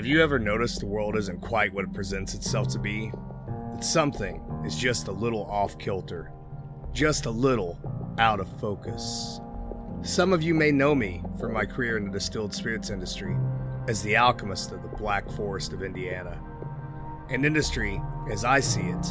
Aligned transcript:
Have 0.00 0.06
you 0.06 0.22
ever 0.22 0.38
noticed 0.38 0.80
the 0.80 0.86
world 0.86 1.14
isn't 1.14 1.42
quite 1.42 1.74
what 1.74 1.84
it 1.84 1.92
presents 1.92 2.32
itself 2.32 2.68
to 2.68 2.78
be? 2.78 3.12
That 3.74 3.84
something 3.84 4.42
is 4.64 4.74
just 4.74 5.08
a 5.08 5.12
little 5.12 5.44
off 5.44 5.76
kilter, 5.78 6.32
just 6.94 7.26
a 7.26 7.30
little 7.30 7.78
out 8.18 8.40
of 8.40 8.48
focus. 8.58 9.42
Some 10.00 10.32
of 10.32 10.42
you 10.42 10.54
may 10.54 10.72
know 10.72 10.94
me 10.94 11.22
from 11.38 11.52
my 11.52 11.66
career 11.66 11.98
in 11.98 12.06
the 12.06 12.12
distilled 12.12 12.54
spirits 12.54 12.88
industry 12.88 13.36
as 13.88 14.00
the 14.00 14.16
alchemist 14.16 14.72
of 14.72 14.80
the 14.80 14.88
Black 14.88 15.30
Forest 15.32 15.74
of 15.74 15.82
Indiana. 15.82 16.42
An 17.28 17.44
industry, 17.44 18.00
as 18.32 18.42
I 18.42 18.60
see 18.60 18.80
it, 18.80 19.06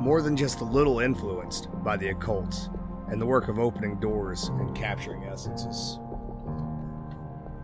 more 0.00 0.22
than 0.22 0.38
just 0.38 0.62
a 0.62 0.64
little 0.64 1.00
influenced 1.00 1.68
by 1.84 1.98
the 1.98 2.08
occult 2.08 2.70
and 3.08 3.20
the 3.20 3.26
work 3.26 3.48
of 3.48 3.58
opening 3.58 4.00
doors 4.00 4.48
and 4.54 4.74
capturing 4.74 5.24
essences. 5.24 5.98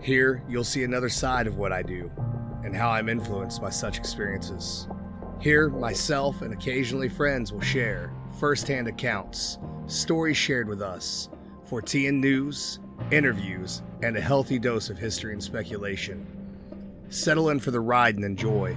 Here, 0.03 0.43
you'll 0.47 0.63
see 0.63 0.85
another 0.85 1.09
side 1.09 1.47
of 1.47 1.57
what 1.57 1.73
I 1.73 1.83
do 1.83 2.11
and 2.67 2.75
how 2.75 2.91
I'm 2.91 3.09
influenced 3.09 3.63
by 3.63 3.71
such 3.71 3.97
experiences. 3.97 4.89
Here, 5.41 5.71
myself 5.71 6.43
and 6.43 6.53
occasionally 6.53 7.09
friends 7.09 7.53
will 7.53 7.61
share 7.61 8.13
firsthand 8.41 8.89
accounts, 8.89 9.59
stories 9.87 10.37
shared 10.37 10.69
with 10.69 10.83
us, 10.83 11.31
for 11.65 11.83
news, 11.95 12.81
interviews, 13.13 13.83
and 14.03 14.17
a 14.17 14.21
healthy 14.21 14.59
dose 14.59 14.91
of 14.91 14.99
history 14.99 15.33
and 15.33 15.43
speculation. 15.43 16.27
Settle 17.09 17.51
in 17.51 17.61
for 17.61 17.71
the 17.71 17.81
ride 17.81 18.17
and 18.17 18.25
enjoy. 18.25 18.77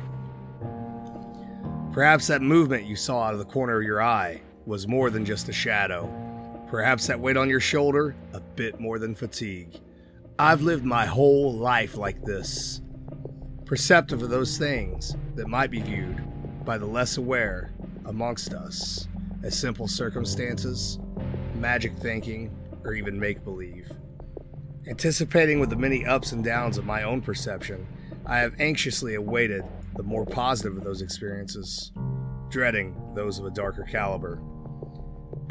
Perhaps 1.91 2.27
that 2.27 2.43
movement 2.43 2.85
you 2.85 2.95
saw 2.95 3.23
out 3.23 3.33
of 3.33 3.39
the 3.39 3.45
corner 3.45 3.77
of 3.77 3.83
your 3.83 4.03
eye 4.03 4.39
was 4.67 4.87
more 4.87 5.09
than 5.09 5.25
just 5.25 5.49
a 5.49 5.53
shadow. 5.53 6.07
Perhaps 6.69 7.07
that 7.07 7.19
weight 7.19 7.37
on 7.37 7.49
your 7.49 7.59
shoulder, 7.59 8.15
a 8.33 8.39
bit 8.39 8.79
more 8.79 8.99
than 8.99 9.15
fatigue. 9.15 9.79
I've 10.37 10.61
lived 10.61 10.85
my 10.85 11.07
whole 11.07 11.53
life 11.53 11.97
like 11.97 12.23
this, 12.23 12.81
perceptive 13.69 14.23
of 14.23 14.31
those 14.31 14.57
things 14.57 15.15
that 15.35 15.47
might 15.47 15.69
be 15.69 15.79
viewed 15.79 16.19
by 16.65 16.75
the 16.75 16.87
less 16.87 17.17
aware 17.17 17.71
amongst 18.05 18.51
us 18.51 19.07
as 19.43 19.55
simple 19.55 19.87
circumstances, 19.87 20.97
magic 21.53 21.95
thinking, 21.99 22.49
or 22.83 22.95
even 22.95 23.19
make 23.19 23.43
believe. 23.43 23.91
Anticipating 24.87 25.59
with 25.59 25.69
the 25.69 25.75
many 25.75 26.03
ups 26.03 26.31
and 26.31 26.43
downs 26.43 26.79
of 26.79 26.85
my 26.85 27.03
own 27.03 27.21
perception, 27.21 27.85
I 28.25 28.39
have 28.39 28.59
anxiously 28.59 29.13
awaited 29.13 29.63
the 29.97 30.03
more 30.03 30.25
positive 30.25 30.75
of 30.75 30.83
those 30.83 31.03
experiences, 31.03 31.91
dreading 32.49 32.99
those 33.13 33.37
of 33.37 33.45
a 33.45 33.51
darker 33.51 33.83
caliber. 33.83 34.41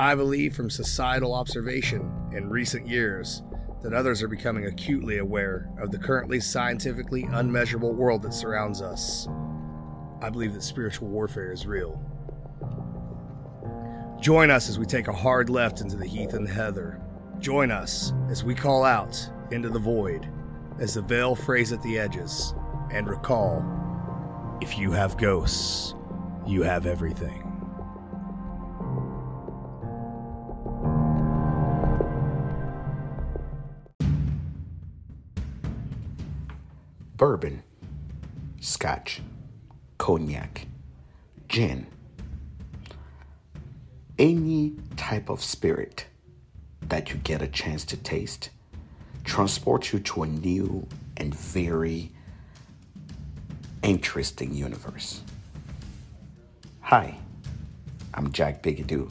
I 0.00 0.16
believe 0.16 0.56
from 0.56 0.70
societal 0.70 1.34
observation 1.34 2.12
in 2.32 2.50
recent 2.50 2.88
years 2.88 3.44
that 3.82 3.92
others 3.92 4.22
are 4.22 4.28
becoming 4.28 4.66
acutely 4.66 5.18
aware 5.18 5.70
of 5.80 5.90
the 5.90 5.98
currently 5.98 6.40
scientifically 6.40 7.28
unmeasurable 7.32 7.92
world 7.92 8.22
that 8.22 8.34
surrounds 8.34 8.82
us. 8.82 9.28
I 10.20 10.30
believe 10.30 10.54
that 10.54 10.62
spiritual 10.62 11.08
warfare 11.08 11.52
is 11.52 11.66
real. 11.66 12.02
Join 14.20 14.50
us 14.50 14.68
as 14.68 14.78
we 14.78 14.84
take 14.84 15.06
a 15.06 15.12
hard 15.12 15.48
left 15.48 15.80
into 15.80 15.96
the 15.96 16.06
heath 16.06 16.34
and 16.34 16.46
the 16.46 16.52
heather. 16.52 17.00
Join 17.38 17.70
us 17.70 18.12
as 18.28 18.42
we 18.42 18.54
call 18.54 18.84
out 18.84 19.30
into 19.52 19.68
the 19.68 19.78
void, 19.78 20.28
as 20.80 20.94
the 20.94 21.02
veil 21.02 21.36
frays 21.36 21.72
at 21.72 21.82
the 21.82 21.98
edges, 21.98 22.54
and 22.90 23.08
recall 23.08 23.64
if 24.60 24.76
you 24.76 24.90
have 24.90 25.16
ghosts, 25.16 25.94
you 26.44 26.62
have 26.62 26.84
everything. 26.84 27.47
Bourbon, 37.18 37.64
scotch, 38.60 39.20
cognac, 39.98 40.68
gin, 41.48 41.88
any 44.20 44.76
type 44.96 45.28
of 45.28 45.42
spirit 45.42 46.06
that 46.80 47.10
you 47.10 47.16
get 47.16 47.42
a 47.42 47.48
chance 47.48 47.84
to 47.86 47.96
taste 47.96 48.50
transports 49.24 49.92
you 49.92 49.98
to 49.98 50.22
a 50.22 50.28
new 50.28 50.86
and 51.16 51.34
very 51.34 52.12
interesting 53.82 54.54
universe. 54.54 55.22
Hi, 56.82 57.18
I'm 58.14 58.30
Jack 58.30 58.62
Beguedou. 58.62 59.10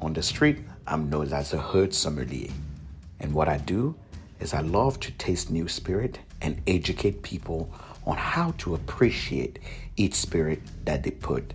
On 0.00 0.12
the 0.12 0.22
street, 0.24 0.58
I'm 0.84 1.08
known 1.08 1.32
as 1.32 1.52
a 1.52 1.58
hood 1.58 1.94
sommelier. 1.94 2.50
And 3.20 3.32
what 3.32 3.48
I 3.48 3.58
do 3.58 3.94
is 4.40 4.52
I 4.52 4.62
love 4.62 4.98
to 4.98 5.12
taste 5.12 5.48
new 5.48 5.68
spirit 5.68 6.18
and 6.40 6.60
educate 6.66 7.22
people 7.22 7.72
on 8.06 8.16
how 8.16 8.52
to 8.58 8.74
appreciate 8.74 9.58
each 9.96 10.14
spirit 10.14 10.62
that 10.84 11.02
they 11.02 11.10
put 11.10 11.52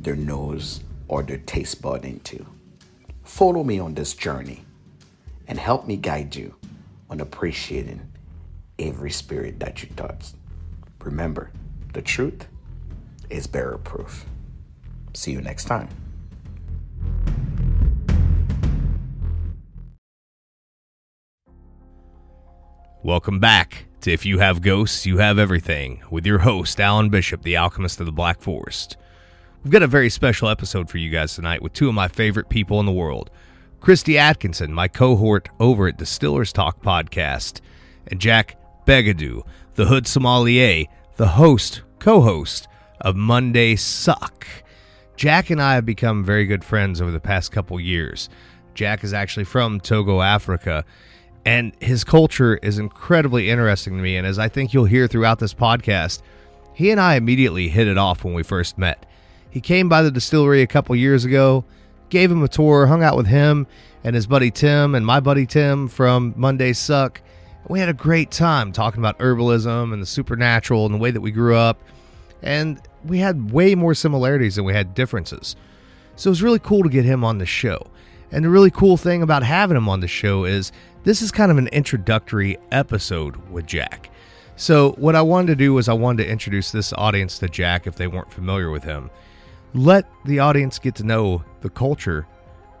their 0.00 0.16
nose 0.16 0.80
or 1.06 1.22
their 1.22 1.38
taste 1.38 1.80
bud 1.80 2.04
into. 2.04 2.44
Follow 3.22 3.64
me 3.64 3.78
on 3.78 3.94
this 3.94 4.14
journey 4.14 4.64
and 5.46 5.58
help 5.58 5.86
me 5.86 5.96
guide 5.96 6.34
you 6.34 6.54
on 7.10 7.20
appreciating 7.20 8.00
every 8.78 9.10
spirit 9.10 9.58
that 9.60 9.82
you 9.82 9.88
touch. 9.96 10.32
Remember, 11.00 11.50
the 11.92 12.02
truth 12.02 12.46
is 13.30 13.46
barrel 13.46 13.78
proof. 13.78 14.24
See 15.14 15.32
you 15.32 15.40
next 15.40 15.64
time. 15.64 15.88
Welcome 23.08 23.40
back 23.40 23.86
to 24.02 24.12
If 24.12 24.26
You 24.26 24.38
Have 24.40 24.60
Ghosts, 24.60 25.06
You 25.06 25.16
Have 25.16 25.38
Everything 25.38 26.02
with 26.10 26.26
your 26.26 26.40
host, 26.40 26.78
Alan 26.78 27.08
Bishop, 27.08 27.40
the 27.40 27.56
Alchemist 27.56 28.00
of 28.00 28.04
the 28.04 28.12
Black 28.12 28.42
Forest. 28.42 28.98
We've 29.64 29.72
got 29.72 29.82
a 29.82 29.86
very 29.86 30.10
special 30.10 30.50
episode 30.50 30.90
for 30.90 30.98
you 30.98 31.08
guys 31.08 31.34
tonight 31.34 31.62
with 31.62 31.72
two 31.72 31.88
of 31.88 31.94
my 31.94 32.08
favorite 32.08 32.50
people 32.50 32.80
in 32.80 32.84
the 32.84 32.92
world 32.92 33.30
Christi 33.80 34.18
Atkinson, 34.18 34.74
my 34.74 34.88
cohort 34.88 35.48
over 35.58 35.88
at 35.88 35.96
Distillers 35.96 36.52
Talk 36.52 36.82
podcast, 36.82 37.62
and 38.08 38.20
Jack 38.20 38.58
Beguedou, 38.84 39.40
the 39.72 39.86
Hood 39.86 40.06
Sommelier, 40.06 40.84
the 41.16 41.28
host, 41.28 41.80
co 42.00 42.20
host 42.20 42.68
of 43.00 43.16
Monday 43.16 43.74
Suck. 43.76 44.46
Jack 45.16 45.48
and 45.48 45.62
I 45.62 45.76
have 45.76 45.86
become 45.86 46.24
very 46.24 46.44
good 46.44 46.62
friends 46.62 47.00
over 47.00 47.10
the 47.10 47.20
past 47.20 47.52
couple 47.52 47.80
years. 47.80 48.28
Jack 48.74 49.02
is 49.02 49.14
actually 49.14 49.44
from 49.44 49.80
Togo, 49.80 50.20
Africa, 50.20 50.84
and 51.44 51.72
his 51.80 52.04
culture 52.04 52.56
is 52.58 52.78
incredibly 52.78 53.50
interesting 53.50 53.96
to 53.96 54.02
me. 54.02 54.16
And 54.16 54.26
as 54.26 54.38
I 54.38 54.48
think 54.48 54.72
you'll 54.72 54.84
hear 54.84 55.06
throughout 55.06 55.38
this 55.38 55.54
podcast, 55.54 56.22
he 56.74 56.90
and 56.90 57.00
I 57.00 57.14
immediately 57.14 57.68
hit 57.68 57.88
it 57.88 57.98
off 57.98 58.24
when 58.24 58.34
we 58.34 58.42
first 58.42 58.78
met. 58.78 59.06
He 59.50 59.60
came 59.60 59.88
by 59.88 60.02
the 60.02 60.10
distillery 60.10 60.62
a 60.62 60.66
couple 60.66 60.94
years 60.94 61.24
ago, 61.24 61.64
gave 62.10 62.30
him 62.30 62.42
a 62.42 62.48
tour, 62.48 62.86
hung 62.86 63.02
out 63.02 63.16
with 63.16 63.26
him 63.26 63.66
and 64.04 64.14
his 64.14 64.26
buddy 64.26 64.50
Tim 64.50 64.94
and 64.94 65.04
my 65.04 65.20
buddy 65.20 65.46
Tim 65.46 65.88
from 65.88 66.34
Monday 66.36 66.72
Suck. 66.72 67.20
We 67.68 67.80
had 67.80 67.88
a 67.88 67.94
great 67.94 68.30
time 68.30 68.72
talking 68.72 69.00
about 69.00 69.18
herbalism 69.18 69.92
and 69.92 70.00
the 70.00 70.06
supernatural 70.06 70.86
and 70.86 70.94
the 70.94 70.98
way 70.98 71.10
that 71.10 71.20
we 71.20 71.30
grew 71.30 71.56
up. 71.56 71.80
And 72.42 72.80
we 73.04 73.18
had 73.18 73.50
way 73.50 73.74
more 73.74 73.94
similarities 73.94 74.56
than 74.56 74.64
we 74.64 74.72
had 74.72 74.94
differences. 74.94 75.56
So 76.16 76.28
it 76.28 76.32
was 76.32 76.42
really 76.42 76.58
cool 76.58 76.82
to 76.82 76.88
get 76.88 77.04
him 77.04 77.24
on 77.24 77.38
the 77.38 77.46
show. 77.46 77.86
And 78.30 78.44
the 78.44 78.50
really 78.50 78.70
cool 78.70 78.96
thing 78.96 79.22
about 79.22 79.42
having 79.42 79.76
him 79.76 79.88
on 79.88 80.00
the 80.00 80.08
show 80.08 80.44
is 80.44 80.72
this 81.04 81.22
is 81.22 81.30
kind 81.30 81.50
of 81.50 81.58
an 81.58 81.68
introductory 81.68 82.58
episode 82.70 83.36
with 83.50 83.66
Jack. 83.66 84.10
So, 84.56 84.92
what 84.92 85.14
I 85.14 85.22
wanted 85.22 85.46
to 85.48 85.56
do 85.56 85.74
was 85.74 85.88
I 85.88 85.92
wanted 85.92 86.24
to 86.24 86.30
introduce 86.30 86.72
this 86.72 86.92
audience 86.94 87.38
to 87.38 87.48
Jack 87.48 87.86
if 87.86 87.94
they 87.94 88.08
weren't 88.08 88.32
familiar 88.32 88.70
with 88.70 88.82
him. 88.82 89.10
Let 89.72 90.10
the 90.24 90.40
audience 90.40 90.78
get 90.78 90.96
to 90.96 91.04
know 91.04 91.44
the 91.60 91.70
culture 91.70 92.26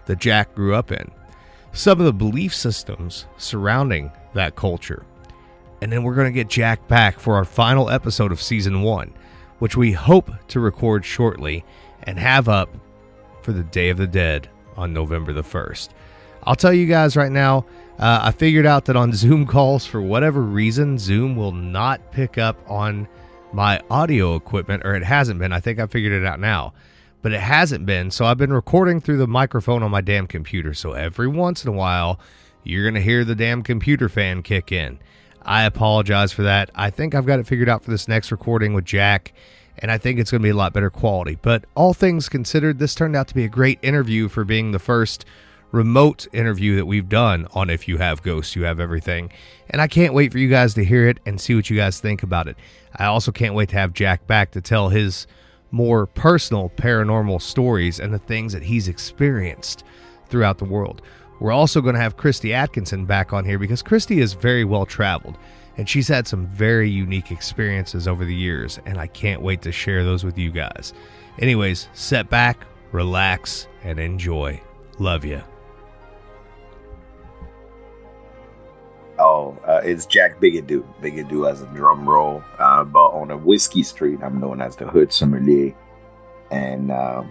that 0.06 0.18
Jack 0.18 0.54
grew 0.54 0.74
up 0.74 0.90
in, 0.90 1.10
some 1.72 2.00
of 2.00 2.06
the 2.06 2.12
belief 2.12 2.54
systems 2.54 3.26
surrounding 3.36 4.10
that 4.34 4.56
culture. 4.56 5.04
And 5.80 5.92
then 5.92 6.02
we're 6.02 6.16
going 6.16 6.26
to 6.26 6.32
get 6.32 6.48
Jack 6.48 6.88
back 6.88 7.20
for 7.20 7.36
our 7.36 7.44
final 7.44 7.90
episode 7.90 8.32
of 8.32 8.42
season 8.42 8.82
one, 8.82 9.12
which 9.60 9.76
we 9.76 9.92
hope 9.92 10.30
to 10.48 10.58
record 10.58 11.04
shortly 11.04 11.64
and 12.02 12.18
have 12.18 12.48
up 12.48 12.70
for 13.42 13.52
the 13.52 13.62
Day 13.62 13.90
of 13.90 13.98
the 13.98 14.06
Dead 14.06 14.48
on 14.76 14.92
November 14.92 15.32
the 15.32 15.42
1st. 15.42 15.90
I'll 16.48 16.56
tell 16.56 16.72
you 16.72 16.86
guys 16.86 17.14
right 17.14 17.30
now, 17.30 17.66
uh, 17.98 18.20
I 18.22 18.30
figured 18.30 18.64
out 18.64 18.86
that 18.86 18.96
on 18.96 19.12
Zoom 19.12 19.46
calls, 19.46 19.84
for 19.84 20.00
whatever 20.00 20.40
reason, 20.40 20.96
Zoom 20.96 21.36
will 21.36 21.52
not 21.52 22.10
pick 22.10 22.38
up 22.38 22.58
on 22.70 23.06
my 23.52 23.82
audio 23.90 24.34
equipment, 24.34 24.82
or 24.86 24.94
it 24.94 25.04
hasn't 25.04 25.40
been. 25.40 25.52
I 25.52 25.60
think 25.60 25.78
I 25.78 25.86
figured 25.86 26.14
it 26.14 26.24
out 26.24 26.40
now, 26.40 26.72
but 27.20 27.34
it 27.34 27.40
hasn't 27.40 27.84
been. 27.84 28.10
So 28.10 28.24
I've 28.24 28.38
been 28.38 28.50
recording 28.50 28.98
through 28.98 29.18
the 29.18 29.26
microphone 29.26 29.82
on 29.82 29.90
my 29.90 30.00
damn 30.00 30.26
computer. 30.26 30.72
So 30.72 30.92
every 30.92 31.28
once 31.28 31.66
in 31.66 31.68
a 31.68 31.76
while, 31.76 32.18
you're 32.64 32.84
going 32.84 32.94
to 32.94 33.02
hear 33.02 33.26
the 33.26 33.34
damn 33.34 33.62
computer 33.62 34.08
fan 34.08 34.42
kick 34.42 34.72
in. 34.72 35.00
I 35.42 35.64
apologize 35.64 36.32
for 36.32 36.44
that. 36.44 36.70
I 36.74 36.88
think 36.88 37.14
I've 37.14 37.26
got 37.26 37.40
it 37.40 37.46
figured 37.46 37.68
out 37.68 37.84
for 37.84 37.90
this 37.90 38.08
next 38.08 38.32
recording 38.32 38.72
with 38.72 38.86
Jack, 38.86 39.34
and 39.80 39.90
I 39.90 39.98
think 39.98 40.18
it's 40.18 40.30
going 40.30 40.40
to 40.40 40.46
be 40.46 40.48
a 40.48 40.56
lot 40.56 40.72
better 40.72 40.88
quality. 40.88 41.36
But 41.42 41.66
all 41.74 41.92
things 41.92 42.30
considered, 42.30 42.78
this 42.78 42.94
turned 42.94 43.16
out 43.16 43.28
to 43.28 43.34
be 43.34 43.44
a 43.44 43.48
great 43.48 43.78
interview 43.82 44.28
for 44.28 44.46
being 44.46 44.72
the 44.72 44.78
first 44.78 45.26
remote 45.70 46.26
interview 46.32 46.76
that 46.76 46.86
we've 46.86 47.08
done 47.08 47.46
on 47.52 47.70
If 47.70 47.88
You 47.88 47.98
Have 47.98 48.22
Ghosts, 48.22 48.56
You 48.56 48.64
Have 48.64 48.80
Everything. 48.80 49.32
And 49.70 49.82
I 49.82 49.88
can't 49.88 50.14
wait 50.14 50.32
for 50.32 50.38
you 50.38 50.48
guys 50.48 50.74
to 50.74 50.84
hear 50.84 51.08
it 51.08 51.18
and 51.26 51.40
see 51.40 51.54
what 51.54 51.68
you 51.68 51.76
guys 51.76 52.00
think 52.00 52.22
about 52.22 52.48
it. 52.48 52.56
I 52.96 53.06
also 53.06 53.32
can't 53.32 53.54
wait 53.54 53.68
to 53.70 53.76
have 53.76 53.92
Jack 53.92 54.26
back 54.26 54.52
to 54.52 54.60
tell 54.60 54.88
his 54.88 55.26
more 55.70 56.06
personal 56.06 56.70
paranormal 56.70 57.42
stories 57.42 58.00
and 58.00 58.12
the 58.12 58.18
things 58.18 58.52
that 58.52 58.62
he's 58.62 58.88
experienced 58.88 59.84
throughout 60.28 60.58
the 60.58 60.64
world. 60.64 61.02
We're 61.40 61.52
also 61.52 61.80
going 61.80 61.94
to 61.94 62.00
have 62.00 62.16
Christi 62.16 62.52
Atkinson 62.54 63.04
back 63.04 63.32
on 63.32 63.44
here 63.44 63.58
because 63.58 63.82
Christi 63.82 64.20
is 64.20 64.32
very 64.32 64.64
well 64.64 64.86
traveled 64.86 65.38
and 65.78 65.88
she's 65.88 66.08
had 66.08 66.26
some 66.26 66.46
very 66.48 66.90
unique 66.90 67.30
experiences 67.30 68.08
over 68.08 68.24
the 68.24 68.34
years, 68.34 68.80
and 68.84 68.98
I 68.98 69.06
can't 69.06 69.40
wait 69.40 69.62
to 69.62 69.70
share 69.70 70.02
those 70.02 70.24
with 70.24 70.36
you 70.36 70.50
guys. 70.50 70.92
Anyways, 71.38 71.88
set 71.92 72.28
back, 72.28 72.66
relax, 72.90 73.68
and 73.84 74.00
enjoy. 74.00 74.60
Love 74.98 75.24
you. 75.24 75.40
Oh, 79.18 79.58
uh, 79.66 79.80
it's 79.82 80.06
Jack 80.06 80.38
Beguedou. 80.40 80.84
Beguedou 81.00 81.50
as 81.50 81.62
a 81.62 81.66
drum 81.66 82.08
roll. 82.08 82.42
Uh, 82.58 82.84
but 82.84 83.08
on 83.08 83.30
a 83.30 83.36
whiskey 83.36 83.82
street, 83.82 84.20
I'm 84.22 84.40
known 84.40 84.60
as 84.60 84.76
the 84.76 84.86
Hood 84.86 85.12
Sommelier. 85.12 85.74
And 86.50 86.92
um, 86.92 87.30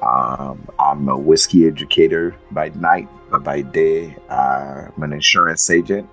um, 0.00 0.68
I'm 0.78 1.08
a 1.08 1.16
whiskey 1.16 1.66
educator 1.66 2.34
by 2.50 2.70
night, 2.70 3.08
but 3.30 3.44
by 3.44 3.60
day, 3.60 4.16
uh, 4.30 4.88
I'm 4.96 5.02
an 5.02 5.12
insurance 5.12 5.68
agent, 5.68 6.08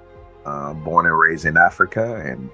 uh, 0.45 0.73
born 0.73 1.05
and 1.05 1.17
raised 1.17 1.45
in 1.45 1.55
Africa, 1.55 2.15
and 2.15 2.49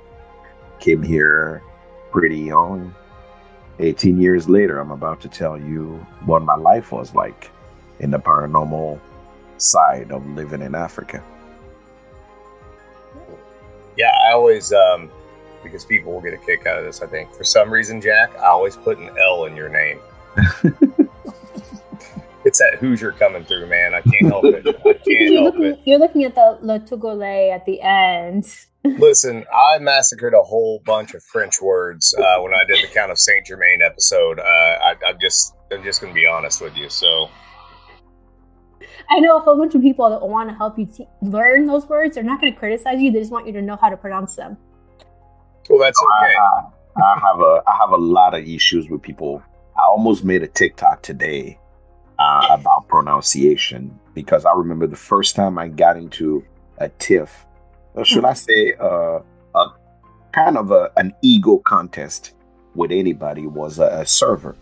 came 0.80 1.02
here 1.02 1.64
pretty 2.12 2.38
young. 2.38 2.94
18 3.80 4.22
years 4.22 4.48
later, 4.48 4.80
I'm 4.80 4.92
about 4.92 5.20
to 5.22 5.28
tell 5.28 5.60
you 5.60 6.06
what 6.26 6.44
my 6.44 6.56
life 6.56 6.92
was 6.92 7.16
like 7.16 7.50
in 8.00 8.12
the 8.12 8.20
paranormal 8.20 9.00
side 9.58 10.12
of 10.12 10.26
living 10.28 10.62
in 10.62 10.76
Africa. 10.76 11.24
Yeah, 13.98 14.12
I 14.28 14.34
always 14.34 14.74
um, 14.74 15.12
because 15.64 15.86
people 15.86 16.14
will 16.14 16.22
get 16.22 16.34
a 16.34 16.38
kick 16.38 16.66
out 16.66 16.78
of 16.78 16.86
this. 16.86 17.02
I 17.02 17.08
think 17.08 17.34
for 17.34 17.44
some 17.44 17.72
reason, 17.72 18.02
Jack, 18.02 18.36
I 18.38 18.48
always 18.48 18.76
put 18.76 18.98
an 18.98 19.10
L 19.18 19.46
in 19.46 19.56
your 19.56 19.70
name. 19.70 20.00
it's 22.46 22.60
that 22.60 22.76
Hoosier 22.80 23.14
coming 23.14 23.46
through, 23.46 23.68
man. 23.68 23.94
I 23.94 24.02
can't 24.02 24.26
help 24.28 24.46
it. 24.46 24.68
I 24.68 24.72
can't 24.84 25.06
you're 25.08 25.44
help 25.44 25.56
looking, 25.56 25.72
it. 25.72 25.80
You're 25.86 26.00
looking 26.00 26.24
at 26.24 26.36
the 26.36 26.58
Le 26.62 26.80
Togolais 26.80 27.54
at 27.54 27.66
the 27.66 27.82
end. 27.82 28.46
Listen, 28.84 29.46
I 29.54 29.80
massacred 29.80 30.34
a 30.34 30.42
whole 30.42 30.82
bunch 30.86 31.14
of 31.14 31.24
French 31.24 31.62
words 31.62 32.14
uh, 32.16 32.42
when 32.42 32.54
I 32.54 32.66
did 32.66 32.84
the 32.84 32.94
Count 32.94 33.12
of 33.12 33.20
Saint 33.20 33.46
Germain 33.46 33.82
episode. 33.82 34.40
Uh, 34.40 34.44
I, 34.44 34.96
I'm 35.08 35.18
just, 35.22 35.56
I'm 35.72 35.84
just 35.84 36.02
going 36.02 36.14
to 36.14 36.20
be 36.20 36.28
honest 36.28 36.60
with 36.62 36.76
you. 36.76 36.90
So 36.90 37.30
I 39.10 39.20
know 39.20 39.38
a 39.38 39.40
whole 39.40 39.58
bunch 39.58 39.76
of 39.76 39.82
people 39.82 40.10
that 40.10 40.22
want 40.28 40.50
to 40.50 40.56
help 40.56 40.78
you 40.78 40.86
te- 40.86 41.08
learn 41.22 41.68
those 41.68 41.88
words. 41.88 42.16
They're 42.16 42.24
not 42.24 42.42
going 42.42 42.54
to 42.54 42.60
criticize 42.60 43.00
you. 43.02 43.12
They 43.12 43.20
just 43.20 43.32
want 43.32 43.48
you 43.48 43.54
to 43.54 43.62
know 43.62 43.78
how 43.80 43.90
to 43.90 43.98
pronounce 43.98 44.36
them. 44.36 44.58
Well, 45.70 45.80
that's 45.80 45.98
okay. 46.22 46.34
I, 46.36 47.02
I 47.02 47.20
have 47.20 47.40
a 47.40 47.64
I 47.68 47.78
have 47.78 47.92
a 47.92 47.98
lot 47.98 48.34
of 48.34 48.48
issues 48.48 48.90
with 48.90 49.02
people. 49.02 49.42
I 49.78 49.84
almost 49.88 50.24
made 50.24 50.44
a 50.44 50.48
TikTok 50.48 51.02
today 51.02 51.58
uh, 52.20 52.48
about 52.52 52.88
pronunciation 52.88 54.00
because 54.14 54.46
I 54.46 54.52
remember 54.54 54.88
the 54.88 54.96
first 54.96 55.36
time 55.36 55.58
I 55.58 55.68
got 55.68 55.98
into 55.98 56.46
a 56.78 56.90
tiff, 56.90 57.46
or 57.96 58.06
should 58.06 58.26
I 58.26 58.34
say, 58.34 58.74
uh, 58.80 59.20
a 59.56 59.66
kind 60.32 60.58
of 60.58 60.72
a, 60.72 60.92
an 60.98 61.14
ego 61.22 61.58
contest 61.58 62.34
with 62.76 62.92
anybody 62.92 63.48
was 63.48 63.80
a, 63.80 63.88
a 64.02 64.06
server. 64.06 64.56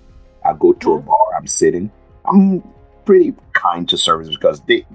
I 0.45 0.53
go 0.53 0.73
to 0.73 0.93
a 0.93 0.99
bar, 0.99 1.35
I'm 1.37 1.47
sitting, 1.47 1.91
I'm 2.25 2.63
pretty 3.11 3.33
kind 3.51 3.89
to 3.89 3.97
servers 3.97 4.29
because 4.29 4.61
they 4.69 4.85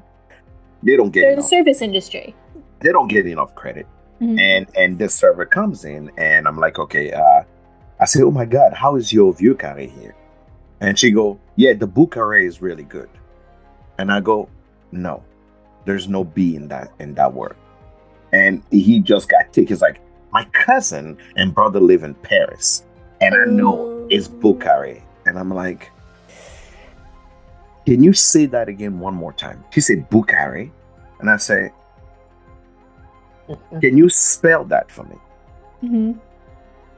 they 0.82 0.96
don't 0.96 1.10
get 1.10 1.20
They're 1.20 1.30
the 1.32 1.40
enough, 1.40 1.50
service 1.50 1.82
industry. 1.82 2.34
they 2.80 2.90
don't 2.90 3.08
get 3.08 3.26
enough 3.26 3.54
credit. 3.54 3.86
Mhm. 4.22 4.40
and 4.40 4.66
and 4.82 4.98
this 4.98 5.14
server 5.14 5.44
comes 5.44 5.84
in 5.84 6.10
and 6.16 6.48
i'm 6.48 6.56
like 6.56 6.78
okay 6.78 7.12
uh 7.12 7.42
i 8.00 8.06
say 8.06 8.22
oh 8.22 8.30
my 8.30 8.46
god 8.46 8.72
how 8.72 8.96
is 8.96 9.12
your 9.12 9.34
vieux 9.34 9.54
carré 9.54 9.90
here? 10.00 10.14
And 10.80 10.98
she 10.98 11.10
go 11.10 11.38
yeah 11.56 11.74
the 11.74 11.86
book 11.98 12.16
array 12.16 12.46
is 12.46 12.62
really 12.62 12.84
good. 12.96 13.10
And 13.98 14.10
i 14.10 14.20
go 14.20 14.48
no 14.92 15.22
there's 15.84 16.08
no 16.08 16.24
b 16.24 16.56
in 16.56 16.68
that 16.68 16.88
in 16.98 17.12
that 17.20 17.34
word. 17.34 17.56
And 18.32 18.62
he 18.70 19.00
just 19.12 19.28
got 19.28 19.52
tick 19.52 19.68
he's 19.68 19.82
like 19.82 20.00
my 20.32 20.44
cousin 20.66 21.18
and 21.36 21.54
brother 21.54 21.80
live 21.80 22.02
in 22.02 22.14
paris 22.30 22.84
and 23.20 23.34
i 23.34 23.44
know 23.44 24.06
it's 24.14 24.28
Bukhari. 24.28 25.02
and 25.26 25.38
i'm 25.38 25.52
like 25.64 25.90
can 27.86 28.02
you 28.02 28.12
say 28.12 28.46
that 28.46 28.68
again 28.68 28.98
one 29.00 29.14
more 29.14 29.32
time 29.32 29.64
she 29.70 29.80
said 29.80 30.08
Bukhari. 30.10 30.70
and 31.20 31.30
i 31.30 31.36
say 31.36 31.70
can 33.80 33.96
you 33.96 34.08
spell 34.08 34.64
that 34.64 34.90
for 34.90 35.04
me 35.04 35.16
Mhm. 35.82 36.18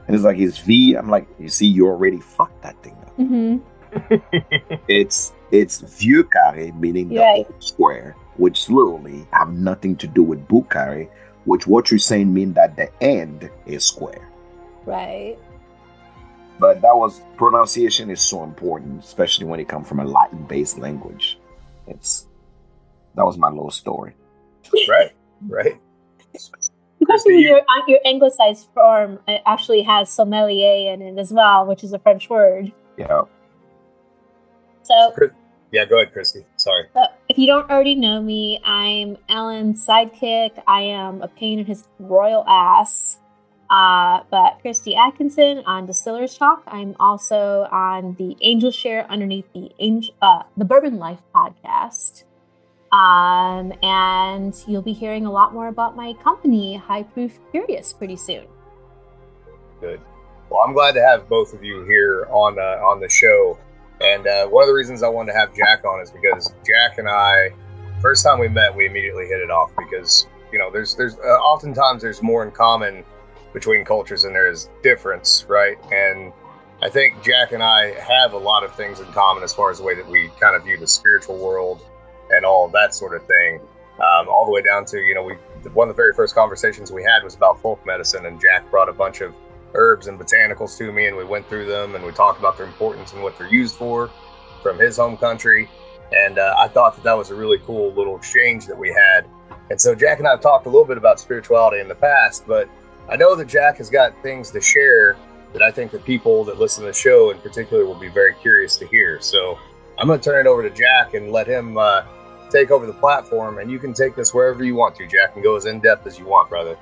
and 0.06 0.14
it's 0.16 0.24
like 0.24 0.38
it's 0.38 0.58
V. 0.58 0.94
I'm 0.94 1.10
like, 1.10 1.26
you 1.38 1.48
see, 1.48 1.66
you 1.66 1.86
already 1.88 2.18
fucked 2.20 2.62
that 2.62 2.80
thing 2.82 2.96
up. 3.04 3.16
Mhm. 3.18 3.60
It's 4.88 5.32
it's 5.50 5.80
vieux 5.80 6.24
carré, 6.24 6.72
meaning 6.78 7.08
the 7.08 7.18
Right. 7.18 7.44
old 7.46 7.62
square, 7.62 8.14
which 8.36 8.70
literally 8.70 9.26
have 9.32 9.52
nothing 9.52 9.96
to 9.96 10.06
do 10.06 10.22
with 10.22 10.46
carré, 10.48 11.08
which 11.44 11.66
what 11.66 11.90
you're 11.90 11.98
saying 11.98 12.32
mean 12.32 12.52
that 12.54 12.76
the 12.76 12.88
end 13.02 13.50
is 13.66 13.84
square. 13.84 14.22
Right. 14.86 15.36
But 16.58 16.80
that 16.82 16.96
was 16.96 17.20
pronunciation 17.36 18.10
is 18.10 18.20
so 18.20 18.42
important, 18.42 19.04
especially 19.04 19.46
when 19.46 19.60
it 19.60 19.68
comes 19.68 19.88
from 19.88 20.00
a 20.00 20.04
Latin-based 20.04 20.78
language. 20.78 21.38
It's 21.86 22.26
that 23.14 23.24
was 23.24 23.38
my 23.38 23.48
little 23.48 23.70
story. 23.70 24.14
right, 24.88 25.12
right. 25.48 25.80
Especially 27.00 27.34
you- 27.38 27.48
your 27.48 27.60
uh, 27.60 27.82
your 27.86 28.00
anglicized 28.04 28.68
form 28.74 29.18
uh, 29.28 29.38
actually 29.46 29.82
has 29.82 30.10
sommelier 30.10 30.92
in 30.92 31.00
it 31.00 31.18
as 31.18 31.32
well, 31.32 31.64
which 31.66 31.84
is 31.84 31.92
a 31.92 31.98
French 31.98 32.28
word. 32.28 32.72
Yeah. 32.96 33.22
So, 34.82 35.12
Yeah, 35.70 35.84
go 35.84 35.96
ahead, 36.00 36.12
Christi. 36.12 36.44
Sorry. 36.56 36.84
uh, 36.96 37.06
if 37.28 37.36
you 37.38 37.46
don't 37.46 37.70
already 37.70 37.94
know 37.94 38.20
me, 38.22 38.58
I'm 38.64 39.16
Ellen's 39.28 39.86
sidekick. 39.86 40.62
I 40.66 40.80
am 40.82 41.20
a 41.22 41.28
pain 41.28 41.58
in 41.58 41.66
his 41.66 41.84
royal 41.98 42.44
ass. 42.48 43.18
Uh, 43.70 44.22
but 44.30 44.58
Christi 44.62 44.96
Atkinson 44.96 45.58
on 45.66 45.86
Distillers 45.86 46.36
Talk. 46.38 46.62
I'm 46.66 46.96
also 46.98 47.68
on 47.70 48.14
the 48.18 48.36
Angel 48.40 48.70
Share 48.70 49.10
underneath 49.10 49.52
the 49.52 49.70
Angel, 49.78 50.14
uh, 50.22 50.44
the 50.56 50.64
Bourbon 50.64 50.98
Life 50.98 51.20
podcast. 51.34 52.24
Um, 52.90 53.74
and 53.82 54.54
you'll 54.66 54.82
be 54.82 54.94
hearing 54.94 55.26
a 55.26 55.30
lot 55.30 55.52
more 55.52 55.68
about 55.68 55.96
my 55.96 56.14
company, 56.24 56.76
High 56.76 57.02
Proof 57.02 57.38
Curious, 57.50 57.92
pretty 57.92 58.16
soon. 58.16 58.46
Good. 59.80 60.00
Well, 60.48 60.60
I'm 60.66 60.72
glad 60.72 60.92
to 60.92 61.02
have 61.02 61.28
both 61.28 61.52
of 61.52 61.62
you 61.62 61.84
here 61.84 62.26
on 62.30 62.58
uh, 62.58 62.82
on 62.82 63.00
the 63.00 63.08
show. 63.08 63.58
And 64.00 64.26
uh, 64.26 64.46
one 64.46 64.62
of 64.62 64.68
the 64.68 64.74
reasons 64.74 65.02
I 65.02 65.08
wanted 65.08 65.32
to 65.32 65.38
have 65.38 65.54
Jack 65.54 65.84
on 65.84 66.00
is 66.00 66.10
because 66.10 66.54
Jack 66.64 66.98
and 66.98 67.08
I, 67.08 67.50
first 68.00 68.24
time 68.24 68.38
we 68.38 68.48
met, 68.48 68.74
we 68.74 68.86
immediately 68.86 69.26
hit 69.26 69.40
it 69.40 69.50
off 69.50 69.72
because 69.76 70.26
you 70.50 70.58
know 70.58 70.70
there's 70.70 70.94
there's 70.94 71.16
uh, 71.18 71.38
oftentimes 71.40 72.00
there's 72.00 72.22
more 72.22 72.42
in 72.44 72.50
common 72.50 73.04
between 73.52 73.84
cultures 73.84 74.24
and 74.24 74.34
there 74.34 74.50
is 74.50 74.68
difference, 74.82 75.44
right? 75.48 75.76
And 75.92 76.32
I 76.80 76.88
think 76.88 77.22
Jack 77.22 77.52
and 77.52 77.62
I 77.62 77.92
have 78.00 78.32
a 78.32 78.38
lot 78.38 78.64
of 78.64 78.74
things 78.74 79.00
in 79.00 79.06
common 79.06 79.42
as 79.42 79.52
far 79.52 79.70
as 79.70 79.78
the 79.78 79.84
way 79.84 79.94
that 79.94 80.06
we 80.06 80.30
kind 80.40 80.54
of 80.54 80.64
view 80.64 80.76
the 80.76 80.86
spiritual 80.86 81.36
world 81.38 81.84
and 82.30 82.44
all 82.44 82.68
that 82.68 82.94
sort 82.94 83.14
of 83.14 83.26
thing. 83.26 83.60
Um, 83.98 84.28
all 84.28 84.44
the 84.44 84.52
way 84.52 84.62
down 84.62 84.84
to 84.86 85.00
you 85.00 85.12
know 85.12 85.24
we 85.24 85.34
one 85.72 85.88
of 85.88 85.96
the 85.96 86.00
very 86.00 86.12
first 86.14 86.32
conversations 86.32 86.92
we 86.92 87.02
had 87.02 87.24
was 87.24 87.34
about 87.34 87.60
folk 87.60 87.84
medicine, 87.84 88.26
and 88.26 88.40
Jack 88.40 88.70
brought 88.70 88.88
a 88.88 88.92
bunch 88.92 89.22
of 89.22 89.34
herbs 89.74 90.06
and 90.06 90.18
botanicals 90.18 90.78
to 90.78 90.92
me, 90.92 91.08
and 91.08 91.16
we 91.16 91.24
went 91.24 91.48
through 91.48 91.66
them 91.66 91.96
and 91.96 92.04
we 92.04 92.12
talked 92.12 92.38
about 92.38 92.56
their 92.56 92.66
importance 92.66 93.12
and 93.12 93.22
what 93.22 93.36
they're 93.36 93.48
used 93.48 93.74
for 93.74 94.10
from 94.62 94.78
his 94.78 94.96
home 94.96 95.16
country. 95.16 95.68
And 96.12 96.38
uh, 96.38 96.54
I 96.56 96.68
thought 96.68 96.94
that 96.94 97.04
that 97.04 97.18
was 97.18 97.30
a 97.30 97.34
really 97.34 97.58
cool 97.58 97.92
little 97.92 98.16
exchange 98.16 98.66
that 98.66 98.78
we 98.78 98.88
had. 98.88 99.26
And 99.70 99.80
so 99.80 99.94
Jack 99.94 100.18
and 100.18 100.26
I 100.26 100.30
have 100.32 100.40
talked 100.40 100.66
a 100.66 100.70
little 100.70 100.86
bit 100.86 100.96
about 100.96 101.20
spirituality 101.20 101.80
in 101.80 101.88
the 101.88 101.94
past, 101.94 102.46
but 102.46 102.68
I 103.08 103.16
know 103.16 103.34
that 103.34 103.46
Jack 103.46 103.78
has 103.78 103.88
got 103.88 104.14
things 104.22 104.50
to 104.50 104.60
share 104.60 105.16
that 105.52 105.62
I 105.62 105.70
think 105.70 105.92
the 105.92 105.98
people 105.98 106.44
that 106.44 106.58
listen 106.58 106.82
to 106.84 106.88
the 106.88 106.94
show 106.94 107.30
in 107.30 107.38
particular 107.38 107.86
will 107.86 107.98
be 107.98 108.08
very 108.08 108.34
curious 108.34 108.76
to 108.76 108.86
hear. 108.86 109.20
So 109.20 109.58
I'm 109.96 110.06
going 110.06 110.20
to 110.20 110.24
turn 110.24 110.46
it 110.46 110.48
over 110.48 110.62
to 110.62 110.70
Jack 110.70 111.14
and 111.14 111.32
let 111.32 111.46
him 111.46 111.78
uh, 111.78 112.02
take 112.50 112.70
over 112.70 112.86
the 112.86 112.92
platform, 112.92 113.58
and 113.58 113.70
you 113.70 113.78
can 113.78 113.94
take 113.94 114.14
this 114.14 114.34
wherever 114.34 114.62
you 114.62 114.74
want 114.74 114.94
to, 114.96 115.06
Jack, 115.06 115.34
and 115.34 115.42
go 115.42 115.56
as 115.56 115.64
in 115.64 115.80
depth 115.80 116.06
as 116.06 116.18
you 116.18 116.26
want, 116.26 116.50
brother. 116.50 116.76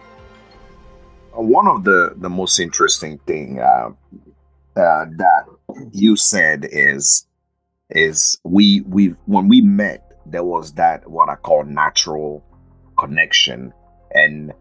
Uh, 1.37 1.43
one 1.43 1.69
of 1.69 1.85
the 1.85 2.15
the 2.17 2.29
most 2.29 2.59
interesting 2.59 3.19
thing 3.19 3.61
uh, 3.61 3.91
uh, 4.77 5.05
that 5.17 5.45
you 5.93 6.17
said 6.17 6.67
is 6.71 7.27
is 7.91 8.39
we 8.43 8.81
we 8.83 9.15
when 9.27 9.47
we 9.49 9.61
met 9.61 10.03
there 10.27 10.45
was 10.45 10.73
that 10.73 11.09
what 11.09 11.29
I 11.29 11.37
call 11.37 11.65
natural 11.65 12.45
connection 12.99 13.73
and 14.13 14.53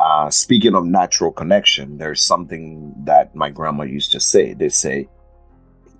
uh, 0.00 0.30
speaking 0.30 0.74
of 0.74 0.84
natural 0.84 1.32
connection 1.32 1.98
there's 1.98 2.22
something 2.22 2.94
that 3.04 3.34
my 3.34 3.50
grandma 3.50 3.84
used 3.84 4.12
to 4.12 4.20
say 4.20 4.54
they 4.54 4.68
say 4.68 5.08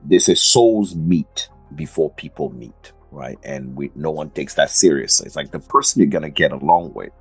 they 0.05 0.19
say 0.19 0.35
souls 0.35 0.95
meet 0.95 1.49
before 1.75 2.11
people 2.11 2.51
meet 2.51 2.93
right? 3.15 3.39
And 3.45 3.75
we 3.77 3.91
no 3.95 4.11
one 4.11 4.31
takes 4.31 4.55
that 4.55 4.71
seriously. 4.71 5.27
It's 5.27 5.37
like 5.37 5.51
the 5.51 5.61
person 5.61 6.03
you're 6.03 6.11
gonna 6.11 6.31
get 6.31 6.53
along 6.53 6.93
with. 6.95 7.13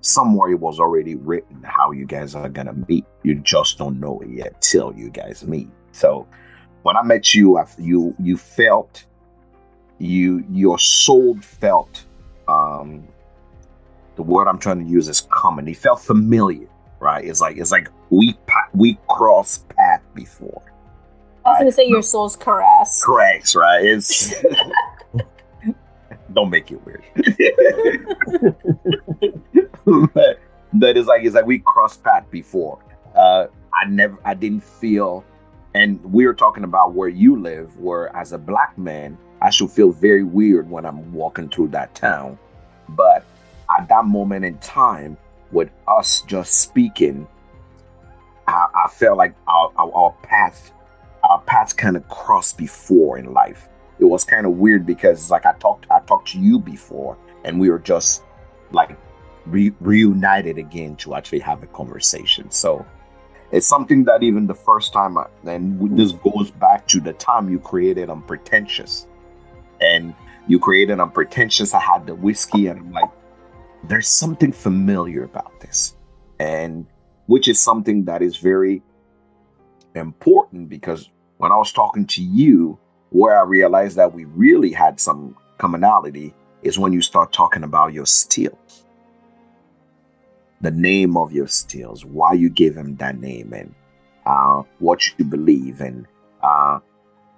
Somewhere 0.00 0.50
it 0.50 0.60
was 0.60 0.78
already 0.78 1.16
written 1.16 1.62
how 1.64 1.90
you 1.90 2.06
guys 2.06 2.34
are 2.34 2.48
gonna 2.48 2.74
meet. 2.88 3.04
You 3.24 3.34
just 3.36 3.78
don't 3.78 4.00
know 4.00 4.20
it 4.20 4.30
yet 4.30 4.60
till 4.62 4.94
you 4.94 5.10
guys 5.10 5.46
meet. 5.46 5.68
So 5.92 6.26
when 6.82 6.96
I 6.96 7.02
met 7.02 7.34
you, 7.34 7.58
I, 7.58 7.66
you 7.78 8.14
you 8.18 8.36
felt 8.36 9.04
you 9.98 10.44
your 10.50 10.78
soul 10.78 11.36
felt 11.40 12.04
um 12.46 13.06
the 14.18 14.24
word 14.24 14.48
I'm 14.48 14.58
trying 14.58 14.84
to 14.84 14.90
use 14.90 15.08
is 15.08 15.20
common. 15.30 15.68
It 15.68 15.76
felt 15.76 16.00
familiar, 16.00 16.66
right? 16.98 17.24
It's 17.24 17.40
like 17.40 17.56
it's 17.56 17.70
like 17.70 17.88
we 18.10 18.36
we 18.74 18.98
crossed 19.06 19.68
path 19.68 20.02
before. 20.12 20.60
I 21.46 21.50
was 21.50 21.58
gonna 21.60 21.70
say 21.70 21.86
your 21.86 22.02
soul's 22.02 22.34
caress. 22.34 23.00
Correct, 23.02 23.54
right? 23.54 23.84
It's 23.84 24.34
don't 26.34 26.50
make 26.50 26.72
it 26.72 26.84
weird. 26.84 27.04
but, 30.12 30.40
but 30.72 30.96
it's 30.96 31.06
like 31.06 31.22
it's 31.22 31.36
like 31.36 31.46
we 31.46 31.60
crossed 31.60 32.02
path 32.02 32.28
before. 32.28 32.80
Uh, 33.14 33.46
I 33.72 33.88
never, 33.88 34.18
I 34.24 34.34
didn't 34.34 34.64
feel, 34.64 35.24
and 35.74 36.02
we 36.12 36.26
were 36.26 36.34
talking 36.34 36.64
about 36.64 36.92
where 36.92 37.08
you 37.08 37.40
live, 37.40 37.76
where 37.76 38.14
as 38.16 38.32
a 38.32 38.38
black 38.38 38.76
man, 38.76 39.16
I 39.40 39.50
should 39.50 39.70
feel 39.70 39.92
very 39.92 40.24
weird 40.24 40.68
when 40.68 40.84
I'm 40.84 41.12
walking 41.12 41.48
through 41.48 41.68
that 41.68 41.94
town. 41.94 42.36
But 42.88 43.24
at 43.76 43.88
that 43.88 44.04
moment 44.04 44.44
in 44.44 44.58
time, 44.58 45.16
with 45.50 45.70
us 45.86 46.22
just 46.22 46.60
speaking, 46.60 47.26
I, 48.46 48.66
I 48.74 48.88
felt 48.90 49.16
like 49.16 49.34
our, 49.46 49.72
our, 49.76 49.92
our 49.92 50.12
path, 50.22 50.72
our 51.22 51.40
paths 51.42 51.72
kind 51.72 51.96
of 51.96 52.06
crossed 52.08 52.58
before 52.58 53.18
in 53.18 53.32
life. 53.32 53.68
It 53.98 54.04
was 54.04 54.24
kind 54.24 54.46
of 54.46 54.52
weird 54.52 54.86
because 54.86 55.30
like 55.30 55.46
I 55.46 55.52
talked, 55.54 55.86
I 55.90 56.00
talked 56.00 56.28
to 56.32 56.38
you 56.38 56.58
before, 56.58 57.16
and 57.44 57.58
we 57.58 57.70
were 57.70 57.78
just 57.78 58.22
like 58.72 58.96
re- 59.46 59.74
reunited 59.80 60.58
again 60.58 60.96
to 60.96 61.14
actually 61.14 61.40
have 61.40 61.62
a 61.62 61.66
conversation. 61.66 62.50
So 62.50 62.84
it's 63.50 63.66
something 63.66 64.04
that 64.04 64.22
even 64.22 64.46
the 64.46 64.54
first 64.54 64.92
time, 64.92 65.16
I, 65.18 65.26
and 65.46 65.96
this 65.96 66.12
goes 66.12 66.50
back 66.50 66.86
to 66.88 67.00
the 67.00 67.14
time 67.14 67.48
you 67.48 67.58
created 67.58 68.10
Unpretentious, 68.10 69.06
and 69.80 70.14
you 70.46 70.58
created 70.58 71.00
Unpretentious. 71.00 71.74
I 71.74 71.80
had 71.80 72.06
the 72.06 72.14
whiskey, 72.14 72.66
and 72.66 72.80
I'm 72.80 72.92
like, 72.92 73.10
there's 73.84 74.08
something 74.08 74.52
familiar 74.52 75.24
about 75.24 75.60
this, 75.60 75.96
and 76.38 76.86
which 77.26 77.48
is 77.48 77.60
something 77.60 78.04
that 78.04 78.22
is 78.22 78.36
very 78.36 78.82
important 79.94 80.68
because 80.68 81.10
when 81.38 81.52
I 81.52 81.56
was 81.56 81.72
talking 81.72 82.06
to 82.06 82.22
you, 82.22 82.78
where 83.10 83.38
I 83.38 83.44
realized 83.44 83.96
that 83.96 84.12
we 84.12 84.24
really 84.24 84.72
had 84.72 85.00
some 85.00 85.36
commonality 85.58 86.34
is 86.62 86.78
when 86.78 86.92
you 86.92 87.00
start 87.00 87.32
talking 87.32 87.62
about 87.62 87.92
your 87.92 88.06
stills 88.06 88.84
the 90.60 90.70
name 90.70 91.16
of 91.16 91.32
your 91.32 91.46
stills, 91.46 92.04
why 92.04 92.32
you 92.32 92.50
give 92.50 92.76
him 92.76 92.96
that 92.96 93.20
name, 93.20 93.52
and 93.52 93.74
uh, 94.26 94.62
what 94.78 95.00
you 95.16 95.24
believe, 95.24 95.80
and 95.80 96.06
uh, 96.42 96.80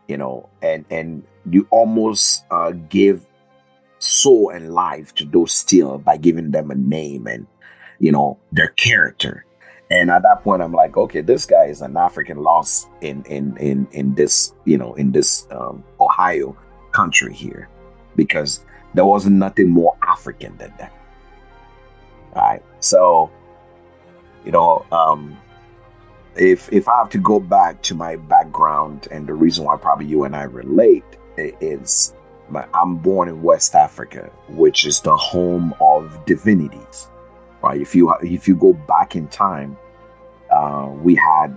you 0.08 0.16
know, 0.16 0.48
and 0.62 0.84
and 0.90 1.22
you 1.48 1.66
almost 1.70 2.44
uh, 2.50 2.70
give 2.88 3.24
soul 4.00 4.50
and 4.50 4.74
life 4.74 5.14
to 5.14 5.24
those 5.24 5.52
still 5.52 5.98
by 5.98 6.16
giving 6.16 6.50
them 6.50 6.70
a 6.70 6.74
name 6.74 7.26
and 7.26 7.46
you 8.00 8.10
know 8.10 8.38
their 8.50 8.68
character. 8.68 9.44
And 9.92 10.08
at 10.08 10.22
that 10.22 10.44
point, 10.44 10.62
I'm 10.62 10.72
like, 10.72 10.96
okay, 10.96 11.20
this 11.20 11.46
guy 11.46 11.64
is 11.64 11.82
an 11.82 11.96
African 11.96 12.38
lost 12.38 12.88
in 13.00 13.24
in 13.24 13.56
in 13.58 13.86
in 13.92 14.14
this 14.14 14.52
you 14.64 14.78
know 14.78 14.94
in 14.94 15.12
this 15.12 15.46
um, 15.50 15.84
Ohio 16.00 16.56
country 16.92 17.34
here, 17.34 17.68
because 18.16 18.64
there 18.94 19.04
wasn't 19.04 19.36
nothing 19.36 19.68
more 19.68 19.96
African 20.02 20.56
than 20.56 20.72
that. 20.78 20.92
All 22.34 22.42
right. 22.42 22.62
So, 22.80 23.30
you 24.44 24.52
know, 24.52 24.86
um, 24.92 25.36
if 26.36 26.72
if 26.72 26.88
I 26.88 26.98
have 26.98 27.10
to 27.10 27.18
go 27.18 27.40
back 27.40 27.82
to 27.82 27.94
my 27.94 28.16
background 28.16 29.08
and 29.10 29.26
the 29.26 29.34
reason 29.34 29.64
why 29.64 29.76
probably 29.76 30.06
you 30.06 30.24
and 30.24 30.34
I 30.34 30.44
relate 30.44 31.04
is 31.36 32.14
I'm 32.74 32.96
born 32.96 33.28
in 33.28 33.42
West 33.42 33.74
Africa, 33.74 34.30
which 34.48 34.84
is 34.84 35.00
the 35.00 35.16
home 35.16 35.74
of 35.80 36.24
divinities. 36.26 37.08
Right. 37.62 37.80
If 37.80 37.94
you 37.94 38.12
if 38.22 38.48
you 38.48 38.56
go 38.56 38.72
back 38.72 39.16
in 39.16 39.28
time, 39.28 39.76
uh, 40.50 40.90
we 41.02 41.14
had 41.14 41.56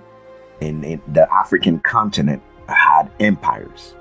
in, 0.60 0.84
in 0.84 1.02
the 1.08 1.32
African 1.34 1.80
continent 1.80 2.42
had 2.68 3.12
empires. 3.20 3.96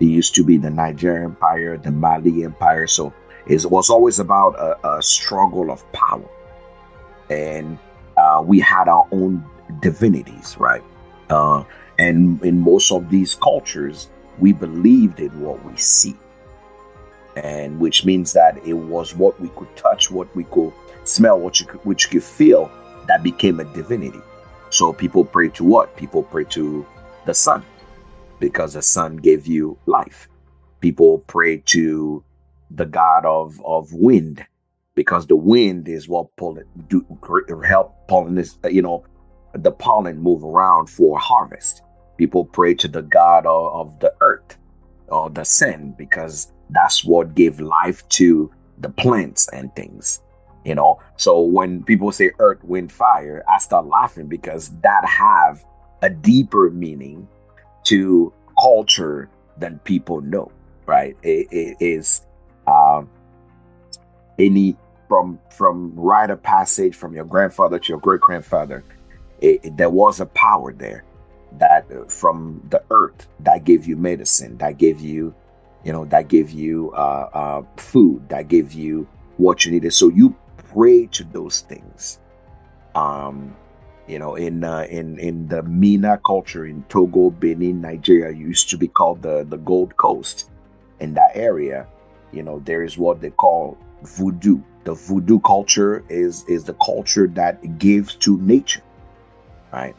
It 0.00 0.06
used 0.06 0.34
to 0.36 0.44
be 0.44 0.56
the 0.56 0.70
Niger 0.70 1.22
Empire, 1.24 1.76
the 1.76 1.90
Mali 1.90 2.44
Empire. 2.44 2.86
So 2.86 3.12
it 3.46 3.64
was 3.66 3.90
always 3.90 4.18
about 4.18 4.58
a, 4.58 4.96
a 4.96 5.02
struggle 5.02 5.70
of 5.70 5.90
power. 5.92 6.28
And 7.28 7.78
uh, 8.16 8.42
we 8.44 8.60
had 8.60 8.88
our 8.88 9.06
own 9.12 9.44
divinities, 9.80 10.56
right? 10.58 10.82
Uh, 11.28 11.64
and 11.98 12.42
in 12.42 12.58
most 12.58 12.90
of 12.92 13.10
these 13.10 13.34
cultures, 13.34 14.08
we 14.38 14.52
believed 14.52 15.20
in 15.20 15.40
what 15.40 15.64
we 15.64 15.76
see. 15.76 16.16
And 17.36 17.78
which 17.78 18.04
means 18.04 18.32
that 18.32 18.58
it 18.66 18.74
was 18.74 19.14
what 19.14 19.40
we 19.40 19.48
could 19.50 19.74
touch, 19.76 20.10
what 20.10 20.34
we 20.34 20.44
could 20.44 20.72
smell, 21.04 21.38
what 21.38 21.60
you 21.60 21.66
could, 21.66 21.84
which 21.84 22.04
you 22.04 22.10
could 22.10 22.24
feel 22.24 22.70
that 23.06 23.22
became 23.22 23.60
a 23.60 23.64
divinity. 23.64 24.20
So 24.70 24.92
people 24.92 25.24
pray 25.24 25.48
to 25.50 25.64
what? 25.64 25.96
People 25.96 26.22
pray 26.22 26.44
to 26.44 26.86
the 27.26 27.34
sun 27.34 27.64
because 28.38 28.74
the 28.74 28.82
sun 28.82 29.16
gave 29.16 29.46
you 29.46 29.78
life. 29.86 30.28
People 30.80 31.18
pray 31.26 31.58
to 31.66 32.24
the 32.70 32.86
god 32.86 33.24
of 33.26 33.60
of 33.64 33.92
wind 33.92 34.44
because 34.94 35.26
the 35.26 35.36
wind 35.36 35.88
is 35.88 36.08
what 36.08 36.34
pollen 36.36 36.64
do 36.88 37.04
help 37.64 37.94
pollen 38.06 38.34
this 38.34 38.58
you 38.70 38.82
know 38.82 39.04
the 39.54 39.72
pollen 39.72 40.18
move 40.18 40.44
around 40.44 40.88
for 40.88 41.18
harvest 41.18 41.82
people 42.20 42.44
pray 42.44 42.72
to 42.74 42.88
the 42.88 43.02
god 43.02 43.46
of, 43.46 43.64
of 43.80 44.00
the 44.00 44.12
earth 44.20 44.58
or 45.08 45.30
the 45.30 45.44
sun 45.44 45.94
because 45.98 46.52
that's 46.70 47.04
what 47.04 47.34
gave 47.34 47.60
life 47.60 48.08
to 48.08 48.50
the 48.78 48.90
plants 48.90 49.48
and 49.52 49.74
things 49.74 50.20
you 50.62 50.74
know? 50.74 51.00
So 51.16 51.40
when 51.40 51.82
people 51.84 52.12
say 52.12 52.32
earth 52.38 52.62
wind 52.62 52.92
fire 52.92 53.42
i 53.48 53.58
start 53.58 53.86
laughing 53.86 54.26
because 54.26 54.70
that 54.82 55.04
have 55.04 55.64
a 56.02 56.10
deeper 56.10 56.70
meaning 56.70 57.26
to 57.84 58.32
culture 58.58 59.30
than 59.56 59.78
people 59.80 60.20
know 60.20 60.52
right? 60.90 61.16
It, 61.22 61.46
it 61.52 61.76
is 61.80 62.26
um, 62.66 63.08
any 64.38 64.76
from 65.08 65.38
from 65.50 65.94
rite 65.94 66.30
of 66.30 66.42
passage 66.42 66.96
from 66.96 67.14
your 67.14 67.24
grandfather 67.24 67.78
to 67.78 67.88
your 67.88 67.98
great 67.98 68.20
grandfather, 68.20 68.84
there 69.40 69.90
was 69.90 70.20
a 70.20 70.26
power 70.26 70.72
there 70.72 71.04
that 71.58 71.86
uh, 71.90 72.04
from 72.06 72.62
the 72.70 72.82
earth 72.90 73.26
that 73.40 73.64
gave 73.64 73.86
you 73.86 73.96
medicine, 73.96 74.56
that 74.58 74.78
gave 74.78 75.00
you, 75.00 75.34
you 75.84 75.92
know, 75.92 76.04
that 76.06 76.28
gave 76.28 76.50
you 76.50 76.92
uh, 76.92 77.30
uh, 77.32 77.62
food, 77.76 78.28
that 78.28 78.48
gave 78.48 78.72
you 78.72 79.06
what 79.36 79.64
you 79.64 79.72
needed. 79.72 79.92
So 79.92 80.08
you 80.08 80.36
pray 80.56 81.06
to 81.06 81.24
those 81.24 81.60
things. 81.60 82.18
Um, 82.94 83.56
you 84.06 84.18
know, 84.18 84.34
in 84.34 84.64
uh, 84.64 84.86
in 84.90 85.18
in 85.18 85.46
the 85.46 85.62
Mina 85.62 86.20
culture 86.26 86.66
in 86.66 86.82
Togo, 86.88 87.30
Benin, 87.30 87.80
Nigeria, 87.80 88.36
used 88.36 88.68
to 88.70 88.76
be 88.76 88.88
called 88.88 89.22
the 89.22 89.44
the 89.48 89.58
Gold 89.58 89.96
Coast. 89.96 90.50
In 90.98 91.14
that 91.14 91.30
area, 91.34 91.86
you 92.32 92.42
know, 92.42 92.58
there 92.60 92.82
is 92.82 92.98
what 92.98 93.20
they 93.20 93.30
call 93.30 93.78
voodoo. 94.02 94.60
The 94.84 94.94
voodoo 94.94 95.38
culture 95.40 96.04
is 96.08 96.44
is 96.48 96.64
the 96.64 96.74
culture 96.74 97.28
that 97.28 97.78
gives 97.78 98.16
to 98.16 98.36
nature, 98.38 98.82
right? 99.72 99.94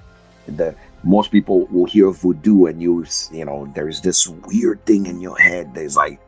The 0.48 0.76
most 1.04 1.32
people 1.32 1.66
will 1.68 1.86
hear 1.86 2.12
voodoo 2.12 2.66
and 2.66 2.82
you 2.82 3.06
you 3.32 3.46
know 3.46 3.72
there's 3.76 4.02
this 4.02 4.28
weird 4.28 4.86
thing 4.86 5.06
in 5.06 5.20
your 5.22 5.38
head. 5.38 5.74
There's 5.74 5.96
like 5.96 6.20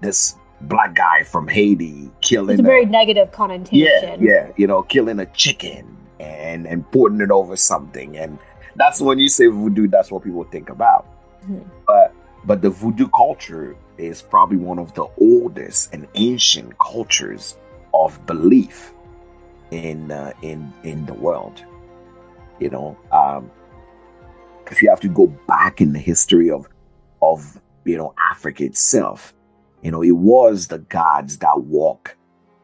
this 0.00 0.36
black 0.62 0.94
guy 0.94 1.22
from 1.22 1.48
Haiti 1.48 2.10
killing. 2.20 2.50
It's 2.50 2.60
a 2.60 2.62
very 2.62 2.84
a, 2.84 2.86
negative 2.86 3.32
connotation. 3.32 3.76
Yeah, 3.78 4.16
yeah, 4.20 4.52
you 4.56 4.66
know, 4.66 4.82
killing 4.82 5.20
a 5.20 5.26
chicken 5.26 5.96
and 6.20 6.66
and 6.66 6.90
putting 6.90 7.20
it 7.20 7.30
over 7.30 7.56
something, 7.56 8.16
and 8.16 8.38
that's 8.76 9.00
when 9.00 9.18
you 9.18 9.28
say 9.28 9.46
voodoo. 9.46 9.88
That's 9.88 10.10
what 10.10 10.24
people 10.24 10.44
think 10.44 10.70
about. 10.70 11.06
Mm-hmm. 11.44 11.68
But 11.86 12.14
but 12.44 12.62
the 12.62 12.70
voodoo 12.70 13.08
culture 13.08 13.76
is 13.98 14.22
probably 14.22 14.56
one 14.56 14.78
of 14.78 14.94
the 14.94 15.06
oldest 15.18 15.92
and 15.92 16.06
ancient 16.14 16.78
cultures 16.78 17.56
of 17.92 18.24
belief 18.26 18.92
in 19.70 20.10
uh, 20.10 20.32
in 20.42 20.72
in 20.82 21.06
the 21.06 21.14
world. 21.14 21.62
You 22.60 22.70
know, 22.70 22.96
um, 23.12 23.50
if 24.70 24.82
you 24.82 24.88
have 24.90 25.00
to 25.00 25.08
go 25.08 25.26
back 25.46 25.80
in 25.80 25.92
the 25.92 25.98
history 25.98 26.50
of 26.50 26.68
of 27.22 27.60
you 27.84 27.96
know 27.96 28.14
Africa 28.30 28.64
itself, 28.64 29.34
you 29.82 29.90
know, 29.90 30.02
it 30.02 30.12
was 30.12 30.68
the 30.68 30.78
gods 30.78 31.38
that 31.38 31.60
walked 31.62 32.16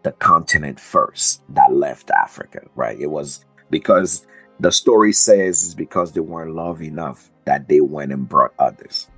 the 0.02 0.12
continent 0.12 0.80
first 0.80 1.42
that 1.50 1.72
left 1.72 2.10
Africa, 2.10 2.62
right? 2.74 2.98
It 2.98 3.10
was 3.10 3.44
because 3.70 4.26
the 4.58 4.72
story 4.72 5.12
says 5.12 5.62
is 5.62 5.74
because 5.74 6.12
they 6.12 6.20
weren't 6.20 6.54
love 6.54 6.82
enough 6.82 7.30
that 7.44 7.68
they 7.68 7.80
went 7.80 8.12
and 8.12 8.28
brought 8.28 8.54
others. 8.58 9.08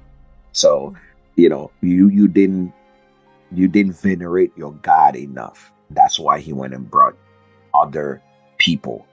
So 0.53 0.95
you 1.37 1.49
know 1.49 1.71
you 1.81 2.09
you 2.09 2.29
didn't 2.29 2.73
you 3.53 3.69
didn't 3.69 4.01
venerate 4.01 4.53
your 4.57 4.73
God 4.73 5.17
enough. 5.17 5.73
That's 5.91 6.19
why 6.19 6.41
he 6.41 6.53
went 6.53 6.75
and 6.75 6.91
brought 6.91 7.17
other 7.75 8.23
people 8.59 9.07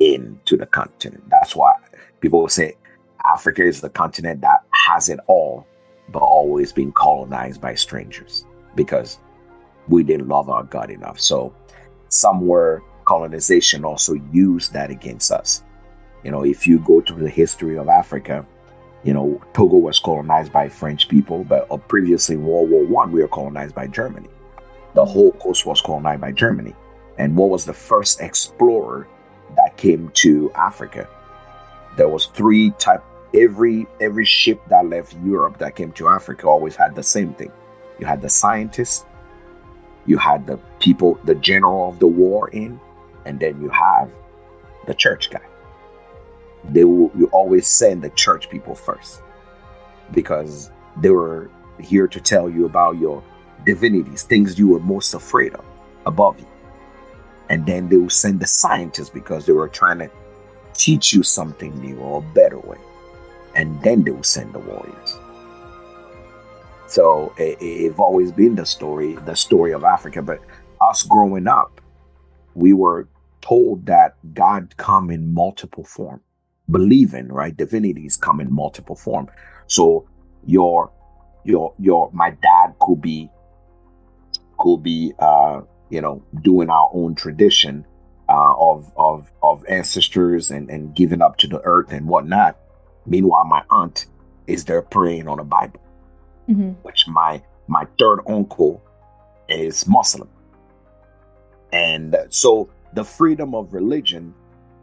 into 0.00 0.56
the 0.56 0.66
continent. 0.66 1.28
That's 1.28 1.54
why 1.54 1.74
people 2.20 2.40
will 2.40 2.48
say 2.48 2.76
Africa 3.26 3.62
is 3.64 3.80
the 3.80 3.90
continent 3.90 4.40
that 4.42 4.62
has 4.70 5.08
it 5.08 5.20
all, 5.26 5.66
but 6.08 6.20
always 6.20 6.72
been 6.72 6.92
colonized 6.92 7.60
by 7.60 7.74
strangers 7.74 8.44
because 8.74 9.18
we 9.88 10.02
didn't 10.02 10.28
love 10.28 10.48
our 10.48 10.64
God 10.64 10.90
enough. 10.90 11.18
So 11.18 11.54
somewhere 12.08 12.82
colonization 13.04 13.84
also 13.84 14.14
used 14.32 14.72
that 14.72 14.90
against 14.90 15.32
us. 15.32 15.62
You 16.22 16.30
know, 16.30 16.44
if 16.44 16.66
you 16.66 16.78
go 16.80 17.00
to 17.00 17.14
the 17.14 17.28
history 17.28 17.78
of 17.78 17.88
Africa, 17.88 18.46
you 19.04 19.12
know, 19.12 19.40
Togo 19.54 19.76
was 19.76 20.00
colonized 20.00 20.52
by 20.52 20.68
French 20.68 21.08
people, 21.08 21.44
but 21.44 21.66
uh, 21.70 21.76
previously 21.76 22.34
in 22.34 22.44
World 22.44 22.70
War 22.70 22.84
One, 22.84 23.12
we 23.12 23.20
were 23.20 23.28
colonized 23.28 23.74
by 23.74 23.86
Germany. 23.86 24.28
The 24.94 25.04
whole 25.04 25.32
coast 25.32 25.66
was 25.66 25.80
colonized 25.80 26.20
by 26.20 26.32
Germany. 26.32 26.74
And 27.18 27.36
what 27.36 27.50
was 27.50 27.64
the 27.64 27.72
first 27.72 28.20
explorer 28.20 29.06
that 29.54 29.76
came 29.76 30.10
to 30.14 30.50
Africa? 30.54 31.08
There 31.96 32.08
was 32.08 32.26
three 32.26 32.72
type. 32.72 33.04
Every 33.36 33.86
every 34.00 34.24
ship 34.24 34.60
that 34.68 34.86
left 34.86 35.14
Europe 35.22 35.58
that 35.58 35.76
came 35.76 35.92
to 35.92 36.08
Africa 36.08 36.48
always 36.48 36.74
had 36.74 36.94
the 36.94 37.02
same 37.02 37.34
thing. 37.34 37.52
You 37.98 38.06
had 38.06 38.22
the 38.22 38.30
scientists, 38.30 39.04
you 40.06 40.16
had 40.16 40.46
the 40.46 40.58
people, 40.80 41.18
the 41.24 41.34
general 41.34 41.90
of 41.90 41.98
the 41.98 42.06
war 42.06 42.48
in, 42.48 42.80
and 43.26 43.38
then 43.38 43.60
you 43.60 43.68
have 43.68 44.10
the 44.86 44.94
church 44.94 45.30
guy. 45.30 45.42
They 46.64 46.84
will 46.84 47.10
you 47.16 47.26
always 47.26 47.66
send 47.66 48.02
the 48.02 48.10
church 48.10 48.48
people 48.48 48.74
first 48.74 49.20
because 50.12 50.70
they 50.96 51.10
were 51.10 51.50
here 51.78 52.08
to 52.08 52.20
tell 52.20 52.48
you 52.48 52.64
about 52.64 52.96
your 52.96 53.22
divinities, 53.64 54.22
things 54.22 54.58
you 54.58 54.68
were 54.68 54.80
most 54.80 55.12
afraid 55.12 55.54
of 55.54 55.64
above 56.06 56.38
you. 56.38 56.46
And 57.50 57.66
then 57.66 57.88
they 57.88 57.96
will 57.96 58.10
send 58.10 58.40
the 58.40 58.46
scientists 58.46 59.10
because 59.10 59.46
they 59.46 59.52
were 59.52 59.68
trying 59.68 59.98
to 59.98 60.10
teach 60.72 61.12
you 61.12 61.22
something 61.22 61.78
new 61.80 61.98
or 61.98 62.18
a 62.18 62.34
better 62.34 62.58
way. 62.58 62.78
And 63.56 63.82
then 63.82 64.04
they 64.04 64.12
will 64.12 64.22
send 64.22 64.52
the 64.52 64.60
warriors. 64.60 65.18
So 66.86 67.34
it, 67.36 67.58
it's 67.60 67.98
always 67.98 68.30
been 68.30 68.54
the 68.54 68.66
story, 68.66 69.14
the 69.24 69.34
story 69.34 69.72
of 69.72 69.82
Africa. 69.82 70.22
But 70.22 70.40
us 70.80 71.02
growing 71.02 71.48
up, 71.48 71.80
we 72.54 72.72
were 72.72 73.08
told 73.40 73.86
that 73.86 74.16
God 74.34 74.76
come 74.76 75.10
in 75.10 75.34
multiple 75.34 75.84
form, 75.84 76.20
believing 76.70 77.28
right 77.28 77.56
divinities 77.56 78.16
come 78.16 78.40
in 78.40 78.52
multiple 78.52 78.96
form. 78.96 79.28
So 79.66 80.08
your 80.46 80.92
your 81.44 81.74
your 81.78 82.10
my 82.12 82.30
dad 82.30 82.74
could 82.80 83.00
be 83.00 83.30
could 84.58 84.82
be 84.82 85.12
uh 85.18 85.60
you 85.90 86.00
know 86.00 86.22
doing 86.42 86.70
our 86.70 86.90
own 86.92 87.14
tradition 87.14 87.84
uh, 88.28 88.54
of 88.58 88.92
of 88.96 89.30
of 89.42 89.64
ancestors 89.68 90.50
and 90.50 90.70
and 90.70 90.94
giving 90.94 91.22
up 91.22 91.36
to 91.38 91.46
the 91.46 91.60
earth 91.62 91.92
and 91.92 92.06
whatnot. 92.06 92.56
Meanwhile, 93.06 93.44
my 93.44 93.62
aunt 93.70 94.06
is 94.46 94.64
there 94.64 94.82
praying 94.82 95.28
on 95.28 95.38
a 95.38 95.44
Bible 95.44 95.80
mm-hmm. 96.48 96.70
which 96.82 97.06
my 97.08 97.42
my 97.68 97.86
third 97.98 98.20
uncle 98.28 98.82
is 99.48 99.86
Muslim. 99.86 100.28
And 101.72 102.16
so 102.30 102.70
the 102.94 103.04
freedom 103.04 103.54
of 103.54 103.72
religion, 103.72 104.34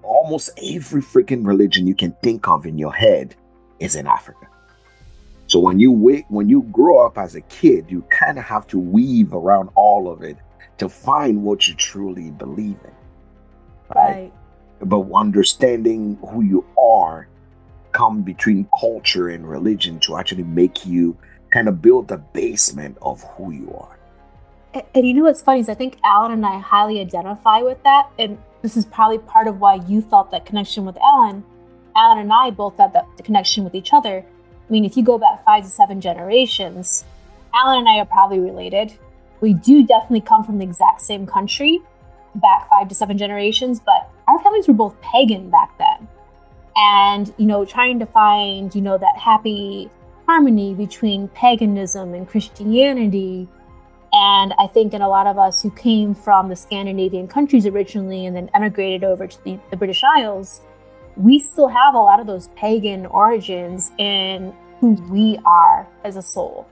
almost 0.01 0.49
every 0.61 1.01
freaking 1.01 1.45
religion 1.45 1.87
you 1.87 1.95
can 1.95 2.15
think 2.21 2.47
of 2.47 2.65
in 2.65 2.77
your 2.77 2.93
head 2.93 3.35
is 3.79 3.95
in 3.95 4.05
Africa. 4.05 4.47
So 5.47 5.59
when 5.59 5.79
you 5.79 5.91
wait, 5.91 6.25
when 6.29 6.49
you 6.49 6.63
grow 6.71 7.05
up 7.05 7.17
as 7.17 7.35
a 7.35 7.41
kid, 7.41 7.85
you 7.89 8.01
kind 8.09 8.37
of 8.37 8.43
have 8.43 8.67
to 8.67 8.79
weave 8.79 9.33
around 9.33 9.69
all 9.75 10.11
of 10.11 10.23
it 10.23 10.37
to 10.77 10.89
find 10.89 11.43
what 11.43 11.67
you 11.67 11.75
truly 11.75 12.31
believe 12.31 12.77
in. 12.83 13.95
Right. 13.95 14.13
right. 14.13 14.33
But 14.81 15.09
understanding 15.13 16.17
who 16.29 16.41
you 16.41 16.65
are 16.77 17.27
come 17.93 18.21
between 18.21 18.67
culture 18.79 19.29
and 19.29 19.47
religion 19.47 19.99
to 20.01 20.17
actually 20.17 20.43
make 20.43 20.85
you 20.85 21.17
kind 21.51 21.67
of 21.67 21.81
build 21.81 22.07
the 22.07 22.17
basement 22.17 22.97
of 23.01 23.23
who 23.35 23.51
you 23.51 23.73
are. 23.77 23.97
And, 24.73 24.83
and 24.95 25.07
you 25.07 25.13
know 25.13 25.23
what's 25.23 25.41
funny 25.41 25.59
is 25.59 25.69
I 25.69 25.75
think 25.75 25.97
Alan 26.03 26.31
and 26.31 26.45
I 26.45 26.59
highly 26.59 26.99
identify 26.99 27.59
with 27.61 27.81
that. 27.83 28.09
And 28.17 28.37
this 28.61 28.75
is 28.75 28.85
probably 28.85 29.19
part 29.19 29.47
of 29.47 29.59
why 29.59 29.75
you 29.75 30.01
felt 30.01 30.31
that 30.31 30.45
connection 30.45 30.85
with 30.85 30.97
Alan. 30.97 31.43
Alan 31.95 32.17
and 32.17 32.33
I 32.33 32.49
both 32.49 32.77
had 32.77 32.93
that 32.93 33.05
connection 33.23 33.63
with 33.63 33.75
each 33.75 33.93
other. 33.93 34.25
I 34.67 34.71
mean, 34.71 34.85
if 34.85 34.97
you 34.97 35.03
go 35.03 35.17
back 35.17 35.45
five 35.45 35.63
to 35.63 35.69
seven 35.69 36.01
generations, 36.01 37.05
Alan 37.53 37.79
and 37.79 37.89
I 37.89 37.99
are 37.99 38.05
probably 38.05 38.39
related. 38.39 38.93
We 39.41 39.53
do 39.53 39.85
definitely 39.85 40.21
come 40.21 40.43
from 40.43 40.57
the 40.57 40.63
exact 40.63 41.01
same 41.01 41.27
country 41.27 41.81
back 42.35 42.67
five 42.69 42.89
to 42.89 42.95
seven 42.95 43.17
generations, 43.17 43.79
but 43.79 44.09
our 44.27 44.41
families 44.41 44.67
were 44.67 44.73
both 44.73 44.99
pagan 45.01 45.49
back 45.49 45.77
then. 45.77 45.92
And, 46.75 47.33
you 47.37 47.45
know, 47.45 47.65
trying 47.65 47.99
to 47.99 48.05
find, 48.05 48.73
you 48.73 48.81
know, 48.81 48.97
that 48.97 49.17
happy 49.17 49.89
harmony 50.25 50.73
between 50.73 51.27
paganism 51.29 52.13
and 52.13 52.27
Christianity. 52.27 53.47
And 54.11 54.53
I 54.59 54.67
think 54.67 54.93
in 54.93 55.01
a 55.01 55.09
lot 55.09 55.27
of 55.27 55.37
us 55.37 55.61
who 55.61 55.71
came 55.71 56.15
from 56.15 56.49
the 56.49 56.55
Scandinavian 56.55 57.27
countries 57.27 57.65
originally 57.65 58.25
and 58.25 58.35
then 58.35 58.49
emigrated 58.53 59.03
over 59.03 59.27
to 59.27 59.43
the, 59.43 59.59
the 59.71 59.77
British 59.77 60.01
Isles, 60.17 60.61
we 61.15 61.39
still 61.39 61.67
have 61.67 61.93
a 61.93 61.99
lot 61.99 62.19
of 62.19 62.27
those 62.27 62.47
pagan 62.49 63.05
origins 63.05 63.91
in 63.97 64.53
who 64.79 64.93
we 65.09 65.39
are 65.45 65.87
as 66.03 66.15
a 66.15 66.21
soul. 66.21 66.67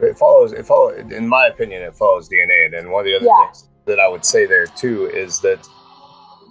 It 0.00 0.18
follows. 0.18 0.52
It 0.52 0.66
follows. 0.66 1.12
In 1.12 1.28
my 1.28 1.46
opinion, 1.46 1.82
it 1.82 1.94
follows 1.94 2.28
DNA. 2.28 2.64
And 2.64 2.74
then 2.74 2.90
one 2.90 3.00
of 3.00 3.06
the 3.06 3.16
other 3.16 3.26
yeah. 3.26 3.46
things 3.46 3.68
that 3.86 4.00
I 4.00 4.08
would 4.08 4.24
say 4.24 4.46
there 4.46 4.66
too 4.66 5.06
is 5.06 5.40
that 5.40 5.66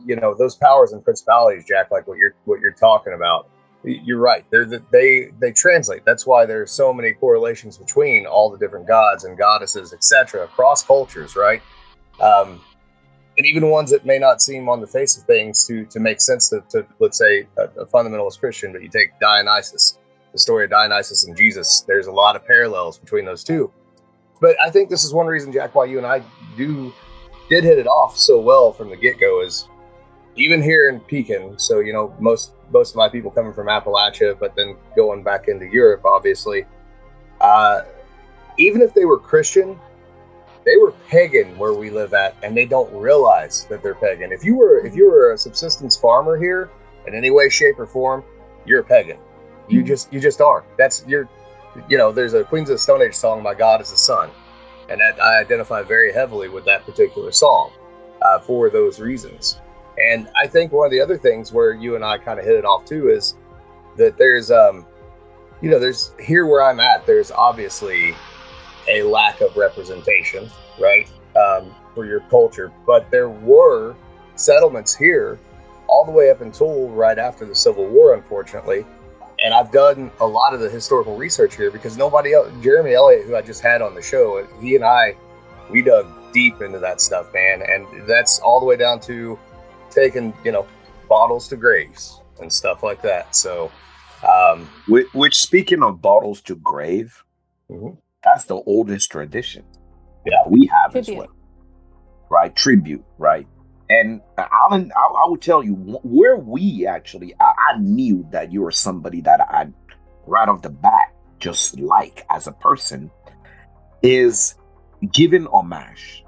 you 0.05 0.15
know 0.15 0.35
those 0.35 0.55
powers 0.55 0.91
and 0.91 1.03
principalities, 1.03 1.65
Jack, 1.65 1.91
like 1.91 2.07
what 2.07 2.17
you're 2.17 2.35
what 2.45 2.59
you're 2.59 2.73
talking 2.73 3.13
about 3.13 3.47
you're 3.83 4.19
right. 4.19 4.45
They're 4.49 4.65
the, 4.65 4.81
they 4.91 5.31
they 5.39 5.51
translate. 5.51 6.05
That's 6.05 6.25
why 6.25 6.45
there's 6.45 6.71
so 6.71 6.93
many 6.93 7.13
correlations 7.13 7.77
between 7.77 8.25
all 8.25 8.49
the 8.49 8.57
different 8.57 8.87
gods 8.87 9.25
and 9.25 9.37
goddesses, 9.37 9.93
etc., 9.93 10.45
across 10.45 10.83
cultures, 10.83 11.35
right? 11.35 11.61
Um, 12.21 12.61
and 13.37 13.45
even 13.45 13.69
ones 13.69 13.91
that 13.91 14.05
may 14.05 14.19
not 14.19 14.41
seem 14.41 14.69
on 14.69 14.79
the 14.79 14.87
face 14.87 15.17
of 15.17 15.23
things 15.23 15.65
to 15.67 15.85
to 15.87 15.99
make 15.99 16.21
sense 16.21 16.49
to, 16.49 16.63
to 16.69 16.85
let's 16.99 17.17
say 17.17 17.47
a, 17.57 17.63
a, 17.81 17.85
fundamentalist 17.85 18.39
Christian, 18.39 18.71
but 18.71 18.81
you 18.81 18.89
take 18.89 19.19
Dionysus, 19.19 19.97
the 20.31 20.39
story 20.39 20.65
of 20.65 20.69
Dionysus 20.69 21.25
and 21.25 21.35
Jesus. 21.35 21.83
There's 21.87 22.07
a 22.07 22.11
lot 22.11 22.35
of 22.35 22.45
parallels 22.45 22.97
between 22.97 23.25
those 23.25 23.43
two. 23.43 23.71
But 24.39 24.55
I 24.61 24.69
think 24.69 24.89
this 24.89 25.03
is 25.03 25.13
one 25.13 25.27
reason, 25.27 25.51
Jack, 25.51 25.75
why 25.75 25.85
you 25.85 25.97
and 25.97 26.07
I 26.07 26.21
do 26.55 26.93
did 27.49 27.63
hit 27.63 27.77
it 27.77 27.87
off 27.87 28.17
so 28.17 28.39
well 28.39 28.71
from 28.71 28.89
the 28.89 28.95
get 28.95 29.19
go 29.19 29.41
is 29.41 29.67
even 30.35 30.61
here 30.61 30.89
in 30.89 30.99
Pekin. 30.99 31.57
So 31.57 31.79
you 31.79 31.93
know 31.93 32.15
most 32.19 32.53
most 32.71 32.91
of 32.91 32.95
my 32.97 33.09
people 33.09 33.31
coming 33.31 33.53
from 33.53 33.67
Appalachia, 33.67 34.37
but 34.39 34.55
then 34.55 34.75
going 34.95 35.23
back 35.23 35.47
into 35.47 35.65
Europe, 35.65 36.05
obviously. 36.05 36.65
Uh, 37.41 37.81
even 38.57 38.81
if 38.81 38.93
they 38.93 39.05
were 39.05 39.17
Christian, 39.17 39.79
they 40.65 40.77
were 40.77 40.91
pagan 41.09 41.57
where 41.57 41.73
we 41.73 41.89
live 41.89 42.13
at, 42.13 42.35
and 42.43 42.55
they 42.55 42.65
don't 42.65 42.91
realize 42.93 43.65
that 43.65 43.83
they're 43.83 43.95
pagan. 43.95 44.31
If 44.31 44.43
you 44.43 44.55
were 44.55 44.85
if 44.85 44.95
you 44.95 45.09
were 45.09 45.33
a 45.33 45.37
subsistence 45.37 45.97
farmer 45.97 46.37
here 46.37 46.69
in 47.07 47.13
any 47.13 47.31
way, 47.31 47.49
shape, 47.49 47.79
or 47.79 47.85
form, 47.85 48.23
you're 48.65 48.79
a 48.79 48.83
pagan. 48.83 49.17
You 49.67 49.79
mm-hmm. 49.79 49.87
just 49.87 50.11
you 50.13 50.19
just 50.19 50.41
are. 50.41 50.63
That's 50.77 51.05
you're 51.07 51.27
you 51.89 51.97
know. 51.97 52.11
There's 52.11 52.33
a 52.33 52.43
Queens 52.43 52.69
of 52.69 52.75
the 52.75 52.79
Stone 52.79 53.01
Age 53.01 53.13
song, 53.13 53.43
"My 53.43 53.53
God 53.53 53.81
is 53.81 53.91
the 53.91 53.97
Sun," 53.97 54.29
and 54.89 55.01
that, 55.01 55.21
I 55.21 55.39
identify 55.39 55.81
very 55.81 56.13
heavily 56.13 56.49
with 56.49 56.65
that 56.65 56.85
particular 56.85 57.31
song 57.31 57.71
uh, 58.21 58.39
for 58.39 58.69
those 58.69 58.99
reasons. 58.99 59.59
And 59.97 60.27
I 60.35 60.47
think 60.47 60.71
one 60.71 60.85
of 60.85 60.91
the 60.91 61.01
other 61.01 61.17
things 61.17 61.51
where 61.51 61.73
you 61.73 61.95
and 61.95 62.03
I 62.03 62.17
kind 62.17 62.39
of 62.39 62.45
hit 62.45 62.55
it 62.55 62.65
off 62.65 62.85
too 62.85 63.09
is 63.09 63.35
that 63.97 64.17
there's, 64.17 64.51
um, 64.51 64.85
you 65.61 65.69
know, 65.69 65.79
there's 65.79 66.13
here 66.19 66.45
where 66.47 66.63
I'm 66.63 66.79
at, 66.79 67.05
there's 67.05 67.31
obviously 67.31 68.15
a 68.87 69.03
lack 69.03 69.41
of 69.41 69.55
representation, 69.55 70.49
right, 70.79 71.07
um, 71.35 71.73
for 71.93 72.05
your 72.05 72.21
culture. 72.21 72.71
But 72.85 73.09
there 73.11 73.29
were 73.29 73.95
settlements 74.35 74.95
here 74.95 75.39
all 75.87 76.05
the 76.05 76.11
way 76.11 76.29
up 76.29 76.41
until 76.41 76.89
right 76.89 77.17
after 77.17 77.45
the 77.45 77.55
Civil 77.55 77.87
War, 77.87 78.15
unfortunately. 78.15 78.85
And 79.43 79.53
I've 79.53 79.71
done 79.71 80.11
a 80.21 80.25
lot 80.25 80.53
of 80.53 80.59
the 80.59 80.69
historical 80.69 81.17
research 81.17 81.55
here 81.55 81.69
because 81.69 81.97
nobody 81.97 82.33
else, 82.33 82.51
Jeremy 82.61 82.93
Elliot, 82.93 83.25
who 83.25 83.35
I 83.35 83.41
just 83.41 83.61
had 83.61 83.81
on 83.81 83.93
the 83.93 84.01
show, 84.01 84.45
he 84.59 84.75
and 84.75 84.83
I, 84.83 85.15
we 85.69 85.81
dug 85.81 86.07
deep 86.33 86.61
into 86.61 86.79
that 86.79 87.01
stuff, 87.01 87.33
man. 87.33 87.61
And 87.61 88.07
that's 88.07 88.39
all 88.39 88.59
the 88.59 88.65
way 88.65 88.75
down 88.75 88.99
to 89.01 89.37
taking 89.93 90.33
you 90.43 90.51
know 90.51 90.65
bottles 91.07 91.47
to 91.49 91.55
graves 91.55 92.21
and 92.41 92.51
stuff 92.51 92.83
like 92.83 93.01
that. 93.01 93.35
So, 93.35 93.71
um, 94.27 94.67
which, 94.87 95.07
which 95.13 95.37
speaking 95.37 95.83
of 95.83 96.01
bottles 96.01 96.41
to 96.41 96.55
grave, 96.55 97.23
mm-hmm. 97.69 97.95
that's 98.23 98.45
the 98.45 98.55
oldest 98.55 99.11
tradition. 99.11 99.63
Yeah, 100.25 100.41
we 100.47 100.67
have 100.67 100.91
Tribute. 100.91 101.11
as 101.11 101.17
well. 101.17 101.35
Right, 102.29 102.55
tribute, 102.55 103.05
right. 103.17 103.47
And 103.89 104.21
Alan, 104.37 104.91
I, 104.95 104.99
I 104.99 105.29
would 105.29 105.41
tell 105.41 105.61
you 105.61 105.73
where 106.03 106.37
we 106.37 106.87
actually, 106.87 107.35
I, 107.39 107.53
I 107.73 107.79
knew 107.79 108.25
that 108.31 108.51
you 108.51 108.61
were 108.61 108.71
somebody 108.71 109.21
that 109.21 109.41
I, 109.41 109.67
right 110.25 110.47
off 110.47 110.61
the 110.61 110.69
bat, 110.69 111.13
just 111.39 111.79
like 111.79 112.25
as 112.31 112.47
a 112.47 112.53
person, 112.53 113.11
is 114.01 114.55
giving 115.11 115.45
homage. 115.47 116.22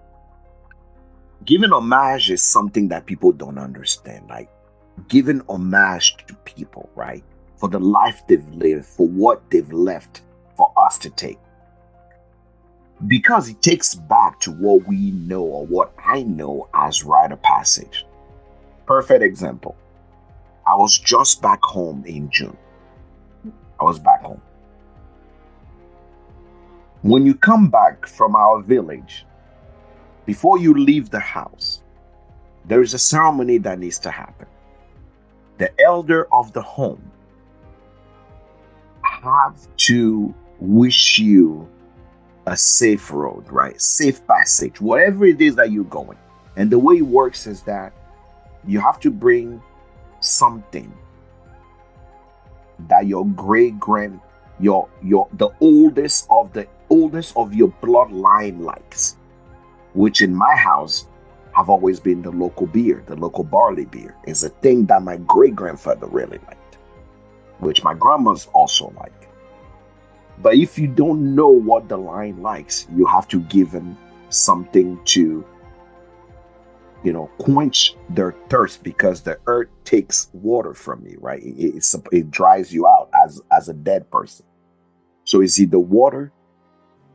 Giving 1.45 1.71
homage 1.71 2.31
is 2.31 2.43
something 2.43 2.88
that 2.88 3.05
people 3.05 3.31
don't 3.31 3.60
understand. 3.60 4.27
Like 4.29 4.49
giving 5.08 5.41
homage 5.47 6.17
to 6.27 6.34
people, 6.45 6.89
right? 6.95 7.23
For 7.58 7.69
the 7.69 7.79
life 7.79 8.23
they've 8.27 8.47
lived, 8.49 8.86
for 8.86 9.08
what 9.08 9.49
they've 9.51 9.71
left 9.71 10.21
for 10.58 10.73
us 10.75 10.97
to 10.99 11.10
take. 11.10 11.38
Because 13.08 13.49
it 13.49 13.62
takes 13.62 13.93
back 13.93 14.39
to 14.41 14.51
what 14.51 14.88
we 14.88 15.12
know 15.12 15.43
or 15.43 15.65
what 15.65 15.93
I 16.03 16.23
know 16.23 16.67
as 16.73 17.03
rite 17.03 17.31
of 17.31 17.41
passage. 17.41 18.05
Perfect 18.86 19.21
example. 19.21 19.75
I 20.65 20.75
was 20.75 20.97
just 20.97 21.41
back 21.41 21.62
home 21.62 22.03
in 22.05 22.29
June. 22.31 22.58
I 23.79 23.84
was 23.84 23.99
back 23.99 24.21
home. 24.21 24.41
When 27.01 27.25
you 27.25 27.36
come 27.36 27.69
back 27.69 28.08
from 28.08 28.36
our 28.36 28.62
village, 28.62 29.25
before 30.25 30.59
you 30.59 30.73
leave 30.73 31.09
the 31.09 31.19
house, 31.19 31.81
there 32.65 32.81
is 32.81 32.93
a 32.93 32.99
ceremony 32.99 33.57
that 33.59 33.79
needs 33.79 33.99
to 33.99 34.11
happen. 34.11 34.47
The 35.57 35.69
elder 35.81 36.27
of 36.33 36.51
the 36.53 36.61
home 36.61 37.11
have 39.03 39.57
to 39.77 40.33
wish 40.59 41.19
you 41.19 41.69
a 42.47 42.57
safe 42.57 43.11
road, 43.11 43.49
right? 43.49 43.79
Safe 43.79 44.25
passage, 44.27 44.81
whatever 44.81 45.25
it 45.25 45.41
is 45.41 45.55
that 45.55 45.71
you're 45.71 45.83
going. 45.85 46.17
And 46.55 46.69
the 46.69 46.79
way 46.79 46.97
it 46.97 47.01
works 47.03 47.47
is 47.47 47.61
that 47.63 47.93
you 48.65 48.79
have 48.79 48.99
to 49.01 49.11
bring 49.11 49.61
something 50.19 50.91
that 52.88 53.07
your 53.07 53.25
great 53.25 53.79
grand 53.79 54.19
your 54.59 54.89
your 55.03 55.27
the 55.33 55.49
oldest 55.59 56.27
of 56.29 56.51
the 56.53 56.67
oldest 56.89 57.35
of 57.38 57.53
your 57.53 57.69
bloodline 57.81 58.61
likes 58.61 59.17
which 59.95 60.21
in 60.21 60.34
my 60.34 60.55
house 60.55 61.08
have 61.55 61.69
always 61.69 61.99
been 61.99 62.21
the 62.21 62.31
local 62.31 62.67
beer 62.67 63.03
the 63.08 63.15
local 63.15 63.43
barley 63.43 63.86
beer 63.86 64.15
is 64.27 64.43
a 64.43 64.49
thing 64.49 64.86
that 64.86 65.01
my 65.01 65.17
great 65.17 65.55
grandfather 65.55 66.08
really 66.08 66.39
liked 66.47 66.77
which 67.60 67.84
my 67.84 67.93
grandma's 67.93 68.47
also 68.53 68.93
like 68.97 69.29
but 70.41 70.55
if 70.55 70.77
you 70.77 70.88
don't 70.88 71.34
know 71.34 71.47
what 71.49 71.88
the 71.88 71.97
line 71.97 72.41
likes 72.41 72.88
you 72.93 73.05
have 73.05 73.27
to 73.27 73.39
give 73.41 73.71
them 73.71 73.97
something 74.29 74.99
to 75.05 75.45
you 77.05 77.13
know, 77.13 77.29
quench 77.38 77.95
their 78.10 78.34
thirst 78.49 78.84
because 78.84 79.21
the 79.21 79.38
earth 79.45 79.69
takes 79.84 80.27
water 80.34 80.73
from 80.73 81.05
you, 81.05 81.19
right? 81.21 81.41
It, 81.43 81.75
it, 81.75 81.95
it 82.12 82.31
dries 82.31 82.73
you 82.73 82.88
out 82.88 83.10
as 83.13 83.39
as 83.51 83.69
a 83.69 83.73
dead 83.73 84.10
person. 84.10 84.45
So 85.23 85.41
is 85.41 85.58
it 85.60 85.69
the 85.69 85.79
water, 85.79 86.31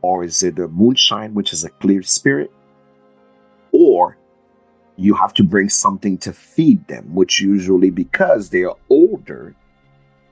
or 0.01 0.23
is 0.23 0.41
it 0.43 0.55
the 0.55 0.69
moonshine, 0.69 1.33
which 1.33 1.51
is 1.51 1.65
a 1.65 1.69
clear 1.69 2.01
spirit, 2.03 2.51
or 3.71 4.17
you 4.97 5.13
have 5.15 5.33
to 5.33 5.43
bring 5.43 5.69
something 5.69 6.17
to 6.19 6.33
feed 6.33 6.87
them, 6.87 7.13
which 7.13 7.41
usually 7.41 7.89
because 7.89 8.49
they 8.49 8.63
are 8.63 8.75
older, 8.89 9.55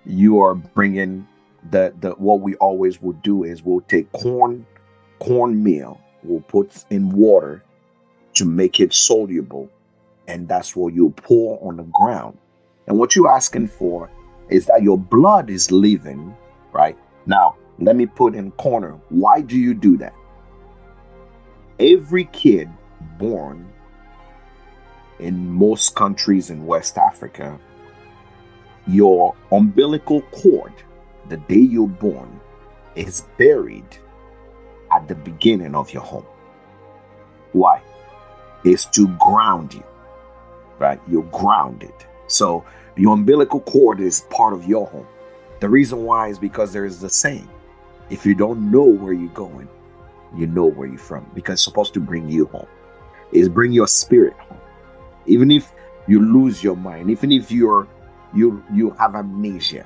you 0.05 0.39
are 0.39 0.55
bringing 0.55 1.27
the 1.71 1.93
the 1.99 2.11
what 2.11 2.39
we 2.39 2.55
always 2.55 3.01
will 3.01 3.13
do 3.23 3.43
is 3.43 3.63
we'll 3.63 3.81
take 3.81 4.11
corn 4.13 4.65
corn 5.19 5.61
meal, 5.61 5.99
we'll 6.23 6.41
put 6.41 6.85
in 6.89 7.09
water 7.09 7.63
to 8.35 8.45
make 8.45 8.79
it 8.79 8.93
soluble. 8.93 9.69
And 10.27 10.47
that's 10.47 10.75
what 10.75 10.93
you 10.93 11.09
pour 11.09 11.59
on 11.67 11.77
the 11.77 11.83
ground. 11.83 12.37
And 12.87 12.97
what 12.97 13.15
you're 13.15 13.31
asking 13.31 13.67
for 13.67 14.09
is 14.49 14.65
that 14.67 14.83
your 14.83 14.97
blood 14.97 15.49
is 15.49 15.71
leaving, 15.71 16.35
right? 16.71 16.97
Now, 17.25 17.55
let 17.79 17.95
me 17.95 18.05
put 18.05 18.35
in 18.35 18.51
corner. 18.51 18.99
Why 19.09 19.41
do 19.41 19.57
you 19.57 19.73
do 19.73 19.97
that? 19.97 20.13
Every 21.79 22.25
kid 22.25 22.69
born 23.17 23.67
in 25.19 25.49
most 25.49 25.95
countries 25.95 26.49
in 26.49 26.65
West 26.65 26.97
Africa, 26.97 27.59
your 28.87 29.35
umbilical 29.51 30.21
cord, 30.31 30.73
the 31.27 31.37
day 31.37 31.59
you're 31.59 31.87
born, 31.87 32.39
is 32.95 33.23
buried 33.37 33.97
at 34.91 35.07
the 35.07 35.15
beginning 35.15 35.75
of 35.75 35.93
your 35.93 36.03
home. 36.03 36.25
Why? 37.51 37.81
is 38.63 38.85
to 38.85 39.07
ground 39.17 39.73
you, 39.73 39.83
right? 40.79 40.99
You're 41.07 41.23
grounded. 41.23 41.93
So 42.27 42.65
your 42.95 43.13
umbilical 43.13 43.61
cord 43.61 43.99
is 43.99 44.21
part 44.29 44.53
of 44.53 44.65
your 44.65 44.87
home. 44.87 45.07
The 45.59 45.69
reason 45.69 46.03
why 46.03 46.29
is 46.29 46.39
because 46.39 46.73
there 46.73 46.85
is 46.85 46.99
the 46.99 47.09
saying 47.09 47.49
if 48.09 48.25
you 48.25 48.33
don't 48.33 48.71
know 48.71 48.83
where 48.83 49.13
you're 49.13 49.29
going, 49.29 49.67
you 50.35 50.47
know 50.47 50.65
where 50.65 50.87
you're 50.87 50.97
from 50.97 51.29
because 51.33 51.53
it's 51.53 51.63
supposed 51.63 51.93
to 51.93 51.99
bring 51.99 52.29
you 52.29 52.45
home. 52.47 52.67
Is 53.31 53.49
bring 53.49 53.71
your 53.71 53.87
spirit. 53.87 54.35
Even 55.25 55.51
if 55.51 55.71
you 56.07 56.19
lose 56.19 56.63
your 56.63 56.75
mind, 56.75 57.11
even 57.11 57.31
if 57.31 57.51
you're 57.51 57.87
you 58.33 58.63
you 58.73 58.91
have 58.91 59.15
amnesia, 59.15 59.85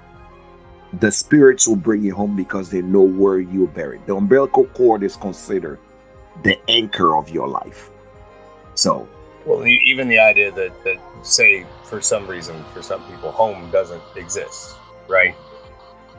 the 1.00 1.12
spirits 1.12 1.68
will 1.68 1.76
bring 1.76 2.04
you 2.04 2.14
home 2.14 2.36
because 2.36 2.70
they 2.70 2.82
know 2.82 3.02
where 3.02 3.40
you're 3.40 3.68
buried. 3.68 4.06
The 4.06 4.16
umbilical 4.16 4.66
cord 4.68 5.04
is 5.04 5.16
considered 5.16 5.80
the 6.44 6.60
anchor 6.70 7.16
of 7.16 7.30
your 7.30 7.48
life. 7.48 7.90
So, 8.76 9.08
well, 9.46 9.66
even 9.66 10.08
the 10.08 10.20
idea 10.20 10.52
that 10.52 10.72
that 10.84 10.98
say 11.22 11.66
for 11.84 12.02
some 12.02 12.28
reason 12.28 12.64
for 12.74 12.82
some 12.82 13.04
people 13.04 13.32
home 13.32 13.70
doesn't 13.72 14.02
exist, 14.16 14.76
right? 15.08 15.36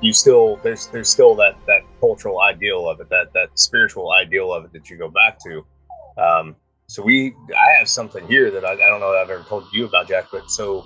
You 0.01 0.13
still 0.13 0.57
there's 0.63 0.89
there's 0.89 1.09
still 1.09 1.35
that 1.37 1.57
that 1.67 1.83
cultural 2.01 2.41
ideal 2.41 2.89
of 2.89 3.01
it, 3.01 3.09
that 3.11 3.33
that 3.33 3.59
spiritual 3.59 4.13
ideal 4.13 4.53
of 4.53 4.65
it 4.67 4.73
that 4.73 4.91
you 4.91 4.97
go 4.97 5.09
back 5.09 5.39
to. 5.41 5.65
Um, 6.17 6.57
so 6.87 7.03
we, 7.03 7.35
I 7.51 7.79
have 7.79 7.89
something 7.89 8.27
here 8.27 8.51
that 8.51 8.65
I, 8.65 8.73
I 8.73 8.89
don't 8.89 9.01
know 9.01 9.13
that 9.13 9.23
I've 9.23 9.31
ever 9.31 9.45
told 9.45 9.65
you 9.73 9.87
about, 9.87 10.09
Jack. 10.09 10.29
But 10.31 10.51
so 10.51 10.83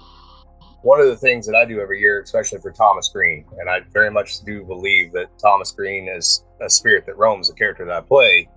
one 0.82 1.00
of 1.00 1.06
the 1.06 1.16
things 1.16 1.46
that 1.46 1.54
I 1.54 1.64
do 1.64 1.80
every 1.80 2.00
year, 2.00 2.20
especially 2.22 2.60
for 2.60 2.70
Thomas 2.70 3.08
Green, 3.08 3.44
and 3.58 3.68
I 3.68 3.80
very 3.92 4.10
much 4.10 4.40
do 4.44 4.64
believe 4.64 5.12
that 5.12 5.26
Thomas 5.38 5.72
Green 5.72 6.08
is 6.08 6.44
a 6.60 6.70
spirit 6.70 7.06
that 7.06 7.16
roams, 7.18 7.48
the 7.48 7.54
character 7.54 7.84
that 7.84 7.94
I 7.94 8.00
play 8.00 8.48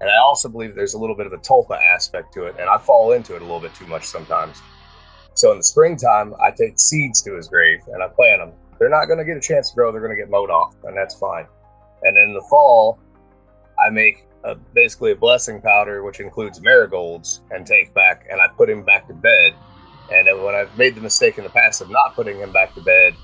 and 0.00 0.10
I 0.10 0.18
also 0.18 0.48
believe 0.48 0.74
there's 0.74 0.94
a 0.94 0.98
little 0.98 1.16
bit 1.16 1.26
of 1.26 1.32
a 1.32 1.38
tulpa 1.38 1.80
aspect 1.82 2.32
to 2.34 2.44
it, 2.44 2.56
and 2.58 2.68
I 2.68 2.78
fall 2.78 3.12
into 3.12 3.34
it 3.34 3.42
a 3.42 3.44
little 3.44 3.60
bit 3.60 3.74
too 3.74 3.86
much 3.86 4.04
sometimes. 4.04 4.60
So 5.34 5.52
in 5.52 5.58
the 5.58 5.64
springtime, 5.64 6.34
I 6.40 6.50
take 6.50 6.78
seeds 6.78 7.22
to 7.22 7.34
his 7.36 7.48
grave 7.48 7.80
and 7.88 8.02
I 8.02 8.08
plant 8.08 8.40
them. 8.40 8.52
They're 8.78 8.88
not 8.88 9.06
going 9.06 9.18
to 9.18 9.24
get 9.24 9.36
a 9.36 9.40
chance 9.40 9.70
to 9.70 9.74
grow; 9.74 9.90
they're 9.90 10.00
going 10.00 10.14
to 10.14 10.20
get 10.20 10.30
mowed 10.30 10.50
off, 10.50 10.76
and 10.84 10.96
that's 10.96 11.16
fine. 11.16 11.46
And 12.02 12.16
in 12.16 12.32
the 12.32 12.42
fall, 12.48 12.98
I 13.84 13.90
make 13.90 14.24
a, 14.48 14.54
basically 14.74 15.12
a 15.12 15.16
blessing 15.16 15.60
powder, 15.60 16.02
which 16.02 16.20
includes 16.20 16.60
marigolds, 16.60 17.42
and 17.50 17.66
take 17.66 17.92
back, 17.94 18.26
and 18.30 18.40
I 18.40 18.48
put 18.48 18.70
him 18.70 18.82
back 18.82 19.06
to 19.08 19.14
bed. 19.14 19.54
And 20.12 20.26
then 20.26 20.42
when 20.42 20.54
I've 20.54 20.76
made 20.78 20.94
the 20.94 21.00
mistake 21.00 21.36
in 21.38 21.44
the 21.44 21.50
past 21.50 21.80
of 21.80 21.90
not 21.90 22.14
putting 22.14 22.38
him 22.38 22.52
back 22.52 22.74
to 22.74 22.80
bed, 22.80 23.14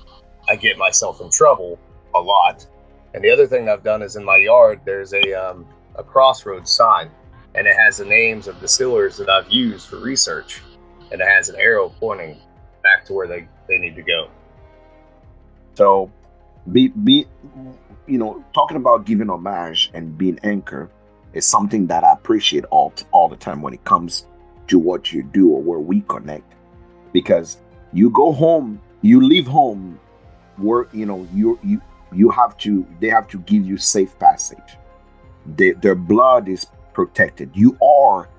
I 0.47 0.55
get 0.55 0.77
myself 0.77 1.19
in 1.21 1.31
trouble 1.31 1.79
a 2.13 2.19
lot. 2.19 2.65
And 3.13 3.23
the 3.23 3.31
other 3.31 3.47
thing 3.47 3.67
I've 3.67 3.83
done 3.83 4.01
is 4.01 4.15
in 4.15 4.23
my 4.23 4.37
yard, 4.37 4.81
there's 4.85 5.13
a 5.13 5.33
um, 5.33 5.65
a 5.95 6.03
crossroads 6.03 6.71
sign, 6.71 7.09
and 7.55 7.65
it 7.65 7.75
has 7.75 7.97
the 7.97 8.05
names 8.05 8.47
of 8.47 8.59
distillers 8.59 9.17
that 9.17 9.29
I've 9.29 9.49
used 9.49 9.87
for 9.87 9.97
research, 9.97 10.61
and 11.11 11.21
it 11.21 11.27
has 11.27 11.49
an 11.49 11.55
arrow 11.55 11.89
pointing 11.99 12.39
back 12.83 13.05
to 13.05 13.13
where 13.13 13.27
they, 13.27 13.47
they 13.67 13.77
need 13.77 13.95
to 13.95 14.03
go. 14.03 14.29
So, 15.73 16.11
be 16.71 16.89
be 16.89 17.25
you 18.05 18.17
know 18.17 18.43
talking 18.53 18.77
about 18.77 19.05
giving 19.05 19.29
homage 19.29 19.89
and 19.93 20.15
being 20.17 20.39
anchor 20.43 20.91
is 21.35 21.45
something 21.45 21.87
that 21.87 22.03
I 22.03 22.13
appreciate 22.13 22.65
all 22.65 22.93
all 23.11 23.29
the 23.29 23.35
time 23.35 23.61
when 23.61 23.73
it 23.73 23.83
comes 23.83 24.25
to 24.67 24.79
what 24.79 25.13
you 25.13 25.21
do 25.21 25.49
or 25.49 25.61
where 25.61 25.79
we 25.79 26.01
connect, 26.07 26.51
because 27.13 27.57
you 27.93 28.09
go 28.09 28.31
home, 28.31 28.81
you 29.03 29.21
leave 29.21 29.45
home, 29.45 29.99
where 30.57 30.87
you 30.91 31.05
know 31.05 31.27
you 31.33 31.59
you 31.63 31.79
you 32.11 32.31
have 32.31 32.57
to 32.59 32.85
they 32.99 33.09
have 33.09 33.27
to 33.27 33.39
give 33.39 33.63
you 33.63 33.77
safe 33.77 34.17
passage 34.17 34.77
they, 35.45 35.71
their 35.71 35.95
blood 35.95 36.47
is 36.47 36.65
protected. 36.93 37.51
You 37.53 37.77
are, 37.81 38.29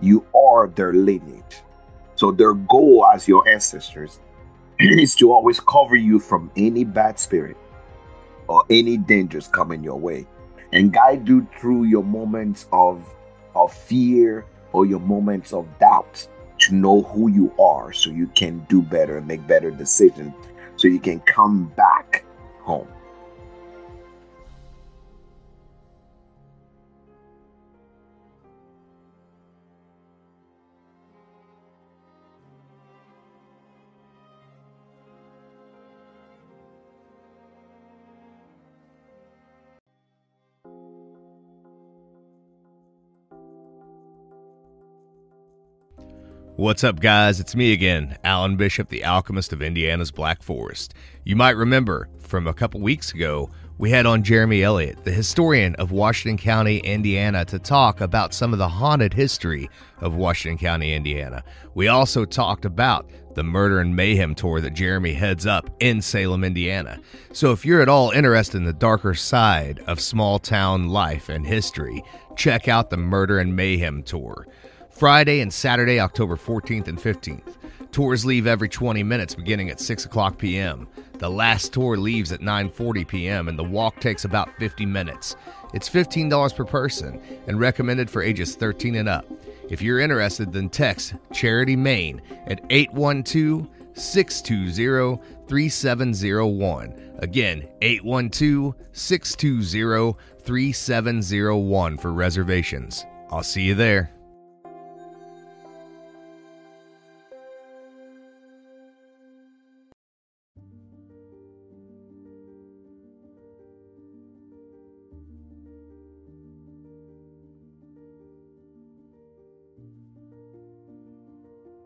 you 0.00 0.26
are 0.34 0.68
their 0.68 0.92
lineage. 0.92 1.62
So 2.16 2.32
their 2.32 2.54
goal 2.54 3.06
as 3.06 3.26
your 3.26 3.48
ancestors 3.48 4.20
is 4.78 5.14
to 5.16 5.32
always 5.32 5.60
cover 5.60 5.96
you 5.96 6.18
from 6.18 6.50
any 6.56 6.84
bad 6.84 7.18
spirit 7.18 7.56
or 8.46 8.64
any 8.68 8.96
dangers 8.96 9.48
coming 9.48 9.82
your 9.82 9.98
way 9.98 10.26
and 10.72 10.92
guide 10.92 11.26
you 11.28 11.46
through 11.58 11.84
your 11.84 12.04
moments 12.04 12.66
of 12.72 13.04
of 13.54 13.72
fear 13.72 14.44
or 14.72 14.86
your 14.86 15.00
moments 15.00 15.52
of 15.52 15.66
doubt 15.78 16.26
to 16.58 16.74
know 16.74 17.02
who 17.02 17.28
you 17.28 17.52
are 17.58 17.92
so 17.92 18.10
you 18.10 18.26
can 18.28 18.64
do 18.68 18.82
better 18.82 19.18
and 19.18 19.26
make 19.26 19.44
better 19.46 19.70
decisions 19.70 20.32
so 20.76 20.86
you 20.86 21.00
can 21.00 21.20
come 21.20 21.66
back 21.76 22.24
home 22.60 22.88
What's 46.60 46.84
up, 46.84 47.00
guys? 47.00 47.40
It's 47.40 47.56
me 47.56 47.72
again, 47.72 48.18
Alan 48.22 48.56
Bishop, 48.56 48.90
the 48.90 49.02
alchemist 49.02 49.54
of 49.54 49.62
Indiana's 49.62 50.10
Black 50.10 50.42
Forest. 50.42 50.92
You 51.24 51.34
might 51.34 51.56
remember 51.56 52.10
from 52.18 52.46
a 52.46 52.52
couple 52.52 52.82
weeks 52.82 53.14
ago, 53.14 53.48
we 53.78 53.88
had 53.88 54.04
on 54.04 54.22
Jeremy 54.22 54.62
Elliot, 54.62 55.02
the 55.04 55.10
historian 55.10 55.74
of 55.76 55.90
Washington 55.90 56.36
County, 56.36 56.76
Indiana, 56.80 57.46
to 57.46 57.58
talk 57.58 58.02
about 58.02 58.34
some 58.34 58.52
of 58.52 58.58
the 58.58 58.68
haunted 58.68 59.14
history 59.14 59.70
of 60.02 60.12
Washington 60.12 60.58
County, 60.58 60.92
Indiana. 60.92 61.42
We 61.72 61.88
also 61.88 62.26
talked 62.26 62.66
about 62.66 63.08
the 63.34 63.42
Murder 63.42 63.80
and 63.80 63.96
Mayhem 63.96 64.34
tour 64.34 64.60
that 64.60 64.74
Jeremy 64.74 65.14
heads 65.14 65.46
up 65.46 65.70
in 65.80 66.02
Salem, 66.02 66.44
Indiana. 66.44 67.00
So 67.32 67.52
if 67.52 67.64
you're 67.64 67.80
at 67.80 67.88
all 67.88 68.10
interested 68.10 68.58
in 68.58 68.66
the 68.66 68.74
darker 68.74 69.14
side 69.14 69.82
of 69.86 69.98
small 69.98 70.38
town 70.38 70.90
life 70.90 71.30
and 71.30 71.46
history, 71.46 72.04
check 72.36 72.68
out 72.68 72.90
the 72.90 72.98
Murder 72.98 73.38
and 73.38 73.56
Mayhem 73.56 74.02
tour. 74.02 74.46
Friday 75.00 75.40
and 75.40 75.50
Saturday, 75.50 75.98
October 75.98 76.36
14th 76.36 76.86
and 76.86 76.98
15th. 76.98 77.54
Tours 77.90 78.26
leave 78.26 78.46
every 78.46 78.68
20 78.68 79.02
minutes 79.02 79.34
beginning 79.34 79.70
at 79.70 79.80
6 79.80 80.04
o'clock 80.04 80.36
p.m. 80.36 80.86
The 81.14 81.30
last 81.30 81.72
tour 81.72 81.96
leaves 81.96 82.32
at 82.32 82.40
9:40 82.40 83.08
p.m. 83.08 83.48
and 83.48 83.58
the 83.58 83.64
walk 83.64 83.98
takes 83.98 84.26
about 84.26 84.54
50 84.58 84.84
minutes. 84.84 85.36
It's 85.72 85.88
$15 85.88 86.54
per 86.54 86.66
person 86.66 87.18
and 87.46 87.58
recommended 87.58 88.10
for 88.10 88.22
ages 88.22 88.56
13 88.56 88.96
and 88.96 89.08
up. 89.08 89.24
If 89.70 89.80
you're 89.80 90.00
interested, 90.00 90.52
then 90.52 90.68
text 90.68 91.14
Charity 91.32 91.76
Maine 91.76 92.20
at 92.46 92.60
812 92.68 93.70
620 93.94 95.18
3701. 95.48 97.16
Again, 97.20 97.66
812 97.80 98.74
620 98.92 100.14
3701 100.42 101.96
for 101.96 102.12
reservations. 102.12 103.06
I'll 103.30 103.42
see 103.42 103.62
you 103.62 103.74
there. 103.74 104.12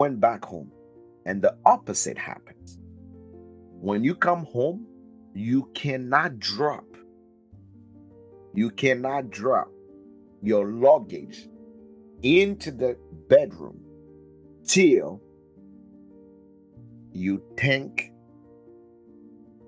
Went 0.04 0.20
back 0.20 0.44
home. 0.44 0.70
And 1.24 1.40
the 1.40 1.56
opposite 1.64 2.18
happens. 2.18 2.78
When 3.80 4.04
you 4.04 4.14
come 4.14 4.44
home, 4.44 4.86
you 5.34 5.70
cannot 5.74 6.38
drop. 6.38 6.84
You 8.52 8.68
cannot 8.70 9.30
drop 9.30 9.70
your 10.42 10.66
luggage 10.72 11.48
into 12.22 12.70
the 12.70 12.98
bedroom 13.30 13.80
till 14.66 15.22
you 17.12 17.42
thank 17.56 18.12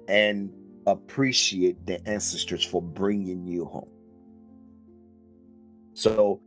and 0.09 0.51
appreciate 0.87 1.87
the 1.87 2.07
ancestors 2.07 2.63
for 2.63 2.83
bringing 2.83 3.47
you 3.47 3.65
home. 3.65 3.89
So, 5.95 6.43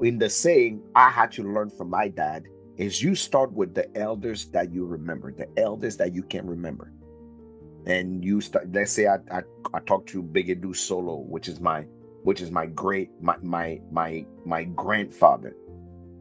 in 0.00 0.18
the 0.18 0.30
saying, 0.30 0.82
I 0.94 1.10
had 1.10 1.30
to 1.32 1.42
learn 1.42 1.68
from 1.68 1.90
my 1.90 2.08
dad 2.08 2.46
is 2.76 3.02
you 3.02 3.14
start 3.14 3.52
with 3.52 3.74
the 3.74 3.94
elders 3.96 4.46
that 4.46 4.72
you 4.72 4.86
remember, 4.86 5.32
the 5.32 5.48
elders 5.58 5.96
that 5.98 6.14
you 6.14 6.22
can 6.22 6.46
remember. 6.46 6.92
And 7.86 8.24
you 8.24 8.40
start, 8.40 8.72
let's 8.72 8.92
say 8.92 9.06
I 9.08 9.16
I, 9.30 9.42
I 9.74 9.80
talk 9.80 10.06
to 10.08 10.22
Beguedou 10.22 10.74
Solo, 10.74 11.16
which 11.16 11.48
is 11.48 11.60
my 11.60 11.84
which 12.22 12.40
is 12.40 12.50
my 12.50 12.66
great 12.66 13.10
my 13.20 13.36
my 13.42 13.80
my 13.90 14.24
my 14.44 14.64
grandfather. 14.64 15.56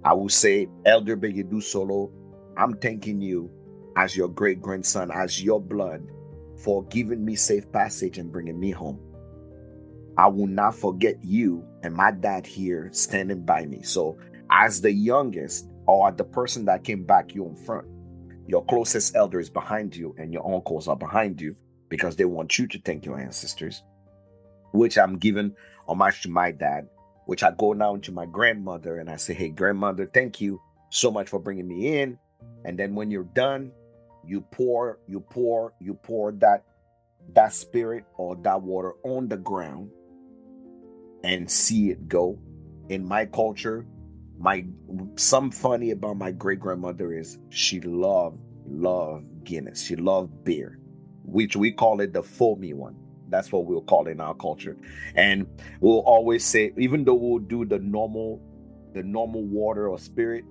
I 0.04 0.14
will 0.14 0.30
say, 0.30 0.68
Elder 0.86 1.16
Beguedou 1.16 1.62
Solo, 1.62 2.12
I'm 2.58 2.74
thanking 2.78 3.22
you 3.22 3.52
as 3.96 4.16
your 4.16 4.30
great 4.30 4.62
grandson, 4.62 5.12
as 5.12 5.44
your 5.44 5.62
blood, 5.62 6.02
for 6.58 6.84
giving 6.86 7.24
me 7.24 7.36
safe 7.36 7.72
passage 7.72 8.18
and 8.18 8.32
bringing 8.32 8.60
me 8.60 8.72
home. 8.72 9.00
I 10.18 10.28
will 10.28 10.48
not 10.48 10.76
forget 10.76 11.24
you 11.24 11.66
and 11.84 11.94
my 11.94 12.12
dad 12.12 12.46
here 12.46 12.90
standing 12.92 13.46
by 13.46 13.66
me. 13.66 13.82
So, 13.84 14.18
as 14.50 14.82
the 14.82 14.92
youngest, 14.92 15.71
or 15.88 16.12
the 16.12 16.24
person 16.24 16.66
that 16.66 16.84
came 16.84 17.04
back 17.04 17.34
you 17.34 17.46
in 17.46 17.56
front. 17.56 17.88
Your 18.48 18.66
closest 18.66 19.16
elder 19.16 19.40
is 19.40 19.50
behind 19.50 19.96
you, 19.96 20.16
and 20.18 20.34
your 20.34 20.46
uncles 20.54 20.88
are 20.88 20.96
behind 20.96 21.40
you 21.40 21.56
because 21.90 22.16
they 22.16 22.26
want 22.26 22.58
you 22.58 22.68
to 22.68 22.80
thank 22.80 23.06
your 23.06 23.20
ancestors, 23.20 23.84
which 24.72 24.98
I'm 24.98 25.18
giving 25.18 25.56
homage 25.88 26.22
to 26.24 26.30
my 26.30 26.52
dad, 26.52 26.88
which 27.26 27.44
I 27.44 27.52
go 27.52 27.74
now 27.74 27.98
to 27.98 28.12
my 28.12 28.26
grandmother 28.26 28.98
and 28.98 29.10
I 29.10 29.18
say, 29.18 29.34
Hey, 29.34 29.50
grandmother, 29.50 30.10
thank 30.12 30.42
you 30.42 30.62
so 30.90 31.12
much 31.12 31.30
for 31.30 31.40
bringing 31.40 31.68
me 31.68 32.00
in. 32.00 32.18
And 32.66 32.78
then 32.78 32.96
when 32.96 33.12
you're 33.12 33.24
done, 33.24 33.72
you 34.26 34.42
pour, 34.42 35.00
you 35.08 35.20
pour, 35.20 35.74
you 35.80 35.94
pour 35.96 36.32
that 36.34 36.64
that 37.34 37.54
spirit 37.54 38.04
or 38.18 38.36
that 38.38 38.62
water 38.62 38.94
on 39.04 39.28
the 39.28 39.38
ground 39.38 39.92
and 41.24 41.50
see 41.50 41.92
it 41.92 42.08
go. 42.08 42.40
In 42.90 43.06
my 43.06 43.26
culture, 43.26 43.86
my 44.42 44.66
some 45.18 45.52
funny 45.52 45.92
about 45.92 46.18
my 46.18 46.32
great 46.32 46.60
grandmother 46.60 47.14
is 47.14 47.38
she 47.50 47.80
loved 47.82 48.40
loved 48.66 49.44
Guinness. 49.44 49.84
She 49.84 49.96
loved 49.96 50.44
beer, 50.44 50.80
which 51.24 51.56
we 51.56 51.72
call 51.72 52.02
it 52.02 52.14
the 52.14 52.24
foamy 52.24 52.74
one. 52.74 52.96
That's 53.30 53.52
what 53.52 53.66
we'll 53.66 53.82
call 53.82 54.08
it 54.08 54.12
in 54.12 54.20
our 54.20 54.34
culture. 54.34 54.78
And 55.16 55.48
we'll 55.80 56.00
always 56.00 56.44
say, 56.44 56.74
even 56.78 57.06
though 57.06 57.14
we'll 57.14 57.40
do 57.40 57.66
the 57.66 57.80
normal, 57.80 58.42
the 58.94 59.04
normal 59.04 59.44
water 59.46 59.88
or 59.88 59.98
spirit, 60.00 60.44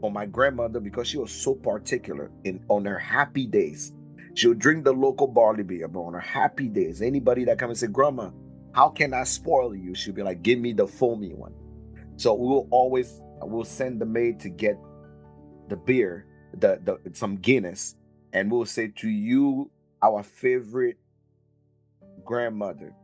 for 0.00 0.10
my 0.10 0.26
grandmother, 0.26 0.80
because 0.80 1.08
she 1.08 1.18
was 1.18 1.30
so 1.30 1.54
particular 1.54 2.30
in 2.44 2.64
on 2.68 2.84
her 2.84 2.98
happy 2.98 3.46
days, 3.46 3.92
she'll 4.34 4.54
drink 4.54 4.84
the 4.84 4.92
local 4.92 5.26
barley 5.26 5.62
beer, 5.62 5.88
but 5.88 6.00
on 6.00 6.14
her 6.14 6.20
happy 6.20 6.68
days, 6.68 7.00
anybody 7.00 7.44
that 7.44 7.58
come 7.58 7.70
and 7.70 7.78
say, 7.78 7.86
Grandma, 7.86 8.30
how 8.72 8.88
can 8.88 9.14
I 9.14 9.24
spoil 9.24 9.74
you? 9.74 9.94
She'll 9.94 10.14
be 10.14 10.22
like, 10.22 10.42
Give 10.42 10.58
me 10.58 10.72
the 10.72 10.86
foamy 10.86 11.32
one. 11.32 11.54
So 12.16 12.34
we'll 12.34 12.66
always 12.70 13.20
we'll 13.42 13.64
send 13.64 14.00
the 14.00 14.06
maid 14.06 14.40
to 14.40 14.48
get 14.48 14.78
the 15.68 15.76
beer, 15.76 16.26
the, 16.54 16.80
the 16.84 17.14
some 17.14 17.36
Guinness, 17.36 17.96
and 18.32 18.50
we'll 18.50 18.66
say 18.66 18.88
to 18.96 19.08
you, 19.08 19.70
our 20.02 20.22
favorite 20.22 20.98
grandmother, 22.24 22.94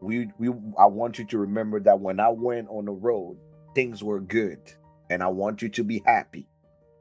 we 0.00 0.28
we 0.38 0.48
I 0.78 0.86
want 0.86 1.18
you 1.18 1.24
to 1.26 1.38
remember 1.38 1.80
that 1.80 2.00
when 2.00 2.20
I 2.20 2.28
went 2.28 2.68
on 2.68 2.84
the 2.84 2.92
road, 2.92 3.38
things 3.74 4.02
were 4.02 4.20
good, 4.20 4.58
and 5.10 5.22
I 5.22 5.28
want 5.28 5.62
you 5.62 5.68
to 5.70 5.84
be 5.84 6.02
happy. 6.04 6.48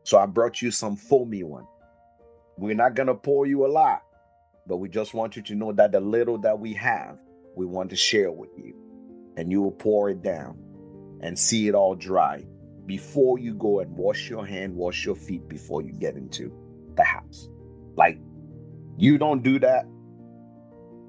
So 0.04 0.18
I 0.18 0.26
brought 0.26 0.62
you 0.62 0.72
some 0.72 0.96
foamy 0.96 1.44
one. 1.44 1.68
We're 2.58 2.76
not 2.76 2.96
gonna 2.96 3.16
pour 3.16 3.46
you 3.46 3.66
a 3.66 3.68
lot, 3.68 4.04
but 4.68 4.78
we 4.78 4.90
just 4.90 5.14
want 5.14 5.36
you 5.36 5.42
to 5.44 5.56
know 5.56 5.74
that 5.74 5.92
the 5.92 6.00
little 6.00 6.38
that 6.40 6.60
we 6.60 6.74
have, 6.74 7.18
we 7.56 7.66
want 7.66 7.90
to 7.90 7.96
share 7.96 8.32
with 8.32 8.52
you, 8.58 8.76
and 9.38 9.52
you 9.52 9.62
will 9.62 9.72
pour 9.72 10.10
it 10.10 10.22
down 10.22 10.58
and 11.22 11.38
see 11.38 11.68
it 11.68 11.76
all 11.76 11.96
dry 11.96 12.46
before 12.86 13.40
you 13.40 13.54
go 13.54 13.80
and 13.80 13.96
wash 13.96 14.30
your 14.30 14.46
hand, 14.46 14.76
wash 14.76 15.06
your 15.06 15.16
feet 15.16 15.48
before 15.48 15.82
you 15.82 15.92
get 15.92 16.16
into 16.16 16.52
the 16.96 17.04
house. 17.04 17.50
Like, 17.96 18.20
you 18.98 19.18
don't 19.18 19.44
do 19.44 19.60
that, 19.60 19.86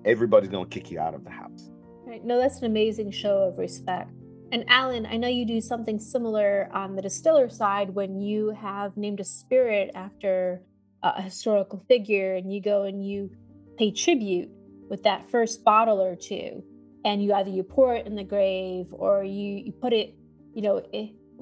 everybody's 0.04 0.50
gonna 0.50 0.66
kick 0.66 0.90
you 0.90 0.98
out 0.98 1.14
of 1.14 1.24
the 1.24 1.30
house. 1.30 1.70
Right. 2.06 2.24
No, 2.24 2.38
that's 2.38 2.58
an 2.58 2.66
amazing 2.66 3.10
show 3.10 3.38
of 3.38 3.58
respect. 3.58 4.10
And 4.52 4.64
Alan, 4.68 5.06
I 5.06 5.16
know 5.16 5.28
you 5.28 5.44
do 5.44 5.60
something 5.60 5.98
similar 5.98 6.68
on 6.72 6.94
the 6.94 7.02
distiller 7.02 7.48
side 7.48 7.90
when 7.90 8.20
you 8.20 8.50
have 8.50 8.96
named 8.96 9.18
a 9.18 9.24
spirit 9.24 9.90
after 9.94 10.62
a 11.02 11.20
historical 11.20 11.84
figure 11.88 12.34
and 12.34 12.52
you 12.52 12.62
go 12.62 12.84
and 12.84 13.04
you 13.04 13.30
pay 13.76 13.90
tribute 13.90 14.48
with 14.88 15.02
that 15.02 15.28
first 15.30 15.64
bottle 15.64 16.00
or 16.00 16.14
two 16.14 16.62
and 17.04 17.22
you 17.22 17.34
either 17.34 17.50
you 17.50 17.62
pour 17.62 17.94
it 17.94 18.06
in 18.06 18.14
the 18.14 18.24
grave 18.24 18.86
or 18.92 19.24
you, 19.24 19.62
you 19.66 19.72
put 19.72 19.92
it 19.92 20.14
you 20.54 20.62
know 20.62 20.80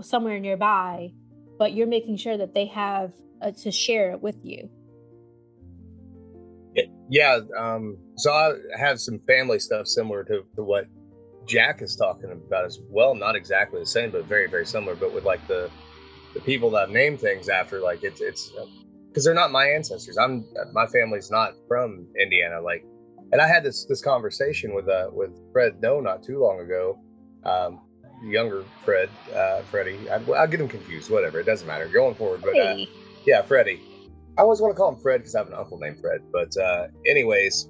somewhere 0.02 0.38
nearby, 0.40 1.12
but 1.58 1.72
you're 1.72 1.86
making 1.86 2.16
sure 2.16 2.36
that 2.36 2.54
they 2.54 2.66
have 2.66 3.12
uh, 3.42 3.52
to 3.62 3.70
share 3.70 4.12
it 4.12 4.22
with 4.22 4.36
you. 4.42 4.68
Yeah. 7.08 7.40
Um, 7.58 7.98
so 8.16 8.32
I 8.32 8.54
have 8.78 8.98
some 8.98 9.20
family 9.26 9.58
stuff 9.58 9.86
similar 9.86 10.24
to, 10.24 10.42
to 10.56 10.62
what 10.62 10.86
Jack 11.46 11.82
is 11.82 11.96
talking 11.96 12.30
about 12.32 12.64
as 12.64 12.80
well. 12.88 13.14
Not 13.14 13.36
exactly 13.36 13.80
the 13.80 13.86
same, 13.86 14.10
but 14.10 14.24
very, 14.24 14.48
very 14.48 14.66
similar. 14.66 14.94
But 14.94 15.12
with 15.12 15.24
like 15.24 15.46
the 15.46 15.70
the 16.32 16.40
people 16.40 16.70
that 16.70 16.88
I've 16.88 17.20
things 17.20 17.48
after, 17.48 17.80
like 17.80 18.02
it's 18.02 18.20
it's 18.20 18.50
because 19.08 19.24
they're 19.24 19.34
not 19.34 19.52
my 19.52 19.66
ancestors. 19.66 20.16
I'm 20.16 20.44
my 20.72 20.86
family's 20.86 21.30
not 21.30 21.52
from 21.68 22.06
Indiana. 22.20 22.60
Like, 22.60 22.84
and 23.32 23.40
I 23.40 23.46
had 23.46 23.62
this 23.62 23.84
this 23.84 24.02
conversation 24.02 24.74
with 24.74 24.88
uh 24.88 25.08
with 25.12 25.30
Fred 25.52 25.80
Noe 25.80 26.00
not 26.00 26.22
too 26.22 26.40
long 26.40 26.60
ago. 26.60 26.98
Um, 27.44 27.80
younger 28.24 28.64
Fred, 28.84 29.10
uh, 29.34 29.62
Freddie. 29.62 30.08
I, 30.10 30.18
will 30.18 30.46
get 30.46 30.60
him 30.60 30.68
confused. 30.68 31.10
Whatever, 31.10 31.40
it 31.40 31.44
doesn't 31.44 31.66
matter. 31.66 31.86
Going 31.88 32.14
forward, 32.14 32.42
but 32.42 32.58
uh, 32.58 32.76
yeah, 33.26 33.42
Freddie. 33.42 33.80
I 34.36 34.42
always 34.42 34.60
want 34.60 34.74
to 34.74 34.76
call 34.76 34.92
him 34.92 35.00
Fred 35.00 35.18
because 35.18 35.34
I 35.34 35.38
have 35.38 35.48
an 35.48 35.54
uncle 35.54 35.78
named 35.78 36.00
Fred. 36.00 36.20
But 36.32 36.56
uh, 36.56 36.88
anyways, 37.06 37.68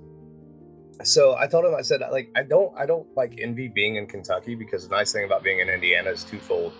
so 1.02 1.36
I 1.36 1.46
told 1.46 1.64
him 1.64 1.74
I 1.74 1.82
said 1.82 2.00
like 2.10 2.30
I 2.36 2.42
don't 2.42 2.76
I 2.76 2.86
don't 2.86 3.06
like 3.16 3.38
envy 3.38 3.68
being 3.68 3.96
in 3.96 4.06
Kentucky 4.06 4.54
because 4.54 4.88
the 4.88 4.94
nice 4.94 5.12
thing 5.12 5.24
about 5.24 5.42
being 5.42 5.58
in 5.60 5.68
Indiana 5.68 6.10
is 6.10 6.24
twofold. 6.24 6.72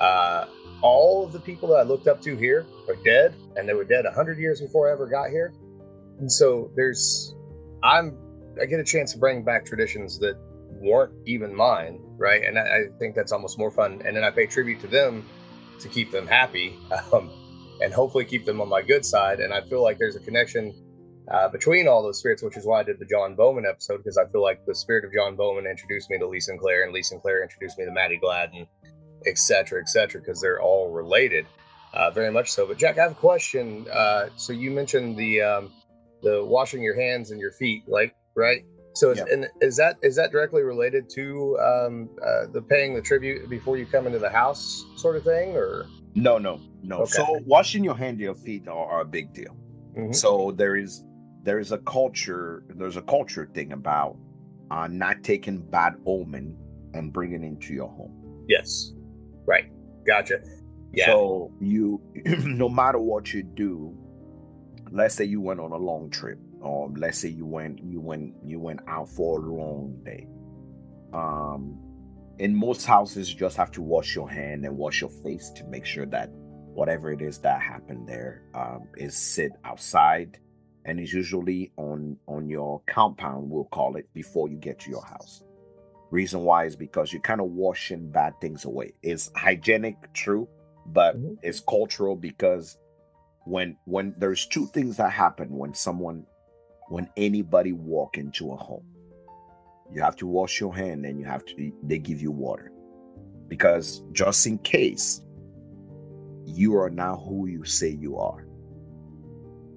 Uh, 0.00 0.46
all 0.80 1.24
of 1.24 1.32
the 1.32 1.40
people 1.40 1.68
that 1.68 1.76
I 1.76 1.82
looked 1.82 2.06
up 2.06 2.20
to 2.22 2.36
here 2.36 2.66
are 2.88 2.96
dead, 3.04 3.34
and 3.56 3.68
they 3.68 3.74
were 3.74 3.84
dead 3.84 4.04
hundred 4.06 4.38
years 4.38 4.60
before 4.60 4.88
I 4.88 4.92
ever 4.92 5.06
got 5.06 5.30
here. 5.30 5.52
And 6.18 6.30
so 6.30 6.70
there's, 6.74 7.34
I'm, 7.82 8.16
I 8.60 8.66
get 8.66 8.80
a 8.80 8.84
chance 8.84 9.12
to 9.12 9.18
bring 9.18 9.44
back 9.44 9.64
traditions 9.64 10.18
that 10.18 10.36
weren't 10.80 11.12
even 11.26 11.54
mine, 11.54 12.00
right? 12.16 12.42
And 12.44 12.58
I, 12.58 12.62
I 12.62 12.80
think 12.98 13.14
that's 13.14 13.32
almost 13.32 13.58
more 13.58 13.70
fun. 13.70 14.02
And 14.04 14.16
then 14.16 14.24
I 14.24 14.30
pay 14.30 14.46
tribute 14.46 14.80
to 14.80 14.86
them 14.86 15.26
to 15.80 15.88
keep 15.88 16.10
them 16.10 16.26
happy, 16.26 16.76
um, 17.12 17.30
and 17.80 17.92
hopefully 17.92 18.24
keep 18.24 18.44
them 18.44 18.60
on 18.60 18.68
my 18.68 18.82
good 18.82 19.04
side. 19.04 19.40
And 19.40 19.52
I 19.52 19.62
feel 19.62 19.82
like 19.82 19.98
there's 19.98 20.16
a 20.16 20.20
connection 20.20 20.74
uh, 21.30 21.48
between 21.48 21.86
all 21.88 22.02
those 22.02 22.18
spirits, 22.18 22.42
which 22.42 22.56
is 22.56 22.64
why 22.64 22.80
I 22.80 22.82
did 22.82 22.98
the 22.98 23.04
John 23.04 23.34
Bowman 23.34 23.66
episode 23.66 23.98
because 23.98 24.16
I 24.16 24.26
feel 24.30 24.42
like 24.42 24.64
the 24.66 24.74
spirit 24.74 25.04
of 25.04 25.12
John 25.12 25.36
Bowman 25.36 25.66
introduced 25.66 26.10
me 26.10 26.18
to 26.18 26.26
Lee 26.26 26.40
Sinclair, 26.40 26.84
and 26.84 26.92
Lee 26.92 27.02
Sinclair 27.02 27.42
introduced 27.42 27.78
me 27.78 27.84
to 27.84 27.90
Maddie 27.90 28.16
Gladden, 28.16 28.66
et 29.26 29.38
cetera, 29.38 29.80
et 29.80 29.88
cetera, 29.88 30.20
because 30.20 30.40
they're 30.40 30.60
all 30.60 30.90
related, 30.90 31.46
uh, 31.92 32.10
very 32.10 32.30
much 32.30 32.50
so. 32.50 32.66
But 32.66 32.78
Jack, 32.78 32.98
I 32.98 33.02
have 33.02 33.12
a 33.12 33.16
question. 33.16 33.86
Uh, 33.92 34.28
so 34.36 34.52
you 34.52 34.70
mentioned 34.70 35.16
the 35.18 35.42
um, 35.42 35.72
the 36.22 36.44
washing 36.44 36.82
your 36.82 36.98
hands 36.98 37.30
and 37.30 37.40
your 37.40 37.52
feet, 37.52 37.84
like 37.86 38.14
right? 38.34 38.64
So 38.94 39.10
is, 39.10 39.18
Yeah. 39.18 39.24
and 39.32 39.46
is 39.60 39.76
that 39.76 39.96
is 40.02 40.16
that 40.16 40.32
directly 40.32 40.62
related 40.62 41.08
to 41.10 41.58
um, 41.58 42.08
uh, 42.22 42.46
the 42.52 42.62
paying 42.62 42.94
the 42.94 43.02
tribute 43.02 43.48
before 43.48 43.76
you 43.76 43.86
come 43.86 44.06
into 44.06 44.18
the 44.18 44.30
house, 44.30 44.84
sort 44.96 45.16
of 45.16 45.24
thing, 45.24 45.56
or? 45.56 45.86
No, 46.14 46.38
no, 46.38 46.60
no. 46.82 47.02
Okay. 47.02 47.12
So 47.12 47.40
washing 47.46 47.84
your 47.84 47.96
hand, 47.96 48.18
your 48.18 48.34
feet 48.34 48.66
are, 48.66 48.86
are 48.86 49.00
a 49.02 49.04
big 49.04 49.32
deal. 49.32 49.56
Mhm. 49.96 50.14
So 50.14 50.52
there 50.52 50.76
is 50.76 51.04
there 51.44 51.58
is 51.60 51.70
a 51.72 51.78
culture. 51.78 52.64
There's 52.74 52.96
a 52.96 53.02
culture 53.02 53.48
thing 53.54 53.72
about 53.72 54.16
uh, 54.70 54.88
not 54.88 55.22
taking 55.22 55.58
bad 55.70 55.94
omen 56.06 56.56
and 56.94 57.12
bringing 57.12 57.44
it 57.44 57.46
into 57.46 57.74
your 57.74 57.88
home. 57.88 58.44
Yes, 58.48 58.92
right. 59.46 59.66
Gotcha. 60.06 60.40
Yeah. 60.92 61.06
So 61.06 61.52
you, 61.60 62.00
no 62.44 62.68
matter 62.68 62.98
what 62.98 63.32
you 63.32 63.42
do, 63.42 63.94
let's 64.90 65.14
say 65.14 65.24
you 65.24 65.40
went 65.40 65.60
on 65.60 65.72
a 65.72 65.76
long 65.76 66.08
trip, 66.10 66.38
or 66.68 66.92
let's 66.96 67.18
say 67.18 67.28
you 67.28 67.46
went 67.46 67.82
you 67.82 68.00
went 68.00 68.34
you 68.44 68.60
went 68.60 68.80
out 68.86 69.08
for 69.08 69.38
a 69.40 69.42
long 69.42 70.00
day. 70.04 70.26
Um, 71.12 71.78
in 72.38 72.54
most 72.54 72.84
houses, 72.86 73.32
you 73.32 73.38
just 73.38 73.56
have 73.56 73.70
to 73.72 73.82
wash 73.82 74.14
your 74.14 74.30
hand 74.30 74.64
and 74.64 74.76
wash 74.76 75.00
your 75.00 75.10
face 75.24 75.50
to 75.56 75.64
make 75.64 75.84
sure 75.84 76.06
that 76.06 76.30
whatever 76.74 77.10
it 77.10 77.22
is 77.22 77.38
that 77.38 77.60
happened 77.60 78.08
there 78.08 78.42
um, 78.54 78.82
is 78.96 79.16
sit 79.16 79.50
outside, 79.64 80.38
and 80.84 81.00
is 81.00 81.12
usually 81.12 81.72
on 81.76 82.16
on 82.28 82.48
your 82.48 82.82
compound. 82.86 83.50
We'll 83.50 83.64
call 83.64 83.96
it 83.96 84.06
before 84.14 84.48
you 84.48 84.56
get 84.56 84.78
to 84.80 84.90
your 84.90 85.04
house. 85.04 85.42
Reason 86.10 86.42
why 86.42 86.64
is 86.66 86.76
because 86.76 87.12
you're 87.12 87.22
kind 87.22 87.40
of 87.40 87.48
washing 87.48 88.10
bad 88.10 88.34
things 88.40 88.64
away. 88.64 88.92
It's 89.02 89.30
hygienic, 89.36 89.96
true, 90.14 90.48
but 90.86 91.16
Mhm. 91.16 91.36
it's 91.42 91.60
cultural 91.60 92.16
because 92.16 92.78
when 93.44 93.76
when 93.84 94.14
there's 94.18 94.46
two 94.46 94.66
things 94.66 94.96
that 94.98 95.10
happen 95.12 95.48
when 95.50 95.74
someone 95.74 96.24
when 96.88 97.08
anybody 97.16 97.72
walk 97.72 98.18
into 98.18 98.52
a 98.52 98.56
home 98.56 98.84
you 99.92 100.02
have 100.02 100.16
to 100.16 100.26
wash 100.26 100.60
your 100.60 100.74
hand 100.74 101.06
and 101.06 101.18
you 101.18 101.24
have 101.24 101.44
to 101.44 101.72
they 101.82 101.98
give 101.98 102.20
you 102.20 102.30
water. 102.30 102.72
Because 103.48 104.02
just 104.12 104.46
in 104.46 104.58
case 104.58 105.22
you 106.44 106.76
are 106.76 106.90
not 106.90 107.16
who 107.16 107.46
you 107.46 107.64
say 107.64 107.88
you 107.88 108.18
are. 108.18 108.46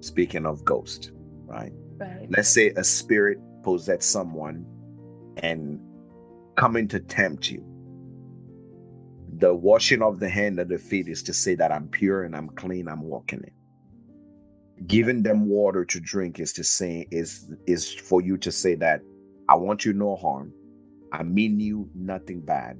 Speaking 0.00 0.46
of 0.46 0.64
ghost 0.64 1.12
right? 1.46 1.72
Right. 1.98 2.26
let's 2.30 2.48
say 2.48 2.70
a 2.70 2.82
spirit 2.82 3.38
possessed 3.62 4.10
someone 4.10 4.66
and 5.36 5.80
coming 6.56 6.88
to 6.88 7.00
tempt 7.00 7.50
you. 7.50 7.64
The 9.38 9.54
washing 9.54 10.02
of 10.02 10.18
the 10.18 10.28
hand 10.28 10.58
and 10.58 10.70
the 10.70 10.78
feet 10.78 11.08
is 11.08 11.22
to 11.24 11.32
say 11.32 11.54
that 11.54 11.72
i'm 11.72 11.88
pure 11.88 12.24
and 12.24 12.36
i'm 12.36 12.48
clean 12.50 12.86
i'm 12.86 13.02
walking 13.02 13.40
in 13.40 13.61
giving 14.86 15.22
them 15.22 15.46
water 15.46 15.84
to 15.84 16.00
drink 16.00 16.40
is 16.40 16.52
to 16.54 16.64
say 16.64 17.06
is 17.10 17.50
is 17.66 17.92
for 17.92 18.20
you 18.20 18.36
to 18.38 18.50
say 18.50 18.74
that 18.74 19.00
i 19.48 19.54
want 19.54 19.84
you 19.84 19.92
no 19.92 20.16
harm. 20.16 20.52
I 21.12 21.22
mean 21.22 21.60
you 21.60 21.90
nothing 21.94 22.40
bad. 22.40 22.78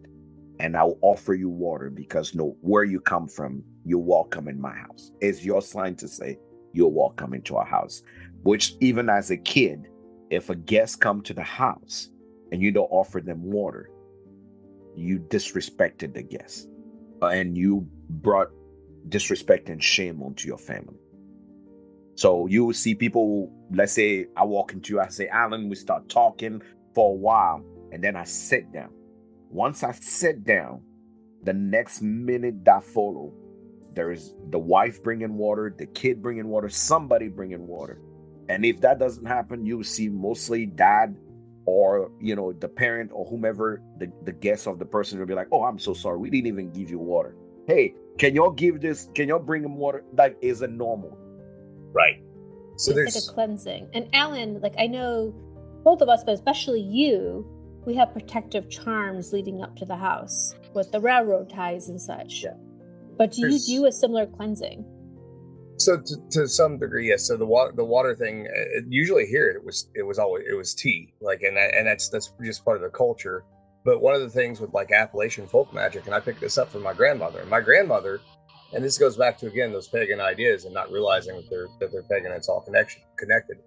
And 0.58 0.76
i'll 0.76 0.98
offer 1.02 1.34
you 1.34 1.48
water 1.48 1.90
because 1.90 2.34
no 2.34 2.56
where 2.60 2.84
you 2.84 3.00
come 3.00 3.28
from 3.28 3.62
you're 3.84 3.98
welcome 3.98 4.48
in 4.48 4.60
my 4.60 4.74
house. 4.74 5.10
It's 5.20 5.44
your 5.44 5.60
sign 5.60 5.96
to 5.96 6.08
say 6.08 6.38
you're 6.72 6.88
welcome 6.88 7.34
into 7.34 7.56
our 7.56 7.66
house 7.66 8.02
which 8.42 8.74
even 8.80 9.08
as 9.08 9.30
a 9.30 9.36
kid 9.36 9.88
if 10.30 10.50
a 10.50 10.54
guest 10.54 11.00
come 11.00 11.20
to 11.22 11.34
the 11.34 11.42
house 11.42 12.08
and 12.50 12.62
you 12.62 12.70
don't 12.72 12.88
offer 12.90 13.20
them 13.20 13.42
water 13.42 13.90
you 14.94 15.18
disrespected 15.18 16.14
the 16.14 16.22
guest. 16.22 16.68
And 17.22 17.56
you 17.56 17.86
brought 18.08 18.48
disrespect 19.08 19.68
and 19.68 19.82
shame 19.82 20.22
onto 20.22 20.48
your 20.48 20.58
family 20.58 20.98
so 22.22 22.46
you 22.46 22.64
will 22.64 22.72
see 22.72 22.94
people 22.94 23.50
let's 23.74 23.94
say 23.94 24.26
i 24.36 24.44
walk 24.44 24.72
into 24.72 25.00
i 25.00 25.08
say 25.08 25.26
alan 25.26 25.68
we 25.68 25.74
start 25.74 26.08
talking 26.08 26.62
for 26.94 27.10
a 27.10 27.14
while 27.14 27.64
and 27.90 28.02
then 28.04 28.14
i 28.14 28.22
sit 28.22 28.72
down. 28.72 28.90
Once 29.50 29.82
i 29.82 29.90
sit 29.90 30.44
down 30.44 30.80
the 31.42 31.52
next 31.52 32.00
minute 32.00 32.64
that 32.64 32.84
follow 32.84 33.32
there 33.92 34.12
is 34.12 34.34
the 34.50 34.58
wife 34.58 35.02
bringing 35.02 35.34
water 35.36 35.74
the 35.76 35.86
kid 35.86 36.22
bringing 36.22 36.46
water 36.46 36.68
somebody 36.68 37.26
bringing 37.26 37.66
water. 37.66 38.00
And 38.48 38.64
if 38.64 38.80
that 38.82 39.00
doesn't 39.00 39.26
happen 39.26 39.66
you 39.66 39.82
see 39.82 40.08
mostly 40.08 40.66
dad 40.66 41.16
or 41.64 42.12
you 42.20 42.36
know 42.36 42.52
the 42.52 42.68
parent 42.68 43.10
or 43.12 43.24
whomever 43.26 43.82
the, 43.98 44.12
the 44.22 44.32
guest 44.32 44.68
of 44.68 44.78
the 44.78 44.86
person 44.86 45.18
will 45.18 45.26
be 45.26 45.34
like 45.34 45.48
oh 45.50 45.64
i'm 45.64 45.80
so 45.80 45.92
sorry. 45.92 46.18
We 46.18 46.30
didn't 46.30 46.46
even 46.46 46.70
give 46.70 46.88
you 46.88 47.00
water. 47.00 47.34
Hey 47.66 47.94
can 48.16 48.32
y'all 48.36 48.52
give 48.52 48.80
this 48.80 49.08
can 49.12 49.26
y'all 49.26 49.40
bring 49.40 49.64
him 49.64 49.76
water? 49.76 50.04
That 50.12 50.36
isn't 50.40 50.76
normal 50.76 51.18
right. 51.92 52.22
So 52.76 52.90
it's 52.90 52.96
there's 52.96 53.14
like 53.14 53.30
a 53.30 53.34
cleansing. 53.34 53.88
And 53.94 54.08
Alan, 54.12 54.60
like 54.60 54.74
I 54.78 54.86
know 54.86 55.34
both 55.84 56.00
of 56.00 56.08
us, 56.08 56.24
but 56.24 56.34
especially 56.34 56.80
you, 56.80 57.46
we 57.86 57.94
have 57.94 58.12
protective 58.12 58.70
charms 58.70 59.32
leading 59.32 59.62
up 59.62 59.76
to 59.76 59.84
the 59.84 59.96
house 59.96 60.54
with 60.74 60.90
the 60.92 61.00
railroad 61.00 61.50
ties 61.50 61.88
and 61.88 62.00
such. 62.00 62.44
Yeah. 62.44 62.54
But 63.18 63.32
do 63.32 63.48
you 63.48 63.58
do 63.58 63.86
a 63.86 63.92
similar 63.92 64.26
cleansing? 64.26 64.84
So 65.78 66.00
to, 66.00 66.16
to 66.30 66.48
some 66.48 66.78
degree, 66.78 67.08
yes. 67.08 67.26
So 67.26 67.36
the 67.36 67.46
water, 67.46 67.72
the 67.74 67.84
water 67.84 68.14
thing. 68.14 68.46
uh, 68.46 68.80
Usually 68.88 69.26
here, 69.26 69.50
it 69.50 69.64
was 69.64 69.88
it 69.94 70.02
was 70.02 70.18
always 70.18 70.44
it 70.48 70.54
was 70.54 70.74
tea, 70.74 71.12
like, 71.20 71.42
and 71.42 71.56
that, 71.56 71.74
and 71.74 71.86
that's 71.86 72.08
that's 72.08 72.32
just 72.42 72.64
part 72.64 72.76
of 72.76 72.82
the 72.82 72.90
culture. 72.90 73.44
But 73.84 74.00
one 74.00 74.14
of 74.14 74.20
the 74.20 74.28
things 74.28 74.60
with 74.60 74.72
like 74.72 74.92
Appalachian 74.92 75.46
folk 75.46 75.74
magic, 75.74 76.06
and 76.06 76.14
I 76.14 76.20
picked 76.20 76.40
this 76.40 76.56
up 76.56 76.70
from 76.70 76.82
my 76.82 76.92
grandmother. 76.92 77.40
And 77.40 77.50
my 77.50 77.60
grandmother, 77.60 78.20
and 78.74 78.84
this 78.84 78.98
goes 78.98 79.16
back 79.16 79.38
to 79.38 79.46
again 79.46 79.72
those 79.72 79.88
pagan 79.88 80.20
ideas 80.20 80.64
and 80.64 80.74
not 80.74 80.90
realizing 80.90 81.36
that 81.36 81.48
they're 81.50 81.68
that 81.80 81.92
they're 81.92 82.02
pagan. 82.04 82.32
It's 82.32 82.48
all 82.48 82.60
connection 82.60 83.02
connected. 83.18 83.58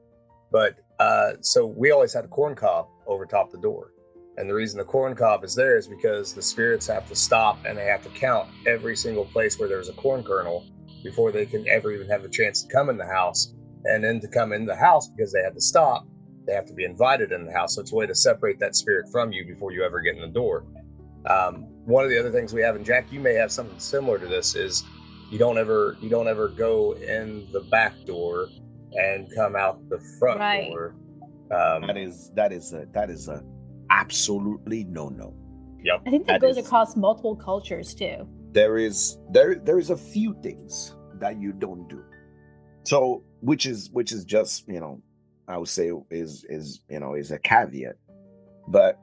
But 0.51 0.75
uh, 0.99 1.33
so 1.41 1.65
we 1.65 1.91
always 1.91 2.13
had 2.13 2.25
a 2.25 2.27
corn 2.29 2.55
cob 2.55 2.87
over 3.07 3.25
top 3.25 3.51
the 3.51 3.59
door, 3.59 3.91
and 4.37 4.49
the 4.49 4.53
reason 4.53 4.77
the 4.77 4.85
corn 4.85 5.15
cob 5.15 5.43
is 5.43 5.55
there 5.55 5.77
is 5.77 5.87
because 5.87 6.33
the 6.33 6.41
spirits 6.41 6.87
have 6.87 7.07
to 7.07 7.15
stop 7.15 7.65
and 7.65 7.77
they 7.77 7.85
have 7.85 8.03
to 8.03 8.09
count 8.09 8.49
every 8.65 8.95
single 8.95 9.25
place 9.25 9.57
where 9.59 9.69
there's 9.69 9.89
a 9.89 9.93
corn 9.93 10.23
kernel 10.23 10.65
before 11.03 11.31
they 11.31 11.45
can 11.45 11.65
ever 11.69 11.91
even 11.91 12.09
have 12.09 12.25
a 12.25 12.29
chance 12.29 12.63
to 12.63 12.67
come 12.73 12.89
in 12.89 12.97
the 12.97 13.05
house. 13.05 13.53
And 13.85 14.03
then 14.03 14.19
to 14.21 14.27
come 14.27 14.51
in 14.51 14.65
the 14.65 14.75
house 14.75 15.07
because 15.07 15.31
they 15.31 15.41
had 15.41 15.53
to 15.53 15.61
stop, 15.61 16.07
they 16.47 16.53
have 16.53 16.65
to 16.65 16.73
be 16.73 16.83
invited 16.83 17.31
in 17.31 17.45
the 17.45 17.51
house. 17.51 17.75
So 17.75 17.81
it's 17.81 17.91
a 17.91 17.95
way 17.95 18.07
to 18.07 18.15
separate 18.15 18.59
that 18.59 18.75
spirit 18.75 19.05
from 19.11 19.31
you 19.31 19.45
before 19.45 19.71
you 19.71 19.83
ever 19.83 20.01
get 20.01 20.15
in 20.15 20.21
the 20.21 20.27
door. 20.27 20.65
Um, 21.29 21.67
one 21.85 22.03
of 22.03 22.09
the 22.09 22.19
other 22.19 22.31
things 22.31 22.51
we 22.51 22.61
have, 22.61 22.75
and 22.75 22.83
Jack, 22.83 23.11
you 23.11 23.19
may 23.19 23.35
have 23.35 23.51
something 23.51 23.77
similar 23.77 24.17
to 24.17 24.27
this, 24.27 24.55
is 24.55 24.83
you 25.31 25.37
don't 25.37 25.57
ever 25.57 25.97
you 26.01 26.09
don't 26.09 26.27
ever 26.27 26.49
go 26.49 26.93
in 26.93 27.47
the 27.51 27.61
back 27.71 27.93
door 28.05 28.47
and 28.93 29.27
come 29.35 29.55
out 29.55 29.87
the 29.89 29.99
front 30.19 30.39
Right. 30.39 30.69
door. 30.71 30.95
Um, 31.51 31.85
that 31.87 31.97
is 31.97 32.31
that 32.35 32.51
is 32.51 32.73
a 32.73 32.85
that 32.93 33.09
is 33.09 33.27
a 33.27 33.43
absolutely 33.91 34.83
no 34.85 35.09
no 35.09 35.33
yep. 35.83 36.01
I 36.05 36.09
think 36.09 36.25
that, 36.27 36.33
That 36.33 36.41
goes 36.41 36.57
is- 36.57 36.65
across 36.65 36.95
multiple 36.95 37.35
cultures 37.35 37.93
too. 37.93 38.27
there 38.51 38.77
is 38.77 39.17
there 39.31 39.55
there 39.55 39.77
is 39.79 39.89
a 39.89 39.97
few 39.97 40.35
things 40.41 40.95
that 41.19 41.39
you 41.39 41.51
don't 41.53 41.87
do 41.87 42.01
so 42.83 43.23
which 43.41 43.65
is 43.65 43.89
which 43.91 44.11
is 44.11 44.25
just 44.25 44.67
you 44.67 44.79
know 44.79 45.01
i 45.47 45.57
would 45.57 45.67
say 45.67 45.91
is 46.09 46.45
is 46.49 46.81
you 46.89 46.99
know 46.99 47.13
is 47.13 47.31
a 47.31 47.39
caveat 47.39 47.95
but 48.67 48.99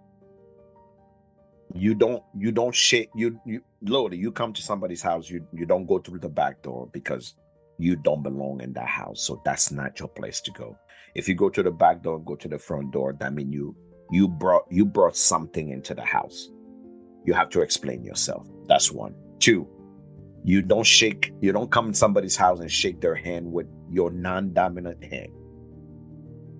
you 1.74 1.94
don't 1.94 2.22
you 2.36 2.52
don't 2.52 2.74
shake 2.74 3.10
you 3.14 3.38
you 3.46 3.62
literally 3.82 4.16
you 4.16 4.30
come 4.30 4.52
to 4.52 4.62
somebody's 4.62 5.02
house 5.02 5.28
you 5.28 5.46
you 5.52 5.64
don't 5.66 5.86
go 5.86 5.98
through 5.98 6.18
the 6.18 6.28
back 6.28 6.62
door 6.62 6.88
because 6.92 7.34
you 7.78 7.96
don't 7.96 8.22
belong 8.22 8.60
in 8.60 8.72
that 8.74 8.88
house. 8.88 9.26
So 9.26 9.40
that's 9.44 9.72
not 9.72 9.98
your 9.98 10.08
place 10.08 10.40
to 10.42 10.50
go. 10.52 10.76
If 11.14 11.28
you 11.28 11.34
go 11.34 11.48
to 11.48 11.62
the 11.62 11.70
back 11.70 12.02
door 12.02 12.16
and 12.16 12.24
go 12.24 12.36
to 12.36 12.48
the 12.48 12.58
front 12.58 12.92
door 12.92 13.14
that 13.18 13.32
means 13.32 13.52
you 13.52 13.76
you 14.10 14.28
brought 14.28 14.64
you 14.70 14.84
brought 14.84 15.16
something 15.16 15.70
into 15.70 15.94
the 15.94 16.04
house. 16.04 16.48
You 17.24 17.34
have 17.34 17.50
to 17.50 17.60
explain 17.60 18.04
yourself. 18.04 18.46
That's 18.68 18.90
one. 18.90 19.14
Two 19.38 19.68
you 20.44 20.60
don't 20.60 20.86
shake 20.86 21.32
you 21.40 21.52
don't 21.52 21.70
come 21.70 21.86
in 21.88 21.94
somebody's 21.94 22.36
house 22.36 22.60
and 22.60 22.70
shake 22.70 23.00
their 23.00 23.14
hand 23.14 23.50
with 23.50 23.66
your 23.90 24.10
non-dominant 24.10 25.02
hand. 25.04 25.30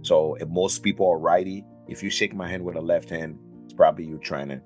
So 0.02 0.36
if 0.36 0.48
most 0.48 0.82
people 0.82 1.08
are 1.10 1.18
righty 1.18 1.64
if 1.88 2.02
you 2.02 2.10
shake 2.10 2.34
my 2.34 2.48
hand 2.48 2.64
with 2.64 2.76
a 2.76 2.80
left 2.80 3.10
hand 3.10 3.38
it's 3.64 3.74
probably 3.74 4.04
you 4.04 4.18
trying 4.18 4.48
to 4.48 4.60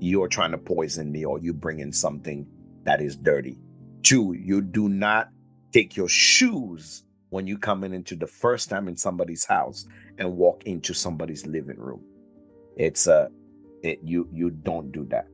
you're 0.00 0.28
trying 0.28 0.52
to 0.52 0.58
poison 0.58 1.10
me 1.10 1.24
or 1.24 1.38
you 1.38 1.52
bring 1.52 1.80
in 1.80 1.92
something 1.92 2.46
That 2.84 3.00
is 3.00 3.16
dirty. 3.16 3.58
Two, 4.02 4.32
you 4.32 4.60
do 4.60 4.88
not 4.88 5.28
take 5.72 5.96
your 5.96 6.08
shoes 6.08 7.04
when 7.30 7.46
you 7.46 7.56
come 7.56 7.84
in 7.84 7.94
into 7.94 8.16
the 8.16 8.26
first 8.26 8.68
time 8.68 8.88
in 8.88 8.96
somebody's 8.96 9.44
house 9.44 9.86
and 10.18 10.36
walk 10.36 10.64
into 10.64 10.92
somebody's 10.92 11.46
living 11.46 11.78
room. 11.78 12.04
It's 12.76 13.06
a 13.06 13.30
it, 13.82 14.00
you 14.02 14.28
you 14.32 14.50
don't 14.50 14.92
do 14.92 15.06
that. 15.06 15.26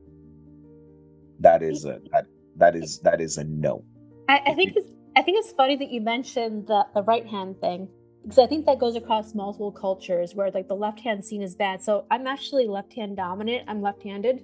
That 1.39 1.63
is 1.63 1.85
a 1.85 1.99
that 2.11 2.25
that 2.57 2.75
is 2.75 2.99
that 2.99 3.21
is 3.21 3.37
a 3.37 3.43
no. 3.43 3.83
I, 4.27 4.41
I 4.45 4.53
think 4.53 4.73
it's 4.75 4.89
I 5.15 5.23
think 5.23 5.39
it's 5.39 5.51
funny 5.51 5.75
that 5.77 5.89
you 5.89 6.01
mentioned 6.01 6.67
the, 6.67 6.85
the 6.93 7.03
right 7.03 7.25
hand 7.25 7.59
thing 7.59 7.89
because 8.23 8.39
I 8.39 8.47
think 8.47 8.65
that 8.65 8.79
goes 8.79 8.95
across 8.95 9.33
multiple 9.33 9.71
cultures 9.71 10.35
where 10.35 10.51
like 10.51 10.67
the 10.67 10.75
left 10.75 10.99
hand 10.99 11.23
scene 11.23 11.41
is 11.41 11.55
bad. 11.55 11.81
So 11.83 12.05
I'm 12.11 12.27
actually 12.27 12.67
left 12.67 12.93
hand 12.93 13.17
dominant. 13.17 13.63
I'm 13.67 13.81
left 13.81 14.03
handed. 14.03 14.43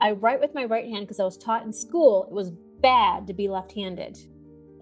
I 0.00 0.12
write 0.12 0.40
with 0.40 0.54
my 0.54 0.64
right 0.64 0.88
hand 0.88 1.06
because 1.06 1.20
I 1.20 1.24
was 1.24 1.38
taught 1.38 1.64
in 1.64 1.72
school 1.72 2.24
it 2.28 2.32
was 2.32 2.50
bad 2.80 3.26
to 3.28 3.32
be 3.32 3.48
left 3.48 3.72
handed 3.72 4.18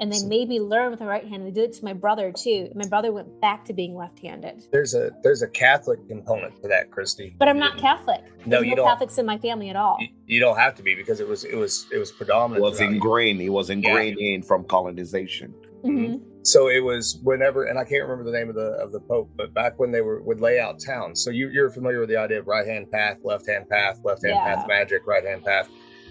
and 0.00 0.12
they 0.12 0.24
made 0.24 0.48
me 0.48 0.58
learn 0.58 0.90
with 0.90 0.98
my 0.98 1.06
right 1.06 1.28
hand. 1.28 1.46
They 1.46 1.52
did 1.52 1.70
it 1.70 1.72
to 1.74 1.84
my 1.84 1.92
brother 1.92 2.32
too. 2.32 2.70
My 2.74 2.88
brother 2.88 3.12
went 3.12 3.40
back 3.40 3.64
to 3.66 3.72
being 3.72 3.94
left-handed. 3.94 4.66
There's 4.72 4.94
a 4.94 5.12
there's 5.22 5.42
a 5.42 5.48
Catholic 5.48 6.08
component 6.08 6.60
to 6.62 6.68
that, 6.68 6.90
Christi. 6.90 7.36
But 7.38 7.48
I'm 7.48 7.58
not 7.58 7.78
Catholic. 7.78 8.20
No, 8.44 8.56
There's 8.56 8.66
you 8.70 8.74
don't. 8.76 8.86
Catholics 8.88 9.18
in 9.18 9.26
my 9.26 9.38
family 9.38 9.68
at 9.70 9.76
all. 9.76 9.98
You, 10.00 10.08
you 10.26 10.40
don't 10.40 10.56
have 10.56 10.74
to 10.76 10.82
be 10.82 10.96
because 10.96 11.20
it 11.20 11.28
was 11.28 11.44
it 11.44 11.54
was 11.54 11.86
it 11.92 11.98
was 11.98 12.10
It 12.10 12.16
predominant. 12.16 12.62
was 12.62 12.80
ingrained. 12.80 13.40
It 13.42 13.50
was 13.50 13.70
ingrained 13.70 14.18
in 14.18 14.42
from 14.42 14.64
colonization. 14.64 15.54
Mhm. 15.84 16.20
So 16.44 16.68
it 16.68 16.80
was 16.80 17.18
whenever, 17.22 17.64
and 17.64 17.78
I 17.78 17.84
can't 17.84 18.02
remember 18.02 18.24
the 18.30 18.36
name 18.36 18.48
of 18.48 18.56
the 18.56 18.72
of 18.82 18.90
the 18.90 19.00
pope, 19.00 19.30
but 19.36 19.54
back 19.54 19.78
when 19.78 19.92
they 19.92 20.00
were 20.00 20.22
would 20.22 20.40
lay 20.40 20.58
out 20.58 20.80
towns. 20.84 21.22
So 21.22 21.30
you, 21.30 21.48
you're 21.50 21.70
familiar 21.70 22.00
with 22.00 22.08
the 22.08 22.16
idea 22.16 22.40
of 22.40 22.46
right 22.48 22.66
hand 22.66 22.90
path, 22.90 23.18
left 23.22 23.48
hand 23.48 23.68
path, 23.68 24.00
left 24.04 24.24
hand 24.24 24.38
Yeah. 24.42 24.56
path 24.56 24.66
magic, 24.66 25.06
right 25.06 25.24
hand 25.24 25.44
path. 25.44 25.68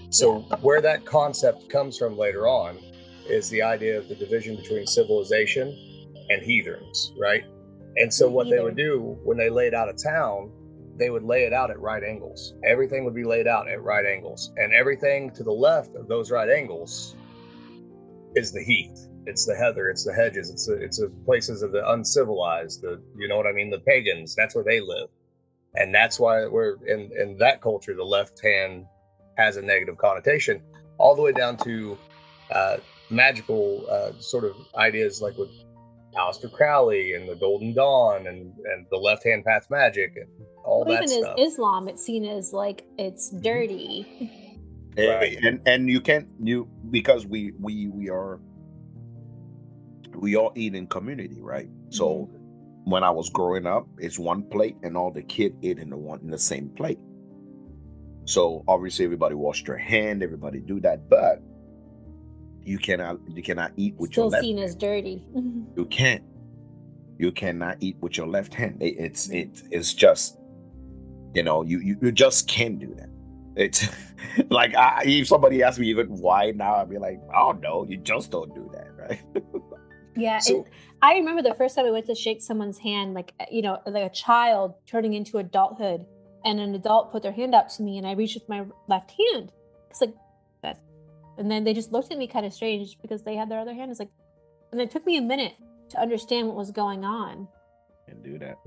So 0.10 0.40
where 0.62 0.82
that 0.82 1.06
concept 1.06 1.70
comes 1.70 1.98
from 1.98 2.18
later 2.18 2.48
on 2.48 2.80
is 3.28 3.50
the 3.50 3.62
idea 3.62 3.98
of 3.98 4.08
the 4.10 4.16
division 4.16 4.56
between 4.56 4.86
civilization 4.86 5.78
and 6.30 6.42
heathens, 6.42 7.14
right? 7.20 7.44
And 7.98 8.14
so 8.14 8.30
what 8.30 8.50
they 8.50 8.60
would 8.60 8.78
do 8.78 9.18
when 9.24 9.38
they 9.38 9.50
laid 9.50 9.74
out 9.74 9.90
a 9.90 9.94
town, 9.94 10.52
they 10.98 11.10
would 11.10 11.24
lay 11.24 11.44
it 11.44 11.54
out 11.54 11.72
at 11.72 11.80
right 11.80 12.04
angles. 12.04 12.54
Everything 12.66 13.04
would 13.06 13.16
be 13.16 13.24
laid 13.24 13.48
out 13.48 13.70
at 13.70 13.82
right 13.82 14.06
angles, 14.06 14.52
and 14.58 14.74
everything 14.74 15.30
to 15.32 15.44
the 15.44 15.52
left 15.52 15.96
of 15.96 16.08
those 16.08 16.32
right 16.32 16.50
angles 16.50 17.16
is 18.36 18.52
the 18.54 18.64
heath. 18.64 19.08
It's 19.26 19.45
the 19.45 19.55
heather. 19.55 19.89
It's 19.89 20.03
the 20.03 20.13
hedges. 20.13 20.49
It's 20.49 20.65
the, 20.65 20.74
it's 20.74 20.99
the 20.99 21.11
places 21.26 21.61
of 21.61 21.72
the 21.72 21.88
uncivilized. 21.91 22.82
The 22.82 23.01
you 23.15 23.28
know 23.28 23.38
what 23.38 23.47
I 23.47 23.51
mean. 23.51 23.69
The 23.69 23.80
pagans. 23.80 24.36
That's 24.36 24.55
where 24.55 24.63
they 24.63 24.80
live, 24.80 25.09
and 25.76 25.93
that's 25.93 26.19
why 26.19 26.47
we're 26.47 26.76
in 26.86 27.11
in 27.19 27.38
that 27.38 27.61
culture. 27.61 27.93
The 27.93 28.03
left 28.03 28.41
hand 28.41 28.86
has 29.38 29.57
a 29.57 29.61
negative 29.61 29.97
connotation, 29.97 30.61
all 30.97 31.15
the 31.15 31.22
way 31.22 31.32
down 31.32 31.57
to 31.57 31.97
uh, 32.51 32.78
magical 33.09 33.86
uh, 33.89 34.11
sort 34.19 34.43
of 34.43 34.55
ideas 34.76 35.22
like 35.22 35.38
with 35.38 35.49
Aleister 36.15 36.51
Crowley 36.51 37.13
and 37.13 37.30
the 37.30 37.36
Golden 37.36 37.74
Dawn 37.74 38.28
and 38.28 38.53
and 38.65 38.86
the 38.89 38.97
left 38.97 39.24
hand 39.24 39.45
path 39.45 39.67
magic 39.69 40.13
and 40.15 40.28
all 40.63 40.84
Well, 40.84 40.95
that 40.95 41.03
even 41.03 41.24
stuff. 41.24 41.36
Mm-hmm. 41.36 41.41
as 41.41 41.53
Islam, 41.53 41.88
it's 41.88 42.03
seen 42.03 42.26
as 42.26 42.53
like 42.53 42.86
it's 42.97 43.30
dirty. 43.30 44.05
Right. 44.97 45.38
And 45.41 45.61
and 45.65 45.89
you 45.89 46.01
can't 46.01 46.28
you 46.43 46.67
because 46.89 47.26
we 47.26 47.53
we 47.59 47.88
we 47.88 48.09
are 48.09 48.39
we 50.22 50.38
all 50.38 50.53
eat 50.55 50.76
in 50.76 50.86
community, 50.86 51.41
right? 51.41 51.67
So 51.89 52.30
mm-hmm. 52.32 52.91
when 52.91 53.03
I 53.03 53.09
was 53.09 53.30
growing 53.30 53.65
up, 53.65 53.88
it's 53.97 54.19
one 54.19 54.43
plate 54.43 54.78
and 54.84 54.95
all 54.95 55.11
the 55.11 55.24
kid 55.24 55.55
ate 55.63 55.80
in 55.80 55.89
the 55.89 55.97
one 55.97 56.19
in 56.22 56.30
the 56.30 56.38
same 56.38 56.69
plate. 56.69 56.99
So 58.26 58.63
obviously 58.67 59.03
everybody 59.03 59.34
washed 59.34 59.65
their 59.65 59.78
hand, 59.78 60.22
everybody 60.22 60.59
do 60.59 60.80
that, 60.82 61.09
but 61.09 61.41
you 62.63 62.78
cannot 62.78 63.17
you 63.28 63.41
cannot 63.41 63.72
eat 63.76 63.95
with 63.97 64.15
your 64.15 64.30
Still 64.30 64.30
left 64.30 64.43
seen 64.43 64.59
as 64.59 64.76
dirty. 64.76 65.24
you 65.76 65.86
can't 65.89 66.24
you 67.17 67.32
cannot 67.32 67.78
eat 67.80 67.97
with 68.01 68.15
your 68.15 68.28
left 68.28 68.53
hand 68.53 68.82
it, 68.82 68.95
it's 68.97 69.30
it, 69.30 69.63
it's 69.72 69.93
just 69.93 70.38
you 71.34 71.41
know 71.41 71.63
you, 71.63 71.80
you 71.80 71.97
you 72.01 72.11
just 72.11 72.47
can't 72.47 72.80
do 72.80 72.93
that 72.95 73.09
it's 73.55 73.88
like 74.49 74.76
I, 74.76 75.03
if 75.05 75.28
somebody 75.28 75.61
asks 75.61 75.80
me 75.80 75.88
even 75.88 76.07
why 76.07 76.51
now 76.51 76.76
i'd 76.76 76.89
be 76.89 76.97
like 76.97 77.19
oh, 77.36 77.49
I 77.49 77.51
don't 77.51 77.61
know. 77.61 77.86
you 77.88 77.97
just 77.97 78.32
don't 78.32 78.53
do 78.55 78.69
that 78.74 78.88
right 78.97 79.22
Yeah, 80.16 80.39
So- 80.39 80.55
and 80.57 80.66
I 81.01 81.14
remember 81.16 81.41
the 81.41 81.53
first 81.53 81.76
time 81.76 81.86
I 81.86 81.91
went 81.91 82.05
to 82.07 82.16
shake 82.16 82.41
someone's 82.41 82.78
hand, 82.80 83.14
like 83.14 83.34
uh, 83.39 83.45
you 83.51 83.62
know, 83.62 83.80
like 83.86 84.03
a 84.12 84.14
child 84.14 84.76
turning 84.86 85.14
into 85.14 85.38
adulthood, 85.38 86.05
and 86.45 86.59
an 86.59 86.76
adult 86.76 87.12
put 87.12 87.24
their 87.24 87.32
hand 87.32 87.55
out 87.55 87.70
to 87.72 87.84
me, 87.84 87.97
and 87.97 88.05
I 88.07 88.14
reached 88.14 88.36
with 88.36 88.49
my 88.49 88.66
left 88.88 89.12
hand. 89.12 89.51
It's 89.89 90.01
like 90.01 90.14
that, 90.64 90.80
and 91.38 91.49
then 91.49 91.64
they 91.64 91.74
just 91.74 91.91
looked 91.91 92.12
at 92.12 92.18
me 92.18 92.28
kind 92.28 92.45
of 92.45 92.53
strange 92.53 92.97
because 93.01 93.24
they 93.24 93.36
had 93.36 93.49
their 93.49 93.59
other 93.59 93.74
hand. 93.74 93.91
It's 93.91 93.99
like, 93.99 94.12
and 94.72 94.80
it 94.82 94.91
took 94.91 95.05
me 95.05 95.18
a 95.18 95.22
minute 95.22 95.53
to 95.89 95.99
understand 95.99 96.47
what 96.47 96.55
was 96.57 96.72
going 96.72 97.03
on. 97.03 97.47
and 98.07 98.24
do 98.24 98.38
that 98.39 98.57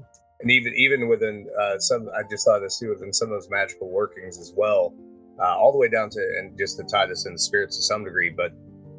and 0.41 0.51
even 0.51 0.73
even 0.75 1.09
within 1.09 1.47
uh, 1.61 1.79
some 1.79 2.09
i 2.19 2.23
just 2.31 2.45
saw 2.45 2.59
this 2.59 2.79
too 2.79 2.89
within 2.91 3.13
some 3.13 3.29
of 3.29 3.35
those 3.37 3.49
magical 3.51 3.89
workings 3.91 4.39
as 4.39 4.53
well 4.57 4.93
uh, 5.39 5.57
all 5.57 5.71
the 5.73 5.79
way 5.79 5.89
down 5.89 6.09
to 6.11 6.21
and 6.39 6.57
just 6.59 6.77
to 6.79 6.83
tie 6.85 7.07
this 7.07 7.25
into 7.27 7.39
spirits 7.39 7.77
to 7.77 7.83
some 7.83 8.05
degree 8.05 8.31
but 8.31 8.53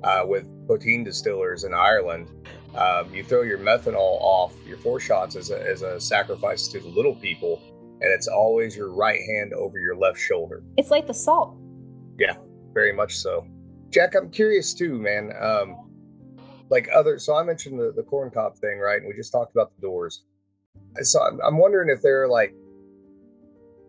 uh, 0.06 0.24
with 0.26 0.48
poteen 0.68 1.04
distillers 1.04 1.64
in 1.66 1.74
ireland 1.74 2.30
um, 2.76 3.14
you 3.14 3.24
throw 3.24 3.42
your 3.42 3.58
methanol 3.58 4.18
off 4.22 4.54
your 4.66 4.78
foreshots 4.78 5.36
as 5.36 5.50
a, 5.50 5.62
as 5.62 5.82
a 5.82 6.00
sacrifice 6.00 6.68
to 6.68 6.80
the 6.80 6.90
little 6.90 7.16
people 7.16 7.62
and 8.02 8.14
it's 8.14 8.28
always 8.28 8.76
your 8.76 8.92
right 8.92 9.20
hand 9.22 9.54
over 9.54 9.80
your 9.80 9.96
left 9.96 10.20
shoulder 10.20 10.64
It's 10.78 10.92
like 10.92 11.08
the 11.08 11.14
salt. 11.14 11.58
Yeah, 12.20 12.36
very 12.74 12.92
much 12.94 13.18
so. 13.18 13.46
Jack, 13.90 14.16
I'm 14.16 14.30
curious 14.30 14.74
too, 14.74 15.00
man. 15.00 15.32
Um, 15.40 15.78
like 16.70 16.90
other, 16.94 17.20
so 17.20 17.36
I 17.36 17.44
mentioned 17.44 17.80
the, 17.80 17.94
the 17.96 18.04
corn 18.04 18.32
cob 18.32 18.58
thing, 18.58 18.80
right? 18.80 18.98
And 18.98 19.08
we 19.08 19.14
just 19.14 19.32
talked 19.32 19.56
about 19.56 19.76
the 19.76 19.82
doors. 19.82 20.24
So 21.02 21.22
I'm, 21.22 21.40
I'm 21.46 21.58
wondering 21.58 21.90
if 21.90 22.02
there 22.02 22.24
are 22.24 22.28
like, 22.28 22.54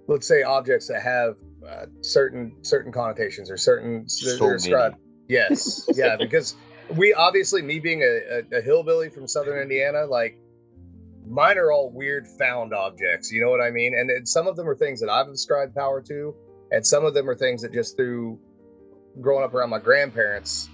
let's 0.06 0.26
say, 0.26 0.42
objects 0.42 0.86
that 0.88 1.02
have 1.02 1.34
uh, 1.68 1.86
certain 2.02 2.56
certain 2.62 2.92
connotations 2.92 3.50
or 3.50 3.56
certain 3.56 4.06
they're, 4.22 4.36
So 4.36 4.46
they're 4.46 4.54
ascribed. 4.54 4.96
Yes, 5.28 5.88
yeah, 5.94 6.16
because 6.18 6.54
we 6.94 7.12
obviously, 7.14 7.62
me 7.62 7.80
being 7.80 8.02
a, 8.02 8.06
a, 8.54 8.58
a 8.58 8.62
hillbilly 8.62 9.10
from 9.10 9.26
Southern 9.26 9.60
Indiana, 9.60 10.06
like 10.06 10.38
mine 11.26 11.58
are 11.58 11.72
all 11.72 11.90
weird 11.90 12.26
found 12.38 12.72
objects. 12.72 13.32
You 13.32 13.42
know 13.44 13.50
what 13.50 13.60
I 13.60 13.70
mean? 13.70 13.94
And, 13.98 14.10
and 14.10 14.28
some 14.28 14.46
of 14.46 14.56
them 14.56 14.68
are 14.68 14.76
things 14.76 15.00
that 15.00 15.08
I've 15.10 15.28
ascribed 15.28 15.74
power 15.74 16.00
to, 16.02 16.34
and 16.70 16.86
some 16.86 17.04
of 17.04 17.14
them 17.14 17.28
are 17.28 17.34
things 17.34 17.62
that 17.62 17.72
just 17.72 17.96
through 17.96 18.38
growing 19.20 19.44
up 19.44 19.54
around 19.54 19.70
my 19.70 19.78
grandparents, 19.78 20.68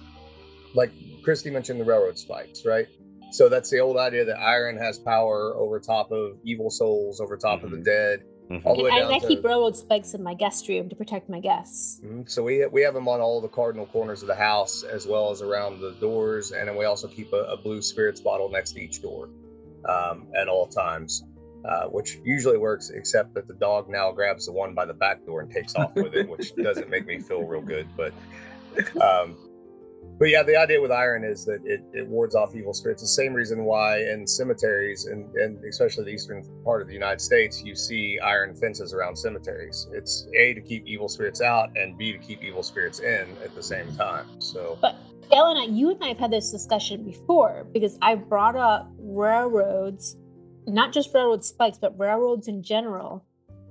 like 0.75 0.91
Christi 1.23 1.49
mentioned 1.49 1.79
the 1.79 1.85
railroad 1.85 2.17
spikes, 2.17 2.65
right? 2.65 2.87
So 3.31 3.49
that's 3.49 3.69
the 3.71 3.79
old 3.79 3.97
idea 3.97 4.25
that 4.25 4.37
iron 4.37 4.77
has 4.77 4.99
power 4.99 5.55
over 5.55 5.79
top 5.79 6.11
of 6.11 6.37
evil 6.43 6.69
souls, 6.69 7.19
over 7.19 7.35
top 7.37 7.63
of 7.63 7.71
the 7.71 7.77
Mhm. 7.77 7.85
dead. 7.85 8.23
Mhm. 8.49 8.65
All 8.65 8.75
the 8.75 8.83
And 8.83 8.83
way 8.83 8.91
I, 8.91 8.99
down 8.99 9.13
I 9.13 9.19
to 9.19 9.27
keep 9.27 9.43
railroad 9.43 9.75
spikes 9.75 10.13
in 10.13 10.21
my 10.21 10.33
guest 10.33 10.67
room 10.67 10.89
to 10.89 10.95
protect 10.95 11.29
my 11.29 11.39
guests. 11.39 12.01
Mhm. 12.03 12.29
So 12.29 12.43
we 12.43 12.65
we 12.67 12.81
have 12.81 12.93
them 12.93 13.07
on 13.07 13.21
all 13.21 13.39
the 13.41 13.47
cardinal 13.47 13.85
corners 13.85 14.21
of 14.21 14.27
the 14.27 14.35
house, 14.35 14.83
as 14.83 15.07
well 15.07 15.31
as 15.31 15.41
around 15.41 15.79
the 15.79 15.91
doors, 15.99 16.51
and 16.51 16.67
then 16.67 16.75
we 16.75 16.85
also 16.85 17.07
keep 17.07 17.31
a, 17.33 17.43
a 17.45 17.57
blue 17.57 17.81
spirits 17.81 18.19
bottle 18.19 18.49
next 18.49 18.73
to 18.73 18.81
each 18.81 19.01
door 19.01 19.29
um, 19.87 20.27
at 20.35 20.47
all 20.47 20.67
times, 20.67 21.23
uh, 21.65 21.85
which 21.87 22.19
usually 22.25 22.57
works. 22.57 22.89
Except 22.89 23.33
that 23.35 23.47
the 23.47 23.53
dog 23.55 23.89
now 23.89 24.11
grabs 24.11 24.45
the 24.45 24.51
one 24.51 24.73
by 24.73 24.85
the 24.85 24.93
back 24.93 25.25
door 25.25 25.41
and 25.41 25.49
takes 25.51 25.75
off 25.75 25.95
with 25.95 26.13
it, 26.13 26.27
which 26.29 26.53
doesn't 26.55 26.89
make 26.89 27.05
me 27.05 27.19
feel 27.19 27.43
real 27.43 27.61
good. 27.61 27.87
But 27.95 28.13
um, 29.01 29.37
but 30.19 30.29
yeah, 30.29 30.43
the 30.43 30.55
idea 30.55 30.81
with 30.81 30.91
iron 30.91 31.23
is 31.23 31.45
that 31.45 31.61
it, 31.65 31.81
it 31.93 32.07
wards 32.07 32.35
off 32.35 32.55
evil 32.55 32.73
spirits. 32.73 33.01
The 33.01 33.07
same 33.07 33.33
reason 33.33 33.65
why 33.65 33.99
in 33.99 34.27
cemeteries 34.27 35.05
and, 35.05 35.33
and 35.35 35.63
especially 35.65 36.05
the 36.05 36.11
eastern 36.11 36.43
part 36.63 36.81
of 36.81 36.87
the 36.87 36.93
United 36.93 37.21
States, 37.21 37.63
you 37.63 37.75
see 37.75 38.19
iron 38.19 38.55
fences 38.55 38.93
around 38.93 39.15
cemeteries. 39.15 39.87
It's 39.91 40.27
A, 40.37 40.53
to 40.53 40.61
keep 40.61 40.85
evil 40.85 41.09
spirits 41.09 41.41
out, 41.41 41.75
and 41.75 41.97
B, 41.97 42.11
to 42.11 42.17
keep 42.19 42.43
evil 42.43 42.63
spirits 42.63 42.99
in 42.99 43.35
at 43.43 43.53
the 43.55 43.63
same 43.63 43.95
time. 43.95 44.27
So, 44.39 44.77
But 44.81 44.95
Alan, 45.31 45.75
you 45.75 45.91
and 45.91 46.03
I 46.03 46.09
have 46.09 46.19
had 46.19 46.31
this 46.31 46.51
discussion 46.51 47.03
before 47.03 47.65
because 47.73 47.97
I 48.01 48.15
brought 48.15 48.55
up 48.55 48.91
railroads, 48.99 50.15
not 50.67 50.93
just 50.93 51.13
railroad 51.13 51.43
spikes, 51.43 51.77
but 51.77 51.97
railroads 51.97 52.47
in 52.47 52.61
general, 52.61 53.25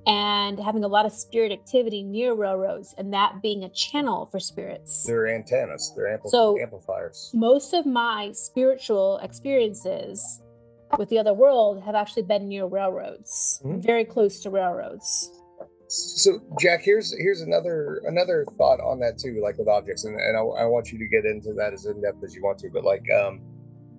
and 0.07 0.59
having 0.59 0.85
a 0.85 0.89
lot 0.89 1.07
of 1.07 1.13
spirit 1.13 1.53
activity 1.53 2.03
near 2.03 2.35
railroads, 2.35 2.95
and 2.99 3.13
that 3.13 3.41
being 3.43 3.65
a 3.65 3.69
channel 3.71 4.27
for 4.27 4.39
spirits. 4.41 5.05
they're 5.07 5.29
antennas, 5.29 5.93
they're 5.97 6.17
ampli- 6.19 6.29
So- 6.31 6.59
amplifiers. 6.59 7.31
Most 7.35 7.73
of 7.75 7.87
my 7.87 8.33
spiritual 8.33 9.19
experiences 9.23 10.43
with 10.99 11.09
the 11.09 11.19
other 11.19 11.33
world 11.35 11.81
have 11.83 11.95
actually 11.95 12.23
been 12.25 12.49
near 12.49 12.67
railroads, 12.67 13.61
Mhm. 13.65 13.83
very 13.83 14.05
close 14.05 14.41
to 14.41 14.51
railroads. 14.51 15.31
So, 15.89 16.41
Jack, 16.59 16.81
here's 16.83 17.13
here's 17.19 17.43
another 17.43 18.01
another 18.07 18.47
thought 18.57 18.81
on 18.81 18.99
that 19.01 19.19
too, 19.19 19.41
like 19.43 19.59
with 19.59 19.69
objects, 19.69 20.05
and, 20.05 20.19
and 20.19 20.37
I, 20.37 20.41
I 20.41 20.65
want 20.65 20.91
you 20.91 20.99
to 20.99 21.07
get 21.07 21.27
into 21.27 21.53
that 21.55 21.75
as 21.75 21.85
in 21.85 22.01
depth 22.01 22.25
as 22.25 22.35
you 22.35 22.43
want 22.43 22.59
to. 22.61 22.71
But 22.71 22.83
like, 22.83 23.05
um, 23.13 23.43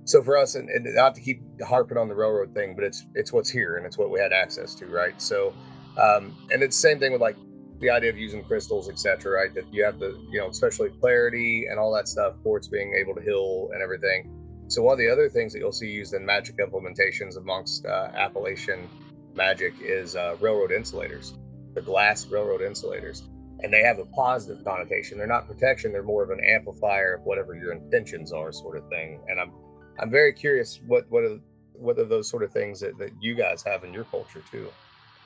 so 0.05 0.23
for 0.23 0.35
us, 0.35 0.55
and, 0.55 0.69
and 0.71 0.85
not 0.95 1.13
to 1.15 1.21
keep 1.21 1.43
harping 1.61 1.97
on 1.97 2.07
the 2.07 2.15
railroad 2.15 2.53
thing, 2.55 2.73
but 2.75 2.83
it's 2.83 3.05
it's 3.13 3.31
what's 3.31 3.49
here 3.49 3.77
and 3.77 3.85
it's 3.85 3.95
what 3.97 4.09
we 4.09 4.19
had 4.19 4.33
access 4.33 4.73
to, 4.75 4.87
right? 4.87 5.19
So, 5.21 5.53
um, 5.97 6.35
and 6.51 6.63
it's 6.63 6.75
the 6.75 6.81
same 6.81 6.99
thing 6.99 7.11
with 7.11 7.21
like 7.21 7.35
the 7.79 7.89
idea 7.89 8.09
of 8.09 8.17
using 8.17 8.43
crystals, 8.43 8.89
etc. 8.89 9.31
Right, 9.31 9.53
that 9.53 9.65
you 9.71 9.83
have 9.83 9.99
the 9.99 10.17
you 10.29 10.39
know 10.39 10.49
especially 10.49 10.89
clarity 10.89 11.67
and 11.69 11.79
all 11.79 11.93
that 11.93 12.07
stuff, 12.07 12.35
quartz 12.41 12.67
being 12.67 12.95
able 12.95 13.13
to 13.15 13.21
heal 13.21 13.69
and 13.73 13.81
everything. 13.81 14.29
So 14.67 14.81
one 14.81 14.93
of 14.93 14.99
the 14.99 15.09
other 15.09 15.29
things 15.29 15.53
that 15.53 15.59
you'll 15.59 15.71
see 15.71 15.89
used 15.89 16.13
in 16.13 16.25
magic 16.25 16.57
implementations 16.57 17.37
amongst 17.37 17.85
uh, 17.85 18.09
Appalachian 18.15 18.89
magic 19.35 19.73
is 19.81 20.15
uh, 20.15 20.37
railroad 20.39 20.71
insulators, 20.71 21.33
the 21.73 21.81
glass 21.81 22.25
railroad 22.27 22.61
insulators, 22.61 23.23
and 23.59 23.71
they 23.71 23.81
have 23.81 23.99
a 23.99 24.05
positive 24.05 24.63
connotation. 24.63 25.17
They're 25.17 25.27
not 25.27 25.47
protection; 25.47 25.91
they're 25.91 26.03
more 26.03 26.23
of 26.23 26.31
an 26.31 26.43
amplifier 26.43 27.15
of 27.15 27.23
whatever 27.23 27.53
your 27.53 27.71
intentions 27.73 28.31
are, 28.31 28.51
sort 28.51 28.77
of 28.77 28.87
thing. 28.89 29.21
And 29.27 29.39
I'm 29.39 29.51
I'm 29.99 30.09
very 30.09 30.33
curious 30.33 30.79
what 30.87 31.05
what 31.09 31.23
are 31.23 31.37
what 31.73 31.99
are 31.99 32.05
those 32.05 32.29
sort 32.29 32.43
of 32.43 32.51
things 32.51 32.79
that, 32.79 32.97
that 32.97 33.11
you 33.19 33.35
guys 33.35 33.63
have 33.63 33.83
in 33.83 33.93
your 33.93 34.05
culture 34.05 34.41
too 34.49 34.69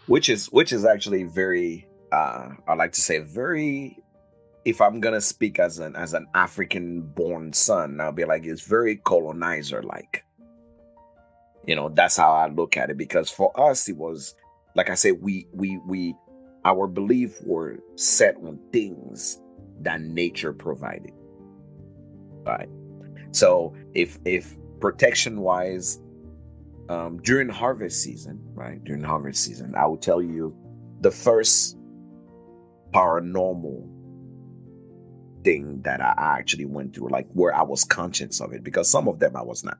which 0.08 0.30
is 0.30 0.48
which 0.48 0.74
is 0.74 0.86
actually 0.86 1.24
very 1.24 1.88
uh 2.12 2.50
i 2.68 2.74
like 2.74 2.92
to 2.92 3.02
say 3.02 3.20
very 3.20 3.98
if 4.66 4.82
i'm 4.82 5.00
gonna 5.00 5.22
speak 5.22 5.60
as 5.60 5.80
an 5.80 5.96
as 5.96 6.14
an 6.14 6.26
african 6.34 7.02
born 7.02 7.52
son 7.54 8.00
i'll 8.02 8.12
be 8.12 8.26
like 8.26 8.46
it's 8.46 8.62
very 8.68 8.96
colonizer 8.98 9.84
like 9.84 10.24
you 11.66 11.76
know 11.76 11.90
that's 11.90 12.18
how 12.18 12.32
i 12.32 12.48
look 12.48 12.78
at 12.78 12.90
it 12.90 12.98
because 12.98 13.30
for 13.30 13.52
us 13.60 13.88
it 13.90 13.98
was 13.98 14.36
like 14.76 14.90
i 14.90 14.96
said 14.96 15.22
we 15.22 15.48
we 15.54 15.78
we 15.86 16.16
our 16.68 16.86
belief 16.86 17.42
were 17.44 17.80
set 17.96 18.36
on 18.38 18.60
things 18.74 19.42
that 19.82 20.02
nature 20.02 20.52
provided. 20.52 21.14
Right. 22.46 22.70
So 23.32 23.74
if 23.94 24.20
if 24.26 24.56
protection 24.82 25.40
wise 25.40 26.00
um, 26.90 27.20
during 27.22 27.50
harvest 27.50 28.02
season, 28.02 28.40
right? 28.54 28.84
During 28.84 29.04
harvest 29.04 29.44
season, 29.44 29.76
I 29.76 29.86
will 29.86 29.98
tell 29.98 30.22
you 30.22 30.56
the 31.02 31.12
first 31.12 31.78
paranormal 32.94 33.90
thing 35.44 35.82
that 35.84 36.02
I 36.02 36.14
actually 36.18 36.66
went 36.66 36.96
through, 36.96 37.10
like 37.10 37.28
where 37.34 37.54
I 37.54 37.64
was 37.64 37.84
conscious 37.84 38.42
of 38.42 38.54
it, 38.54 38.64
because 38.64 38.90
some 38.90 39.08
of 39.08 39.20
them 39.20 39.36
I 39.36 39.44
was 39.44 39.64
not, 39.64 39.78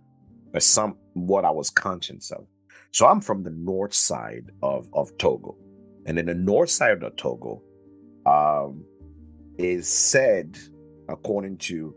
but 0.52 0.64
some 0.64 0.98
what 1.14 1.46
I 1.46 1.52
was 1.52 1.70
conscious 1.70 2.32
of. 2.32 2.46
So 2.92 3.08
I'm 3.08 3.22
from 3.22 3.44
the 3.44 3.52
north 3.52 3.94
side 3.94 4.52
of 4.62 4.88
of 4.94 5.18
Togo, 5.18 5.58
and 6.06 6.20
in 6.20 6.26
the 6.26 6.34
north 6.34 6.70
side 6.70 7.04
of 7.04 7.16
Togo, 7.16 7.62
um, 8.26 8.84
is 9.58 9.88
said 9.88 10.58
according 11.10 11.58
to 11.58 11.96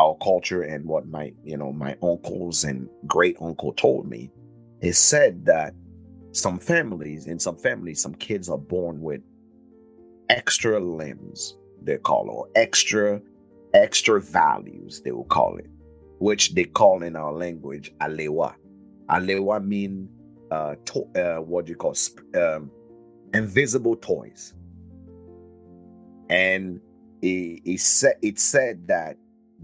our 0.00 0.16
culture 0.22 0.62
and 0.62 0.84
what 0.86 1.06
my 1.06 1.32
you 1.44 1.56
know 1.56 1.72
my 1.72 1.96
uncles 2.02 2.64
and 2.64 2.88
great 3.06 3.36
uncle 3.40 3.72
told 3.72 4.08
me. 4.08 4.30
It 4.80 4.94
said 4.94 5.44
that 5.44 5.74
some 6.32 6.58
families 6.58 7.26
in 7.26 7.38
some 7.38 7.56
families 7.56 8.00
some 8.02 8.14
kids 8.14 8.48
are 8.48 8.58
born 8.58 9.00
with 9.00 9.20
extra 10.28 10.78
limbs 10.78 11.56
they 11.82 11.96
call 11.98 12.28
it 12.28 12.32
or 12.32 12.48
extra 12.54 13.20
extra 13.74 14.20
values 14.20 15.02
they 15.04 15.10
will 15.10 15.24
call 15.24 15.56
it 15.56 15.66
which 16.20 16.54
they 16.54 16.64
call 16.64 17.02
in 17.02 17.16
our 17.16 17.32
language 17.32 17.92
alewa. 18.00 18.54
Alewa 19.08 19.64
mean 19.64 20.08
uh, 20.50 20.74
to, 20.84 21.04
uh 21.16 21.40
what 21.40 21.66
do 21.66 21.70
you 21.70 21.76
call 21.76 21.96
um, 22.36 22.70
invisible 23.34 23.96
toys. 23.96 24.54
And 26.28 26.80
it, 27.22 27.60
it 27.64 27.80
said 27.80 28.14
it 28.22 28.38
said 28.38 28.86
that 28.88 29.16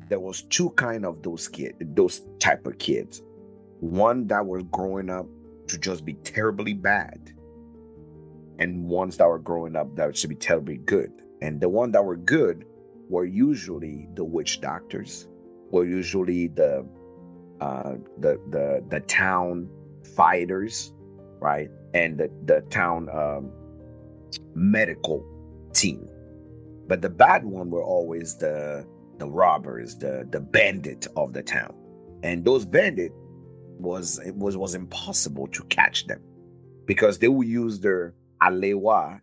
there 0.09 0.21
was 0.21 0.43
two 0.43 0.71
kind 0.71 1.05
of 1.05 1.23
those 1.23 1.49
kids, 1.49 1.77
those 1.81 2.23
type 2.39 2.67
of 2.67 2.79
kids. 2.79 3.23
One 3.81 4.27
that 4.29 4.47
were 4.47 4.63
growing 4.63 5.11
up 5.11 5.27
to 5.69 5.79
just 5.79 6.05
be 6.05 6.15
terribly 6.15 6.73
bad, 6.73 7.33
and 8.59 8.89
ones 8.89 9.17
that 9.19 9.29
were 9.29 9.39
growing 9.39 9.77
up 9.77 9.95
that 9.97 10.17
should 10.17 10.31
be 10.31 10.37
terribly 10.37 10.79
good. 10.79 11.13
And 11.43 11.61
the 11.61 11.69
one 11.69 11.93
that 11.93 12.05
were 12.05 12.17
good 12.17 12.65
were 13.09 13.25
usually 13.25 14.09
the 14.15 14.25
witch 14.25 14.61
doctors, 14.61 15.29
were 15.71 15.85
usually 15.85 16.49
the 16.49 16.87
uh, 17.61 17.95
the 18.19 18.41
the 18.51 18.85
the 18.89 19.01
town 19.01 19.69
fighters, 20.15 20.93
right, 21.41 21.71
and 21.95 22.19
the 22.19 22.31
the 22.45 22.61
town 22.71 23.09
um, 23.11 23.51
medical 24.55 25.25
team. 25.73 26.09
But 26.87 27.03
the 27.03 27.11
bad 27.11 27.45
one 27.45 27.71
were 27.71 27.83
always 27.83 28.37
the 28.37 28.87
the 29.19 29.29
robbers, 29.29 29.97
the 29.97 30.27
the 30.31 30.41
bandit 30.41 31.07
of 31.17 31.33
the 31.33 31.43
town. 31.43 31.75
And 32.23 32.45
those 32.45 32.65
bandit 32.65 33.13
was 33.79 34.19
it 34.19 34.35
was 34.35 34.57
was 34.57 34.75
impossible 34.75 35.47
to 35.49 35.63
catch 35.65 36.07
them 36.07 36.21
because 36.87 37.19
they 37.19 37.29
would 37.29 37.49
use 37.49 37.81
their 37.81 38.15
alewa 38.43 39.21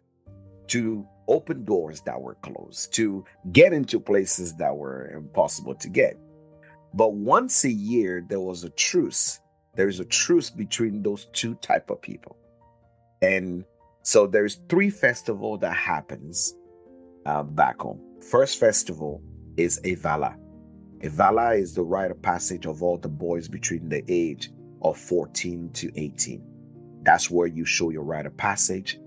to 0.68 1.06
open 1.28 1.64
doors 1.64 2.02
that 2.02 2.20
were 2.22 2.36
closed, 2.36 2.94
to 2.94 3.24
get 3.52 3.74
into 3.74 4.00
places 4.00 4.56
that 4.56 4.76
were 4.76 5.10
impossible 5.12 5.76
to 5.76 5.90
get. 5.90 6.18
But 6.94 7.14
once 7.14 7.64
a 7.64 7.72
year 7.72 8.26
there 8.28 8.42
was 8.42 8.64
a 8.64 8.70
truce. 8.72 9.40
There's 9.76 10.00
a 10.00 10.06
truce 10.06 10.50
between 10.52 11.02
those 11.02 11.26
two 11.34 11.56
type 11.56 11.90
of 11.90 12.02
people. 12.02 12.38
And 13.22 13.64
so 14.04 14.28
there's 14.28 14.60
three 14.70 14.90
festival 14.90 15.58
that 15.60 15.76
happens 15.76 16.54
uh, 17.26 17.42
back 17.44 17.82
home. 17.82 18.02
First 18.30 18.60
festival 18.60 19.22
is 19.58 19.80
Evala. 19.84 20.36
Evala 21.00 21.60
is 21.60 21.74
the 21.74 21.84
rite 21.84 22.12
of 22.12 22.22
passage 22.22 22.66
of 22.66 22.82
all 22.82 22.98
the 22.98 23.10
boys 23.10 23.48
between 23.48 23.90
the 23.90 24.04
age 24.08 24.52
of 24.82 24.98
14 24.98 25.70
to 25.74 25.92
18. 26.00 26.42
That's 27.04 27.30
where 27.30 27.48
you 27.48 27.66
show 27.66 27.90
your 27.90 28.04
rite 28.04 28.26
of 28.26 28.36
passage. 28.38 29.00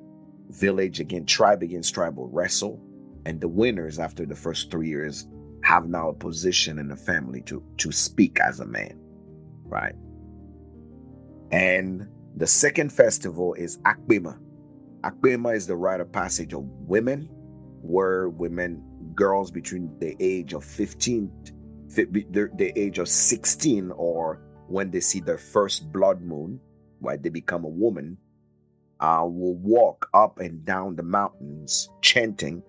Village 0.51 1.01
again, 1.01 1.25
tribe 1.25 1.63
against 1.63 1.95
tribe 1.95 2.17
will 2.17 2.29
wrestle. 2.29 2.81
And 3.25 3.41
the 3.41 3.49
winners 3.49 3.99
after 3.99 4.27
the 4.27 4.37
first 4.37 4.71
three 4.71 4.89
years 4.89 5.27
have 5.63 5.89
now 5.89 6.11
a 6.11 6.15
position 6.15 6.79
in 6.79 6.89
the 6.89 6.97
family 6.97 7.41
to, 7.43 7.63
to 7.79 7.91
speak 7.91 8.39
as 8.41 8.61
a 8.61 8.67
man. 8.67 9.01
Right. 9.65 9.95
And 11.51 12.07
the 12.37 12.47
second 12.47 12.93
festival 12.93 13.55
is 13.55 13.79
Akbima. 13.79 14.39
Akbima 15.03 15.55
is 15.57 15.67
the 15.67 15.77
rite 15.77 16.01
of 16.01 16.13
passage 16.13 16.53
of 16.53 16.65
women, 16.87 17.29
where 17.81 18.29
women 18.29 18.83
girls 19.17 19.51
between 19.51 19.99
the 19.99 20.15
age 20.21 20.53
of 20.53 20.65
15 20.65 21.31
the 21.89 22.73
age 22.77 22.99
of 22.99 23.09
16 23.09 23.91
or 23.97 24.43
when 24.69 24.91
they 24.91 25.01
see 25.01 25.21
their 25.21 25.39
first 25.39 25.91
blood 25.93 26.21
moon 26.21 26.61
why 27.01 27.17
they 27.17 27.29
become 27.29 27.65
a 27.65 27.69
woman 27.69 28.17
uh, 29.01 29.23
will 29.25 29.57
walk 29.57 30.09
up 30.15 30.39
and 30.39 30.65
down 30.65 30.97
the 30.97 31.03
mountains 31.03 31.89
chanting 32.03 32.63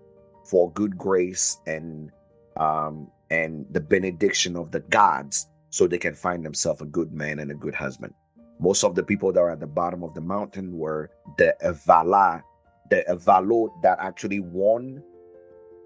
for 0.45 0.72
good 0.72 0.98
grace 0.98 1.58
and 1.68 2.12
um, 2.58 3.10
and 3.30 3.66
the 3.72 3.80
benediction 3.80 4.56
of 4.56 4.72
the 4.72 4.80
gods 4.80 5.48
so 5.70 5.88
they 5.88 5.98
can 5.98 6.16
find 6.16 6.45
themselves 6.45 6.82
a 6.82 6.86
good 6.86 7.12
man 7.12 7.39
and 7.39 7.52
a 7.52 7.56
good 7.56 7.76
husband. 7.76 8.14
Most 8.60 8.84
of 8.84 8.95
the 8.95 9.04
people 9.04 9.32
that 9.34 9.39
are 9.39 9.52
at 9.52 9.60
the 9.60 9.68
bottom 9.68 10.04
of 10.04 10.14
the 10.14 10.22
mountain 10.22 10.76
were 10.76 11.12
the 11.38 11.56
Evala, 11.64 12.41
the 12.89 13.04
Evalo 13.10 13.70
that 13.84 14.00
actually 14.02 14.39
won 14.39 15.04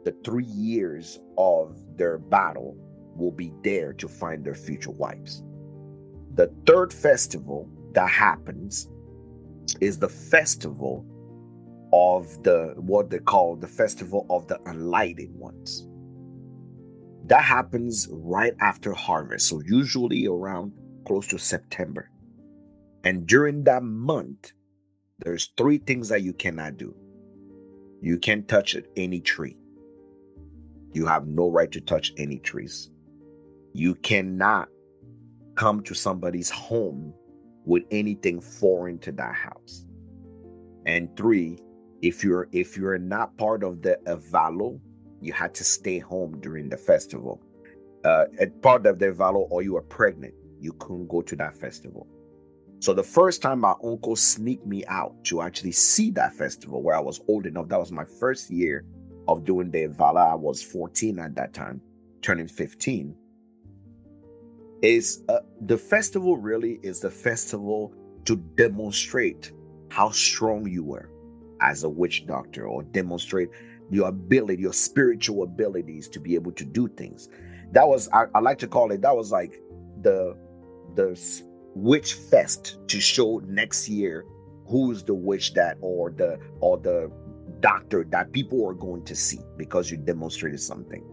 the 0.04 0.16
three 0.24 0.46
years 0.46 1.20
of 1.38 1.78
their 1.98 2.18
battle 2.18 2.76
will 3.16 3.32
be 3.32 3.54
there 3.64 3.94
to 3.94 4.08
find 4.08 4.44
their 4.44 4.56
future 4.56 4.92
wives. 4.92 5.44
The 6.34 6.52
third 6.66 6.94
festival 6.94 7.70
that 7.94 8.10
happens 8.10 8.90
is 9.80 10.00
the 10.00 10.10
festival 10.10 11.06
of 11.94 12.42
the 12.44 12.74
what 12.78 13.10
they 13.10 13.20
call 13.20 13.56
the 13.56 13.68
festival 13.68 14.26
of 14.30 14.48
the 14.48 14.58
unlighted 14.66 15.32
ones. 15.34 15.88
That 17.26 17.44
happens 17.44 18.08
right 18.12 18.54
after 18.60 18.94
harvest, 18.94 19.48
so 19.48 19.62
usually 19.66 20.26
around 20.26 20.74
close 21.06 21.28
to 21.28 21.38
September. 21.38 22.10
And 23.04 23.28
during 23.28 23.64
that 23.66 23.84
month, 23.84 24.54
there's 25.20 25.52
three 25.58 25.78
things 25.78 26.10
that 26.10 26.24
you 26.24 26.34
cannot 26.34 26.78
do. 26.78 26.96
You 28.02 28.18
can't 28.18 28.48
touch 28.48 28.76
any 28.96 29.20
tree. 29.20 29.58
You 30.94 31.06
have 31.06 31.28
no 31.28 31.50
right 31.50 31.72
to 31.72 31.82
touch 31.82 32.14
any 32.18 32.40
trees. 32.40 32.90
You 33.74 33.96
cannot 33.96 34.68
come 35.56 35.82
to 35.84 35.94
somebody's 35.94 36.50
home 36.50 37.14
with 37.66 37.84
anything 37.92 38.42
foreign 38.42 38.98
to 39.00 39.12
that 39.14 39.36
house. 39.36 39.86
And 40.86 41.16
three, 41.16 41.60
if 42.02 42.24
you're 42.24 42.50
if 42.52 42.76
you're 42.76 42.98
not 42.98 43.38
part 43.38 43.64
of 43.64 43.82
the 43.82 44.00
Avalo, 44.06 44.80
you 45.22 45.32
had 45.32 45.54
to 45.56 45.64
stay 45.64 46.00
home 46.00 46.40
during 46.42 46.70
the 46.70 46.78
festival. 46.78 47.42
Uh, 48.04 48.26
at 48.40 48.62
part 48.62 48.86
of 48.88 48.98
the 48.98 49.12
Avalo, 49.12 49.48
or 49.52 49.62
you 49.62 49.74
were 49.74 49.84
pregnant, 49.84 50.34
you 50.60 50.74
couldn't 50.74 51.08
go 51.08 51.22
to 51.22 51.36
that 51.36 51.54
festival. 51.56 52.08
So 52.80 52.94
the 52.94 53.04
first 53.04 53.44
time 53.44 53.60
my 53.60 53.76
uncle 53.84 54.16
sneaked 54.16 54.66
me 54.66 54.84
out 54.88 55.14
to 55.26 55.44
actually 55.44 55.74
see 55.74 56.10
that 56.12 56.34
festival, 56.34 56.82
where 56.82 56.96
I 56.96 57.00
was 57.00 57.22
old 57.28 57.46
enough, 57.46 57.68
that 57.68 57.80
was 57.80 57.92
my 57.92 58.06
first 58.20 58.50
year 58.50 58.84
of 59.32 59.46
doing 59.46 59.72
the 59.72 59.88
Vala. 59.88 60.32
I 60.32 60.36
was 60.36 60.62
14 60.62 61.20
at 61.20 61.36
that 61.36 61.54
time, 61.54 61.82
turning 62.22 62.48
15. 62.48 63.16
Is 64.82 65.24
uh, 65.30 65.40
the 65.62 65.78
festival 65.78 66.38
really 66.38 66.80
is 66.82 67.02
the 67.02 67.12
festival 67.12 67.94
to 68.26 68.36
demonstrate 68.36 69.52
how 69.90 70.10
strong 70.10 70.68
you 70.68 70.84
were, 70.84 71.10
as 71.62 71.84
a 71.84 71.90
witch 71.90 72.26
doctor 72.26 72.66
or 72.66 72.82
demonstrate 72.84 73.50
your 73.92 74.08
ability, 74.08 74.62
your 74.62 74.74
spiritual 74.74 75.44
abilities 75.44 76.08
to 76.10 76.20
be 76.20 76.34
able 76.36 76.52
to 76.54 76.66
do 76.66 76.88
things. 76.88 77.30
That 77.72 77.88
was 77.88 78.10
I, 78.14 78.26
I 78.34 78.40
like 78.40 78.58
to 78.60 78.68
call 78.68 78.92
it. 78.92 79.02
That 79.02 79.16
was 79.16 79.32
like 79.32 79.62
the 80.02 80.36
the 80.96 81.20
witch 81.76 82.14
fest 82.14 82.78
to 82.88 83.00
show 83.00 83.40
next 83.46 83.88
year 83.88 84.26
who's 84.68 85.04
the 85.04 85.14
witch 85.14 85.54
that 85.54 85.78
or 85.82 86.12
the 86.12 86.40
or 86.62 86.78
the 86.78 87.12
doctor 87.62 88.06
that 88.10 88.32
people 88.32 88.68
are 88.68 88.74
going 88.74 89.04
to 89.06 89.16
see 89.16 89.40
because 89.58 89.90
you 89.90 89.98
demonstrated 89.98 90.60
something. 90.60 91.04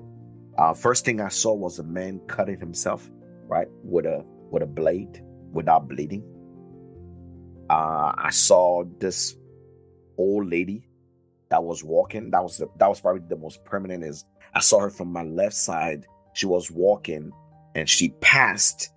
Uh, 0.58 0.74
first 0.74 1.04
thing 1.04 1.20
I 1.20 1.28
saw 1.28 1.54
was 1.54 1.78
a 1.78 1.84
man 1.84 2.20
cutting 2.26 2.58
himself, 2.58 3.08
right, 3.46 3.68
with 3.84 4.06
a 4.06 4.24
with 4.50 4.62
a 4.62 4.66
blade 4.66 5.22
without 5.52 5.88
bleeding. 5.88 6.24
Uh, 7.70 8.12
I 8.16 8.30
saw 8.30 8.84
this 8.98 9.36
old 10.16 10.48
lady 10.50 10.88
that 11.50 11.62
was 11.62 11.84
walking. 11.84 12.30
That 12.30 12.42
was 12.42 12.58
the, 12.58 12.68
that 12.78 12.88
was 12.88 13.00
probably 13.00 13.22
the 13.28 13.36
most 13.36 13.64
permanent. 13.64 14.02
Is 14.04 14.24
I 14.54 14.60
saw 14.60 14.80
her 14.80 14.90
from 14.90 15.12
my 15.12 15.22
left 15.22 15.54
side. 15.54 16.06
She 16.34 16.46
was 16.46 16.70
walking, 16.70 17.30
and 17.74 17.88
she 17.88 18.10
passed 18.20 18.90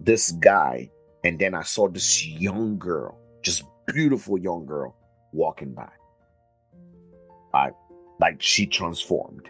this 0.00 0.32
guy, 0.32 0.90
and 1.24 1.38
then 1.38 1.54
I 1.54 1.62
saw 1.62 1.88
this 1.88 2.26
young 2.26 2.78
girl, 2.78 3.18
just 3.42 3.64
beautiful 3.86 4.38
young 4.38 4.66
girl, 4.66 4.96
walking 5.32 5.74
by. 5.74 5.88
I 7.52 7.70
like 8.20 8.40
she 8.40 8.66
transformed. 8.66 9.48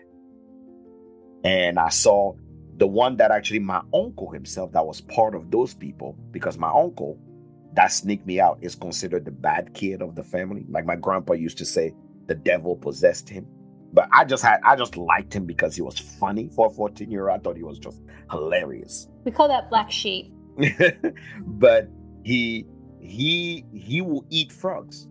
And 1.45 1.79
I 1.79 1.89
saw 1.89 2.35
the 2.77 2.87
one 2.87 3.17
that 3.17 3.31
actually 3.31 3.59
my 3.59 3.83
uncle 3.95 4.31
himself 4.31 4.73
that 4.73 4.87
was 4.87 5.01
part 5.01 5.35
of 5.35 5.51
those 5.51 5.75
people 5.75 6.17
because 6.31 6.59
my 6.59 6.71
uncle 6.71 7.19
that 7.75 7.89
sneaked 7.89 8.27
me 8.27 8.41
out 8.41 8.59
is 8.63 8.75
considered 8.75 9.25
the 9.25 9.31
bad 9.31 9.73
kid 9.75 10.03
of 10.03 10.15
the 10.15 10.23
family. 10.23 10.65
Like 10.69 10.87
my 10.87 10.97
grandpa 10.97 11.35
used 11.35 11.59
to 11.59 11.65
say, 11.65 11.93
the 12.27 12.35
devil 12.35 12.77
possessed 12.77 13.29
him. 13.29 13.47
But 13.93 14.09
I 14.13 14.25
just 14.25 14.43
had 14.43 14.61
I 14.65 14.77
just 14.77 14.97
liked 14.97 15.35
him 15.35 15.47
because 15.47 15.75
he 15.75 15.83
was 15.83 15.99
funny 15.99 16.49
for 16.55 16.69
a 16.69 16.71
14 16.71 17.11
year 17.11 17.29
old. 17.29 17.41
I 17.41 17.43
thought 17.43 17.57
he 17.57 17.65
was 17.65 17.79
just 17.79 18.01
hilarious. 18.31 19.09
We 19.25 19.33
call 19.33 19.49
that 19.49 19.69
black 19.69 19.91
sheep. 19.91 20.33
but 21.41 21.89
he 22.23 22.67
he 23.01 23.65
he 23.75 24.01
will 24.01 24.25
eat 24.31 24.53
frogs. 24.53 25.09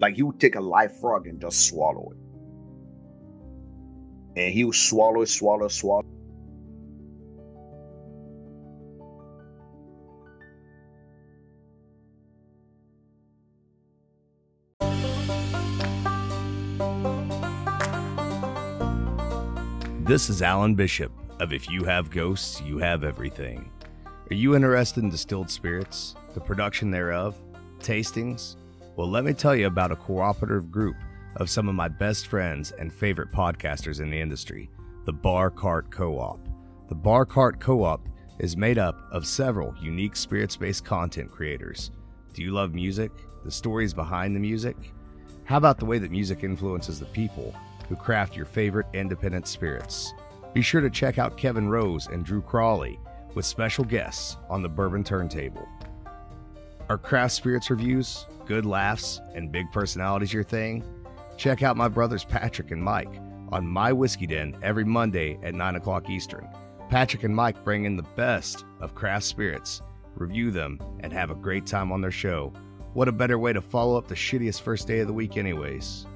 Like 0.00 0.14
he 0.14 0.22
would 0.22 0.38
take 0.38 0.54
a 0.54 0.60
live 0.60 0.96
frog 1.00 1.26
and 1.26 1.40
just 1.40 1.68
swallow 1.68 2.12
it. 2.12 2.18
And 4.40 4.54
he 4.54 4.62
would 4.62 4.76
swallow, 4.76 5.22
it, 5.22 5.28
swallow, 5.28 5.66
swallow. 5.68 6.04
This 20.04 20.30
is 20.30 20.40
Alan 20.40 20.74
Bishop 20.74 21.12
of 21.40 21.52
If 21.52 21.68
You 21.68 21.84
Have 21.84 22.10
Ghosts, 22.10 22.62
You 22.62 22.78
Have 22.78 23.02
Everything. 23.04 23.70
Are 24.30 24.34
you 24.34 24.54
interested 24.54 25.02
in 25.02 25.10
distilled 25.10 25.50
spirits, 25.50 26.14
the 26.34 26.40
production 26.40 26.90
thereof, 26.90 27.38
tastings? 27.80 28.56
Well, 28.98 29.08
let 29.08 29.22
me 29.22 29.32
tell 29.32 29.54
you 29.54 29.68
about 29.68 29.92
a 29.92 29.96
cooperative 29.96 30.72
group 30.72 30.96
of 31.36 31.48
some 31.48 31.68
of 31.68 31.76
my 31.76 31.86
best 31.86 32.26
friends 32.26 32.72
and 32.80 32.92
favorite 32.92 33.30
podcasters 33.30 34.00
in 34.00 34.10
the 34.10 34.20
industry, 34.20 34.72
the 35.04 35.12
Bar 35.12 35.52
Cart 35.52 35.88
Co 35.88 36.18
op. 36.18 36.40
The 36.88 36.96
Bar 36.96 37.24
Cart 37.24 37.60
Co 37.60 37.84
op 37.84 38.08
is 38.40 38.56
made 38.56 38.76
up 38.76 38.98
of 39.12 39.24
several 39.24 39.72
unique 39.80 40.16
spirits 40.16 40.56
based 40.56 40.84
content 40.84 41.30
creators. 41.30 41.92
Do 42.34 42.42
you 42.42 42.50
love 42.50 42.74
music? 42.74 43.12
The 43.44 43.52
stories 43.52 43.94
behind 43.94 44.34
the 44.34 44.40
music? 44.40 44.76
How 45.44 45.58
about 45.58 45.78
the 45.78 45.86
way 45.86 46.00
that 46.00 46.10
music 46.10 46.42
influences 46.42 46.98
the 46.98 47.06
people 47.06 47.54
who 47.88 47.94
craft 47.94 48.34
your 48.34 48.46
favorite 48.46 48.88
independent 48.94 49.46
spirits? 49.46 50.12
Be 50.54 50.60
sure 50.60 50.80
to 50.80 50.90
check 50.90 51.18
out 51.18 51.38
Kevin 51.38 51.68
Rose 51.68 52.08
and 52.08 52.24
Drew 52.24 52.42
Crawley 52.42 52.98
with 53.36 53.46
special 53.46 53.84
guests 53.84 54.38
on 54.50 54.60
the 54.60 54.68
Bourbon 54.68 55.04
Turntable. 55.04 55.68
Our 56.88 56.98
craft 56.98 57.34
spirits 57.34 57.70
reviews, 57.70 58.26
good 58.48 58.64
laughs, 58.64 59.20
and 59.34 59.52
big 59.52 59.70
personalities 59.70 60.32
your 60.32 60.42
thing? 60.42 60.82
Check 61.36 61.62
out 61.62 61.76
my 61.76 61.86
brothers 61.86 62.24
Patrick 62.24 62.70
and 62.70 62.82
Mike 62.82 63.20
on 63.52 63.66
My 63.66 63.92
Whiskey 63.92 64.26
Den 64.26 64.56
every 64.62 64.84
Monday 64.84 65.38
at 65.42 65.54
9 65.54 65.76
o'clock 65.76 66.08
Eastern. 66.08 66.48
Patrick 66.88 67.24
and 67.24 67.36
Mike 67.36 67.62
bring 67.62 67.84
in 67.84 67.96
the 67.96 68.02
best 68.16 68.64
of 68.80 68.94
craft 68.94 69.26
spirits, 69.26 69.82
review 70.16 70.50
them, 70.50 70.80
and 71.00 71.12
have 71.12 71.30
a 71.30 71.34
great 71.34 71.66
time 71.66 71.92
on 71.92 72.00
their 72.00 72.10
show. 72.10 72.52
What 72.94 73.06
a 73.06 73.12
better 73.12 73.38
way 73.38 73.52
to 73.52 73.60
follow 73.60 73.98
up 73.98 74.08
the 74.08 74.14
shittiest 74.14 74.62
first 74.62 74.88
day 74.88 75.00
of 75.00 75.06
the 75.06 75.12
week, 75.12 75.36
anyways? 75.36 76.06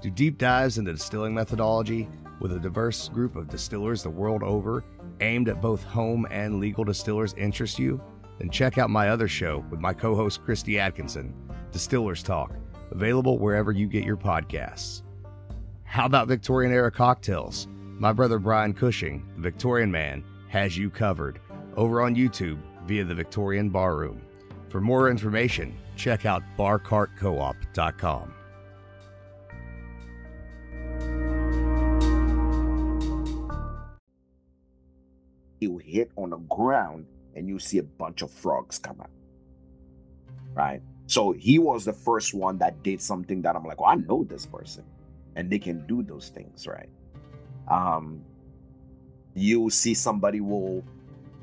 Do 0.00 0.10
deep 0.10 0.38
dives 0.38 0.78
into 0.78 0.92
distilling 0.92 1.34
methodology 1.34 2.08
with 2.38 2.52
a 2.52 2.60
diverse 2.60 3.08
group 3.08 3.34
of 3.34 3.48
distillers 3.48 4.04
the 4.04 4.10
world 4.10 4.44
over, 4.44 4.84
aimed 5.20 5.48
at 5.48 5.60
both 5.60 5.82
home 5.82 6.28
and 6.30 6.60
legal 6.60 6.84
distillers, 6.84 7.34
interest 7.34 7.80
you? 7.80 8.00
Then 8.38 8.50
check 8.50 8.78
out 8.78 8.90
my 8.90 9.08
other 9.08 9.28
show 9.28 9.64
with 9.70 9.80
my 9.80 9.92
co 9.92 10.14
host 10.14 10.44
Christi 10.44 10.78
Atkinson, 10.78 11.34
Distillers 11.72 12.22
Talk, 12.22 12.52
available 12.90 13.38
wherever 13.38 13.72
you 13.72 13.86
get 13.88 14.04
your 14.04 14.16
podcasts. 14.16 15.02
How 15.84 16.06
about 16.06 16.28
Victorian 16.28 16.72
era 16.72 16.90
cocktails? 16.90 17.66
My 17.98 18.12
brother 18.12 18.38
Brian 18.38 18.74
Cushing, 18.74 19.26
the 19.36 19.42
Victorian 19.42 19.90
man, 19.90 20.22
has 20.48 20.76
you 20.76 20.88
covered 20.90 21.40
over 21.76 22.00
on 22.02 22.14
YouTube 22.14 22.60
via 22.86 23.04
the 23.04 23.14
Victorian 23.14 23.70
Barroom. 23.70 24.22
For 24.68 24.80
more 24.80 25.10
information, 25.10 25.76
check 25.96 26.26
out 26.26 26.42
barcartcoop.com. 26.56 28.34
He'll 35.60 35.78
hit 35.78 36.12
on 36.16 36.30
the 36.30 36.36
ground 36.36 37.06
and 37.38 37.48
you 37.48 37.58
see 37.58 37.78
a 37.78 37.82
bunch 37.82 38.22
of 38.22 38.30
frogs 38.30 38.78
come 38.78 39.00
out. 39.00 39.10
Right? 40.54 40.82
So 41.06 41.32
he 41.32 41.58
was 41.58 41.84
the 41.84 41.92
first 41.92 42.34
one 42.34 42.58
that 42.58 42.82
did 42.82 43.00
something 43.00 43.42
that 43.42 43.56
I'm 43.56 43.64
like, 43.64 43.80
well, 43.80 43.90
I 43.90 43.94
know 43.94 44.24
this 44.24 44.44
person. 44.44 44.84
And 45.36 45.50
they 45.50 45.58
can 45.58 45.86
do 45.86 46.02
those 46.02 46.28
things, 46.28 46.66
right? 46.66 46.90
Um 47.68 48.24
you 49.34 49.70
see 49.70 49.94
somebody 49.94 50.40
will, 50.40 50.82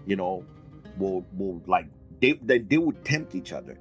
you 0.05 0.15
know, 0.15 0.43
will 0.97 1.25
will 1.33 1.61
like 1.65 1.87
they 2.19 2.33
they, 2.33 2.59
they 2.59 2.77
would 2.77 3.03
tempt 3.05 3.35
each 3.35 3.53
other. 3.53 3.77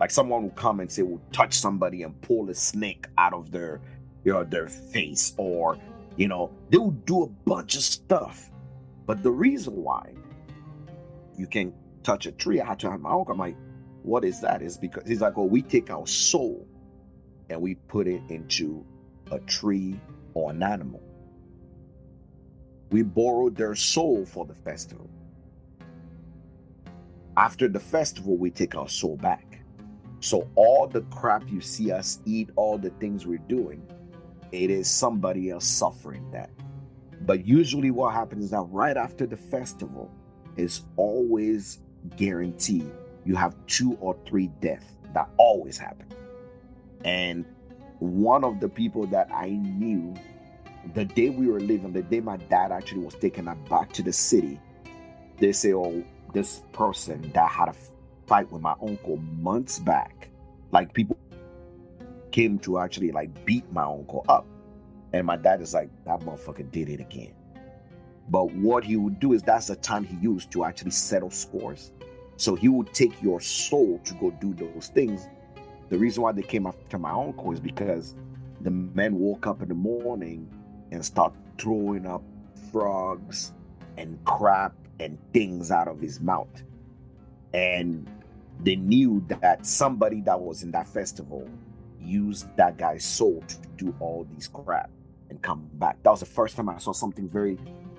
Like 0.00 0.10
someone 0.10 0.42
will 0.42 0.50
come 0.50 0.80
and 0.80 0.90
say, 0.90 1.02
will 1.02 1.22
touch 1.32 1.54
somebody 1.54 2.02
and 2.02 2.20
pull 2.22 2.50
a 2.50 2.54
snake 2.54 3.06
out 3.16 3.32
of 3.32 3.52
their 3.52 3.80
you 4.24 4.32
know 4.32 4.42
their 4.44 4.68
face, 4.68 5.32
or 5.36 5.78
you 6.16 6.28
know, 6.28 6.50
they 6.70 6.78
will 6.78 6.90
do 6.90 7.22
a 7.22 7.26
bunch 7.26 7.76
of 7.76 7.82
stuff. 7.82 8.50
But 9.06 9.22
the 9.22 9.30
reason 9.30 9.74
why 9.82 10.12
you 11.42 11.48
can't 11.48 11.74
touch 12.04 12.26
a 12.26 12.32
tree, 12.32 12.60
I 12.60 12.66
had 12.66 12.78
to 12.78 12.90
have 12.92 13.00
my 13.00 13.10
uncle. 13.10 13.32
I'm 13.32 13.38
like, 13.38 13.56
what 14.04 14.24
is 14.24 14.40
that? 14.42 14.62
Is 14.62 14.78
because 14.78 15.02
he's 15.08 15.20
like, 15.20 15.36
oh, 15.36 15.44
we 15.44 15.60
take 15.60 15.90
our 15.90 16.06
soul 16.06 16.68
and 17.50 17.60
we 17.60 17.74
put 17.74 18.06
it 18.06 18.22
into 18.28 18.86
a 19.32 19.40
tree 19.40 20.00
or 20.34 20.52
an 20.52 20.62
animal. 20.62 21.02
We 22.90 23.02
borrowed 23.02 23.56
their 23.56 23.74
soul 23.74 24.24
for 24.24 24.46
the 24.46 24.54
festival. 24.54 25.10
After 27.36 27.66
the 27.66 27.80
festival, 27.80 28.36
we 28.36 28.50
take 28.52 28.76
our 28.76 28.88
soul 28.88 29.16
back. 29.16 29.64
So 30.20 30.48
all 30.54 30.86
the 30.86 31.00
crap 31.10 31.50
you 31.50 31.60
see 31.60 31.90
us 31.90 32.20
eat, 32.24 32.50
all 32.54 32.78
the 32.78 32.90
things 33.00 33.26
we're 33.26 33.38
doing, 33.48 33.82
it 34.52 34.70
is 34.70 34.88
somebody 34.88 35.50
else 35.50 35.66
suffering 35.66 36.30
that. 36.30 36.50
But 37.22 37.44
usually 37.44 37.90
what 37.90 38.14
happens 38.14 38.44
is 38.44 38.50
that 38.52 38.66
right 38.70 38.96
after 38.96 39.26
the 39.26 39.36
festival 39.36 40.08
is 40.56 40.82
always 40.96 41.78
guaranteed 42.16 42.90
you 43.24 43.36
have 43.36 43.54
two 43.66 43.96
or 44.00 44.16
three 44.26 44.48
deaths 44.60 44.96
that 45.14 45.28
always 45.36 45.78
happen. 45.78 46.06
And 47.04 47.44
one 47.98 48.44
of 48.44 48.60
the 48.60 48.68
people 48.68 49.06
that 49.08 49.28
I 49.32 49.50
knew 49.50 50.14
the 50.94 51.04
day 51.04 51.30
we 51.30 51.46
were 51.46 51.60
leaving, 51.60 51.92
the 51.92 52.02
day 52.02 52.20
my 52.20 52.36
dad 52.36 52.72
actually 52.72 53.02
was 53.02 53.14
taking 53.14 53.46
us 53.46 53.56
back 53.68 53.92
to 53.92 54.02
the 54.02 54.12
city, 54.12 54.60
they 55.38 55.52
say, 55.52 55.72
Oh, 55.72 56.02
this 56.32 56.62
person 56.72 57.30
that 57.34 57.48
had 57.48 57.68
a 57.68 57.74
fight 58.26 58.50
with 58.50 58.62
my 58.62 58.74
uncle 58.82 59.18
months 59.18 59.78
back. 59.78 60.28
Like 60.72 60.92
people 60.92 61.16
came 62.32 62.58
to 62.60 62.78
actually 62.78 63.12
like 63.12 63.44
beat 63.44 63.70
my 63.72 63.84
uncle 63.84 64.24
up. 64.28 64.46
And 65.12 65.26
my 65.26 65.36
dad 65.36 65.60
is 65.60 65.74
like, 65.74 65.90
that 66.06 66.20
motherfucker 66.20 66.68
did 66.70 66.88
it 66.88 66.98
again. 66.98 67.34
But 68.28 68.52
what 68.52 68.84
he 68.84 68.96
would 68.96 69.20
do 69.20 69.32
is 69.32 69.42
that's 69.42 69.66
the 69.66 69.76
time 69.76 70.04
he 70.04 70.16
used 70.16 70.50
to 70.52 70.64
actually 70.64 70.92
settle 70.92 71.30
scores. 71.30 71.92
So 72.36 72.54
he 72.54 72.68
would 72.68 72.92
take 72.94 73.20
your 73.22 73.40
soul 73.40 74.00
to 74.04 74.14
go 74.14 74.30
do 74.30 74.54
those 74.54 74.88
things. 74.88 75.28
The 75.88 75.98
reason 75.98 76.22
why 76.22 76.32
they 76.32 76.42
came 76.42 76.66
after 76.66 76.98
my 76.98 77.10
uncle 77.10 77.52
is 77.52 77.60
because 77.60 78.14
the 78.60 78.70
men 78.70 79.18
woke 79.18 79.46
up 79.46 79.62
in 79.62 79.68
the 79.68 79.74
morning 79.74 80.48
and 80.90 81.04
start 81.04 81.34
throwing 81.58 82.06
up 82.06 82.22
frogs 82.70 83.52
and 83.96 84.18
crap 84.24 84.74
and 85.00 85.18
things 85.32 85.70
out 85.70 85.88
of 85.88 86.00
his 86.00 86.20
mouth. 86.20 86.62
And 87.52 88.08
they 88.60 88.76
knew 88.76 89.24
that 89.28 89.66
somebody 89.66 90.20
that 90.22 90.40
was 90.40 90.62
in 90.62 90.70
that 90.70 90.86
festival 90.86 91.48
used 92.00 92.46
that 92.56 92.78
guy's 92.78 93.04
soul 93.04 93.42
to 93.46 93.56
do 93.76 93.94
all 94.00 94.26
these 94.32 94.48
crap 94.48 94.90
and 95.30 95.40
come 95.42 95.68
back. 95.74 96.02
That 96.02 96.10
was 96.10 96.20
the 96.20 96.26
first 96.26 96.56
time 96.56 96.68
I 96.68 96.78
saw 96.78 96.92
something 96.92 97.28
very 97.28 97.58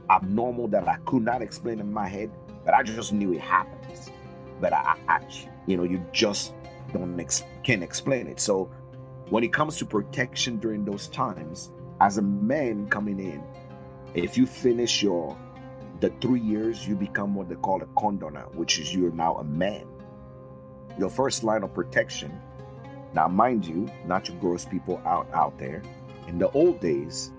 abnormal 0.10 0.68
that 0.70 0.88
I 0.88 0.98
could 1.06 1.24
not 1.24 1.42
explain 1.42 1.80
in 1.80 1.92
my 1.92 2.08
head, 2.08 2.32
but 2.66 2.74
I 2.74 2.84
just 2.84 3.14
knew 3.14 3.34
it 3.34 3.42
happens. 3.42 4.12
But 4.60 4.74
I, 4.74 4.96
I 5.08 5.22
you 5.66 5.78
know, 5.78 5.84
you 5.84 6.06
just 6.12 6.54
don't 6.94 7.20
ex- 7.20 7.44
can't 7.64 7.84
explain 7.84 8.28
it. 8.28 8.40
So 8.40 8.70
when 9.30 9.44
it 9.44 9.54
comes 9.54 9.78
to 9.78 9.86
protection 9.86 10.58
during 10.58 10.86
those 10.86 11.08
times, 11.08 11.72
as 12.02 12.18
a 12.18 12.22
man 12.22 12.88
coming 12.88 13.20
in, 13.20 13.44
if 14.14 14.38
you 14.38 14.46
finish 14.46 15.02
your 15.02 15.38
the 16.00 16.10
three 16.22 16.42
years, 16.42 16.86
you 16.88 16.96
become 16.96 17.34
what 17.34 17.48
they 17.48 17.56
call 17.56 17.82
a 17.82 17.86
condona, 17.86 18.54
which 18.56 18.78
is 18.78 18.94
you're 18.94 19.12
now 19.12 19.36
a 19.36 19.44
man. 19.44 19.88
Your 21.00 21.10
first 21.10 21.44
line 21.44 21.64
of 21.64 21.74
protection. 21.74 22.40
Now, 23.14 23.28
mind 23.28 23.66
you, 23.66 23.90
not 24.06 24.26
to 24.26 24.34
gross 24.34 24.66
people 24.66 25.02
out 25.06 25.28
out 25.34 25.58
there. 25.58 25.82
In 26.28 26.38
the 26.38 26.50
old 26.52 26.80
days, 26.80 27.32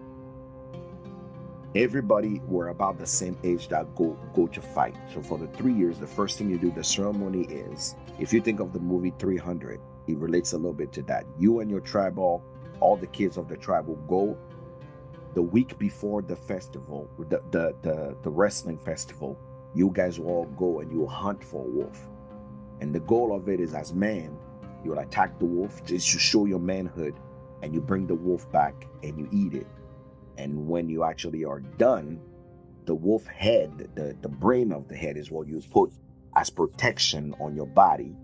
everybody 1.74 2.40
were 2.46 2.68
about 2.68 2.98
the 2.98 3.06
same 3.06 3.36
age 3.42 3.68
that 3.68 3.94
go 3.94 4.16
go 4.34 4.46
to 4.46 4.60
fight. 4.60 4.96
So 5.12 5.22
for 5.22 5.38
the 5.38 5.48
three 5.48 5.72
years, 5.72 5.98
the 5.98 6.06
first 6.06 6.38
thing 6.38 6.50
you 6.50 6.58
do, 6.58 6.70
the 6.70 6.84
ceremony 6.84 7.42
is, 7.44 7.96
if 8.18 8.32
you 8.32 8.40
think 8.40 8.60
of 8.60 8.72
the 8.72 8.78
movie 8.78 9.12
300, 9.18 9.80
it 10.06 10.16
relates 10.18 10.52
a 10.52 10.56
little 10.56 10.72
bit 10.72 10.92
to 10.92 11.02
that. 11.02 11.24
You 11.38 11.60
and 11.60 11.70
your 11.70 11.80
tribe, 11.80 12.18
all, 12.18 12.42
the 13.00 13.06
kids 13.06 13.38
of 13.38 13.48
the 13.48 13.56
tribe 13.56 13.86
will 13.86 13.96
go 14.06 14.36
the 15.32 15.42
week 15.42 15.76
before 15.78 16.22
the 16.22 16.36
festival, 16.36 17.08
the 17.18 17.42
the 17.50 17.74
the, 17.82 18.16
the 18.22 18.30
wrestling 18.30 18.78
festival. 18.78 19.38
You 19.74 19.90
guys 19.90 20.20
will 20.20 20.28
all 20.28 20.44
go 20.56 20.80
and 20.80 20.92
you 20.92 21.00
will 21.00 21.08
hunt 21.08 21.42
for 21.42 21.64
a 21.64 21.68
wolf. 21.68 22.06
And 22.80 22.94
the 22.94 23.00
goal 23.00 23.34
of 23.34 23.48
it 23.48 23.58
is 23.58 23.74
as 23.74 23.92
man, 23.92 24.38
you'll 24.84 25.00
attack 25.00 25.38
the 25.40 25.46
wolf 25.46 25.84
just 25.84 26.08
to 26.12 26.18
show 26.18 26.44
your 26.44 26.60
manhood 26.60 27.14
and 27.62 27.74
you 27.74 27.80
bring 27.80 28.06
the 28.06 28.14
wolf 28.14 28.50
back 28.52 28.86
and 29.02 29.18
you 29.18 29.28
eat 29.32 29.54
it 29.54 29.66
and 30.36 30.68
when 30.68 30.88
you 30.88 31.04
actually 31.04 31.44
are 31.44 31.60
done, 31.60 32.20
the 32.86 32.94
wolf 32.94 33.26
head, 33.26 33.88
the, 33.94 34.16
the 34.20 34.28
brain 34.28 34.72
of 34.72 34.88
the 34.88 34.96
head 34.96 35.16
is 35.16 35.30
what 35.30 35.46
you 35.48 35.62
put 35.70 35.92
as 36.36 36.50
protection 36.50 37.34
on 37.40 37.54
your 37.54 37.66
body. 37.66 38.14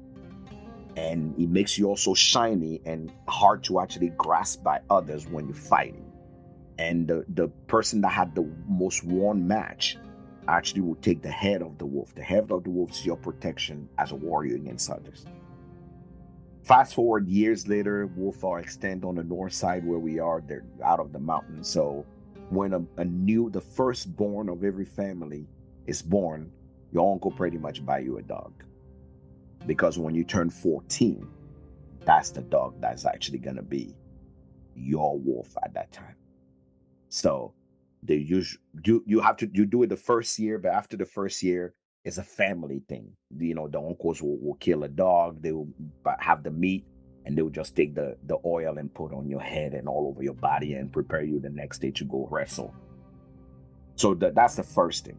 And 0.96 1.38
it 1.38 1.48
makes 1.48 1.78
you 1.78 1.86
also 1.86 2.14
shiny 2.14 2.80
and 2.84 3.12
hard 3.28 3.62
to 3.64 3.80
actually 3.80 4.10
grasp 4.10 4.62
by 4.62 4.80
others 4.90 5.26
when 5.26 5.46
you're 5.46 5.54
fighting. 5.54 6.10
And 6.78 7.06
the, 7.06 7.24
the 7.28 7.48
person 7.68 8.00
that 8.02 8.08
had 8.08 8.34
the 8.34 8.50
most 8.66 9.04
won 9.04 9.46
match 9.46 9.96
actually 10.48 10.80
will 10.80 10.96
take 10.96 11.22
the 11.22 11.30
head 11.30 11.62
of 11.62 11.78
the 11.78 11.86
wolf. 11.86 12.14
The 12.14 12.22
head 12.22 12.50
of 12.50 12.64
the 12.64 12.70
wolf 12.70 12.90
is 12.90 13.06
your 13.06 13.16
protection 13.16 13.88
as 13.98 14.12
a 14.12 14.16
warrior 14.16 14.56
against 14.56 14.90
others. 14.90 15.26
Fast 16.62 16.94
forward 16.94 17.26
years 17.26 17.66
later, 17.66 18.06
Wolf 18.06 18.44
are 18.44 18.60
extend 18.60 19.04
on 19.04 19.14
the 19.14 19.24
north 19.24 19.52
side 19.52 19.84
where 19.84 19.98
we 19.98 20.18
are. 20.18 20.42
They're 20.46 20.64
out 20.84 21.00
of 21.00 21.12
the 21.12 21.18
mountain. 21.18 21.64
So 21.64 22.04
when 22.50 22.74
a, 22.74 22.82
a 22.98 23.04
new, 23.04 23.50
the 23.50 23.60
firstborn 23.60 24.48
of 24.48 24.62
every 24.62 24.84
family 24.84 25.46
is 25.86 26.02
born, 26.02 26.52
your 26.92 27.12
uncle 27.12 27.30
pretty 27.30 27.58
much 27.58 27.84
buy 27.84 28.00
you 28.00 28.18
a 28.18 28.22
dog. 28.22 28.52
Because 29.66 29.98
when 29.98 30.14
you 30.14 30.24
turn 30.24 30.50
14, 30.50 31.26
that's 32.04 32.30
the 32.30 32.42
dog 32.42 32.80
that's 32.80 33.06
actually 33.06 33.38
gonna 33.38 33.62
be 33.62 33.94
your 34.74 35.18
wolf 35.18 35.56
at 35.62 35.74
that 35.74 35.92
time. 35.92 36.16
So 37.08 37.52
they 38.02 38.16
use 38.16 38.56
you 38.84 39.02
you 39.06 39.20
have 39.20 39.36
to 39.38 39.50
you 39.52 39.66
do 39.66 39.82
it 39.82 39.88
the 39.88 39.96
first 39.96 40.38
year, 40.38 40.58
but 40.58 40.72
after 40.72 40.96
the 40.96 41.04
first 41.04 41.42
year, 41.42 41.74
it's 42.04 42.18
a 42.18 42.22
family 42.22 42.82
thing. 42.88 43.12
You 43.38 43.54
know, 43.54 43.68
the 43.68 43.80
uncles 43.80 44.22
will, 44.22 44.38
will 44.38 44.54
kill 44.54 44.84
a 44.84 44.88
dog, 44.88 45.42
they 45.42 45.52
will 45.52 45.68
have 46.18 46.42
the 46.42 46.50
meat, 46.50 46.84
and 47.26 47.36
they 47.36 47.42
will 47.42 47.50
just 47.50 47.76
take 47.76 47.94
the, 47.94 48.16
the 48.26 48.38
oil 48.44 48.78
and 48.78 48.92
put 48.92 49.12
on 49.12 49.28
your 49.28 49.40
head 49.40 49.74
and 49.74 49.86
all 49.86 50.08
over 50.08 50.22
your 50.22 50.34
body 50.34 50.74
and 50.74 50.92
prepare 50.92 51.22
you 51.22 51.40
the 51.40 51.50
next 51.50 51.80
day 51.80 51.90
to 51.92 52.04
go 52.04 52.26
wrestle. 52.30 52.74
So 53.96 54.14
the, 54.14 54.30
that's 54.30 54.56
the 54.56 54.62
first 54.62 55.04
thing. 55.04 55.18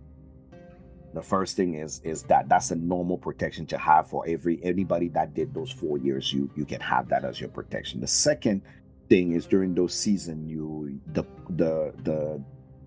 The 1.13 1.21
first 1.21 1.57
thing 1.57 1.73
is 1.75 1.99
is 2.05 2.23
that 2.23 2.47
that's 2.47 2.71
a 2.71 2.75
normal 2.75 3.17
protection 3.17 3.65
to 3.67 3.77
have 3.77 4.09
for 4.09 4.23
every 4.25 4.61
anybody 4.63 5.09
that 5.09 5.33
did 5.33 5.53
those 5.53 5.69
four 5.69 5.97
years. 5.97 6.31
You 6.31 6.49
you 6.55 6.63
can 6.63 6.79
have 6.79 7.09
that 7.09 7.25
as 7.25 7.37
your 7.37 7.49
protection. 7.49 7.99
The 7.99 8.07
second 8.07 8.61
thing 9.09 9.33
is 9.33 9.45
during 9.45 9.75
those 9.75 9.93
season 9.93 10.47
you 10.47 11.01
the 11.07 11.25
the 11.49 11.93
the 12.03 12.41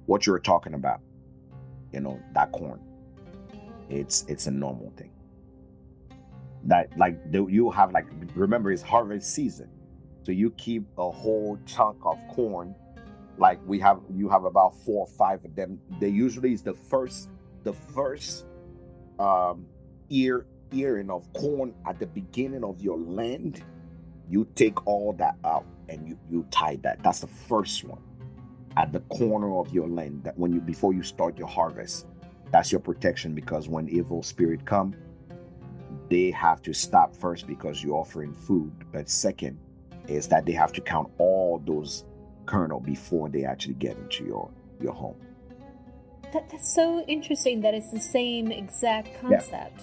what 0.06 0.26
you're 0.26 0.38
talking 0.38 0.72
about, 0.72 1.00
you 1.92 2.00
know 2.00 2.18
that 2.32 2.50
corn 2.50 2.80
it's 3.88 4.24
it's 4.28 4.46
a 4.46 4.50
normal 4.50 4.92
thing. 4.96 5.10
That 6.64 6.96
like 6.96 7.18
you 7.32 7.70
have 7.70 7.92
like 7.92 8.06
remember 8.34 8.72
it's 8.72 8.82
harvest 8.82 9.34
season. 9.34 9.68
So 10.22 10.32
you 10.32 10.50
keep 10.52 10.86
a 10.96 11.10
whole 11.10 11.58
chunk 11.66 11.98
of 12.04 12.18
corn 12.28 12.74
like 13.36 13.60
we 13.66 13.78
have 13.80 14.00
you 14.14 14.28
have 14.28 14.44
about 14.44 14.74
four 14.84 15.06
or 15.06 15.12
five 15.18 15.44
of 15.44 15.54
them. 15.54 15.78
They 16.00 16.08
usually 16.08 16.52
is 16.52 16.62
the 16.62 16.74
first 16.74 17.28
the 17.64 17.72
first 17.72 18.46
um 19.18 19.66
ear 20.10 20.46
earing 20.72 21.10
of 21.10 21.30
corn 21.34 21.74
at 21.86 21.98
the 21.98 22.06
beginning 22.06 22.64
of 22.64 22.80
your 22.80 22.98
land 22.98 23.62
you 24.28 24.46
take 24.54 24.86
all 24.86 25.12
that 25.18 25.36
out 25.44 25.66
and 25.88 26.08
you 26.08 26.18
you 26.30 26.46
tie 26.50 26.76
that. 26.82 27.02
That's 27.02 27.20
the 27.20 27.26
first 27.26 27.84
one 27.84 28.00
at 28.76 28.92
the 28.92 29.00
corner 29.00 29.58
of 29.58 29.72
your 29.72 29.88
land 29.88 30.24
that 30.24 30.36
when 30.38 30.52
you 30.52 30.60
before 30.60 30.92
you 30.92 31.02
start 31.02 31.38
your 31.38 31.46
harvest 31.46 32.06
that's 32.54 32.70
your 32.70 32.80
protection 32.80 33.34
because 33.34 33.68
when 33.68 33.88
evil 33.88 34.22
spirit 34.22 34.64
come 34.64 34.94
they 36.08 36.30
have 36.30 36.62
to 36.62 36.72
stop 36.72 37.16
first 37.16 37.48
because 37.48 37.82
you're 37.82 37.96
offering 37.96 38.32
food. 38.32 38.72
But 38.92 39.08
second 39.08 39.58
is 40.06 40.28
that 40.28 40.46
they 40.46 40.52
have 40.52 40.72
to 40.74 40.80
count 40.80 41.10
all 41.18 41.60
those 41.66 42.04
kernel 42.46 42.78
before 42.78 43.28
they 43.28 43.44
actually 43.44 43.74
get 43.74 43.96
into 43.96 44.24
your 44.24 44.50
your 44.80 44.92
home. 44.92 45.16
That, 46.32 46.48
that's 46.48 46.72
so 46.72 47.04
interesting 47.08 47.60
that 47.62 47.74
it's 47.74 47.90
the 47.90 47.98
same 47.98 48.52
exact 48.52 49.20
concept. 49.20 49.82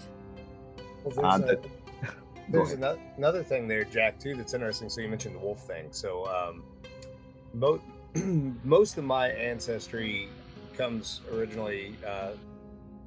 Yeah. 0.78 0.84
well, 1.04 1.26
uh, 1.26 1.38
there's, 1.40 1.52
a, 1.52 1.62
there's 2.50 2.72
another, 2.72 3.00
another 3.18 3.44
thing 3.44 3.68
there 3.68 3.84
jack 3.84 4.18
too 4.18 4.36
that's 4.36 4.54
interesting. 4.54 4.88
So 4.90 5.02
you 5.02 5.10
mentioned 5.10 5.36
the 5.36 5.40
wolf 5.40 5.62
thing. 5.68 5.88
So 5.92 6.26
um, 6.28 6.64
most 7.54 7.84
most 8.64 8.98
of 8.98 9.04
my 9.04 9.28
ancestry 9.30 10.30
comes 10.78 11.20
originally 11.34 11.96
uh, 12.08 12.32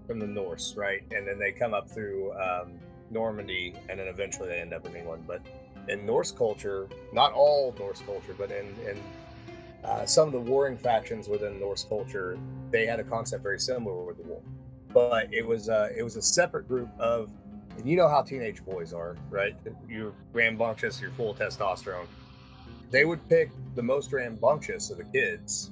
from 0.07 0.19
the 0.19 0.27
Norse, 0.27 0.75
right? 0.77 1.03
And 1.11 1.27
then 1.27 1.39
they 1.39 1.53
come 1.53 1.75
up 1.75 1.89
through 1.89 2.33
um, 2.33 2.73
Normandy, 3.11 3.75
and 3.89 3.99
then 3.99 4.09
eventually 4.09 4.49
they 4.49 4.61
end 4.61 4.73
up 4.73 4.87
in 4.87 4.97
England. 4.97 5.25
But 5.27 5.43
in 5.89 6.05
Norse 6.07 6.33
culture, 6.33 6.89
not 7.13 7.33
all 7.33 7.75
Norse 7.79 8.03
culture, 8.03 8.35
but 8.37 8.51
in, 8.51 8.67
in 8.89 8.99
uh, 9.85 10.07
some 10.07 10.27
of 10.27 10.33
the 10.33 10.41
warring 10.41 10.77
factions 10.79 11.29
within 11.29 11.61
Norse 11.61 11.85
culture, 11.85 12.39
they 12.71 12.87
had 12.87 13.01
a 13.01 13.05
concept 13.05 13.43
very 13.43 13.61
similar 13.61 14.05
with 14.05 14.17
the 14.17 14.25
wolf. 14.25 14.43
But 14.93 15.33
it 15.33 15.47
was 15.47 15.69
uh, 15.69 15.91
it 15.97 16.03
was 16.03 16.17
a 16.17 16.23
separate 16.23 16.69
group 16.69 16.89
of, 16.99 17.31
and 17.77 17.89
you 17.89 17.97
know 17.97 18.09
how 18.09 18.23
teenage 18.23 18.65
boys 18.65 18.93
are, 18.93 19.17
right? 19.29 19.57
You're 19.89 20.13
rambunctious, 20.33 21.01
you're 21.01 21.11
full 21.13 21.33
of 21.33 21.39
testosterone. 21.39 22.07
They 22.91 23.05
would 23.05 23.29
pick 23.29 23.51
the 23.75 23.83
most 23.83 24.13
rambunctious 24.13 24.91
of 24.91 24.99
the 24.99 25.05
kids, 25.05 25.71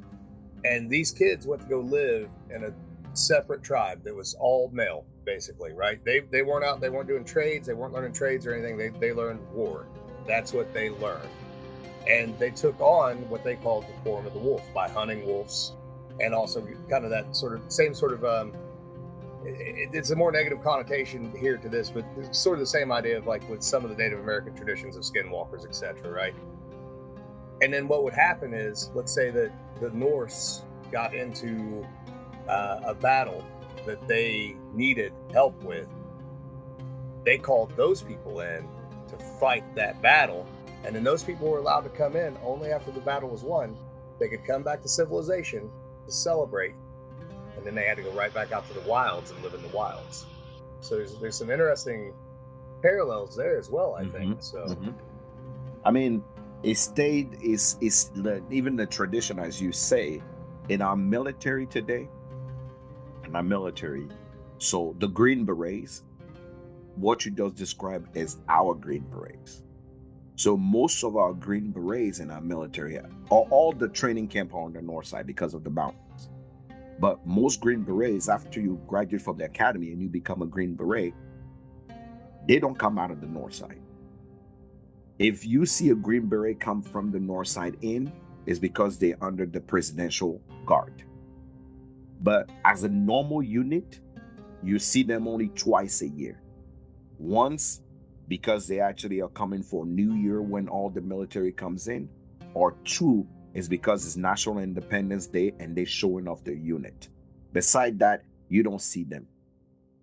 and 0.64 0.90
these 0.90 1.12
kids 1.12 1.46
went 1.46 1.62
to 1.62 1.68
go 1.68 1.80
live 1.80 2.28
in 2.50 2.64
a 2.64 2.72
separate 3.14 3.62
tribe 3.62 4.02
that 4.04 4.14
was 4.14 4.34
all 4.38 4.70
male, 4.72 5.04
basically, 5.24 5.72
right? 5.72 6.02
They 6.04 6.20
they 6.20 6.42
weren't 6.42 6.64
out, 6.64 6.80
they 6.80 6.90
weren't 6.90 7.08
doing 7.08 7.24
trades, 7.24 7.66
they 7.66 7.74
weren't 7.74 7.92
learning 7.92 8.12
trades 8.12 8.46
or 8.46 8.54
anything. 8.54 8.76
They 8.76 8.88
they 8.88 9.12
learned 9.12 9.40
war. 9.52 9.86
That's 10.26 10.52
what 10.52 10.72
they 10.72 10.90
learned. 10.90 11.28
And 12.08 12.36
they 12.38 12.50
took 12.50 12.80
on 12.80 13.28
what 13.28 13.44
they 13.44 13.56
called 13.56 13.84
the 13.84 14.04
form 14.04 14.26
of 14.26 14.32
the 14.32 14.38
wolf 14.38 14.62
by 14.74 14.88
hunting 14.88 15.24
wolves 15.26 15.72
and 16.20 16.34
also 16.34 16.66
kind 16.90 17.04
of 17.04 17.10
that 17.10 17.34
sort 17.34 17.54
of 17.54 17.62
same 17.70 17.94
sort 17.94 18.12
of 18.12 18.24
um 18.24 18.52
it, 19.44 19.90
it's 19.92 20.10
a 20.10 20.16
more 20.16 20.30
negative 20.32 20.62
connotation 20.62 21.32
here 21.36 21.56
to 21.56 21.68
this, 21.68 21.90
but 21.90 22.04
it's 22.16 22.38
sort 22.38 22.54
of 22.54 22.60
the 22.60 22.66
same 22.66 22.92
idea 22.92 23.18
of 23.18 23.26
like 23.26 23.48
with 23.48 23.62
some 23.62 23.84
of 23.84 23.90
the 23.90 23.96
Native 23.96 24.20
American 24.20 24.54
traditions 24.54 24.96
of 24.96 25.02
skinwalkers, 25.02 25.64
etc., 25.64 26.10
right? 26.10 26.34
And 27.60 27.72
then 27.72 27.88
what 27.88 28.04
would 28.04 28.14
happen 28.14 28.54
is, 28.54 28.90
let's 28.94 29.12
say 29.12 29.30
that 29.30 29.52
the 29.80 29.90
Norse 29.90 30.62
got 30.90 31.14
into 31.14 31.86
uh, 32.48 32.80
a 32.84 32.94
battle 32.94 33.44
that 33.86 34.06
they 34.08 34.56
needed 34.72 35.12
help 35.32 35.60
with, 35.62 35.88
they 37.24 37.38
called 37.38 37.72
those 37.76 38.02
people 38.02 38.40
in 38.40 38.68
to 39.08 39.16
fight 39.40 39.64
that 39.74 40.00
battle. 40.02 40.46
And 40.84 40.94
then 40.94 41.04
those 41.04 41.22
people 41.22 41.48
were 41.48 41.58
allowed 41.58 41.82
to 41.82 41.90
come 41.90 42.16
in 42.16 42.36
only 42.44 42.72
after 42.72 42.90
the 42.90 43.00
battle 43.00 43.28
was 43.28 43.42
won. 43.42 43.76
They 44.18 44.28
could 44.28 44.44
come 44.44 44.62
back 44.62 44.82
to 44.82 44.88
civilization 44.88 45.70
to 46.06 46.12
celebrate. 46.12 46.74
And 47.56 47.64
then 47.64 47.74
they 47.74 47.84
had 47.84 47.96
to 47.98 48.02
go 48.02 48.12
right 48.12 48.32
back 48.32 48.52
out 48.52 48.66
to 48.68 48.74
the 48.74 48.88
wilds 48.88 49.30
and 49.30 49.42
live 49.42 49.54
in 49.54 49.62
the 49.62 49.68
wilds. 49.68 50.26
So 50.80 50.96
there's, 50.96 51.14
there's 51.16 51.36
some 51.36 51.50
interesting 51.50 52.12
parallels 52.82 53.36
there 53.36 53.56
as 53.58 53.70
well, 53.70 53.94
I 53.94 54.02
mm-hmm. 54.02 54.10
think. 54.10 54.42
So, 54.42 54.64
mm-hmm. 54.64 54.90
I 55.84 55.90
mean, 55.90 56.24
it 56.62 56.76
stayed 56.76 57.38
is 57.42 57.76
is 57.80 58.10
the, 58.14 58.42
even 58.50 58.76
the 58.76 58.86
tradition, 58.86 59.38
as 59.38 59.60
you 59.60 59.72
say, 59.72 60.22
in 60.68 60.80
our 60.82 60.96
military 60.96 61.66
today 61.66 62.08
my 63.30 63.42
military. 63.42 64.08
So 64.58 64.94
the 64.98 65.08
Green 65.08 65.44
Berets, 65.44 66.02
what 66.96 67.24
you 67.24 67.30
just 67.30 67.56
described 67.56 68.16
as 68.16 68.38
our 68.48 68.74
Green 68.74 69.04
Berets. 69.10 69.62
So 70.36 70.56
most 70.56 71.04
of 71.04 71.16
our 71.16 71.32
Green 71.32 71.70
Berets 71.70 72.20
in 72.20 72.30
our 72.30 72.40
military, 72.40 72.98
all, 73.28 73.46
all 73.50 73.72
the 73.72 73.88
training 73.88 74.28
camp 74.28 74.54
are 74.54 74.62
on 74.62 74.72
the 74.72 74.82
north 74.82 75.06
side 75.06 75.26
because 75.26 75.54
of 75.54 75.64
the 75.64 75.70
mountains. 75.70 76.30
But 76.98 77.26
most 77.26 77.60
Green 77.60 77.82
Berets, 77.82 78.28
after 78.28 78.60
you 78.60 78.80
graduate 78.86 79.22
from 79.22 79.38
the 79.38 79.44
academy 79.44 79.92
and 79.92 80.00
you 80.00 80.08
become 80.08 80.42
a 80.42 80.46
Green 80.46 80.74
Beret, 80.74 81.14
they 82.46 82.58
don't 82.58 82.78
come 82.78 82.98
out 82.98 83.10
of 83.10 83.20
the 83.20 83.26
north 83.26 83.54
side. 83.54 83.80
If 85.18 85.46
you 85.46 85.66
see 85.66 85.90
a 85.90 85.94
Green 85.94 86.26
Beret 86.26 86.60
come 86.60 86.82
from 86.82 87.10
the 87.10 87.20
north 87.20 87.48
side 87.48 87.76
in, 87.82 88.12
it's 88.46 88.58
because 88.58 88.98
they're 88.98 89.22
under 89.22 89.46
the 89.46 89.60
presidential 89.60 90.40
guard. 90.66 91.04
But 92.22 92.50
as 92.64 92.84
a 92.84 92.88
normal 92.88 93.42
unit, 93.42 94.00
you 94.62 94.78
see 94.78 95.02
them 95.02 95.26
only 95.26 95.48
twice 95.48 96.02
a 96.02 96.08
year. 96.08 96.40
Once 97.18 97.82
because 98.28 98.66
they 98.66 98.80
actually 98.80 99.20
are 99.20 99.28
coming 99.28 99.62
for 99.62 99.84
New 99.84 100.14
Year 100.14 100.40
when 100.40 100.68
all 100.68 100.88
the 100.88 101.00
military 101.00 101.52
comes 101.52 101.88
in, 101.88 102.08
or 102.54 102.76
two 102.84 103.26
is 103.52 103.68
because 103.68 104.06
it's 104.06 104.16
National 104.16 104.58
Independence 104.58 105.26
Day 105.26 105.52
and 105.58 105.76
they're 105.76 105.84
showing 105.84 106.28
off 106.28 106.44
their 106.44 106.54
unit. 106.54 107.08
Beside 107.52 107.98
that, 107.98 108.22
you 108.48 108.62
don't 108.62 108.80
see 108.80 109.04
them. 109.04 109.26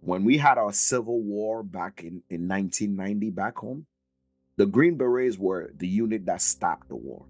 When 0.01 0.23
we 0.23 0.37
had 0.37 0.57
our 0.57 0.71
civil 0.71 1.21
war 1.21 1.63
back 1.63 2.01
in, 2.01 2.21
in 2.29 2.47
1990 2.47 3.29
back 3.31 3.57
home, 3.57 3.85
the 4.57 4.65
Green 4.65 4.97
Berets 4.97 5.37
were 5.37 5.71
the 5.75 5.87
unit 5.87 6.25
that 6.25 6.41
stopped 6.41 6.89
the 6.89 6.95
war. 6.95 7.25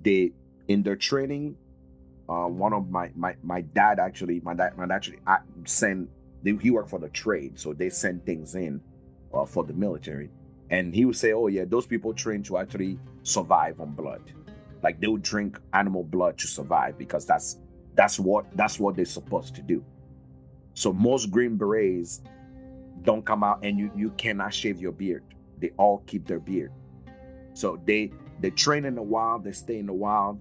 They 0.00 0.32
in 0.68 0.82
their 0.82 0.96
training, 0.96 1.56
uh, 2.28 2.46
one 2.46 2.72
of 2.72 2.90
my 2.90 3.10
my 3.16 3.34
my 3.42 3.60
dad 3.60 3.98
actually 3.98 4.40
my 4.40 4.54
dad 4.54 4.76
my 4.76 4.86
dad 4.86 4.94
actually 4.94 5.18
I 5.26 5.38
sent 5.64 6.08
they, 6.42 6.54
he 6.56 6.70
worked 6.70 6.90
for 6.90 6.98
the 6.98 7.08
trade, 7.08 7.58
so 7.58 7.72
they 7.72 7.90
sent 7.90 8.24
things 8.24 8.54
in 8.54 8.80
uh, 9.34 9.44
for 9.44 9.64
the 9.64 9.72
military, 9.72 10.30
and 10.70 10.94
he 10.94 11.04
would 11.04 11.16
say, 11.16 11.32
"Oh 11.32 11.48
yeah, 11.48 11.64
those 11.66 11.86
people 11.86 12.14
train 12.14 12.42
to 12.44 12.58
actually 12.58 12.98
survive 13.22 13.80
on 13.80 13.92
blood, 13.92 14.22
like 14.82 15.00
they 15.00 15.08
would 15.08 15.22
drink 15.22 15.58
animal 15.72 16.04
blood 16.04 16.38
to 16.38 16.46
survive 16.46 16.96
because 16.98 17.26
that's 17.26 17.58
that's 17.94 18.20
what 18.20 18.46
that's 18.56 18.78
what 18.78 18.94
they're 18.94 19.04
supposed 19.04 19.54
to 19.56 19.62
do." 19.62 19.84
So 20.74 20.92
most 20.92 21.30
Green 21.30 21.56
Berets 21.56 22.20
don't 23.02 23.24
come 23.24 23.42
out, 23.42 23.64
and 23.64 23.78
you 23.78 23.90
you 23.96 24.10
cannot 24.10 24.54
shave 24.54 24.80
your 24.80 24.92
beard. 24.92 25.24
They 25.58 25.70
all 25.76 26.04
keep 26.06 26.26
their 26.26 26.40
beard. 26.40 26.72
So 27.54 27.80
they 27.84 28.12
they 28.40 28.50
train 28.50 28.84
in 28.84 28.94
the 28.94 29.02
wild, 29.02 29.42
they 29.42 29.52
stay 29.52 29.78
in 29.78 29.86
the 29.86 29.92
wild. 29.92 30.38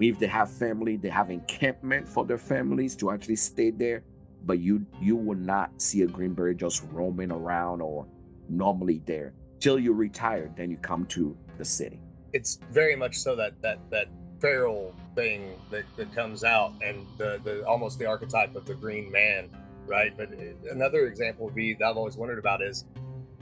If 0.00 0.18
they 0.18 0.26
have 0.26 0.50
family, 0.50 0.96
they 0.96 1.08
have 1.08 1.30
encampment 1.30 2.08
for 2.08 2.24
their 2.24 2.38
families 2.38 2.96
to 2.96 3.10
actually 3.10 3.36
stay 3.36 3.70
there 3.70 4.02
but 4.46 4.58
you 4.58 4.84
you 5.00 5.16
will 5.16 5.38
not 5.38 5.70
see 5.80 6.02
a 6.02 6.06
green 6.06 6.34
beret 6.34 6.56
just 6.56 6.82
roaming 6.92 7.30
around 7.30 7.80
or 7.80 8.06
normally 8.48 9.00
there 9.06 9.32
till 9.58 9.78
you 9.78 9.92
retire 9.92 10.50
then 10.56 10.70
you 10.70 10.76
come 10.76 11.06
to 11.06 11.36
the 11.58 11.64
city. 11.64 12.00
It's 12.32 12.58
very 12.70 12.96
much 12.96 13.16
so 13.16 13.34
that 13.36 13.60
that 13.62 13.78
that 13.90 14.08
feral 14.40 14.94
thing 15.14 15.54
that, 15.70 15.84
that 15.96 16.12
comes 16.14 16.44
out 16.44 16.74
and 16.84 17.06
the, 17.16 17.40
the 17.44 17.64
almost 17.66 17.98
the 17.98 18.04
archetype 18.04 18.54
of 18.56 18.66
the 18.66 18.74
green 18.74 19.10
man 19.10 19.48
right? 19.86 20.16
But 20.16 20.30
another 20.70 21.06
example 21.06 21.44
would 21.46 21.54
be 21.54 21.74
that 21.74 21.84
i've 21.84 21.96
always 21.96 22.16
wondered 22.16 22.38
about 22.38 22.62
is 22.62 22.84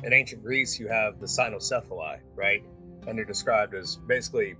in 0.03 0.12
ancient 0.12 0.42
greece 0.42 0.78
you 0.78 0.88
have 0.88 1.18
the 1.20 1.26
cynocephali 1.26 2.18
right? 2.34 2.62
And 3.07 3.18
they're 3.18 3.24
described 3.24 3.74
as 3.74 3.96
basically 4.07 4.55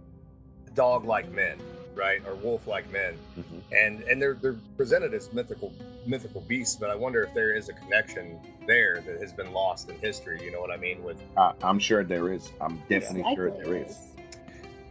dog-like 0.74 1.30
men 1.30 1.61
right, 1.95 2.22
or 2.26 2.34
wolf-like 2.34 2.90
men, 2.93 3.14
mm-hmm. 3.38 3.59
and 3.72 4.03
and 4.03 4.20
they're 4.20 4.34
they're 4.34 4.59
presented 4.76 5.14
as 5.14 5.32
mythical 5.32 5.72
mythical 6.07 6.40
beasts. 6.43 6.76
But 6.76 6.90
I 6.90 6.95
wonder 6.95 7.22
if 7.22 7.34
there 7.34 7.55
is 7.55 7.68
a 7.68 7.72
connection 7.72 8.38
there 8.66 9.03
that 9.07 9.20
has 9.20 9.32
been 9.32 9.53
lost 9.53 9.88
in 9.90 9.99
history. 9.99 10.43
You 10.45 10.53
know 10.53 10.61
what 10.61 10.70
I 10.70 10.76
mean? 10.76 11.03
With 11.03 11.20
uh, 11.36 11.53
I'm 11.62 11.78
sure 11.78 12.05
there 12.05 12.32
is. 12.32 12.51
I'm 12.61 12.78
definitely 12.88 13.22
yeah, 13.22 13.34
sure 13.34 13.51
there 13.51 13.76
is. 13.76 13.97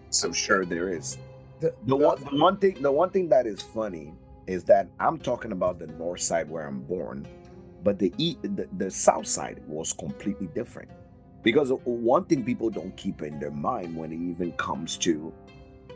So 0.09 0.27
I'm 0.27 0.33
sure 0.33 0.65
there 0.65 0.89
is. 0.89 1.17
The, 1.59 1.67
the, 1.67 1.75
the, 1.87 1.95
one, 1.95 2.23
the 2.23 2.37
one 2.37 2.57
thing 2.57 2.81
the 2.81 2.91
one 2.91 3.09
thing 3.09 3.29
that 3.29 3.45
is 3.45 3.61
funny 3.61 4.13
is 4.47 4.63
that 4.65 4.87
I'm 4.99 5.17
talking 5.17 5.51
about 5.51 5.79
the 5.79 5.87
north 5.87 6.21
side 6.21 6.49
where 6.49 6.67
I'm 6.67 6.81
born, 6.81 7.27
but 7.83 7.99
the 7.99 8.09
the, 8.41 8.67
the 8.77 8.91
south 8.91 9.27
side 9.27 9.61
was 9.67 9.93
completely 9.93 10.47
different. 10.47 10.89
Because 11.43 11.71
one 11.85 12.25
thing 12.25 12.43
people 12.43 12.69
don't 12.69 12.95
keep 12.97 13.23
in 13.23 13.39
their 13.39 13.51
mind 13.51 13.95
when 13.95 14.11
it 14.11 14.19
even 14.19 14.51
comes 14.53 14.95
to 14.97 15.33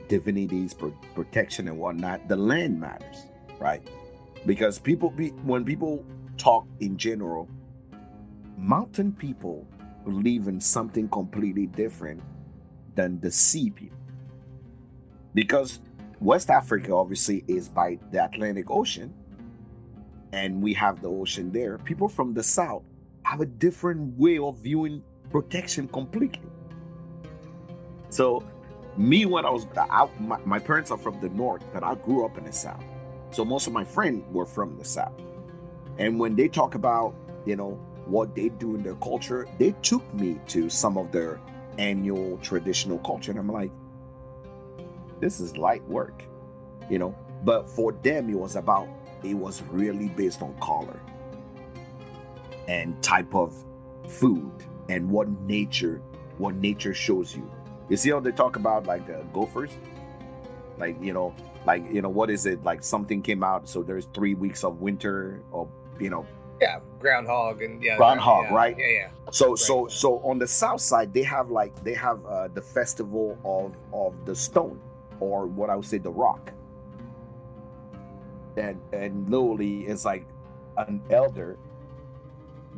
divinities, 0.08 0.74
pro- 0.74 0.94
protection, 1.14 1.68
and 1.68 1.78
whatnot, 1.78 2.28
the 2.28 2.36
land 2.36 2.80
matters, 2.80 3.26
right? 3.60 3.88
Because 4.46 4.80
people, 4.80 5.10
be, 5.10 5.30
when 5.44 5.66
people 5.66 6.06
talk 6.38 6.66
in 6.80 6.98
general, 6.98 7.48
mountain 8.58 9.12
people 9.12 9.68
believe 10.04 10.48
in 10.48 10.62
something 10.62 11.10
completely 11.10 11.66
different 11.66 12.22
than 12.96 13.20
the 13.20 13.32
sea 13.32 13.70
people. 13.70 13.98
Because 15.34 15.80
West 16.20 16.50
Africa 16.50 16.96
obviously 16.96 17.44
is 17.48 17.68
by 17.68 18.00
the 18.12 18.24
Atlantic 18.24 18.70
Ocean, 18.70 19.14
and 20.32 20.62
we 20.62 20.74
have 20.74 21.02
the 21.02 21.10
ocean 21.10 21.52
there. 21.52 21.78
People 21.80 22.08
from 22.10 22.34
the 22.34 22.44
south 22.44 22.84
have 23.24 23.42
a 23.42 23.46
different 23.46 24.18
way 24.18 24.38
of 24.38 24.58
viewing 24.58 25.02
protection 25.30 25.88
completely. 25.88 26.42
So 28.10 28.44
me 28.98 29.26
when 29.26 29.46
I 29.46 29.50
was 29.50 29.68
I, 29.78 30.08
my, 30.20 30.40
my 30.46 30.60
parents 30.60 30.92
are 30.92 30.98
from 30.98 31.20
the 31.20 31.30
north, 31.30 31.64
but 31.74 31.84
I 31.84 31.96
grew 31.96 32.26
up 32.26 32.38
in 32.38 32.46
the 32.46 32.54
south. 32.54 32.84
So 33.32 33.44
most 33.44 33.68
of 33.68 33.74
my 33.74 33.84
friends 33.84 34.24
were 34.32 34.46
from 34.46 34.78
the 34.78 34.86
south. 34.86 35.14
And 35.98 36.20
when 36.20 36.36
they 36.36 36.48
talk 36.48 36.76
about, 36.76 37.16
you 37.46 37.56
know, 37.56 37.80
what 38.06 38.36
they 38.36 38.50
do 38.50 38.76
in 38.76 38.84
their 38.84 38.96
culture, 38.96 39.48
they 39.58 39.72
took 39.82 40.14
me 40.14 40.40
to 40.48 40.70
some 40.70 40.98
of 40.98 41.12
their 41.12 41.40
annual 41.78 42.38
traditional 42.38 43.00
culture. 43.00 43.32
And 43.32 43.40
I'm 43.40 43.52
like, 43.52 43.72
this 45.20 45.40
is 45.40 45.58
light 45.58 45.84
work, 45.88 46.24
you 46.90 47.00
know. 47.00 47.16
But 47.44 47.70
for 47.70 47.92
them, 47.92 48.30
it 48.30 48.36
was 48.36 48.56
about, 48.56 48.88
it 49.24 49.34
was 49.34 49.62
really 49.64 50.10
based 50.10 50.42
on 50.42 50.56
color 50.60 51.00
and 52.68 53.02
type 53.04 53.34
of 53.36 53.54
food 54.08 54.52
and 54.90 55.10
what 55.10 55.28
nature, 55.42 56.02
what 56.38 56.56
nature 56.56 56.94
shows 56.94 57.36
you. 57.36 57.50
You 57.90 57.98
see 57.98 58.10
how 58.10 58.20
they 58.20 58.32
talk 58.32 58.56
about 58.56 58.86
like 58.86 59.10
uh, 59.10 59.22
gophers, 59.34 59.72
like 60.78 60.96
you 61.02 61.14
know, 61.14 61.36
like 61.66 61.84
you 61.92 62.02
know, 62.02 62.10
what 62.10 62.30
is 62.30 62.46
it? 62.46 62.64
Like 62.64 62.84
something 62.84 63.22
came 63.22 63.44
out, 63.44 63.68
so 63.70 63.84
there's 63.84 64.06
three 64.14 64.34
weeks 64.34 64.64
of 64.64 64.82
winter, 64.82 65.42
or 65.52 65.68
you 66.00 66.10
know, 66.10 66.26
yeah, 66.62 66.80
groundhog 67.00 67.62
and 67.62 67.84
yeah, 67.84 67.98
groundhog, 67.98 68.46
yeah, 68.46 68.54
right? 68.54 68.76
Yeah, 68.78 68.88
yeah. 68.88 69.10
So 69.32 69.50
right. 69.50 69.60
so 69.60 69.88
so 69.88 70.20
on 70.20 70.40
the 70.40 70.48
south 70.48 70.82
side, 70.82 71.14
they 71.14 71.24
have 71.24 71.52
like 71.52 71.84
they 71.84 71.94
have 71.94 72.26
uh, 72.26 72.48
the 72.48 72.62
festival 72.62 73.38
of 73.46 73.76
of 73.94 74.26
the 74.26 74.36
stone, 74.36 74.80
or 75.20 75.46
what 75.46 75.70
I 75.70 75.76
would 75.76 75.86
say 75.86 75.98
the 75.98 76.12
rock, 76.12 76.52
and 78.58 78.80
and 78.94 79.30
literally 79.30 79.86
it's 79.86 80.06
like 80.06 80.26
an 80.78 81.02
elder 81.10 81.58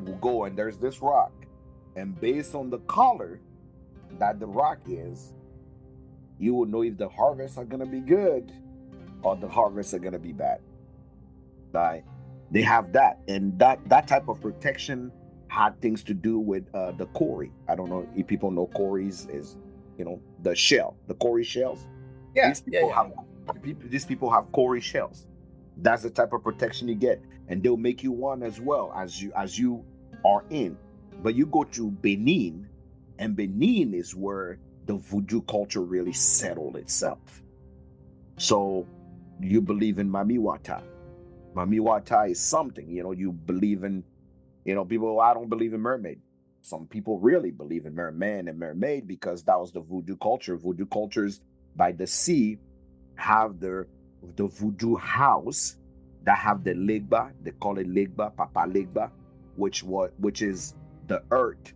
will 0.04 0.16
go 0.16 0.44
and 0.44 0.58
there's 0.58 0.78
this 0.78 1.02
rock, 1.02 1.32
and 1.96 2.20
based 2.20 2.56
on 2.56 2.70
the 2.70 2.80
color 2.80 3.40
that 4.20 4.40
the 4.40 4.48
rock 4.48 4.80
is, 4.88 5.34
you 6.40 6.54
will 6.54 6.66
know 6.66 6.84
if 6.84 6.98
the 6.98 7.10
harvests 7.10 7.58
are 7.58 7.66
gonna 7.66 7.86
be 7.86 8.00
good 8.00 8.52
or 9.24 9.36
the 9.36 9.48
harvests 9.48 9.94
are 9.94 10.00
gonna 10.00 10.20
be 10.20 10.34
bad. 10.34 10.62
Right? 11.74 12.04
They 12.52 12.62
have 12.62 12.94
that, 12.94 13.20
and 13.28 13.58
that 13.60 13.88
that 13.90 14.08
type 14.08 14.28
of 14.30 14.42
protection 14.42 15.12
had 15.48 15.80
things 15.82 16.04
to 16.04 16.14
do 16.14 16.40
with 16.40 16.64
uh, 16.74 16.92
the 16.92 17.06
cowrie. 17.08 17.52
I 17.68 17.76
don't 17.76 17.90
know 17.90 18.08
if 18.16 18.28
people 18.28 18.52
know 18.52 18.68
cowries 18.76 19.28
is, 19.30 19.58
you 19.98 20.06
know, 20.06 20.22
the 20.44 20.56
shell, 20.56 20.96
the 21.08 21.16
cowrie 21.16 21.44
shells. 21.44 21.88
Yeah, 22.36 22.50
these 22.50 22.62
people 22.62 22.90
yeah, 22.90 23.04
yeah. 23.06 23.14
have 23.48 23.90
these 23.90 24.06
people 24.06 24.30
have 24.32 24.52
cowrie 24.54 24.82
shells. 24.82 25.28
That's 25.78 26.04
the 26.04 26.10
type 26.10 26.34
of 26.34 26.44
protection 26.44 26.88
you 26.88 26.96
get, 26.96 27.22
and 27.48 27.62
they'll 27.62 27.78
make 27.78 28.04
you 28.04 28.12
one 28.12 28.44
as 28.44 28.60
well 28.60 28.94
as 28.96 29.22
you 29.22 29.32
as 29.36 29.60
you 29.60 29.84
are 30.26 30.44
in. 30.50 30.78
But 31.22 31.36
you 31.36 31.48
go 31.48 31.64
to 31.64 31.92
Benin, 31.92 32.68
and 33.20 33.36
Benin 33.36 33.94
is 33.94 34.16
where 34.16 34.60
the 34.86 34.96
voodoo 34.96 35.42
culture 35.42 35.82
really 35.82 36.14
settled 36.14 36.78
itself. 36.78 37.42
So 38.38 38.86
you 39.42 39.62
believe 39.62 40.00
in 40.00 40.10
Mami 40.10 40.38
Wata. 40.38 40.82
Mamiwata 41.54 42.30
is 42.30 42.40
something, 42.40 42.88
you 42.90 43.04
know, 43.04 43.12
you 43.12 43.32
believe 43.32 43.84
in, 43.84 44.04
you 44.64 44.76
know, 44.76 44.86
people, 44.86 45.10
oh, 45.10 45.20
I 45.20 45.34
don't 45.34 45.50
believe 45.50 45.74
in 45.74 45.82
mermaid. 45.82 46.22
Some 46.62 46.86
people 46.86 47.20
really 47.20 47.52
believe 47.52 47.86
in 47.86 47.96
merman 47.96 48.48
and 48.48 48.60
mermaid 48.60 49.08
because 49.08 49.44
that 49.44 49.60
was 49.60 49.72
the 49.72 49.80
voodoo 49.80 50.18
culture. 50.18 50.58
Voodoo 50.58 50.86
cultures 50.86 51.42
by 51.76 51.94
the 51.94 52.06
sea 52.06 52.58
have 53.16 53.60
their 53.60 53.88
the 54.36 54.48
voodoo 54.48 54.96
house 54.98 55.78
that 56.24 56.38
have 56.38 56.64
the 56.64 56.74
legba, 56.74 57.32
they 57.42 57.52
call 57.52 57.78
it 57.78 57.88
legba, 57.88 58.36
papa 58.36 58.66
legba, 58.68 59.10
which 59.56 59.84
what 59.84 60.14
which 60.20 60.42
is 60.42 60.76
the 61.08 61.24
earth 61.32 61.74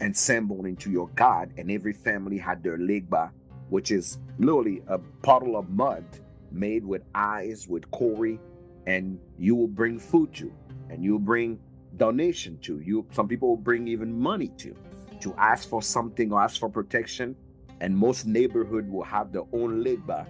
assembled 0.00 0.66
into 0.66 0.90
your 0.90 1.08
God, 1.14 1.52
and 1.56 1.70
every 1.70 1.92
family 1.92 2.38
had 2.38 2.62
their 2.62 2.78
legba, 2.78 3.30
which 3.68 3.90
is 3.90 4.18
literally 4.38 4.82
a 4.88 4.98
puddle 5.22 5.56
of 5.56 5.68
mud 5.70 6.04
made 6.50 6.84
with 6.84 7.02
eyes, 7.14 7.66
with 7.68 7.90
cowrie, 7.90 8.40
and 8.86 9.18
you 9.38 9.54
will 9.54 9.68
bring 9.68 9.98
food 9.98 10.32
to, 10.34 10.52
and 10.90 11.02
you 11.02 11.12
will 11.12 11.18
bring 11.18 11.58
donation 11.96 12.58
to. 12.62 12.80
You 12.80 13.06
some 13.12 13.28
people 13.28 13.48
will 13.48 13.56
bring 13.56 13.88
even 13.88 14.18
money 14.18 14.48
to 14.58 14.74
to 15.20 15.34
ask 15.36 15.68
for 15.68 15.82
something 15.82 16.32
or 16.32 16.40
ask 16.40 16.60
for 16.60 16.68
protection. 16.68 17.36
And 17.80 17.96
most 17.96 18.26
neighborhood 18.26 18.88
will 18.88 19.02
have 19.04 19.32
their 19.32 19.44
own 19.52 19.84
legba 19.84 20.26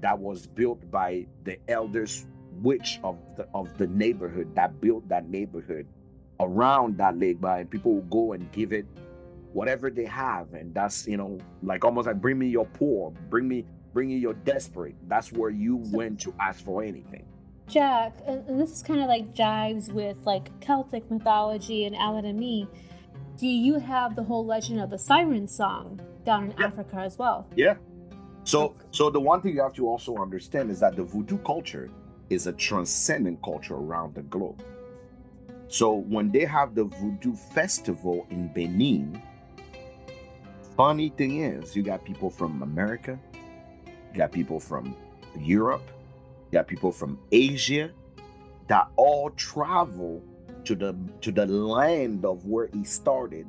that 0.00 0.18
was 0.18 0.46
built 0.46 0.90
by 0.90 1.26
the 1.44 1.58
elders 1.68 2.26
witch 2.62 3.00
of 3.02 3.16
the 3.36 3.48
of 3.54 3.76
the 3.78 3.86
neighborhood 3.86 4.54
that 4.54 4.80
built 4.80 5.08
that 5.08 5.28
neighborhood 5.28 5.86
around 6.40 6.96
that 6.98 7.14
legba 7.14 7.60
and 7.60 7.70
people 7.70 7.94
will 7.94 8.02
go 8.02 8.32
and 8.32 8.50
give 8.52 8.72
it 8.72 8.86
whatever 9.52 9.88
they 9.90 10.04
have 10.04 10.52
and 10.54 10.74
that's 10.74 11.06
you 11.06 11.16
know 11.16 11.38
like 11.62 11.84
almost 11.84 12.06
like 12.06 12.20
bring 12.20 12.38
me 12.38 12.48
your 12.48 12.66
poor 12.66 13.12
bring 13.30 13.46
me 13.46 13.64
bring 13.92 14.08
me 14.08 14.16
your 14.16 14.34
desperate 14.34 14.96
that's 15.08 15.30
where 15.32 15.50
you 15.50 15.76
went 15.92 16.20
to 16.20 16.34
ask 16.40 16.64
for 16.64 16.82
anything 16.82 17.24
Jack, 17.66 18.14
and 18.26 18.60
this 18.60 18.70
is 18.72 18.82
kind 18.82 19.00
of 19.00 19.06
like 19.08 19.34
jives 19.34 19.90
with 19.90 20.18
like 20.26 20.60
Celtic 20.60 21.10
mythology 21.10 21.86
and 21.86 21.96
Alan 21.96 22.26
and 22.26 22.38
me. 22.38 22.68
Do 23.38 23.46
you 23.46 23.78
have 23.78 24.16
the 24.16 24.22
whole 24.22 24.44
legend 24.44 24.80
of 24.80 24.90
the 24.90 24.98
siren 24.98 25.48
song 25.48 25.98
down 26.26 26.50
in 26.50 26.58
Yeah. 26.58 26.66
Africa 26.66 26.96
as 26.98 27.16
well? 27.16 27.48
yeah 27.56 27.76
so 28.42 28.74
so 28.90 29.08
the 29.08 29.18
one 29.20 29.40
thing 29.40 29.54
you 29.54 29.62
have 29.62 29.72
to 29.74 29.88
also 29.88 30.16
understand 30.18 30.70
is 30.70 30.78
that 30.80 30.94
the 30.96 31.04
voodoo 31.04 31.38
culture 31.38 31.88
is 32.28 32.46
a 32.46 32.52
transcendent 32.52 33.40
culture 33.42 33.76
around 33.76 34.14
the 34.14 34.22
globe 34.24 34.62
so 35.68 35.92
when 35.94 36.30
they 36.30 36.44
have 36.44 36.74
the 36.74 36.84
voodoo 36.84 37.34
festival 37.34 38.26
in 38.30 38.48
benin 38.52 39.20
funny 40.76 41.08
thing 41.10 41.42
is 41.42 41.74
you 41.76 41.82
got 41.82 42.04
people 42.04 42.30
from 42.30 42.62
america 42.62 43.18
you 44.12 44.18
got 44.18 44.32
people 44.32 44.58
from 44.60 44.94
europe 45.38 45.90
you 46.50 46.58
got 46.58 46.66
people 46.66 46.92
from 46.92 47.18
asia 47.32 47.90
that 48.68 48.88
all 48.96 49.30
travel 49.30 50.22
to 50.64 50.74
the 50.74 50.94
to 51.20 51.30
the 51.30 51.46
land 51.46 52.24
of 52.24 52.44
where 52.46 52.68
he 52.72 52.84
started 52.84 53.46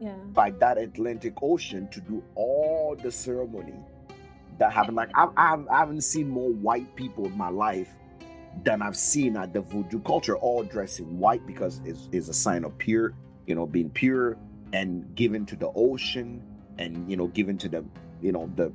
Yeah. 0.00 0.14
by 0.32 0.50
that 0.62 0.78
Atlantic 0.78 1.34
Ocean 1.42 1.88
to 1.90 2.00
do 2.00 2.22
all 2.34 2.96
the 2.96 3.10
ceremony 3.12 3.74
that 4.58 4.72
happened. 4.72 4.96
Like 4.96 5.10
I, 5.14 5.28
I, 5.36 5.56
I 5.70 5.78
haven't 5.80 6.00
seen 6.02 6.28
more 6.30 6.48
white 6.50 6.94
people 6.96 7.26
in 7.26 7.36
my 7.36 7.50
life 7.50 7.90
than 8.64 8.82
I've 8.82 8.96
seen 8.96 9.36
at 9.36 9.52
the 9.52 9.60
voodoo 9.60 10.00
culture, 10.00 10.36
all 10.36 10.62
dressed 10.62 11.00
in 11.00 11.18
white 11.18 11.46
because 11.46 11.80
it's, 11.84 12.08
it's 12.12 12.28
a 12.28 12.34
sign 12.34 12.64
of 12.64 12.76
pure, 12.78 13.14
you 13.46 13.54
know, 13.54 13.66
being 13.66 13.90
pure 13.90 14.36
and 14.72 15.14
given 15.14 15.46
to 15.46 15.56
the 15.56 15.70
ocean 15.74 16.42
and 16.78 17.10
you 17.10 17.16
know 17.16 17.26
given 17.28 17.58
to 17.58 17.68
the 17.68 17.84
you 18.20 18.32
know 18.32 18.50
the 18.56 18.72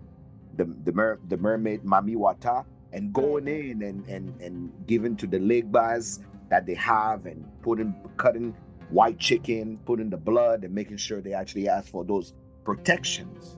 the 0.58 0.66
the, 0.84 0.92
mer- 0.92 1.20
the 1.28 1.38
mermaid 1.38 1.84
Mami 1.84 2.16
Wata 2.16 2.66
and 2.94 3.14
going 3.14 3.46
mm-hmm. 3.46 3.72
in 3.72 3.84
and 3.84 4.08
and 4.08 4.42
and 4.42 4.88
given 4.88 5.16
to 5.18 5.28
the 5.28 5.38
Legbas 5.38 6.20
that 6.50 6.66
they 6.66 6.76
have 6.76 7.26
and 7.26 7.46
putting 7.62 7.94
cutting 8.18 8.56
white 8.90 9.18
chicken, 9.18 9.80
putting 9.86 10.10
the 10.10 10.18
blood 10.18 10.64
and 10.64 10.74
making 10.74 10.98
sure 10.98 11.20
they 11.20 11.34
actually 11.34 11.68
ask 11.68 11.90
for 11.90 12.06
those 12.06 12.34
protections. 12.64 13.58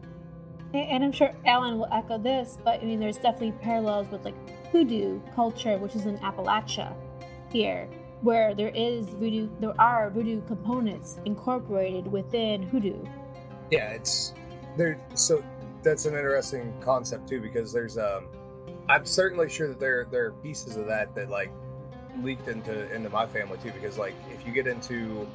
And 0.73 1.03
I'm 1.03 1.11
sure 1.11 1.33
Alan 1.45 1.77
will 1.79 1.87
echo 1.91 2.17
this, 2.17 2.57
but 2.63 2.81
I 2.81 2.85
mean, 2.85 2.99
there's 2.99 3.17
definitely 3.17 3.53
parallels 3.61 4.07
with 4.09 4.23
like 4.25 4.35
hoodoo 4.71 5.19
culture, 5.35 5.77
which 5.77 5.95
is 5.95 6.05
in 6.05 6.17
Appalachia 6.19 6.93
here, 7.51 7.87
where 8.21 8.53
there 8.53 8.71
is 8.75 9.09
voodoo, 9.09 9.49
there 9.59 9.79
are 9.79 10.09
voodoo 10.09 10.41
components 10.47 11.19
incorporated 11.25 12.11
within 12.11 12.63
hoodoo. 12.63 13.03
Yeah, 13.71 13.89
it's 13.89 14.33
there. 14.75 14.99
So 15.13 15.43
that's 15.83 16.05
an 16.05 16.13
interesting 16.13 16.73
concept 16.81 17.29
too, 17.29 17.41
because 17.41 17.71
there's 17.71 17.97
um, 17.97 18.27
I'm 18.89 19.05
certainly 19.05 19.49
sure 19.49 19.67
that 19.67 19.79
there 19.79 20.07
there 20.09 20.25
are 20.25 20.31
pieces 20.31 20.77
of 20.77 20.87
that 20.87 21.13
that 21.15 21.29
like 21.29 21.51
leaked 22.21 22.47
into 22.47 22.93
into 22.93 23.09
my 23.09 23.27
family 23.27 23.57
too, 23.63 23.71
because 23.71 23.97
like 23.97 24.15
if 24.33 24.45
you 24.45 24.53
get 24.53 24.67
into 24.67 25.27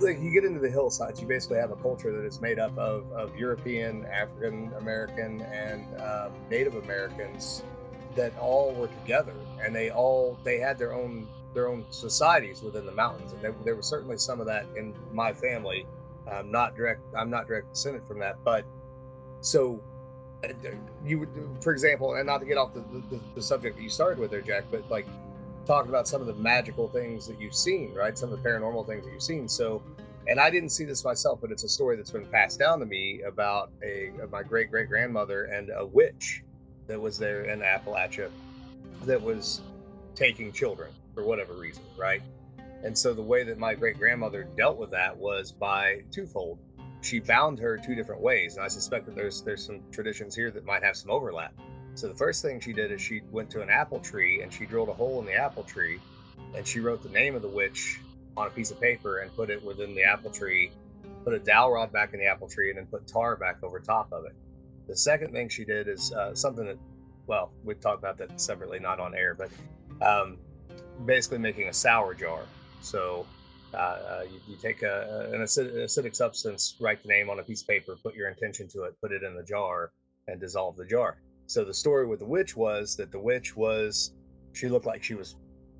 like 0.00 0.20
you 0.20 0.30
get 0.32 0.44
into 0.44 0.60
the 0.60 0.70
hillsides, 0.70 1.20
you 1.20 1.26
basically 1.26 1.58
have 1.58 1.70
a 1.70 1.76
culture 1.76 2.12
that 2.12 2.24
is 2.24 2.40
made 2.40 2.58
up 2.58 2.76
of, 2.78 3.10
of 3.12 3.36
European, 3.36 4.06
African 4.06 4.72
American, 4.78 5.40
and 5.42 5.86
uh, 5.98 6.28
Native 6.50 6.76
Americans 6.76 7.64
that 8.16 8.36
all 8.38 8.74
were 8.74 8.88
together, 8.88 9.34
and 9.62 9.74
they 9.74 9.90
all 9.90 10.38
they 10.44 10.58
had 10.58 10.78
their 10.78 10.92
own 10.92 11.26
their 11.54 11.68
own 11.68 11.84
societies 11.90 12.62
within 12.62 12.86
the 12.86 12.92
mountains, 12.92 13.32
and 13.32 13.42
there, 13.42 13.54
there 13.64 13.76
was 13.76 13.86
certainly 13.86 14.16
some 14.16 14.40
of 14.40 14.46
that 14.46 14.66
in 14.76 14.94
my 15.12 15.32
family. 15.32 15.86
I'm 16.30 16.50
not 16.50 16.76
direct. 16.76 17.00
I'm 17.16 17.30
not 17.30 17.46
direct 17.46 17.70
descendant 17.72 18.06
from 18.06 18.18
that, 18.20 18.36
but 18.44 18.64
so 19.40 19.82
uh, 20.44 20.48
you 21.04 21.18
would, 21.18 21.28
for 21.60 21.72
example, 21.72 22.14
and 22.14 22.26
not 22.26 22.38
to 22.38 22.46
get 22.46 22.56
off 22.56 22.72
the, 22.74 22.80
the, 23.10 23.20
the 23.34 23.42
subject 23.42 23.76
that 23.76 23.82
you 23.82 23.90
started 23.90 24.18
with 24.18 24.30
there, 24.30 24.40
Jack, 24.40 24.64
but 24.70 24.88
like 24.90 25.06
talking 25.66 25.88
about 25.88 26.08
some 26.08 26.20
of 26.20 26.26
the 26.26 26.34
magical 26.34 26.88
things 26.88 27.26
that 27.26 27.40
you've 27.40 27.54
seen, 27.54 27.92
right? 27.94 28.16
Some 28.16 28.32
of 28.32 28.42
the 28.42 28.48
paranormal 28.48 28.86
things 28.86 29.04
that 29.04 29.12
you've 29.12 29.22
seen. 29.22 29.48
So, 29.48 29.82
and 30.26 30.40
I 30.40 30.50
didn't 30.50 30.70
see 30.70 30.84
this 30.84 31.04
myself, 31.04 31.40
but 31.40 31.50
it's 31.50 31.64
a 31.64 31.68
story 31.68 31.96
that's 31.96 32.10
been 32.10 32.26
passed 32.26 32.58
down 32.58 32.78
to 32.80 32.86
me 32.86 33.22
about 33.22 33.70
a 33.84 34.12
my 34.30 34.42
great 34.42 34.70
great 34.70 34.88
grandmother 34.88 35.44
and 35.44 35.70
a 35.76 35.84
witch 35.84 36.42
that 36.86 37.00
was 37.00 37.18
there 37.18 37.44
in 37.44 37.60
Appalachia 37.60 38.30
that 39.04 39.20
was 39.20 39.60
taking 40.14 40.52
children 40.52 40.90
for 41.14 41.24
whatever 41.24 41.54
reason, 41.54 41.82
right? 41.96 42.22
And 42.84 42.96
so 42.96 43.14
the 43.14 43.22
way 43.22 43.44
that 43.44 43.58
my 43.58 43.74
great 43.74 43.98
grandmother 43.98 44.44
dealt 44.56 44.76
with 44.76 44.90
that 44.90 45.16
was 45.16 45.52
by 45.52 46.02
twofold. 46.10 46.58
She 47.00 47.20
bound 47.20 47.58
her 47.58 47.78
two 47.78 47.94
different 47.94 48.20
ways, 48.20 48.56
and 48.56 48.64
I 48.64 48.68
suspect 48.68 49.06
that 49.06 49.14
there's 49.14 49.42
there's 49.42 49.64
some 49.64 49.80
traditions 49.90 50.34
here 50.34 50.50
that 50.50 50.64
might 50.64 50.82
have 50.82 50.96
some 50.96 51.10
overlap. 51.10 51.52
So 51.94 52.08
the 52.08 52.14
first 52.14 52.42
thing 52.42 52.60
she 52.60 52.72
did 52.72 52.90
is 52.90 53.00
she 53.00 53.22
went 53.30 53.50
to 53.50 53.60
an 53.60 53.68
apple 53.68 54.00
tree 54.00 54.40
and 54.40 54.52
she 54.52 54.64
drilled 54.64 54.88
a 54.88 54.94
hole 54.94 55.20
in 55.20 55.26
the 55.26 55.34
apple 55.34 55.64
tree, 55.64 56.00
and 56.54 56.66
she 56.66 56.80
wrote 56.80 57.02
the 57.02 57.08
name 57.08 57.34
of 57.34 57.42
the 57.42 57.48
witch 57.48 58.00
on 58.36 58.46
a 58.46 58.50
piece 58.50 58.70
of 58.70 58.80
paper 58.80 59.18
and 59.18 59.34
put 59.36 59.50
it 59.50 59.62
within 59.62 59.94
the 59.94 60.02
apple 60.02 60.30
tree, 60.30 60.70
put 61.24 61.34
a 61.34 61.38
dowel 61.38 61.72
rod 61.72 61.92
back 61.92 62.14
in 62.14 62.20
the 62.20 62.26
apple 62.26 62.48
tree, 62.48 62.70
and 62.70 62.78
then 62.78 62.86
put 62.86 63.06
tar 63.06 63.36
back 63.36 63.62
over 63.62 63.78
top 63.78 64.12
of 64.12 64.24
it. 64.24 64.34
The 64.88 64.96
second 64.96 65.32
thing 65.32 65.48
she 65.48 65.64
did 65.64 65.88
is 65.88 66.12
uh, 66.12 66.34
something 66.34 66.66
that, 66.66 66.78
well, 67.26 67.52
we 67.64 67.74
talked 67.74 67.98
about 67.98 68.18
that 68.18 68.40
separately, 68.40 68.78
not 68.78 69.00
on 69.00 69.14
air, 69.14 69.34
but 69.34 69.50
um, 70.06 70.38
basically 71.06 71.38
making 71.38 71.68
a 71.68 71.72
sour 71.72 72.14
jar. 72.14 72.42
So 72.80 73.26
uh, 73.74 73.76
uh, 73.76 74.22
you, 74.30 74.40
you 74.48 74.56
take 74.56 74.82
a, 74.82 75.30
an 75.32 75.40
acid, 75.40 75.72
acidic 75.74 76.14
substance, 76.14 76.76
write 76.80 77.02
the 77.02 77.08
name 77.08 77.30
on 77.30 77.38
a 77.38 77.42
piece 77.42 77.62
of 77.62 77.68
paper, 77.68 77.96
put 78.02 78.14
your 78.14 78.28
intention 78.28 78.68
to 78.68 78.82
it, 78.82 78.94
put 79.00 79.12
it 79.12 79.22
in 79.22 79.34
the 79.34 79.42
jar, 79.42 79.92
and 80.28 80.40
dissolve 80.40 80.76
the 80.76 80.84
jar. 80.84 81.18
So 81.46 81.64
the 81.64 81.74
story 81.74 82.06
with 82.06 82.20
the 82.20 82.26
witch 82.26 82.56
was 82.56 82.96
that 82.96 83.10
the 83.10 83.18
witch 83.18 83.56
was, 83.56 84.12
she 84.52 84.68
looked 84.68 84.86
like 84.86 85.02
she 85.02 85.14
was 85.14 85.36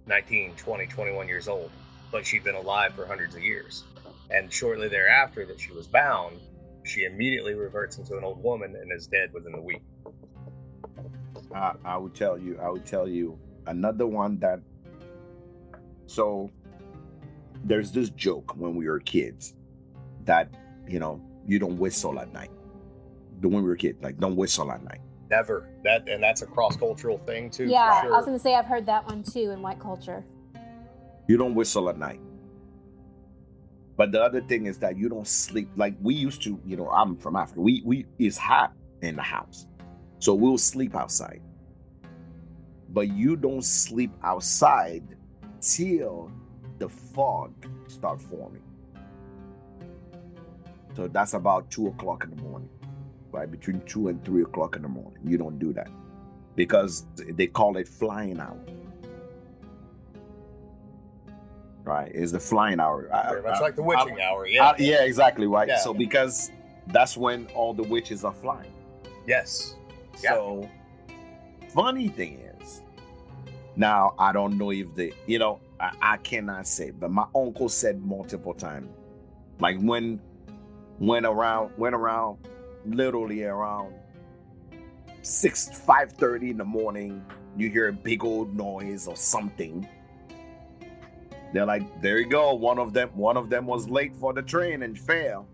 19, 0.07 0.55
20, 0.57 0.87
21 0.87 1.29
years 1.29 1.49
old, 1.49 1.71
but 2.11 2.27
she'd 2.27 2.45
been 2.45 2.55
alive 2.55 2.95
for 2.95 3.07
hundreds 3.07 3.35
of 3.35 3.43
years. 3.43 3.85
And 4.31 4.53
shortly 4.53 4.89
thereafter, 4.89 5.45
that 5.47 5.61
she 5.61 5.73
was 5.73 5.87
bound, 5.87 6.41
she 6.85 7.05
immediately 7.05 7.55
reverts 7.55 7.99
into 7.99 8.17
an 8.17 8.25
old 8.25 8.43
woman 8.43 8.77
and 8.77 8.93
is 8.93 9.07
dead 9.07 9.33
within 9.33 9.55
a 9.55 9.61
week. 9.61 9.83
I, 11.55 11.75
I 11.85 11.97
would 11.97 12.15
tell 12.15 12.39
you, 12.39 12.59
I 12.61 12.71
would 12.71 12.87
tell 12.87 13.09
you 13.09 13.39
another 13.67 14.07
one 14.07 14.39
that. 14.39 14.61
So, 16.07 16.51
there's 17.65 17.93
this 17.93 18.11
joke 18.11 18.57
when 18.57 18.75
we 18.75 18.89
were 18.89 18.99
kids 19.01 19.55
that 20.25 20.53
you 20.89 20.99
know 20.99 21.21
you 21.47 21.59
don't 21.59 21.79
whistle 21.79 22.19
at 22.19 22.33
night. 22.33 22.51
The 23.41 23.49
when 23.49 23.63
we 23.63 23.69
were 23.69 23.77
kids, 23.77 24.03
like 24.03 24.19
don't 24.19 24.37
whistle 24.37 24.71
at 24.73 24.83
night. 24.83 25.01
Never 25.31 25.69
that, 25.85 26.09
and 26.09 26.23
that's 26.23 26.43
a 26.43 26.47
cross 26.47 26.77
cultural 26.77 27.19
thing 27.19 27.51
too. 27.51 27.67
for 27.67 27.71
yeah, 27.71 28.03
sure. 28.03 28.13
I 28.13 28.17
was 28.17 28.27
going 28.27 28.37
to 28.37 28.43
say 28.43 28.55
I've 28.55 28.67
heard 28.67 28.87
that 28.87 29.07
one 29.07 29.23
too 29.23 29.51
in 29.51 29.63
white 29.63 29.81
culture. 29.81 30.25
You 31.29 31.37
don't 31.37 31.55
whistle 31.55 31.89
at 31.89 31.99
night. 31.99 32.21
But 33.97 34.13
the 34.13 34.23
other 34.23 34.41
thing 34.41 34.67
is 34.67 34.79
that 34.79 34.97
you 34.97 35.09
don't 35.09 35.27
sleep 35.27 35.69
like 35.77 35.95
we 36.01 36.15
used 36.15 36.43
to. 36.45 36.61
You 36.65 36.77
know, 36.77 36.89
I'm 36.91 37.17
from 37.17 37.37
Africa. 37.37 37.61
We 37.61 37.83
we 37.85 38.07
it's 38.19 38.39
hot 38.39 38.73
in 39.03 39.17
the 39.17 39.23
house, 39.23 39.67
so 40.19 40.35
we'll 40.35 40.59
sleep 40.59 40.95
outside. 40.95 41.43
But 42.89 43.09
you 43.09 43.37
don't 43.37 43.65
sleep 43.65 44.13
outside 44.23 45.17
till 45.61 46.31
the 46.79 46.89
fog 46.89 47.53
start 47.87 48.21
forming. 48.21 48.63
So 50.95 51.09
that's 51.09 51.35
about 51.35 51.71
two 51.71 51.89
o'clock 51.89 52.25
in 52.25 52.31
the 52.31 52.43
morning, 52.43 52.69
right? 53.31 53.51
Between 53.51 53.81
two 53.83 54.09
and 54.09 54.23
three 54.25 54.43
o'clock 54.43 54.77
in 54.77 54.83
the 54.83 54.89
morning. 54.89 55.19
You 55.25 55.39
don't 55.39 55.59
do 55.59 55.73
that 55.73 55.89
because 56.55 57.07
they 57.17 57.47
call 57.47 57.77
it 57.77 57.89
flying 57.89 58.41
hour. 58.41 58.59
Right, 61.85 62.13
is 62.15 62.31
the 62.33 62.39
flying 62.41 62.79
hour. 62.81 63.09
I- 63.13 63.29
Very 63.31 63.43
much 63.43 63.57
I- 63.57 63.61
like 63.61 63.75
the 63.77 63.83
I- 63.83 63.87
witching 63.87 64.21
hour. 64.21 64.47
Yeah. 64.47 64.69
uh, 64.71 64.75
yeah, 64.79 65.03
exactly 65.03 65.47
right. 65.47 65.67
Yeah. 65.69 65.79
So 65.79 65.93
because 65.93 66.51
that's 66.89 67.17
when 67.17 67.47
all 67.55 67.75
the 67.75 67.83
witches 67.83 68.25
are 68.25 68.33
flying. 68.35 68.73
yes. 69.27 69.75
Yeah. 70.23 70.35
So 70.35 70.69
funny 71.71 72.09
thing 72.09 72.39
is, 72.61 72.83
now 73.77 74.15
I 74.19 74.33
don't 74.33 74.59
know 74.59 74.71
if 74.71 74.95
the 74.95 75.13
you 75.27 75.39
know 75.39 75.59
I, 75.81 75.91
I 76.03 76.17
cannot 76.19 76.67
say, 76.67 76.91
but 76.91 77.11
my 77.11 77.25
uncle 77.35 77.69
said 77.69 78.01
multiple 78.05 78.53
times, 78.55 78.91
like 79.59 79.81
when 79.81 80.21
went 81.01 81.27
around 81.27 81.73
went 81.79 81.95
around 81.97 82.39
literally 82.85 83.43
around 83.45 83.95
six 85.23 85.69
five 85.85 86.13
thirty 86.13 86.51
in 86.51 86.59
the 86.59 86.65
morning, 86.65 87.25
you 87.57 87.71
hear 87.71 87.89
a 87.89 87.93
big 87.93 88.25
old 88.25 88.55
noise 88.57 89.07
or 89.09 89.17
something. 89.17 89.89
They're 91.53 91.67
like, 91.67 92.01
there 92.01 92.19
you 92.19 92.27
go. 92.27 92.55
One 92.55 92.79
of 92.79 92.93
them, 92.93 93.11
one 93.15 93.37
of 93.37 93.51
them 93.51 93.67
was 93.67 93.89
late 93.89 94.17
for 94.17 94.33
the 94.33 94.43
train 94.43 94.83
and 94.83 94.99
fell. 94.99 95.47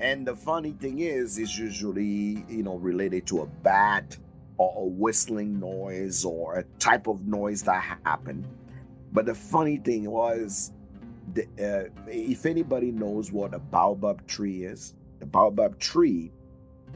And 0.00 0.26
the 0.26 0.36
funny 0.36 0.72
thing 0.72 1.00
is, 1.00 1.38
it's 1.38 1.56
usually 1.56 2.44
you 2.48 2.62
know 2.62 2.76
related 2.76 3.26
to 3.28 3.42
a 3.42 3.46
bat 3.46 4.16
or 4.58 4.72
a 4.76 4.86
whistling 4.86 5.58
noise 5.58 6.24
or 6.24 6.58
a 6.58 6.64
type 6.78 7.06
of 7.06 7.26
noise 7.26 7.62
that 7.62 7.98
happened. 8.04 8.46
But 9.12 9.26
the 9.26 9.34
funny 9.34 9.78
thing 9.78 10.10
was, 10.10 10.72
the, 11.32 11.44
uh, 11.58 11.88
if 12.08 12.44
anybody 12.44 12.90
knows 12.90 13.32
what 13.32 13.54
a 13.54 13.58
baobab 13.58 14.26
tree 14.26 14.64
is, 14.64 14.94
the 15.20 15.26
baobab 15.26 15.78
tree 15.78 16.32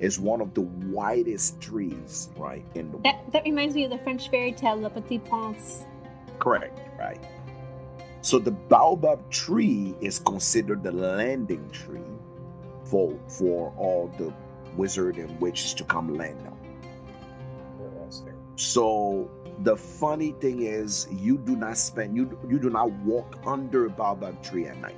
is 0.01 0.21
one 0.21 0.41
of 0.41 0.55
the 0.55 0.61
widest 0.61 1.61
trees, 1.61 2.29
right? 2.37 2.65
In 2.75 2.91
the 2.93 2.99
that 2.99 3.33
that 3.33 3.45
reminds 3.45 3.75
me 3.75 3.85
of 3.85 3.91
the 3.91 3.99
French 3.99 4.29
fairy 4.29 4.53
tale 4.53 4.77
Le 4.77 4.91
Petit 4.91 5.19
Prince. 5.21 5.85
Correct, 6.39 6.79
right? 6.99 7.21
So 8.21 8.39
the 8.39 8.51
baobab 8.51 9.31
tree 9.31 9.95
is 10.01 10.19
considered 10.19 10.83
the 10.83 10.93
landing 10.93 11.69
tree 11.71 12.01
for 12.85 13.19
for 13.29 13.73
all 13.77 14.13
the 14.19 14.33
wizard 14.77 15.17
and 15.17 15.41
witches 15.41 15.75
to 15.75 15.85
come 15.85 16.17
land 16.17 16.39
on. 16.47 16.59
So 18.57 19.31
the 19.63 19.77
funny 19.77 20.33
thing 20.41 20.63
is, 20.63 21.07
you 21.11 21.39
do 21.39 21.57
not 21.57 21.79
spend 21.79 22.17
you 22.17 22.39
you 22.49 22.59
do 22.59 22.71
not 22.71 22.91
walk 23.05 23.39
under 23.47 23.87
a 23.87 23.91
baobab 23.91 24.43
tree 24.43 24.67
at 24.67 24.79
night. 24.79 24.97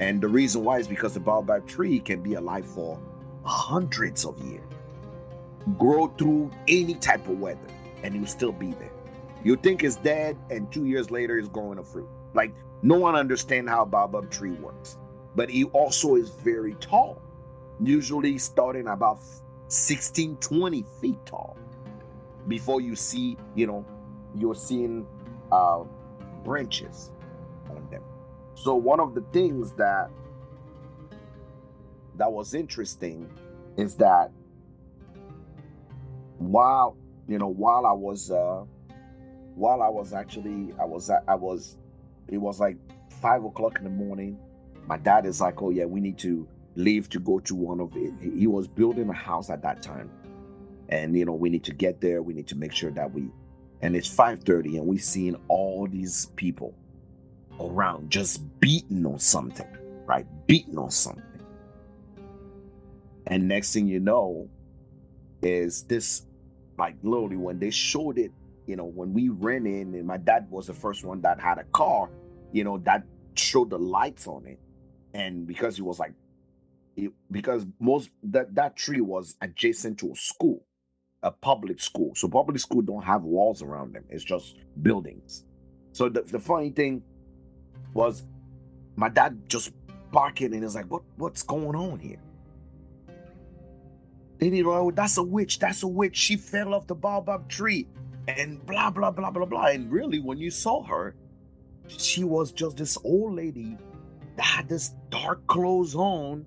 And 0.00 0.20
the 0.20 0.28
reason 0.28 0.64
why 0.64 0.78
is 0.78 0.86
because 0.86 1.14
the 1.14 1.20
baobab 1.20 1.66
tree 1.66 1.98
can 2.00 2.22
be 2.22 2.34
alive 2.34 2.66
for 2.66 3.00
hundreds 3.44 4.24
of 4.24 4.38
years, 4.44 4.62
grow 5.76 6.08
through 6.18 6.50
any 6.68 6.94
type 6.94 7.28
of 7.28 7.40
weather, 7.40 7.68
and 8.02 8.14
it 8.14 8.18
will 8.18 8.26
still 8.26 8.52
be 8.52 8.72
there. 8.72 8.90
You 9.44 9.56
think 9.56 9.84
it's 9.84 9.96
dead, 9.96 10.36
and 10.50 10.70
two 10.72 10.86
years 10.86 11.10
later 11.10 11.38
it's 11.38 11.48
growing 11.48 11.78
a 11.78 11.84
fruit. 11.84 12.08
Like 12.34 12.52
no 12.82 12.98
one 12.98 13.14
understands 13.14 13.70
how 13.70 13.84
baobab 13.84 14.30
tree 14.30 14.52
works, 14.52 14.98
but 15.34 15.50
it 15.50 15.64
also 15.72 16.16
is 16.16 16.30
very 16.30 16.74
tall, 16.74 17.20
usually 17.80 18.38
starting 18.38 18.88
about 18.88 19.20
16, 19.68 20.36
20 20.36 20.84
feet 21.00 21.18
tall. 21.26 21.56
Before 22.48 22.80
you 22.80 22.96
see, 22.96 23.36
you 23.54 23.66
know, 23.66 23.84
you're 24.34 24.54
seeing 24.54 25.06
uh, 25.52 25.84
branches 26.44 27.12
on 27.70 27.86
them. 27.90 28.02
So 28.54 28.74
one 28.74 29.00
of 29.00 29.14
the 29.14 29.20
things 29.32 29.72
that 29.72 30.10
that 32.16 32.32
was 32.32 32.54
interesting 32.54 33.30
is 33.76 33.94
that 33.96 34.32
while 36.38 36.96
you 37.28 37.38
know 37.38 37.48
while 37.48 37.86
I 37.86 37.92
was 37.92 38.30
uh 38.30 38.64
while 39.58 39.82
I 39.82 39.88
was 39.88 40.12
actually 40.12 40.72
I 40.80 40.84
was 40.84 41.10
I 41.10 41.34
was 41.34 41.76
it 42.28 42.38
was 42.38 42.60
like 42.60 42.76
five 43.20 43.44
o'clock 43.44 43.78
in 43.78 43.84
the 43.84 43.90
morning. 43.90 44.38
My 44.86 44.96
dad 44.96 45.26
is 45.26 45.40
like, 45.40 45.60
oh 45.60 45.70
yeah, 45.70 45.84
we 45.84 46.00
need 46.00 46.18
to 46.18 46.48
leave 46.76 47.08
to 47.10 47.18
go 47.18 47.40
to 47.40 47.54
one 47.54 47.80
of 47.80 47.96
it. 47.96 48.12
He 48.20 48.46
was 48.46 48.68
building 48.68 49.08
a 49.10 49.12
house 49.12 49.50
at 49.50 49.62
that 49.62 49.82
time, 49.82 50.10
and 50.88 51.16
you 51.16 51.24
know 51.24 51.34
we 51.34 51.50
need 51.50 51.64
to 51.64 51.74
get 51.74 52.00
there. 52.00 52.22
We 52.22 52.34
need 52.34 52.46
to 52.48 52.56
make 52.56 52.72
sure 52.72 52.92
that 52.92 53.12
we, 53.12 53.30
and 53.82 53.96
it's 53.96 54.08
five 54.08 54.44
thirty, 54.44 54.76
and 54.76 54.86
we 54.86 54.98
seeing 54.98 55.36
all 55.48 55.88
these 55.90 56.26
people 56.36 56.74
around 57.60 58.10
just 58.10 58.60
beating 58.60 59.04
on 59.04 59.18
something, 59.18 59.66
right? 60.06 60.26
Beating 60.46 60.78
on 60.78 60.92
something. 60.92 61.24
And 63.26 63.48
next 63.48 63.72
thing 63.72 63.88
you 63.88 63.98
know, 63.98 64.48
is 65.42 65.82
this 65.82 66.22
like 66.78 66.94
literally 67.02 67.36
when 67.36 67.58
they 67.58 67.70
showed 67.70 68.18
it 68.18 68.30
you 68.68 68.76
know, 68.76 68.84
when 68.84 69.14
we 69.14 69.30
ran 69.30 69.66
in, 69.66 69.94
and 69.94 70.06
my 70.06 70.18
dad 70.18 70.46
was 70.50 70.66
the 70.66 70.74
first 70.74 71.02
one 71.02 71.22
that 71.22 71.40
had 71.40 71.56
a 71.56 71.64
car, 71.72 72.10
you 72.52 72.64
know, 72.64 72.76
that 72.78 73.02
showed 73.34 73.70
the 73.70 73.78
lights 73.78 74.26
on 74.26 74.44
it. 74.46 74.60
And 75.14 75.46
because 75.46 75.76
he 75.76 75.82
was 75.82 75.98
like, 75.98 76.12
it, 76.94 77.10
because 77.30 77.64
most 77.80 78.10
that 78.24 78.54
that 78.56 78.76
tree 78.76 79.00
was 79.00 79.36
adjacent 79.40 79.98
to 80.00 80.12
a 80.12 80.16
school, 80.16 80.66
a 81.22 81.30
public 81.30 81.80
school. 81.80 82.14
So 82.14 82.28
public 82.28 82.58
school 82.58 82.82
don't 82.82 83.02
have 83.02 83.22
walls 83.22 83.62
around 83.62 83.94
them. 83.94 84.04
It's 84.10 84.22
just 84.22 84.56
buildings. 84.82 85.44
So 85.92 86.10
the, 86.10 86.22
the 86.22 86.38
funny 86.38 86.70
thing 86.70 87.02
was 87.94 88.24
my 88.96 89.08
dad 89.08 89.48
just 89.48 89.72
barking 90.12 90.52
and 90.52 90.62
he's 90.62 90.74
like, 90.74 90.90
what 90.90 91.04
what's 91.16 91.42
going 91.42 91.74
on 91.74 92.00
here? 92.00 92.20
Then 94.38 94.52
he 94.52 94.62
oh, 94.62 94.90
that's 94.90 95.16
a 95.16 95.22
witch, 95.22 95.58
that's 95.58 95.82
a 95.84 95.88
witch. 95.88 96.16
She 96.16 96.36
fell 96.36 96.74
off 96.74 96.86
the 96.86 96.94
baobab 96.94 97.48
tree 97.48 97.88
and 98.28 98.64
blah 98.66 98.90
blah 98.90 99.10
blah 99.10 99.30
blah 99.30 99.46
blah. 99.46 99.66
And 99.66 99.90
really, 99.90 100.20
when 100.20 100.38
you 100.38 100.50
saw 100.50 100.82
her, 100.84 101.14
she 101.88 102.24
was 102.24 102.52
just 102.52 102.76
this 102.76 102.98
old 103.02 103.34
lady 103.34 103.76
that 104.36 104.44
had 104.44 104.68
this 104.68 104.90
dark 105.10 105.46
clothes 105.46 105.94
on. 105.94 106.44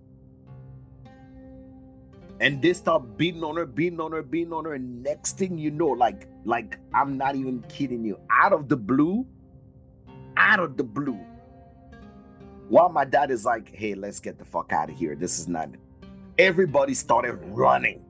And 2.40 2.60
they 2.62 2.74
start 2.74 3.18
beating 3.18 3.44
on 3.44 3.56
her, 3.58 3.66
beating 3.68 4.00
on 4.00 4.12
her, 4.14 4.24
beating 4.24 4.54
on 4.54 4.66
her. 4.66 4.74
And 4.74 5.04
next 5.04 5.38
thing 5.38 5.60
you 5.60 5.70
know, 5.70 5.90
like, 5.90 6.28
like 6.44 6.80
I'm 6.92 7.16
not 7.18 7.36
even 7.36 7.64
kidding 7.70 8.04
you, 8.04 8.20
out 8.32 8.52
of 8.52 8.68
the 8.68 8.78
blue, 8.78 9.28
out 10.38 10.60
of 10.60 10.76
the 10.76 10.84
blue. 10.84 11.20
While 12.68 12.90
my 12.90 13.06
dad 13.06 13.30
is 13.30 13.46
like, 13.46 13.76
hey, 13.76 13.94
let's 13.94 14.20
get 14.20 14.40
the 14.40 14.46
fuck 14.46 14.72
out 14.72 14.90
of 14.90 14.98
here. 14.98 15.16
This 15.16 15.38
is 15.40 15.48
not 15.48 15.70
everybody 16.40 16.94
started 16.94 17.38
running. 17.44 18.04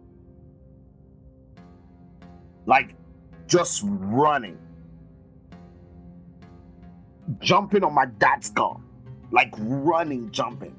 Like 2.65 2.95
just 3.51 3.81
running, 3.85 4.57
jumping 7.39 7.83
on 7.83 7.93
my 7.93 8.05
dad's 8.05 8.49
car, 8.49 8.79
like 9.31 9.53
running, 9.57 10.31
jumping. 10.31 10.73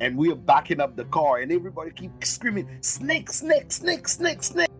And 0.00 0.16
we 0.16 0.32
are 0.32 0.36
backing 0.36 0.80
up 0.80 0.96
the 0.96 1.04
car, 1.04 1.38
and 1.38 1.52
everybody 1.52 1.92
keeps 1.92 2.30
screaming, 2.30 2.68
Snake, 2.80 3.30
snake, 3.30 3.70
snake, 3.70 4.08
snake, 4.08 4.42
snake. 4.42 4.71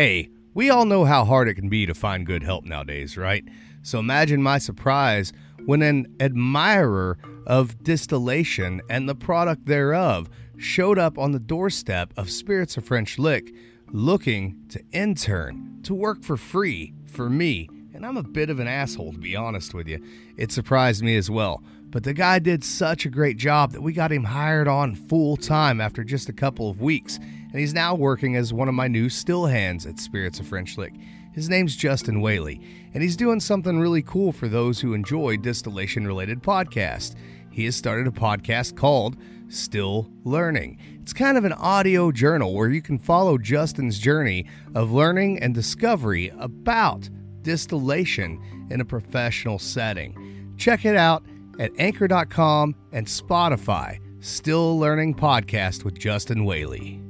Hey, 0.00 0.28
we 0.54 0.70
all 0.70 0.84
know 0.84 1.04
how 1.04 1.24
hard 1.24 1.48
it 1.48 1.54
can 1.54 1.68
be 1.68 1.84
to 1.84 1.92
find 1.92 2.24
good 2.24 2.44
help 2.44 2.64
nowadays, 2.64 3.16
right? 3.16 3.44
So 3.82 3.98
imagine 3.98 4.40
my 4.40 4.58
surprise 4.58 5.32
when 5.66 5.82
an 5.82 6.14
admirer 6.20 7.18
of 7.48 7.82
distillation 7.82 8.80
and 8.88 9.08
the 9.08 9.16
product 9.16 9.66
thereof 9.66 10.30
showed 10.56 11.00
up 11.00 11.18
on 11.18 11.32
the 11.32 11.40
doorstep 11.40 12.12
of 12.16 12.30
Spirits 12.30 12.76
of 12.76 12.84
French 12.84 13.18
Lick 13.18 13.52
looking 13.90 14.62
to 14.68 14.80
intern, 14.92 15.80
to 15.82 15.94
work 15.94 16.22
for 16.22 16.36
free 16.36 16.94
for 17.06 17.28
me. 17.28 17.68
And 17.92 18.06
I'm 18.06 18.16
a 18.16 18.22
bit 18.22 18.50
of 18.50 18.60
an 18.60 18.68
asshole, 18.68 19.14
to 19.14 19.18
be 19.18 19.34
honest 19.34 19.74
with 19.74 19.88
you. 19.88 20.00
It 20.36 20.52
surprised 20.52 21.02
me 21.02 21.16
as 21.16 21.28
well. 21.28 21.60
But 21.90 22.04
the 22.04 22.14
guy 22.14 22.38
did 22.38 22.62
such 22.62 23.04
a 23.04 23.10
great 23.10 23.36
job 23.36 23.72
that 23.72 23.80
we 23.82 23.92
got 23.92 24.12
him 24.12 24.22
hired 24.22 24.68
on 24.68 24.94
full 24.94 25.36
time 25.36 25.80
after 25.80 26.04
just 26.04 26.28
a 26.28 26.32
couple 26.32 26.70
of 26.70 26.80
weeks 26.80 27.18
and 27.50 27.60
he's 27.60 27.74
now 27.74 27.94
working 27.94 28.36
as 28.36 28.52
one 28.52 28.68
of 28.68 28.74
my 28.74 28.88
new 28.88 29.08
still 29.08 29.46
hands 29.46 29.86
at 29.86 29.98
Spirits 29.98 30.40
of 30.40 30.46
French 30.46 30.76
Lick. 30.76 30.94
His 31.32 31.48
name's 31.48 31.76
Justin 31.76 32.20
Whaley, 32.20 32.60
and 32.94 33.02
he's 33.02 33.16
doing 33.16 33.40
something 33.40 33.78
really 33.78 34.02
cool 34.02 34.32
for 34.32 34.48
those 34.48 34.80
who 34.80 34.92
enjoy 34.92 35.36
distillation 35.36 36.06
related 36.06 36.42
podcasts. 36.42 37.14
He 37.50 37.64
has 37.64 37.76
started 37.76 38.06
a 38.06 38.10
podcast 38.10 38.76
called 38.76 39.16
Still 39.48 40.10
Learning. 40.24 40.78
It's 41.00 41.12
kind 41.12 41.38
of 41.38 41.44
an 41.44 41.52
audio 41.54 42.12
journal 42.12 42.54
where 42.54 42.70
you 42.70 42.82
can 42.82 42.98
follow 42.98 43.38
Justin's 43.38 43.98
journey 43.98 44.46
of 44.74 44.92
learning 44.92 45.38
and 45.40 45.54
discovery 45.54 46.32
about 46.38 47.08
distillation 47.42 48.40
in 48.70 48.80
a 48.80 48.84
professional 48.84 49.58
setting. 49.58 50.54
Check 50.58 50.84
it 50.84 50.96
out 50.96 51.24
at 51.58 51.72
anchor.com 51.78 52.74
and 52.92 53.06
Spotify. 53.06 54.00
Still 54.20 54.78
Learning 54.78 55.14
Podcast 55.14 55.84
with 55.84 55.98
Justin 55.98 56.44
Whaley. 56.44 57.07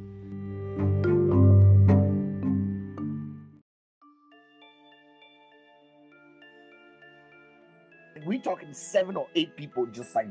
We 8.28 8.38
talking 8.38 8.72
seven 8.72 9.16
or 9.16 9.26
eight 9.34 9.56
people 9.56 9.86
just 9.86 10.14
like 10.14 10.28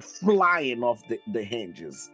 flying 0.00 0.82
off 0.82 1.06
the, 1.08 1.18
the 1.32 1.42
hinges. 1.42 2.10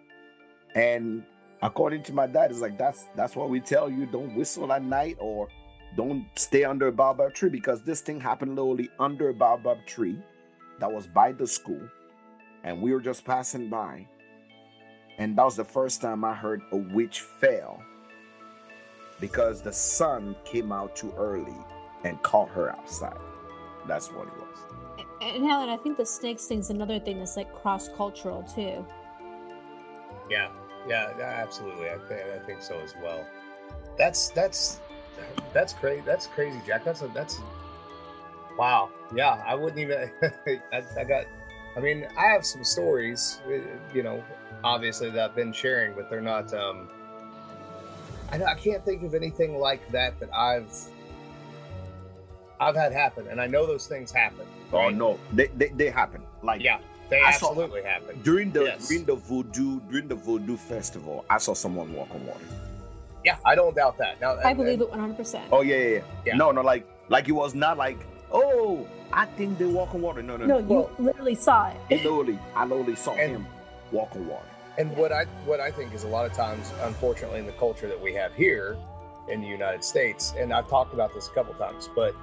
And 0.74 1.24
according 1.62 2.03
to 2.05 2.12
my 2.12 2.27
dad, 2.27 2.51
it's 2.51 2.61
like 2.61 2.78
that's 2.78 3.07
that's 3.16 3.35
what 3.35 3.48
we 3.48 3.59
tell 3.59 3.90
you: 3.90 4.07
don't 4.07 4.36
whistle 4.36 4.73
at 4.73 4.85
night 4.85 5.16
or 5.19 5.48
don't 5.97 6.27
stay 6.35 6.65
under 6.65 6.89
a 6.89 6.93
baobab 6.93 7.32
tree 7.32 7.48
because 7.48 7.82
this 7.82 8.03
thing 8.03 8.20
happened 8.20 8.51
literally 8.57 8.90
under 9.01 9.31
a 9.31 9.35
baobab 9.35 9.78
tree 9.86 10.19
that 10.78 10.93
was 10.93 11.07
by 11.07 11.32
the 11.32 11.47
school, 11.47 11.89
and 12.62 12.81
we 12.81 12.93
were 12.93 13.01
just 13.01 13.24
passing 13.24 13.70
by. 13.70 14.07
And 15.19 15.39
that 15.39 15.44
was 15.44 15.57
the 15.57 15.65
first 15.65 16.03
time 16.03 16.23
I 16.24 16.35
heard 16.35 16.61
a 16.73 16.77
witch 16.77 17.23
fell 17.23 17.82
because 19.19 19.62
the 19.62 19.73
sun 19.73 20.36
came 20.44 20.70
out 20.70 20.94
too 20.94 21.15
early 21.16 21.57
and 22.05 22.23
caught 22.23 22.51
her 22.51 22.69
outside. 22.70 23.16
That's 23.87 24.09
what 24.09 24.29
it 24.29 24.35
was. 24.35 25.07
And 25.21 25.45
Helen, 25.45 25.69
I 25.69 25.77
think 25.77 25.97
the 25.97 26.07
snakes 26.07 26.47
thing's 26.47 26.71
another 26.71 26.99
thing 26.99 27.19
that's 27.19 27.37
like 27.37 27.53
cross 27.55 27.89
cultural 27.89 28.43
too. 28.43 28.85
Yeah, 30.31 30.49
yeah, 30.89 31.13
yeah, 31.19 31.25
absolutely. 31.25 31.89
I 31.89 31.99
think 32.09 32.21
I 32.35 32.39
think 32.45 32.63
so 32.63 32.79
as 32.81 32.95
well. 33.03 33.27
That's 33.97 34.31
that's 34.31 34.81
that's 35.53 35.73
crazy. 35.73 36.03
That's 36.05 36.27
crazy, 36.27 36.61
Jack. 36.67 36.85
That's 36.85 37.03
a 37.03 37.09
that's 37.09 37.41
wow. 38.59 38.91
Yeah, 39.15 39.43
I 39.47 39.55
wouldn't 39.55 39.79
even. 39.79 40.11
I, 40.73 40.83
I 40.99 41.05
got. 41.05 41.25
I 41.77 41.81
mean, 41.81 42.07
I 42.19 42.27
have 42.27 42.47
some 42.47 42.65
stories, 42.65 43.41
uh, 43.47 43.59
you 43.93 44.03
know, 44.03 44.25
obviously 44.65 45.11
that 45.11 45.31
I've 45.31 45.37
been 45.37 45.53
sharing, 45.53 45.95
but 45.95 46.09
they're 46.11 46.21
not. 46.21 46.53
um 46.55 46.89
I, 48.31 48.43
I 48.43 48.55
can't 48.55 48.85
think 48.85 49.03
of 49.03 49.15
anything 49.15 49.59
like 49.59 49.89
that 49.93 50.19
that 50.21 50.35
I've 50.35 50.73
I've 52.61 52.77
had 52.77 52.93
happen, 52.93 53.27
and 53.28 53.41
I 53.41 53.47
know 53.47 53.66
those 53.66 53.87
things 53.87 54.11
happen. 54.12 54.47
Oh 54.73 54.89
no, 54.89 55.19
they, 55.33 55.49
they 55.57 55.69
they 55.69 55.91
happen. 55.91 56.23
Like 56.43 56.62
Yeah, 56.62 56.78
they 57.11 57.20
I 57.20 57.31
saw- 57.33 57.49
absolutely 57.51 57.83
happen. 57.83 58.20
during 58.23 58.51
the 58.53 58.65
Yes. 58.65 58.89
during 58.89 59.05
the 59.05 59.15
voodoo 59.16 59.81
during 59.91 60.09
the 60.09 60.15
voodoo 60.15 60.57
festival, 60.57 61.24
I 61.28 61.39
saw 61.39 61.55
someone 61.55 61.93
walk 61.93 62.11
on 62.15 62.27
water. 62.27 62.45
Yeah, 63.24 63.37
I 63.45 63.55
don't 63.57 63.74
doubt 63.74 63.99
that. 63.99 64.20
Now, 64.20 64.37
I 64.45 64.55
believe 64.55 64.81
it 64.81 64.91
100%. 64.91 65.49
Oh 65.53 65.62
yeah, 65.62 65.77
yeah, 65.77 65.89
yeah. 65.89 66.01
Yeah. 66.27 66.37
No, 66.37 66.51
no, 66.53 66.61
like 66.62 66.87
like 67.09 67.28
it 67.28 67.33
was 67.33 67.55
not 67.55 67.77
like 67.77 67.99
oh 68.33 68.87
I 69.12 69.27
think 69.27 69.59
they 69.59 69.66
walk 69.66 69.95
on 69.95 70.03
water. 70.03 70.23
No, 70.23 70.37
no, 70.37 70.47
no, 70.47 70.61
no. 70.61 70.91
you 70.99 71.05
literally 71.05 71.35
saw 71.37 71.69
it. 71.69 71.77
I 71.91 71.95
literally, 71.97 72.39
I 72.55 72.65
literally 72.65 72.97
saw 72.97 73.12
And- 73.12 73.31
him 73.33 73.47
walk 73.93 74.15
on 74.16 74.27
water. 74.27 74.47
And 74.78 74.95
what 74.97 75.11
I 75.12 75.24
what 75.47 75.59
I 75.61 75.70
think 75.70 75.95
is 75.95 76.05
a 76.05 76.09
lot 76.09 76.27
of 76.27 76.33
times, 76.33 76.70
unfortunately, 76.83 77.39
in 77.39 77.47
the 77.47 77.53
culture 77.53 77.89
that 77.89 78.01
we 78.01 78.12
have 78.15 78.35
here 78.35 78.77
in 79.28 79.41
the 79.41 79.47
United 79.49 79.83
States, 79.83 80.35
and 80.39 80.53
I've 80.53 80.69
talked 80.69 80.93
about 80.93 81.15
this 81.15 81.28
a 81.28 81.31
couple 81.31 81.55
times, 81.55 81.89
but 81.97 82.15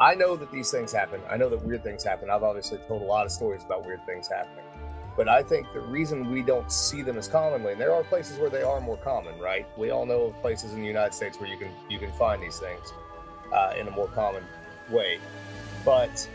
I 0.00 0.14
know 0.14 0.34
that 0.34 0.50
these 0.50 0.70
things 0.70 0.92
happen. 0.92 1.20
I 1.28 1.36
know 1.36 1.50
that 1.50 1.62
weird 1.62 1.84
things 1.84 2.02
happen. 2.02 2.30
I've 2.30 2.42
obviously 2.42 2.78
told 2.88 3.02
a 3.02 3.04
lot 3.04 3.26
of 3.26 3.32
stories 3.32 3.62
about 3.64 3.84
weird 3.84 4.04
things 4.06 4.28
happening. 4.28 4.64
But 5.14 5.28
I 5.28 5.42
think 5.42 5.66
the 5.74 5.80
reason 5.80 6.30
we 6.30 6.40
don't 6.42 6.72
see 6.72 7.02
them 7.02 7.18
as 7.18 7.28
commonly, 7.28 7.72
and 7.72 7.80
there 7.80 7.92
are 7.92 8.02
places 8.02 8.38
where 8.38 8.48
they 8.48 8.62
are 8.62 8.80
more 8.80 8.96
common, 8.96 9.38
right? 9.38 9.66
We 9.76 9.90
all 9.90 10.06
know 10.06 10.22
of 10.22 10.40
places 10.40 10.72
in 10.72 10.80
the 10.80 10.86
United 10.86 11.12
States 11.12 11.38
where 11.38 11.50
you 11.50 11.58
can 11.58 11.70
you 11.90 11.98
can 11.98 12.10
find 12.12 12.42
these 12.42 12.58
things 12.58 12.94
uh, 13.52 13.74
in 13.78 13.88
a 13.88 13.90
more 13.90 14.08
common 14.08 14.42
way. 14.88 15.18
But 15.84 16.26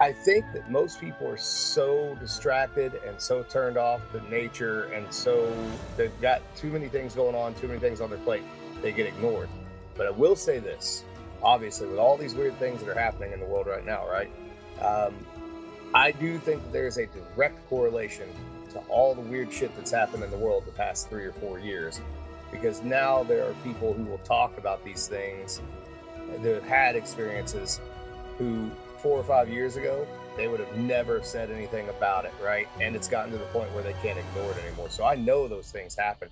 I 0.00 0.12
think 0.12 0.46
that 0.54 0.70
most 0.70 0.98
people 0.98 1.28
are 1.28 1.36
so 1.36 2.16
distracted 2.20 2.98
and 3.06 3.20
so 3.20 3.42
turned 3.42 3.76
off 3.76 4.00
to 4.12 4.30
nature, 4.30 4.84
and 4.84 5.12
so 5.12 5.54
they've 5.98 6.18
got 6.22 6.40
too 6.56 6.70
many 6.70 6.88
things 6.88 7.14
going 7.14 7.34
on, 7.34 7.54
too 7.54 7.68
many 7.68 7.80
things 7.80 8.00
on 8.00 8.08
their 8.08 8.18
plate, 8.20 8.44
they 8.80 8.92
get 8.92 9.06
ignored. 9.06 9.50
But 9.94 10.06
I 10.06 10.10
will 10.10 10.36
say 10.36 10.58
this 10.58 11.04
obviously, 11.42 11.88
with 11.88 11.98
all 11.98 12.16
these 12.16 12.34
weird 12.34 12.58
things 12.58 12.82
that 12.82 12.88
are 12.88 12.98
happening 12.98 13.32
in 13.32 13.40
the 13.40 13.46
world 13.46 13.66
right 13.66 13.84
now, 13.84 14.08
right? 14.08 14.30
Um, 14.80 15.14
I 15.94 16.12
do 16.12 16.38
think 16.38 16.62
that 16.62 16.72
there's 16.72 16.98
a 16.98 17.06
direct 17.06 17.68
correlation 17.68 18.28
to 18.72 18.78
all 18.88 19.14
the 19.14 19.20
weird 19.20 19.52
shit 19.52 19.74
that's 19.76 19.90
happened 19.90 20.24
in 20.24 20.30
the 20.30 20.36
world 20.36 20.64
the 20.64 20.72
past 20.72 21.08
three 21.08 21.24
or 21.24 21.32
four 21.32 21.58
years. 21.58 22.00
Because 22.50 22.82
now 22.82 23.22
there 23.22 23.48
are 23.48 23.54
people 23.64 23.92
who 23.92 24.04
will 24.04 24.18
talk 24.18 24.56
about 24.58 24.84
these 24.84 25.06
things 25.06 25.60
that 26.40 26.54
have 26.54 26.64
had 26.64 26.96
experiences 26.96 27.80
who 28.38 28.70
four 28.98 29.18
or 29.18 29.24
five 29.24 29.48
years 29.48 29.76
ago 29.76 30.06
they 30.36 30.48
would 30.48 30.60
have 30.60 30.76
never 30.76 31.22
said 31.22 31.50
anything 31.50 31.88
about 31.90 32.24
it, 32.24 32.32
right? 32.42 32.66
And 32.80 32.96
it's 32.96 33.08
gotten 33.08 33.32
to 33.32 33.38
the 33.38 33.44
point 33.46 33.72
where 33.74 33.82
they 33.82 33.92
can't 33.94 34.18
ignore 34.18 34.50
it 34.52 34.58
anymore. 34.64 34.88
So 34.88 35.04
I 35.04 35.14
know 35.14 35.46
those 35.46 35.70
things 35.70 35.94
happen. 35.94 36.28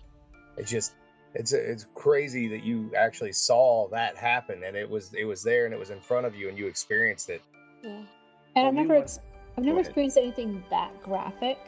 It's 0.57 0.70
just 0.70 0.93
it's 1.35 1.52
it's 1.52 1.86
crazy 1.94 2.48
that 2.48 2.65
you 2.65 2.90
actually 2.97 3.32
saw 3.32 3.89
that 3.89 4.16
happen 4.16 4.65
and 4.65 4.77
it 4.77 4.89
was 4.89 5.12
it 5.15 5.24
was 5.24 5.43
there 5.43 5.65
and 5.65 5.73
it 5.74 5.78
was 5.78 5.90
in 5.90 6.01
front 6.01 6.27
of 6.27 6.35
you 6.35 6.48
and 6.48 6.59
you 6.59 6.66
experienced 6.66 7.31
it. 7.31 7.43
Yeah. 7.82 7.90
And 7.90 8.07
Well, 8.57 8.66
I've 8.66 8.74
never, 8.74 8.89
went- 8.94 9.05
ex- 9.05 9.20
I've 9.57 9.65
never 9.65 9.78
ahead. 9.78 9.86
experienced 9.86 10.16
anything 10.19 10.65
that 10.70 11.01
graphic. 11.02 11.59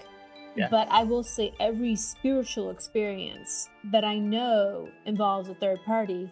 Yeah. 0.57 0.69
But 0.71 0.89
I 0.91 1.05
will 1.05 1.23
say 1.23 1.55
every 1.61 1.97
spiritual 1.97 2.71
experience 2.71 3.71
that 3.91 4.05
I 4.05 4.19
know 4.19 4.89
involves 5.07 5.49
a 5.49 5.55
third 5.55 5.79
party 5.87 6.29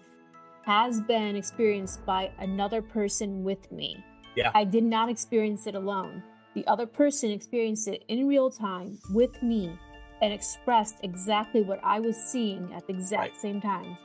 has 0.67 1.01
been 1.01 1.37
experienced 1.37 2.05
by 2.05 2.31
another 2.39 2.83
person 2.83 3.43
with 3.45 3.71
me. 3.73 4.05
Yeah. 4.37 4.51
I 4.55 4.65
did 4.65 4.85
not 4.85 5.09
experience 5.09 5.67
it 5.67 5.75
alone. 5.75 6.23
The 6.55 6.67
other 6.67 6.85
person 6.87 7.31
experienced 7.31 7.89
it 7.89 8.05
in 8.09 8.29
real 8.29 8.51
time 8.51 8.99
with 9.15 9.43
me 9.43 9.79
and 10.23 10.33
expressed 10.33 10.97
exactly 11.03 11.63
what 11.63 11.81
I 11.83 12.01
was 12.01 12.17
seeing 12.17 12.73
at 12.75 12.87
the 12.87 12.93
exact 12.93 13.21
Right. 13.33 13.37
same 13.37 13.61
time. 13.61 13.97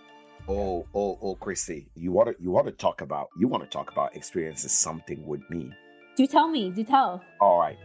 Oh, 0.47 0.85
oh, 0.93 1.17
oh, 1.21 1.35
Christi, 1.35 1.87
you 1.95 2.11
want 2.11 2.29
to 2.29 2.43
you 2.43 2.51
want 2.51 2.67
to 2.67 2.71
talk 2.71 3.01
about 3.01 3.29
you 3.37 3.47
want 3.47 3.63
to 3.63 3.69
talk 3.69 3.91
about 3.91 4.15
experiences 4.15 4.71
something 4.71 5.25
with 5.25 5.41
me. 5.49 5.71
Do 6.15 6.27
tell 6.27 6.47
me, 6.47 6.69
do 6.69 6.83
tell. 6.83 7.21
All 7.41 7.59
right. 7.59 7.77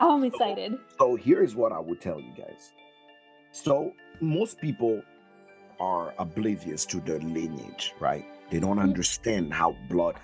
I'm 0.00 0.24
excited. 0.24 0.78
So 0.98 1.14
here's 1.16 1.54
what 1.54 1.70
I 1.72 1.78
would 1.78 2.00
tell 2.00 2.18
you 2.18 2.32
guys. 2.36 2.72
So 3.52 3.92
most 4.20 4.58
people 4.60 5.02
are 5.78 6.14
oblivious 6.18 6.84
to 6.86 7.00
their 7.00 7.18
lineage, 7.20 7.94
right? 8.00 8.24
They 8.50 8.58
don't 8.58 8.78
Mhm. 8.78 8.82
understand 8.82 9.52
how 9.54 9.76
blood. 9.88 10.16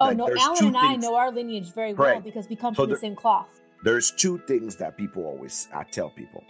Oh 0.00 0.06
like, 0.06 0.16
no, 0.16 0.28
Alan 0.36 0.66
and 0.66 0.76
I 0.76 0.96
know 0.96 1.14
our 1.14 1.30
lineage 1.30 1.72
very 1.72 1.94
well 1.94 2.14
Right. 2.14 2.24
because 2.24 2.48
we 2.48 2.56
come 2.56 2.74
So 2.74 2.82
from 2.84 2.90
the 2.90 2.98
same 2.98 3.14
cloth. 3.14 3.60
There's 3.82 4.12
two 4.12 4.38
things 4.46 4.76
that 4.76 4.96
people 4.96 5.24
always 5.24 5.68
I 5.74 5.82
tell 5.84 6.10
people. 6.10 6.44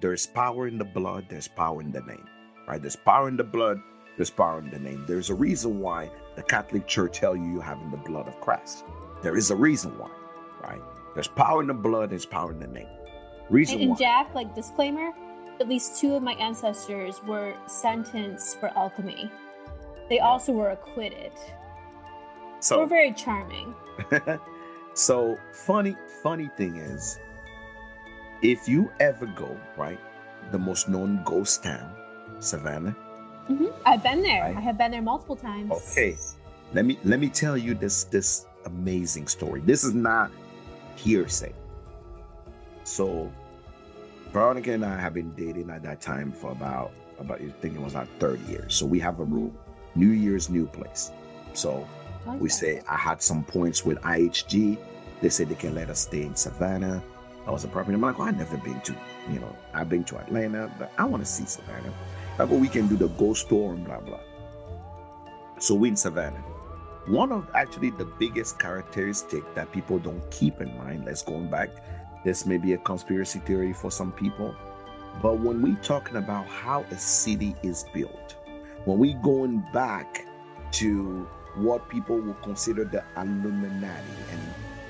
There's 0.00 0.26
power 0.26 0.68
in 0.68 0.76
the 0.78 0.84
blood, 0.84 1.26
there's 1.28 1.48
power 1.48 1.80
in 1.80 1.90
the 1.90 2.02
name. 2.02 2.26
Right? 2.68 2.80
There's 2.80 2.96
power 2.96 3.28
in 3.28 3.36
the 3.36 3.44
blood, 3.44 3.80
there's 4.16 4.30
power 4.30 4.58
in 4.58 4.70
the 4.70 4.78
name. 4.78 5.04
There's 5.06 5.30
a 5.30 5.34
reason 5.34 5.80
why 5.80 6.10
the 6.36 6.42
Catholic 6.42 6.86
Church 6.86 7.18
tell 7.18 7.34
you 7.34 7.44
you 7.44 7.60
have 7.60 7.80
in 7.80 7.90
the 7.90 7.96
blood 7.96 8.28
of 8.28 8.38
Christ. 8.40 8.84
There 9.22 9.36
is 9.36 9.50
a 9.50 9.56
reason 9.56 9.98
why, 9.98 10.10
right? 10.62 10.80
There's 11.14 11.28
power 11.28 11.62
in 11.62 11.68
the 11.68 11.74
blood, 11.74 12.10
there's 12.10 12.26
power 12.26 12.52
in 12.52 12.60
the 12.60 12.66
name. 12.66 12.88
Reason 13.48 13.76
And, 13.76 13.82
and 13.82 13.90
why. 13.92 13.96
Jack, 13.98 14.34
like 14.34 14.54
disclaimer, 14.54 15.12
at 15.60 15.68
least 15.68 15.98
two 15.98 16.14
of 16.14 16.22
my 16.22 16.32
ancestors 16.34 17.22
were 17.26 17.54
sentenced 17.66 18.60
for 18.60 18.68
alchemy. 18.76 19.30
They 20.10 20.18
also 20.18 20.52
were 20.52 20.70
acquitted. 20.70 21.32
So 22.60 22.80
were 22.80 22.86
very 22.86 23.12
charming. 23.12 23.74
so 24.94 25.38
funny 25.52 25.96
funny 26.22 26.50
thing 26.56 26.76
is 26.76 27.18
if 28.42 28.68
you 28.68 28.90
ever 29.00 29.26
go 29.26 29.56
right 29.76 30.00
the 30.50 30.58
most 30.58 30.88
known 30.88 31.22
ghost 31.24 31.62
town 31.62 31.94
savannah 32.38 32.92
hmm 33.46 33.66
I've 33.84 34.02
been 34.02 34.22
there. 34.22 34.42
Right. 34.42 34.56
I 34.56 34.60
have 34.60 34.78
been 34.78 34.90
there 34.92 35.02
multiple 35.02 35.36
times. 35.36 35.72
Okay. 35.72 36.16
let 36.72 36.84
me 36.84 36.98
let 37.04 37.18
me 37.18 37.28
tell 37.28 37.56
you 37.56 37.74
this 37.74 38.04
this 38.04 38.46
amazing 38.66 39.26
story 39.26 39.60
this 39.62 39.84
is 39.84 39.94
not 39.94 40.30
hearsay 40.96 41.52
so 42.84 43.32
veronica 44.32 44.72
and 44.72 44.84
i 44.84 44.98
have 44.98 45.14
been 45.14 45.30
dating 45.34 45.70
at 45.70 45.82
that 45.82 46.00
time 46.00 46.30
for 46.30 46.52
about 46.52 46.92
about 47.18 47.40
i 47.40 47.48
think 47.60 47.74
it 47.74 47.80
was 47.80 47.94
like 47.94 48.08
30 48.18 48.42
years 48.44 48.74
so 48.74 48.84
we 48.86 48.98
have 49.00 49.18
a 49.20 49.24
rule 49.24 49.52
new 49.94 50.10
year's 50.10 50.50
new 50.50 50.66
place 50.66 51.10
so 51.54 51.86
we 52.38 52.48
say 52.48 52.82
I 52.88 52.96
had 52.96 53.22
some 53.22 53.44
points 53.44 53.84
with 53.84 53.98
IHG. 54.02 54.78
They 55.20 55.28
said 55.28 55.48
they 55.48 55.54
can 55.54 55.74
let 55.74 55.90
us 55.90 56.00
stay 56.00 56.22
in 56.22 56.34
Savannah. 56.34 57.02
I 57.46 57.50
was 57.50 57.64
a 57.64 57.68
property. 57.68 57.94
I'm 57.94 58.00
like, 58.00 58.18
well, 58.18 58.28
I've 58.28 58.36
never 58.36 58.56
been 58.58 58.80
to, 58.82 58.94
you 59.30 59.40
know, 59.40 59.56
I've 59.74 59.88
been 59.88 60.04
to 60.04 60.18
Atlanta, 60.18 60.70
but 60.78 60.92
I 60.98 61.04
want 61.04 61.24
to 61.24 61.28
see 61.28 61.46
Savannah. 61.46 61.92
Like, 62.38 62.50
well, 62.50 62.58
we 62.58 62.68
can 62.68 62.86
do 62.86 62.96
the 62.96 63.08
ghost 63.08 63.48
tour 63.48 63.72
and 63.72 63.84
blah 63.84 64.00
blah. 64.00 64.20
So 65.58 65.74
we 65.74 65.88
in 65.88 65.96
Savannah. 65.96 66.42
One 67.06 67.32
of 67.32 67.48
actually 67.54 67.90
the 67.90 68.04
biggest 68.04 68.58
characteristic 68.58 69.42
that 69.54 69.72
people 69.72 69.98
don't 69.98 70.22
keep 70.30 70.60
in 70.60 70.76
mind. 70.78 71.06
Let's 71.06 71.22
go 71.22 71.38
back. 71.40 71.70
This 72.24 72.44
may 72.44 72.58
be 72.58 72.74
a 72.74 72.78
conspiracy 72.78 73.38
theory 73.40 73.72
for 73.72 73.90
some 73.90 74.12
people, 74.12 74.54
but 75.22 75.38
when 75.38 75.62
we 75.62 75.74
talking 75.76 76.16
about 76.16 76.46
how 76.46 76.84
a 76.90 76.98
city 76.98 77.56
is 77.62 77.84
built, 77.94 78.36
when 78.84 78.98
we 78.98 79.14
going 79.14 79.64
back 79.72 80.26
to 80.72 81.26
what 81.56 81.88
people 81.88 82.18
will 82.18 82.34
consider 82.34 82.84
the 82.84 83.04
Illuminati 83.16 84.04
and 84.30 84.40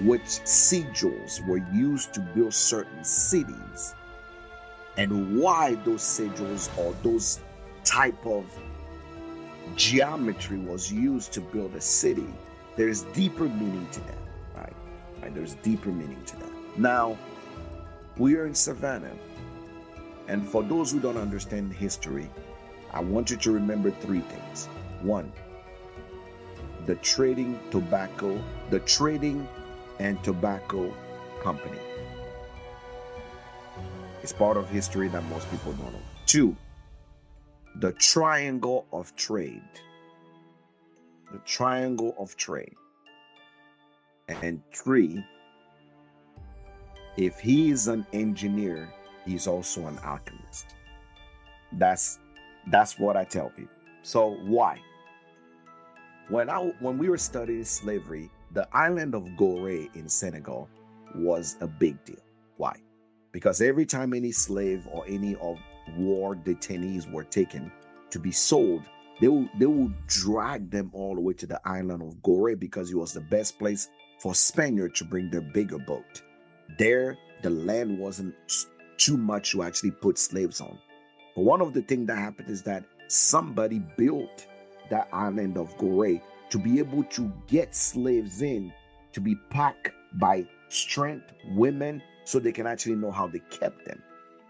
which 0.06 0.22
sigils 0.22 1.46
were 1.46 1.62
used 1.72 2.14
to 2.14 2.20
build 2.20 2.54
certain 2.54 3.04
cities 3.04 3.94
and 4.96 5.38
why 5.38 5.74
those 5.86 6.02
sigils 6.02 6.70
or 6.78 6.94
those 7.02 7.40
type 7.84 8.26
of 8.26 8.44
geometry 9.76 10.58
was 10.58 10.92
used 10.92 11.32
to 11.32 11.40
build 11.40 11.74
a 11.74 11.80
city 11.80 12.26
there's 12.76 13.02
deeper 13.14 13.44
meaning 13.44 13.86
to 13.92 14.00
that 14.00 14.18
right? 14.56 14.72
Right 15.22 15.34
there's 15.34 15.54
deeper 15.56 15.90
meaning 15.90 16.22
to 16.24 16.36
that. 16.38 16.78
Now 16.78 17.18
we 18.16 18.36
are 18.36 18.46
in 18.46 18.54
savannah 18.54 19.16
and 20.28 20.46
for 20.46 20.62
those 20.62 20.92
who 20.92 21.00
don't 21.00 21.16
understand 21.16 21.72
history 21.72 22.30
i 22.92 23.00
want 23.00 23.30
you 23.30 23.36
to 23.36 23.50
remember 23.52 23.90
three 23.90 24.20
things. 24.20 24.66
One 25.02 25.32
the 26.90 26.96
trading 26.96 27.56
tobacco, 27.70 28.42
the 28.70 28.80
trading 28.80 29.46
and 30.00 30.20
tobacco 30.24 30.92
company. 31.40 31.78
It's 34.24 34.32
part 34.32 34.56
of 34.56 34.68
history 34.68 35.06
that 35.06 35.22
most 35.26 35.48
people 35.52 35.72
don't 35.74 35.92
know. 35.92 36.00
Two, 36.26 36.56
the 37.76 37.92
triangle 37.92 38.86
of 38.92 39.14
trade. 39.14 39.62
The 41.30 41.38
triangle 41.46 42.12
of 42.18 42.36
trade. 42.36 42.74
And 44.26 44.60
three, 44.74 45.24
if 47.16 47.38
he 47.38 47.70
is 47.70 47.86
an 47.86 48.04
engineer, 48.12 48.92
he's 49.24 49.46
also 49.46 49.86
an 49.86 49.96
alchemist. 50.00 50.74
That's 51.70 52.18
that's 52.66 52.98
what 52.98 53.16
I 53.16 53.22
tell 53.22 53.50
people. 53.50 53.76
So 54.02 54.30
why? 54.42 54.80
When 56.30 56.48
I 56.48 56.58
when 56.78 56.96
we 56.96 57.08
were 57.08 57.18
studying 57.18 57.64
slavery, 57.64 58.30
the 58.52 58.68
island 58.72 59.16
of 59.16 59.24
Gorée 59.36 59.92
in 59.96 60.08
Senegal 60.08 60.68
was 61.16 61.56
a 61.60 61.66
big 61.66 62.04
deal. 62.04 62.22
Why? 62.56 62.76
Because 63.32 63.60
every 63.60 63.84
time 63.84 64.14
any 64.14 64.30
slave 64.30 64.86
or 64.92 65.04
any 65.08 65.34
of 65.40 65.58
war 65.96 66.36
detainees 66.36 67.10
were 67.10 67.24
taken 67.24 67.72
to 68.10 68.20
be 68.20 68.30
sold, 68.30 68.82
they 69.20 69.26
will 69.26 69.48
they 69.58 69.66
will 69.66 69.90
drag 70.06 70.70
them 70.70 70.92
all 70.92 71.16
the 71.16 71.20
way 71.20 71.32
to 71.32 71.48
the 71.48 71.60
island 71.64 72.00
of 72.00 72.14
Gorée 72.22 72.56
because 72.56 72.92
it 72.92 72.96
was 72.96 73.12
the 73.12 73.22
best 73.22 73.58
place 73.58 73.88
for 74.20 74.32
Spaniards 74.32 75.00
to 75.00 75.04
bring 75.06 75.30
their 75.30 75.40
bigger 75.40 75.78
boat. 75.78 76.22
There, 76.78 77.18
the 77.42 77.50
land 77.50 77.98
wasn't 77.98 78.36
too 78.98 79.16
much 79.16 79.50
to 79.50 79.64
actually 79.64 79.90
put 79.90 80.16
slaves 80.16 80.60
on. 80.60 80.78
But 81.34 81.42
one 81.42 81.60
of 81.60 81.74
the 81.74 81.82
things 81.82 82.06
that 82.06 82.18
happened 82.18 82.50
is 82.50 82.62
that 82.62 82.84
somebody 83.08 83.80
built 83.96 84.46
that 84.90 85.08
island 85.12 85.56
of 85.56 85.76
Gorée 85.78 86.20
to 86.50 86.58
be 86.58 86.78
able 86.78 87.04
to 87.04 87.32
get 87.46 87.74
slaves 87.74 88.42
in 88.42 88.72
to 89.12 89.20
be 89.20 89.36
packed 89.50 89.90
by 90.14 90.46
strength 90.68 91.32
women 91.52 92.02
so 92.24 92.38
they 92.38 92.52
can 92.52 92.66
actually 92.66 92.96
know 92.96 93.10
how 93.10 93.26
they 93.26 93.40
kept 93.50 93.84
them. 93.86 94.02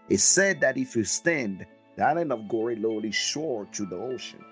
It's 0.09 0.23
said 0.23 0.61
that 0.61 0.77
if 0.77 0.95
you 0.95 1.03
stand, 1.03 1.65
the 1.95 2.03
island 2.03 2.31
of 2.31 2.41
Gorée 2.41 2.75
literally 2.75 3.11
shore 3.11 3.65
to 3.73 3.85
the 3.85 3.95
ocean. 3.95 4.43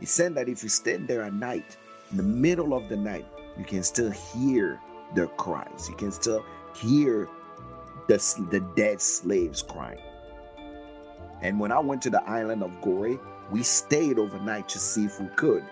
It's 0.00 0.12
said 0.12 0.34
that 0.36 0.48
if 0.48 0.62
you 0.62 0.68
stand 0.68 1.08
there 1.08 1.22
at 1.22 1.34
night, 1.34 1.76
in 2.10 2.16
the 2.16 2.22
middle 2.22 2.74
of 2.74 2.88
the 2.88 2.96
night, 2.96 3.26
you 3.58 3.64
can 3.64 3.82
still 3.82 4.10
hear 4.10 4.80
their 5.14 5.26
cries. 5.26 5.88
You 5.88 5.96
can 5.96 6.12
still 6.12 6.44
hear 6.76 7.28
the, 8.06 8.16
the 8.50 8.60
dead 8.76 9.00
slaves 9.00 9.62
crying. 9.62 9.98
And 11.42 11.60
when 11.60 11.72
I 11.72 11.78
went 11.78 12.02
to 12.02 12.10
the 12.10 12.22
island 12.24 12.62
of 12.62 12.70
Gorée, 12.80 13.20
we 13.50 13.62
stayed 13.62 14.18
overnight 14.18 14.68
to 14.70 14.78
see 14.78 15.04
if 15.04 15.20
we 15.20 15.28
could. 15.28 15.64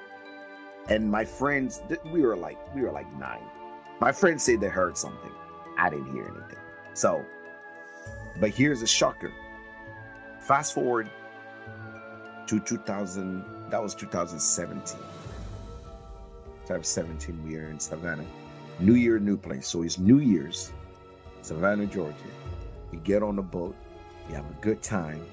And 0.89 1.11
my 1.11 1.25
friends, 1.25 1.83
we 2.11 2.23
were 2.23 2.37
like, 2.37 2.59
we 2.75 2.83
were 2.83 2.93
like 2.93 3.13
nine. 3.19 3.43
My 4.01 4.13
friends 4.13 4.45
said 4.45 4.61
they 4.61 4.69
heard 4.69 4.97
something. 4.97 5.33
I 5.79 5.91
didn't 5.91 6.13
hear 6.13 6.25
anything. 6.25 6.59
So, 6.95 7.25
but 8.41 8.51
here's 8.51 8.83
a 8.83 8.87
shocker. 8.87 9.33
Fast 10.41 10.75
forward 10.75 11.11
to 12.47 12.61
2000, 12.61 13.45
that 13.71 13.83
was 13.83 13.95
2017. 13.95 14.99
2017, 16.67 17.45
we 17.45 17.57
are 17.57 17.69
in 17.69 17.81
Savannah. 17.81 18.25
New 18.79 18.95
Year, 18.95 19.19
new 19.19 19.37
place. 19.37 19.67
So 19.67 19.83
it's 19.83 19.99
New 19.99 20.19
Year's, 20.19 20.73
Savannah, 21.43 21.87
Georgia. 21.87 22.15
We 22.93 22.99
get 22.99 23.23
on 23.23 23.37
the 23.37 23.43
boat, 23.43 23.75
we 24.29 24.35
have 24.35 24.45
a 24.45 24.55
good 24.61 24.83
time. 24.83 25.25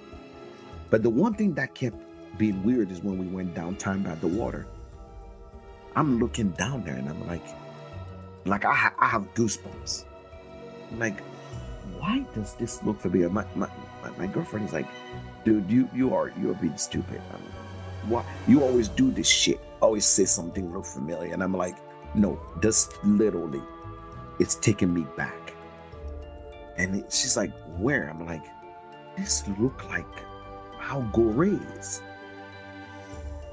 But 0.90 1.04
the 1.04 1.10
one 1.10 1.34
thing 1.34 1.54
that 1.56 1.76
kept 1.76 1.98
being 2.38 2.64
weird 2.64 2.92
is 2.92 3.02
when 3.02 3.18
we 3.18 3.28
went 3.28 3.54
downtown 3.54 4.04
by 4.04 4.16
the 4.16 4.28
water. 4.28 4.66
I'm 5.96 6.20
looking 6.20 6.50
down 6.52 6.84
there 6.84 6.96
and 6.96 7.08
I'm 7.08 7.28
like, 7.28 7.46
like 8.46 8.66
I, 8.66 8.74
ha- 8.74 8.96
I 9.00 9.08
have 9.08 9.34
goosebumps. 9.34 10.06
I'm 10.92 11.00
like, 11.00 11.22
why 12.00 12.26
does 12.34 12.54
this 12.56 12.84
look 12.84 13.00
familiar? 13.00 13.30
My, 13.30 13.46
my, 13.56 13.70
my, 14.02 14.10
my 14.18 14.28
girlfriend 14.28 14.68
is 14.68 14.74
like, 14.74 14.88
dude, 15.44 15.70
you 15.70 15.90
you 15.94 16.14
are 16.14 16.34
you 16.40 16.52
are 16.52 16.56
being 16.56 16.78
stupid. 16.78 17.22
I'm 17.34 17.44
like, 17.44 18.12
what? 18.12 18.26
You 18.48 18.64
always 18.64 18.88
do 18.88 19.12
this 19.12 19.28
shit. 19.28 19.60
Always 19.82 20.06
say 20.06 20.26
something 20.26 20.72
real 20.72 20.84
familiar, 20.84 21.34
and 21.34 21.44
I'm 21.44 21.56
like, 21.56 21.78
no, 22.16 22.40
this 22.62 22.90
literally, 23.04 23.62
it's 24.40 24.56
taking 24.56 24.94
me 24.94 25.06
back. 25.18 25.54
And 26.78 26.96
it, 26.96 27.12
she's 27.12 27.38
like, 27.38 27.52
where? 27.78 28.10
I'm 28.10 28.26
like, 28.26 28.44
this 29.18 29.48
look 29.60 29.88
like 29.90 30.06
how 30.80 31.02
Gorée 31.14 31.60
is. 31.80 32.02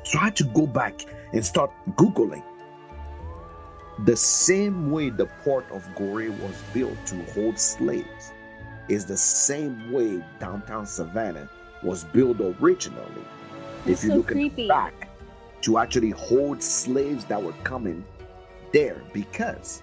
So 0.04 0.18
I 0.18 0.24
had 0.24 0.36
to 0.36 0.44
go 0.44 0.66
back 0.66 1.04
and 1.32 1.44
start 1.44 1.70
googling 1.96 2.42
the 4.04 4.16
same 4.16 4.90
way 4.90 5.10
the 5.10 5.26
port 5.44 5.66
of 5.70 5.84
Gorée 5.94 6.30
was 6.40 6.54
built 6.72 6.96
to 7.06 7.22
hold 7.32 7.58
slaves 7.58 8.32
is 8.88 9.04
the 9.04 9.16
same 9.16 9.92
way 9.92 10.24
downtown 10.38 10.86
Savannah 10.86 11.48
was 11.82 12.04
built 12.04 12.40
originally. 12.40 13.24
That's 13.84 14.02
if 14.02 14.04
you 14.04 14.10
so 14.10 14.16
look 14.16 14.28
creepy. 14.28 14.46
at 14.46 14.56
the 14.56 14.68
back, 14.68 15.08
to 15.62 15.78
actually 15.78 16.10
hold 16.10 16.62
slaves 16.62 17.26
that 17.26 17.42
were 17.42 17.52
coming 17.64 18.04
there, 18.72 19.02
because 19.12 19.82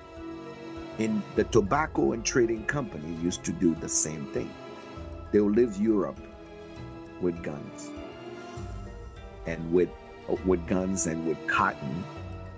in 0.97 1.21
the 1.35 1.43
tobacco 1.45 2.13
and 2.13 2.25
trading 2.25 2.65
company 2.65 3.13
used 3.21 3.43
to 3.45 3.51
do 3.51 3.75
the 3.75 3.89
same 3.89 4.25
thing. 4.33 4.49
They 5.31 5.39
will 5.39 5.51
leave 5.51 5.77
Europe 5.77 6.19
with 7.21 7.43
guns 7.43 7.91
and 9.45 9.71
with 9.71 9.89
with 10.45 10.65
guns 10.67 11.07
and 11.07 11.25
with 11.27 11.37
cotton 11.47 12.03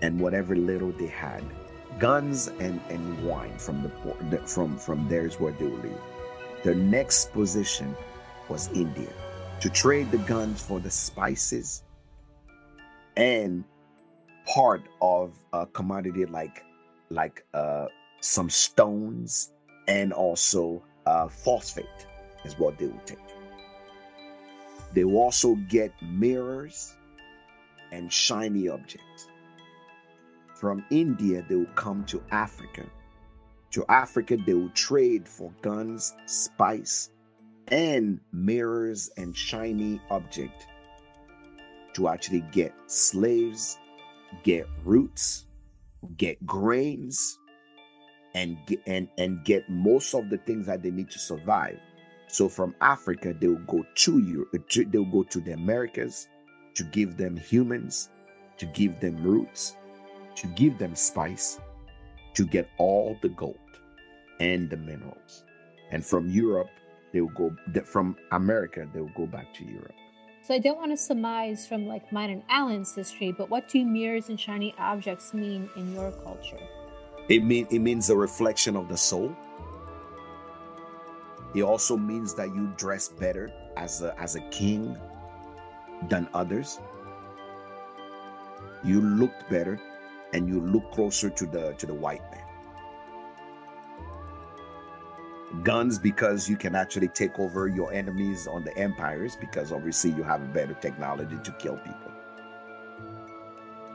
and 0.01 0.19
whatever 0.19 0.55
little 0.55 0.91
they 0.91 1.07
had. 1.07 1.43
Guns 1.99 2.47
and 2.59 2.79
and 2.89 3.25
wine 3.25 3.57
from 3.57 3.91
the 4.29 4.37
from 4.45 4.77
from 4.77 5.07
there's 5.09 5.39
where 5.39 5.51
they 5.53 5.65
will 5.65 5.77
leave 5.79 6.01
their 6.63 6.75
next 6.75 7.31
position 7.31 7.95
was 8.49 8.69
india. 8.73 9.11
To 9.61 9.69
trade 9.69 10.09
the 10.11 10.17
guns 10.19 10.61
for 10.61 10.79
the 10.79 10.89
spices 10.89 11.83
and 13.17 13.63
part 14.45 14.81
of 15.01 15.33
a 15.51 15.65
commodity 15.65 16.25
like 16.25 16.63
like 17.09 17.45
uh 17.53 17.87
some 18.21 18.49
stones 18.49 19.51
and 19.87 20.13
also 20.13 20.81
uh 21.05 21.27
phosphate 21.27 22.07
is 22.45 22.57
what 22.57 22.77
they 22.77 22.85
will 22.85 23.01
take. 23.05 23.17
They 24.93 25.03
will 25.03 25.17
also 25.17 25.55
get 25.67 25.91
mirrors 26.01 26.95
and 27.91 28.11
shiny 28.11 28.67
objects 28.69 29.29
from 30.59 30.83
India, 30.89 31.43
they 31.47 31.55
will 31.55 31.65
come 31.75 32.03
to 32.05 32.21
Africa. 32.31 32.85
To 33.71 33.85
Africa, 33.87 34.35
they 34.45 34.53
will 34.53 34.69
trade 34.71 35.25
for 35.25 35.53
guns, 35.61 36.13
spice, 36.25 37.11
and 37.69 38.19
mirrors 38.33 39.09
and 39.15 39.35
shiny 39.35 40.01
object 40.09 40.67
to 41.93 42.09
actually 42.09 42.41
get 42.51 42.73
slaves, 42.87 43.77
get 44.43 44.67
roots, 44.83 45.45
get 46.17 46.45
grains, 46.45 47.39
and 48.35 48.57
get, 48.67 48.81
and 48.85 49.07
and 49.17 49.43
get 49.45 49.69
most 49.69 50.13
of 50.13 50.29
the 50.29 50.37
things 50.39 50.65
that 50.65 50.83
they 50.83 50.91
need 50.91 51.09
to 51.11 51.19
survive. 51.19 51.79
So 52.27 52.49
from 52.49 52.75
Africa, 52.81 53.33
they 53.39 53.47
will 53.47 53.65
go 53.65 53.85
to 53.95 54.19
Europe. 54.19 54.49
Uh, 54.53 54.83
They'll 54.91 55.05
go 55.05 55.23
to 55.23 55.39
the 55.39 55.53
Americas 55.53 56.27
to 56.75 56.83
give 56.83 57.17
them 57.17 57.35
humans, 57.37 58.09
to 58.57 58.65
give 58.67 58.99
them 58.99 59.21
roots, 59.23 59.75
to 60.35 60.47
give 60.47 60.77
them 60.77 60.95
spice, 60.95 61.59
to 62.33 62.45
get 62.45 62.69
all 62.77 63.17
the 63.21 63.29
gold 63.29 63.57
and 64.39 64.69
the 64.69 64.77
minerals. 64.77 65.43
And 65.91 66.05
from 66.05 66.29
Europe, 66.29 66.69
they 67.11 67.21
will 67.21 67.29
go 67.29 67.53
from 67.83 68.15
America, 68.31 68.87
they 68.93 69.01
will 69.01 69.11
go 69.15 69.25
back 69.25 69.53
to 69.55 69.65
Europe. 69.65 69.93
So 70.43 70.53
I 70.53 70.59
don't 70.59 70.77
want 70.77 70.91
to 70.91 70.97
surmise 70.97 71.67
from 71.67 71.87
like 71.87 72.11
mine 72.11 72.29
and 72.29 72.43
Alan's 72.49 72.95
history, 72.95 73.31
but 73.31 73.49
what 73.49 73.67
do 73.69 73.85
mirrors 73.85 74.29
and 74.29 74.39
shiny 74.39 74.73
objects 74.79 75.33
mean 75.33 75.69
in 75.75 75.93
your 75.93 76.11
culture? 76.11 76.59
It 77.27 77.43
mean 77.43 77.67
it 77.69 77.79
means 77.79 78.09
a 78.09 78.15
reflection 78.15 78.75
of 78.75 78.89
the 78.89 78.97
soul. 78.97 79.35
It 81.53 81.63
also 81.63 81.97
means 81.97 82.33
that 82.35 82.47
you 82.47 82.73
dress 82.77 83.09
better 83.09 83.51
as 83.75 84.01
a 84.01 84.19
as 84.19 84.35
a 84.35 84.41
king 84.49 84.97
than 86.07 86.27
others. 86.33 86.79
You 88.83 89.01
look 89.01 89.33
better 89.49 89.79
and 90.33 90.47
you 90.47 90.61
look 90.61 90.91
closer 90.91 91.29
to 91.29 91.45
the 91.45 91.73
to 91.73 91.85
the 91.85 91.93
white 91.93 92.21
man. 92.31 92.43
Guns 95.63 95.97
because 95.97 96.47
you 96.47 96.55
can 96.55 96.75
actually 96.75 97.07
take 97.07 97.39
over 97.39 97.67
your 97.67 97.91
enemies 97.91 98.47
on 98.47 98.63
the 98.63 98.77
empires 98.77 99.35
because 99.35 99.71
obviously 99.71 100.11
you 100.11 100.21
have 100.21 100.41
a 100.41 100.45
better 100.45 100.75
technology 100.75 101.37
to 101.43 101.51
kill 101.53 101.77
people. 101.77 102.11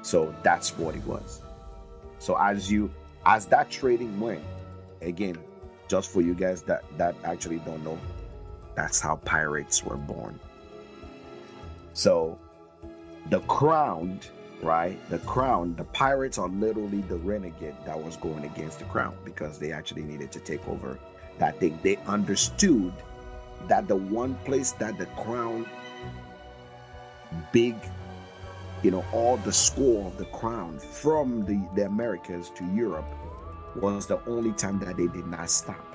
So 0.02 0.35
that's 0.43 0.76
what 0.76 0.97
it 0.97 1.06
was. 1.06 1.40
So 2.18 2.36
as 2.36 2.70
you 2.70 2.90
as 3.24 3.47
that 3.47 3.70
trading 3.70 4.18
went, 4.20 4.43
again, 5.01 5.39
just 5.89 6.10
for 6.10 6.20
you 6.20 6.35
guys 6.35 6.62
that 6.62 6.85
that 6.98 7.14
actually 7.24 7.59
don't 7.60 7.82
know, 7.85 7.98
that's 8.74 9.01
how 9.01 9.16
pirates 9.16 9.82
were 9.85 9.97
born. 9.97 10.39
So 11.95 12.39
the 13.31 13.41
crown, 13.41 14.21
right? 14.62 14.99
The 15.09 15.21
crown, 15.21 15.77
the 15.77 15.85
pirates 15.85 16.39
are 16.39 16.49
literally 16.49 17.01
the 17.03 17.16
renegade 17.16 17.77
that 17.87 17.99
was 17.99 18.16
going 18.16 18.45
against 18.45 18.81
the 18.81 18.85
crown 18.87 19.16
because 19.25 19.59
they 19.59 19.73
actually 19.73 20.03
needed 20.03 20.31
to 20.33 20.41
take 20.41 20.66
over 20.69 20.99
that 21.39 21.59
thing. 21.61 21.79
They 21.83 21.97
understood 22.07 22.93
that 23.69 23.89
the 23.89 23.97
one 23.97 24.35
place 24.45 24.73
that 24.73 24.99
the 24.99 25.07
crown 25.07 25.66
big, 27.53 27.77
you 28.83 28.91
know, 28.91 29.05
all 29.12 29.37
the 29.39 29.53
score 29.53 30.07
of 30.07 30.19
the 30.19 30.27
crown 30.27 30.79
from 30.79 31.45
the, 31.47 31.65
the 31.77 31.87
Americas 31.87 32.51
to 32.57 32.65
Europe 32.75 33.07
was 33.77 34.07
the 34.07 34.21
only 34.29 34.53
time 34.53 34.81
that 34.81 34.97
they 34.97 35.07
did 35.07 35.27
not 35.27 35.49
stop. 35.49 35.94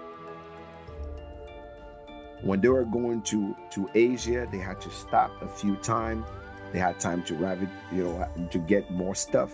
When 2.41 2.61
they 2.61 2.69
were 2.69 2.85
going 2.85 3.21
to, 3.23 3.55
to 3.71 3.89
Asia, 3.93 4.47
they 4.51 4.59
had 4.59 4.79
to 4.81 4.89
stop 4.89 5.31
a 5.41 5.47
few 5.47 5.75
times. 5.77 6.25
They 6.71 6.79
had 6.79 6.99
time 6.99 7.23
to 7.23 7.35
ravage, 7.35 7.69
you 7.91 8.03
know, 8.03 8.47
to 8.51 8.57
get 8.59 8.89
more 8.91 9.15
stuff 9.15 9.51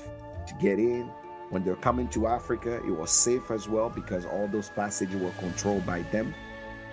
to 0.48 0.53
get 0.56 0.80
in. 0.80 1.10
When 1.49 1.64
they're 1.64 1.76
coming 1.76 2.07
to 2.10 2.28
Africa, 2.28 2.76
it 2.76 2.91
was 2.91 3.12
safe 3.12 3.52
as 3.52 3.70
well 3.70 3.90
because 3.90 4.26
all 4.26 4.48
those 4.48 4.70
passages 4.70 5.20
were 5.22 5.32
controlled 5.32 5.86
by 5.86 6.02
them. 6.12 6.34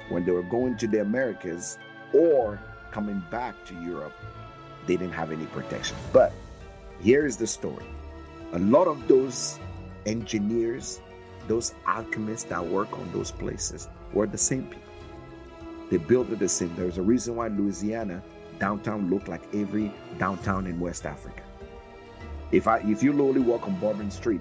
When 0.09 0.25
they 0.25 0.33
were 0.33 0.43
going 0.43 0.77
to 0.79 0.87
the 0.87 1.01
Americas 1.01 1.79
or 2.13 2.61
coming 2.91 3.23
back 3.31 3.55
to 3.67 3.75
Europe, 3.83 4.13
they 4.87 4.97
didn't 4.97 5.15
have 5.15 5.33
any 5.33 5.47
protection. 5.47 5.97
But 6.13 6.33
here 7.01 7.27
is 7.27 7.37
the 7.37 7.47
story 7.47 7.85
a 8.53 8.59
lot 8.59 8.87
of 8.87 9.09
those 9.09 9.59
engineers, 10.05 11.01
those 11.49 11.75
alchemists 11.87 12.49
that 12.51 12.65
work 12.65 12.93
on 12.99 13.11
those 13.13 13.31
places 13.31 13.89
were 14.13 14.27
the 14.27 14.39
same 14.39 14.65
people. 14.65 14.92
They 15.93 15.99
built 15.99 16.31
it 16.31 16.39
the 16.39 16.49
same. 16.49 16.75
There's 16.75 16.97
a 16.97 17.03
reason 17.03 17.37
why 17.37 17.49
Louisiana 17.49 18.23
downtown 18.59 19.11
looked 19.11 19.29
like 19.29 19.43
every 19.55 19.93
downtown 20.17 20.67
in 20.67 20.81
West 20.81 21.05
Africa. 21.05 21.43
If 22.51 22.67
I 22.67 22.79
if 22.79 23.03
you 23.03 23.13
literally 23.13 23.41
walk 23.41 23.69
on 23.69 23.79
Bourbon 23.79 24.11
Street, 24.11 24.41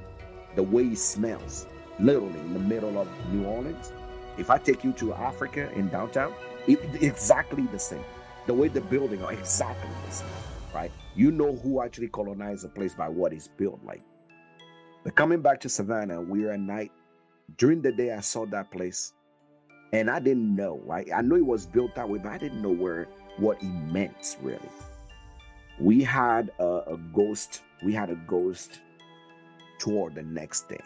the 0.55 0.63
way 0.63 0.83
it 0.83 0.97
smells, 0.97 1.67
literally 1.99 2.39
in 2.39 2.53
the 2.53 2.59
middle 2.61 2.97
of 2.97 3.09
New 3.33 3.43
Orleans, 3.43 3.91
if 4.37 4.49
I 4.49 4.59
take 4.59 4.85
you 4.85 4.93
to 4.93 5.13
Africa 5.13 5.69
in 5.73 5.89
downtown, 5.89 6.33
it, 6.67 6.79
exactly 7.03 7.63
the 7.63 7.79
same. 7.79 8.05
The 8.47 8.53
way 8.53 8.69
the 8.69 8.79
building 8.79 9.21
are 9.21 9.33
exactly 9.33 9.89
the 10.05 10.11
same, 10.13 10.29
right? 10.73 10.91
You 11.15 11.31
know 11.31 11.57
who 11.57 11.81
actually 11.81 12.07
colonized 12.07 12.63
the 12.63 12.69
place 12.69 12.93
by 12.93 13.09
what 13.09 13.33
it's 13.33 13.49
built 13.49 13.81
like. 13.83 14.03
But 15.03 15.15
coming 15.15 15.41
back 15.41 15.59
to 15.59 15.67
Savannah, 15.67 16.21
we 16.21 16.45
are 16.45 16.51
at 16.51 16.61
night. 16.61 16.93
During 17.57 17.81
the 17.81 17.91
day, 17.91 18.13
I 18.13 18.21
saw 18.21 18.45
that 18.45 18.71
place 18.71 19.11
and 19.93 20.09
I 20.09 20.19
didn't 20.19 20.55
know, 20.55 20.81
right? 20.85 21.07
I 21.13 21.21
know 21.21 21.35
it 21.35 21.45
was 21.45 21.65
built 21.65 21.95
that 21.95 22.07
way, 22.07 22.19
but 22.19 22.31
I 22.31 22.37
didn't 22.37 22.61
know 22.61 22.73
where 22.73 23.07
what 23.37 23.61
it 23.61 23.65
meant 23.65 24.37
really. 24.41 24.59
We 25.79 26.03
had 26.03 26.51
a, 26.59 26.93
a 26.93 26.97
ghost, 27.13 27.61
we 27.83 27.93
had 27.93 28.09
a 28.09 28.15
ghost 28.15 28.79
tour 29.79 30.09
the 30.09 30.23
next 30.23 30.69
day. 30.69 30.81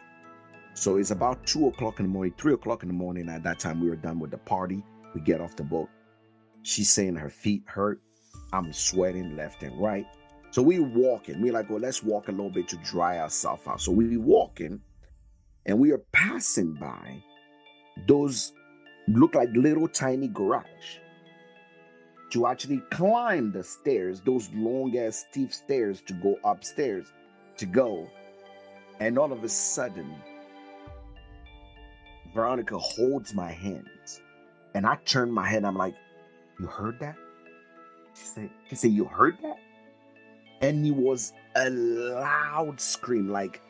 So 0.74 0.98
it's 0.98 1.12
about 1.12 1.46
two 1.46 1.68
o'clock 1.68 2.00
in 2.00 2.06
the 2.06 2.12
morning, 2.12 2.34
three 2.38 2.54
o'clock 2.54 2.84
in 2.84 2.90
the 2.90 2.94
morning. 2.94 3.30
At 3.30 3.44
that 3.44 3.60
time, 3.60 3.80
we 3.80 3.90
were 3.90 3.96
done 3.96 4.20
with 4.20 4.32
the 4.32 4.38
party. 4.38 4.84
We 5.14 5.22
get 5.22 5.40
off 5.40 5.56
the 5.56 5.64
boat. 5.64 5.90
She's 6.64 6.90
saying 6.90 7.16
her 7.16 7.30
feet 7.30 7.64
hurt. 7.66 8.02
I'm 8.52 8.74
sweating 8.74 9.36
left 9.36 9.64
and 9.64 9.80
right. 9.80 10.06
So 10.52 10.62
we 10.62 10.80
walking. 10.80 11.42
We're 11.42 11.54
like, 11.54 11.70
well, 11.70 11.80
let's 11.80 12.04
walk 12.04 12.28
a 12.28 12.32
little 12.32 12.50
bit 12.50 12.68
to 12.70 12.78
dry 12.78 13.20
ourselves 13.20 13.68
out. 13.68 13.82
So 13.82 13.92
we 13.92 14.18
walking, 14.18 14.82
and 15.66 15.80
we 15.80 15.92
are 15.92 16.02
passing 16.12 16.74
by 16.74 17.24
those 18.08 18.54
look 19.08 19.36
like 19.36 19.50
little 19.54 19.88
tiny 19.88 20.28
garage 20.28 21.00
to 22.32 22.48
actually 22.48 22.82
climb 22.92 23.52
the 23.52 23.64
stairs, 23.64 24.22
those 24.22 24.50
long 24.54 24.98
ass 24.98 25.26
steep 25.30 25.54
stairs 25.54 26.02
to 26.02 26.14
go 26.14 26.38
upstairs 26.44 27.14
to 27.58 27.66
go. 27.66 28.10
And 29.00 29.18
all 29.18 29.32
of 29.32 29.44
a 29.44 29.50
sudden, 29.50 30.14
Veronica 32.34 32.78
holds 32.78 33.34
my 33.34 33.52
hands 33.52 34.22
and 34.74 34.86
I 34.86 34.98
turn 35.06 35.32
my 35.32 35.48
head. 35.48 35.64
I'm 35.64 35.78
like, 35.78 35.96
You 36.60 36.68
heard 36.68 37.00
that? 37.00 37.16
She 38.16 38.26
said, 38.26 38.50
She 38.70 38.76
said, 38.76 38.92
You 38.92 39.06
heard 39.06 39.38
that? 39.42 39.58
And 40.62 40.86
it 40.86 40.96
was 40.96 41.34
a 41.56 41.70
loud 41.70 42.80
scream, 42.80 43.30
like, 43.30 43.62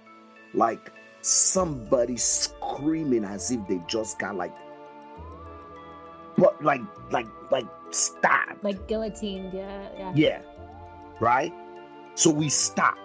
like 0.53 0.91
somebody 1.21 2.17
screaming 2.17 3.25
as 3.25 3.51
if 3.51 3.59
they 3.67 3.81
just 3.87 4.19
got 4.19 4.35
like 4.35 4.53
but 6.37 6.63
like 6.63 6.81
like 7.11 7.27
like 7.51 7.67
stop. 7.91 8.57
Like 8.61 8.87
guillotined, 8.87 9.53
yeah, 9.53 9.89
yeah. 9.97 10.13
Yeah. 10.15 10.41
Right? 11.19 11.53
So 12.15 12.29
we 12.29 12.49
stop. 12.49 12.97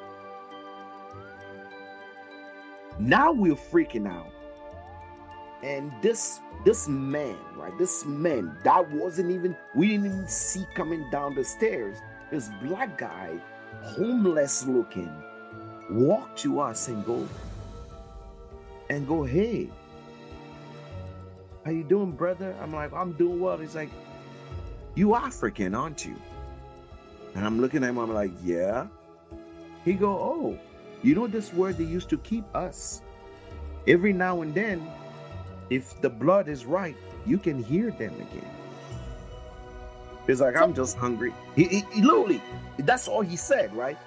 Now 2.99 3.33
we're 3.33 3.55
freaking 3.55 4.09
out. 4.09 4.33
And 5.63 5.93
this 6.03 6.41
this 6.65 6.89
man, 6.89 7.37
right? 7.57 7.77
This 7.79 8.05
man 8.05 8.57
that 8.65 8.91
wasn't 8.91 9.31
even 9.31 9.57
we 9.75 9.89
didn't 9.89 10.07
even 10.07 10.29
see 10.29 10.67
coming 10.75 11.09
down 11.11 11.35
the 11.35 11.45
stairs. 11.45 11.99
This 12.31 12.51
black 12.63 12.97
guy, 12.99 13.39
homeless 13.83 14.67
looking, 14.67 15.13
walk 15.91 16.37
to 16.37 16.61
us 16.61 16.89
and 16.89 17.05
go 17.05 17.27
and 18.89 19.07
go, 19.07 19.23
hey, 19.23 19.71
how 21.65 21.71
you 21.71 21.85
doing, 21.85 22.13
brother? 22.13 22.55
I'm 22.63 22.73
like, 22.73 22.93
I'm 22.93 23.13
doing 23.13 23.41
well. 23.41 23.59
He's 23.59 23.75
like, 23.75 23.91
you 24.95 25.15
African, 25.15 25.75
aren't 25.75 26.05
you? 26.05 26.17
And 27.35 27.45
I'm 27.45 27.61
looking 27.61 27.85
at 27.85 27.91
him, 27.91 27.99
I'm 27.99 28.13
like, 28.13 28.33
yeah. 28.43 28.87
He 29.85 29.93
go, 29.93 30.11
oh, 30.11 30.59
you 31.03 31.15
know 31.15 31.27
this 31.27 31.53
word 31.53 31.79
they 31.79 31.85
used 31.85 32.11
to 32.11 32.19
keep 32.19 32.45
us. 32.55 33.03
Every 33.87 34.13
now 34.13 34.43
and 34.43 34.55
then, 34.55 34.87
if 35.71 36.01
the 36.01 36.11
blood 36.11 36.49
is 36.49 36.67
right, 36.67 36.97
you 37.25 37.39
can 37.39 37.63
hear 37.63 37.91
them 37.91 38.15
again. 38.15 38.51
He's 40.27 40.41
like, 40.41 40.57
I'm 40.57 40.75
just 40.75 40.97
hungry. 40.97 41.33
He, 41.57 41.65
he, 41.65 41.85
he 41.93 42.03
literally, 42.03 42.43
that's 42.79 43.09
all 43.09 43.23
he 43.23 43.37
said, 43.37 43.75
right? 43.75 43.99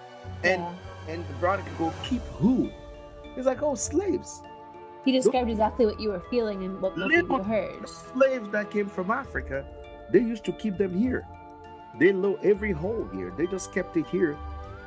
And 0.43 0.61
yeah. 0.61 1.13
and 1.13 1.25
Veronica 1.39 1.69
go, 1.77 1.91
keep 2.03 2.21
who? 2.37 2.69
He's 3.35 3.45
like, 3.45 3.63
oh, 3.63 3.75
slaves. 3.75 4.41
He 5.05 5.11
described 5.11 5.49
exactly 5.49 5.85
what 5.85 5.99
you 5.99 6.09
were 6.09 6.23
feeling 6.29 6.63
and 6.63 6.81
what, 6.81 6.97
what 6.97 7.11
you 7.11 7.43
heard. 7.43 7.89
Slaves 7.89 8.47
that 8.49 8.71
came 8.71 8.87
from 8.87 9.11
Africa, 9.11 9.65
they 10.11 10.19
used 10.19 10.45
to 10.45 10.53
keep 10.53 10.77
them 10.77 10.97
here. 10.97 11.27
They 11.99 12.11
know 12.11 12.39
every 12.43 12.71
hole 12.71 13.07
here. 13.13 13.33
They 13.37 13.45
just 13.47 13.73
kept 13.73 13.97
it 13.97 14.07
here 14.07 14.37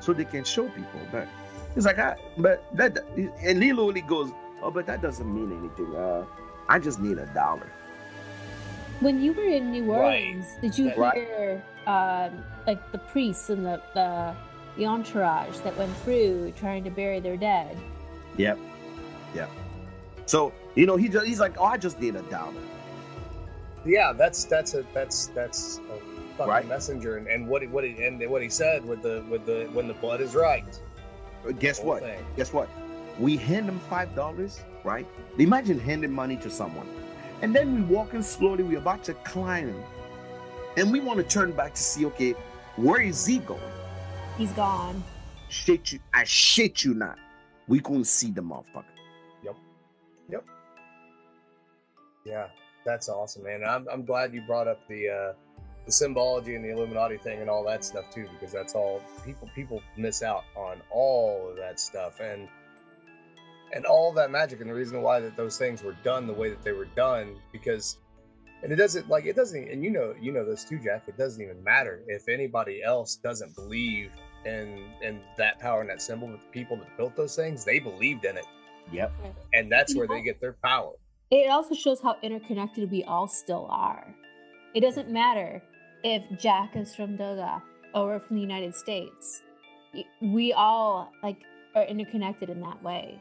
so 0.00 0.12
they 0.12 0.24
can 0.24 0.44
show 0.44 0.68
people. 0.68 1.00
But 1.12 1.28
it's 1.74 1.84
like, 1.84 1.98
I, 1.98 2.16
but 2.38 2.64
that, 2.76 2.98
and 3.42 3.60
Lilo 3.60 3.88
only 3.88 4.00
goes, 4.00 4.30
oh, 4.62 4.70
but 4.70 4.86
that 4.86 5.02
doesn't 5.02 5.32
mean 5.32 5.52
anything. 5.58 5.94
Uh, 5.94 6.24
I 6.68 6.78
just 6.78 6.98
need 6.98 7.18
a 7.18 7.26
dollar. 7.26 7.70
When 9.00 9.22
you 9.22 9.34
were 9.34 9.44
in 9.44 9.70
New 9.70 9.92
Orleans, 9.92 10.46
right. 10.46 10.62
did 10.62 10.78
you 10.78 10.88
hear 10.88 11.62
right. 11.86 12.26
um, 12.26 12.44
like 12.66 12.90
the 12.92 12.98
priests 12.98 13.50
and 13.50 13.64
the, 13.64 13.82
the 13.92 14.34
the 14.78 14.86
entourage 14.86 15.58
that 15.58 15.76
went 15.76 15.94
through 15.98 16.52
trying 16.56 16.84
to 16.84 16.90
bury 16.90 17.20
their 17.20 17.36
dead? 17.36 17.76
Yep. 18.38 18.58
Yep. 19.34 19.50
So 20.26 20.52
you 20.76 20.84
know, 20.86 20.96
he 20.96 21.08
just, 21.08 21.26
he's 21.26 21.40
like, 21.40 21.58
oh, 21.58 21.64
I 21.64 21.78
just 21.78 21.98
need 21.98 22.14
a 22.16 22.22
dollar. 22.22 22.52
Yeah, 23.84 24.12
that's 24.12 24.44
that's 24.44 24.74
a 24.74 24.84
that's 24.92 25.28
that's 25.28 25.78
a 25.90 26.36
fucking 26.36 26.50
right? 26.50 26.68
messenger, 26.68 27.16
and, 27.16 27.26
and 27.28 27.48
what 27.48 27.62
he, 27.62 27.68
what 27.68 27.84
he 27.84 28.04
and 28.04 28.20
what 28.28 28.42
he 28.42 28.48
said 28.48 28.84
with 28.84 29.02
the 29.02 29.24
with 29.30 29.46
the 29.46 29.68
when 29.72 29.88
the 29.88 29.94
blood 29.94 30.20
is 30.20 30.34
right. 30.34 30.64
Uh, 31.46 31.52
guess 31.52 31.80
what? 31.80 32.02
Thing. 32.02 32.24
Guess 32.36 32.52
what? 32.52 32.68
We 33.18 33.36
hand 33.36 33.68
him 33.68 33.78
five 33.88 34.14
dollars, 34.14 34.60
right? 34.84 35.06
Imagine 35.38 35.78
handing 35.78 36.12
money 36.12 36.36
to 36.38 36.50
someone, 36.50 36.88
and 37.42 37.54
then 37.54 37.74
we 37.74 37.94
walking 37.94 38.22
slowly. 38.22 38.64
We're 38.64 38.78
about 38.78 39.04
to 39.04 39.14
climb, 39.14 39.74
and 40.76 40.92
we 40.92 41.00
want 41.00 41.18
to 41.18 41.24
turn 41.24 41.52
back 41.52 41.74
to 41.74 41.82
see, 41.82 42.04
okay, 42.06 42.32
where 42.74 43.00
is 43.00 43.24
he 43.24 43.38
going? 43.38 43.60
He's 44.36 44.52
gone. 44.52 45.02
Shit 45.48 45.92
you! 45.92 46.00
I 46.12 46.24
shit 46.24 46.82
you 46.82 46.92
not. 46.92 47.18
We 47.68 47.78
couldn't 47.80 48.04
see 48.04 48.32
the 48.32 48.42
motherfucker. 48.42 48.95
Yep. 50.30 50.44
Yeah, 52.24 52.48
that's 52.84 53.08
awesome, 53.08 53.44
man. 53.44 53.62
I'm 53.64 53.86
I'm 53.88 54.04
glad 54.04 54.34
you 54.34 54.42
brought 54.42 54.68
up 54.68 54.80
the 54.88 55.08
uh, 55.08 55.32
the 55.84 55.92
symbology 55.92 56.56
and 56.56 56.64
the 56.64 56.70
Illuminati 56.70 57.18
thing 57.18 57.40
and 57.40 57.48
all 57.48 57.64
that 57.64 57.84
stuff 57.84 58.10
too, 58.12 58.26
because 58.32 58.52
that's 58.52 58.74
all 58.74 59.00
people 59.24 59.48
people 59.54 59.82
miss 59.96 60.22
out 60.22 60.44
on 60.56 60.80
all 60.90 61.48
of 61.50 61.56
that 61.56 61.78
stuff 61.78 62.20
and 62.20 62.48
and 63.72 63.84
all 63.84 64.12
that 64.12 64.30
magic 64.30 64.60
and 64.60 64.70
the 64.70 64.74
reason 64.74 65.02
why 65.02 65.20
that 65.20 65.36
those 65.36 65.58
things 65.58 65.82
were 65.82 65.96
done 66.04 66.26
the 66.26 66.32
way 66.32 66.48
that 66.48 66.62
they 66.62 66.72
were 66.72 66.88
done 66.96 67.36
because 67.52 67.98
and 68.62 68.72
it 68.72 68.76
doesn't 68.76 69.08
like 69.08 69.26
it 69.26 69.36
doesn't 69.36 69.68
and 69.68 69.82
you 69.82 69.90
know 69.90 70.14
you 70.20 70.32
know 70.32 70.44
this 70.44 70.64
too 70.64 70.78
jack 70.78 71.04
it 71.08 71.18
doesn't 71.18 71.42
even 71.42 71.62
matter 71.62 72.02
if 72.06 72.28
anybody 72.28 72.82
else 72.82 73.16
doesn't 73.16 73.54
believe 73.54 74.10
in 74.44 74.84
in 75.02 75.20
that 75.36 75.58
power 75.58 75.80
and 75.80 75.90
that 75.90 76.00
symbol 76.00 76.28
the 76.28 76.38
people 76.52 76.76
that 76.76 76.96
built 76.96 77.16
those 77.16 77.34
things 77.34 77.64
they 77.64 77.78
believed 77.78 78.24
in 78.24 78.36
it 78.36 78.46
Yep. 78.92 79.12
And 79.52 79.70
that's 79.70 79.94
where 79.94 80.06
they 80.06 80.22
get 80.22 80.40
their 80.40 80.56
power. 80.64 80.92
It 81.30 81.50
also 81.50 81.74
shows 81.74 82.00
how 82.00 82.16
interconnected 82.22 82.90
we 82.90 83.02
all 83.04 83.26
still 83.26 83.66
are. 83.68 84.14
It 84.74 84.80
doesn't 84.80 85.10
matter 85.10 85.62
if 86.04 86.22
Jack 86.38 86.76
is 86.76 86.94
from 86.94 87.18
Togo 87.18 87.62
or 87.94 88.20
from 88.20 88.36
the 88.36 88.42
United 88.42 88.74
States. 88.74 89.42
We 90.20 90.52
all 90.52 91.10
like 91.22 91.38
are 91.74 91.84
interconnected 91.84 92.50
in 92.50 92.60
that 92.60 92.82
way. 92.82 93.20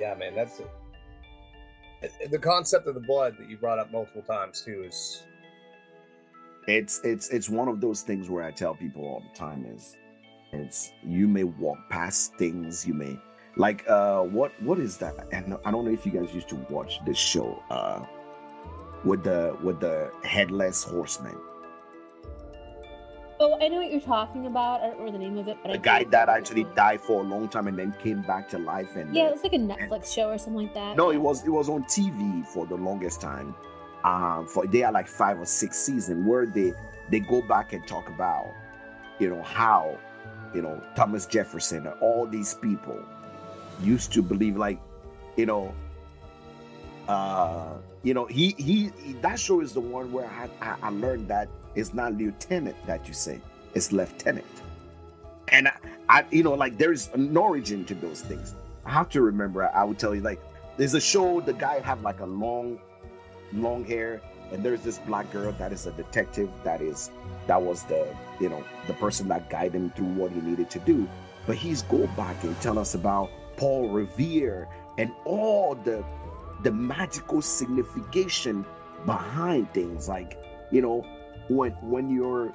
Yeah, 0.00 0.14
man, 0.14 0.34
that's 0.34 0.60
it. 0.60 2.30
The 2.30 2.38
concept 2.38 2.86
of 2.86 2.94
the 2.94 3.00
blood 3.00 3.36
that 3.38 3.48
you 3.48 3.56
brought 3.56 3.78
up 3.78 3.90
multiple 3.90 4.22
times 4.22 4.60
too 4.60 4.84
is 4.86 5.24
it's 6.68 7.00
it's 7.04 7.30
it's 7.30 7.48
one 7.48 7.68
of 7.68 7.80
those 7.80 8.02
things 8.02 8.28
where 8.28 8.44
I 8.44 8.50
tell 8.50 8.74
people 8.74 9.02
all 9.02 9.22
the 9.32 9.38
time 9.38 9.64
is 9.64 9.96
it's 10.56 10.92
you 11.06 11.28
may 11.28 11.44
walk 11.44 11.78
past 11.90 12.34
things 12.36 12.86
you 12.86 12.94
may 12.94 13.18
like 13.56 13.84
uh 13.88 14.20
what 14.20 14.52
what 14.62 14.78
is 14.78 14.96
that 14.98 15.14
and 15.32 15.56
i 15.64 15.70
don't 15.70 15.84
know 15.84 15.90
if 15.92 16.04
you 16.04 16.12
guys 16.12 16.34
used 16.34 16.48
to 16.48 16.56
watch 16.70 16.98
this 17.06 17.16
show 17.18 17.62
uh 17.70 18.04
with 19.04 19.22
the 19.24 19.56
with 19.62 19.78
the 19.80 20.10
headless 20.24 20.82
horseman 20.82 21.36
Oh, 23.38 23.58
I 23.60 23.68
know 23.68 23.76
what 23.82 23.90
you're 23.90 24.00
talking 24.00 24.46
about. 24.46 24.80
I 24.80 24.86
don't 24.86 24.98
remember 24.98 25.18
the 25.18 25.24
name 25.24 25.36
of 25.36 25.46
it, 25.46 25.58
but 25.62 25.68
the 25.68 25.74
I 25.74 25.76
guy 25.76 26.04
that 26.04 26.30
actually 26.30 26.64
died 26.74 27.02
for 27.02 27.20
a 27.20 27.22
long 27.22 27.50
time 27.50 27.66
and 27.68 27.78
then 27.78 27.94
came 28.02 28.22
back 28.22 28.48
to 28.50 28.58
life 28.58 28.96
and 28.96 29.14
Yeah, 29.14 29.26
it 29.26 29.32
was 29.32 29.42
like 29.42 29.52
a 29.52 29.58
Netflix 29.58 30.14
show 30.14 30.30
or 30.30 30.38
something 30.38 30.62
like 30.64 30.72
that. 30.72 30.96
no 30.96 31.10
it 31.10 31.18
was 31.18 31.44
it 31.44 31.50
was 31.50 31.68
on 31.68 31.84
tv 31.84 32.46
for 32.46 32.66
the 32.66 32.76
longest 32.76 33.20
time 33.20 33.54
um 34.04 34.46
for 34.46 34.66
they 34.66 34.82
are 34.84 34.92
like 34.92 35.06
five 35.06 35.38
or 35.38 35.44
six 35.44 35.76
seasons 35.76 36.26
where 36.26 36.46
they 36.46 36.72
they 37.10 37.20
go 37.20 37.42
back 37.42 37.74
and 37.74 37.86
talk 37.86 38.08
about 38.08 38.54
you 39.18 39.28
know 39.28 39.42
how 39.42 39.98
you 40.54 40.62
know 40.62 40.80
thomas 40.94 41.26
jefferson 41.26 41.86
all 42.00 42.26
these 42.26 42.54
people 42.54 42.98
used 43.80 44.12
to 44.12 44.22
believe 44.22 44.56
like 44.56 44.80
you 45.36 45.46
know 45.46 45.74
uh 47.08 47.74
you 48.02 48.14
know 48.14 48.26
he 48.26 48.54
he, 48.58 48.90
he- 49.02 49.12
that 49.14 49.38
show 49.38 49.60
is 49.60 49.72
the 49.72 49.80
one 49.80 50.10
where 50.12 50.26
I, 50.26 50.48
I 50.64 50.76
i 50.82 50.88
learned 50.90 51.28
that 51.28 51.48
it's 51.74 51.92
not 51.94 52.14
lieutenant 52.14 52.76
that 52.86 53.06
you 53.06 53.14
say 53.14 53.40
it's 53.74 53.92
lieutenant. 53.92 54.46
And 55.48 55.68
I, 55.68 55.72
I 56.08 56.24
you 56.30 56.42
know 56.42 56.54
like 56.54 56.78
there's 56.78 57.08
an 57.12 57.36
origin 57.36 57.84
to 57.84 57.94
those 57.94 58.22
things. 58.22 58.54
I 58.86 58.90
have 58.90 59.08
to 59.10 59.20
remember 59.20 59.70
i 59.74 59.84
would 59.84 59.98
tell 59.98 60.14
you 60.14 60.20
like 60.22 60.40
there's 60.76 60.94
a 60.94 61.00
show 61.00 61.40
the 61.40 61.52
guy 61.52 61.80
have 61.80 62.02
like 62.02 62.20
a 62.20 62.26
long 62.26 62.78
long 63.52 63.84
hair 63.84 64.20
and 64.52 64.62
there's 64.64 64.80
this 64.82 64.98
black 64.98 65.30
girl 65.32 65.52
that 65.52 65.72
is 65.72 65.86
a 65.86 65.92
detective 65.92 66.48
that 66.64 66.80
is 66.80 67.10
that 67.46 67.60
was 67.60 67.82
the 67.84 68.06
you 68.40 68.48
know 68.48 68.62
the 68.86 68.94
person 68.94 69.28
that 69.28 69.48
guided 69.50 69.74
him 69.74 69.90
through 69.90 70.06
what 70.06 70.30
he 70.32 70.40
needed 70.40 70.70
to 70.70 70.78
do. 70.80 71.08
But 71.46 71.56
he's 71.56 71.82
go 71.82 72.06
back 72.16 72.42
and 72.44 72.58
tell 72.60 72.78
us 72.78 72.94
about 72.94 73.30
paul 73.56 73.88
revere 73.88 74.68
and 74.98 75.12
all 75.24 75.74
the 75.74 76.04
the 76.62 76.72
magical 76.72 77.40
signification 77.42 78.64
behind 79.04 79.72
things. 79.72 80.08
Like 80.08 80.38
you 80.70 80.82
know 80.82 81.04
when 81.48 81.72
when 81.82 82.10
you're 82.10 82.48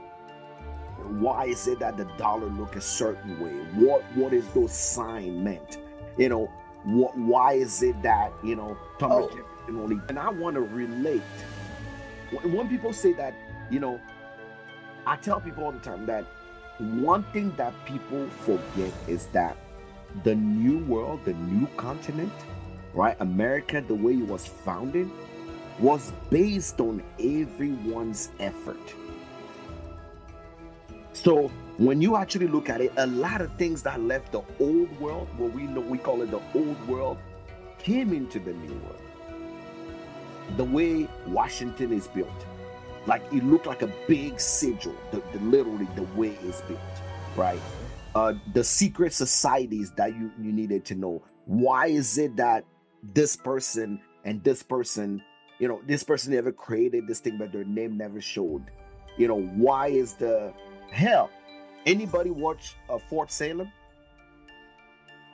why 1.19 1.45
is 1.45 1.67
it 1.67 1.79
that 1.79 1.97
the 1.97 2.05
dollar 2.17 2.47
look 2.47 2.75
a 2.75 2.81
certain 2.81 3.39
way? 3.39 3.51
What 3.85 4.03
what 4.15 4.33
is 4.33 4.47
those 4.49 4.71
sign 4.73 5.43
meant? 5.43 5.79
You 6.17 6.29
know 6.29 6.51
what 6.83 7.15
why 7.17 7.53
is 7.53 7.83
it 7.83 8.01
that 8.01 8.33
you 8.43 8.55
know 8.55 8.75
thomas 8.97 9.27
Oh. 9.31 9.35
jefferson 9.37 9.79
only 9.79 9.99
and 10.09 10.17
i 10.17 10.29
want 10.29 10.55
to 10.55 10.61
relate 10.61 11.21
when, 12.31 12.67
people 12.67 12.93
say 12.93 13.13
that 13.13 13.33
you 13.69 13.79
know 13.79 13.99
i 15.05 15.15
tell 15.15 15.39
people 15.39 15.63
all 15.63 15.71
the 15.71 15.79
time 15.79 16.05
that 16.05 16.25
one 16.79 17.23
thing 17.33 17.53
that 17.57 17.73
people 17.85 18.27
forget 18.45 18.91
is 19.07 19.27
that 19.27 19.57
the 20.23 20.35
new 20.35 20.79
world 20.85 21.23
the 21.25 21.33
new 21.33 21.67
continent 21.77 22.33
right 22.93 23.15
america 23.19 23.81
the 23.87 23.95
way 23.95 24.13
it 24.13 24.27
was 24.27 24.45
founded 24.47 25.09
was 25.79 26.13
based 26.29 26.79
on 26.79 27.03
everyone's 27.19 28.29
effort 28.39 28.95
so 31.13 31.51
when 31.77 32.01
you 32.01 32.15
actually 32.15 32.47
look 32.47 32.69
at 32.69 32.79
it, 32.79 32.93
a 32.97 33.07
lot 33.07 33.41
of 33.41 33.51
things 33.55 33.81
that 33.83 33.99
left 34.01 34.31
the 34.31 34.41
old 34.59 34.99
world, 34.99 35.27
what 35.37 35.51
we 35.53 35.63
know 35.63 35.81
we 35.81 35.97
call 35.97 36.21
it 36.21 36.31
the 36.31 36.41
old 36.55 36.87
world, 36.87 37.17
came 37.79 38.13
into 38.13 38.39
the 38.39 38.53
new 38.53 38.73
world. 38.73 39.01
The 40.57 40.63
way 40.63 41.07
Washington 41.27 41.93
is 41.93 42.07
built, 42.07 42.29
like 43.07 43.23
it 43.31 43.43
looked 43.43 43.65
like 43.67 43.81
a 43.81 43.91
big 44.07 44.39
sigil, 44.39 44.95
the, 45.11 45.21
the 45.33 45.39
literally 45.39 45.87
the 45.95 46.03
way 46.15 46.37
it's 46.43 46.61
built, 46.61 46.79
right? 47.35 47.59
Uh, 48.13 48.33
the 48.53 48.63
secret 48.63 49.13
societies 49.13 49.91
that 49.97 50.15
you 50.15 50.31
you 50.41 50.51
needed 50.51 50.83
to 50.85 50.95
know. 50.95 51.21
Why 51.45 51.87
is 51.87 52.17
it 52.17 52.35
that 52.35 52.65
this 53.01 53.35
person 53.35 54.01
and 54.25 54.43
this 54.43 54.61
person, 54.61 55.21
you 55.59 55.67
know, 55.67 55.81
this 55.87 56.03
person 56.03 56.33
never 56.33 56.51
created 56.51 57.07
this 57.07 57.19
thing, 57.19 57.37
but 57.37 57.51
their 57.53 57.63
name 57.63 57.97
never 57.97 58.19
showed? 58.19 58.63
You 59.17 59.27
know, 59.29 59.41
why 59.41 59.87
is 59.87 60.13
the 60.15 60.53
hell? 60.91 61.29
Anybody 61.85 62.29
watch 62.29 62.75
uh, 62.89 62.99
Fort 63.09 63.31
Salem? 63.31 63.71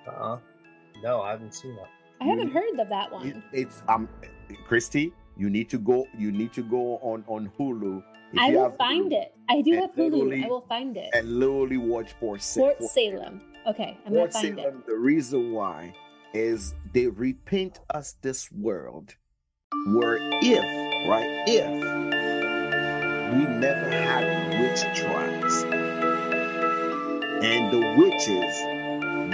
Uh-uh. 0.08 0.38
No, 1.04 1.22
I 1.22 1.32
haven't 1.32 1.54
seen 1.54 1.76
that. 1.76 1.90
I 2.22 2.26
haven't 2.26 2.52
heard 2.52 2.80
of 2.80 2.90
that 2.90 3.08
It- 3.08 3.12
one. 3.14 3.44
it's 3.52 3.82
um, 3.88 4.08
Christi. 4.66 5.14
You 5.38 5.50
need 5.50 5.70
to 5.70 5.78
go. 5.78 6.08
You 6.18 6.32
need 6.32 6.54
to 6.54 6.64
go 6.64 6.98
on 7.02 7.24
on 7.28 7.52
Hulu. 7.60 8.04
If 8.34 8.40
I 8.40 8.50
will 8.52 8.72
find 8.72 9.12
Hulu, 9.12 9.22
it. 9.22 9.34
I 9.50 9.62
do 9.62 9.72
have 9.74 9.94
Hulu. 9.96 10.44
I 10.44 10.48
will 10.48 10.62
find 10.62 10.98
it. 10.98 11.10
and 11.14 11.40
literally 11.40 11.78
watch 11.78 12.14
Fort, 12.20 12.42
Sa- 12.42 12.60
Fort 12.62 12.84
Salem. 12.84 13.42
Okay, 13.68 13.98
I'm 14.06 14.14
Fort 14.14 14.32
gonna 14.32 14.44
find 14.44 14.60
it. 14.60 14.86
The 14.88 14.96
reason 14.98 15.52
why 15.52 15.94
is 16.34 16.74
they 16.94 17.08
repaint 17.08 17.80
us 17.94 18.16
this 18.22 18.52
world 18.52 19.16
where 19.96 20.18
if 20.42 20.64
right 21.08 21.44
if 21.48 21.72
we 23.34 23.44
never 23.46 23.90
had 23.90 24.26
witch 24.60 24.82
trials 24.98 25.64
and 27.44 27.72
the 27.72 27.82
witches 27.98 28.54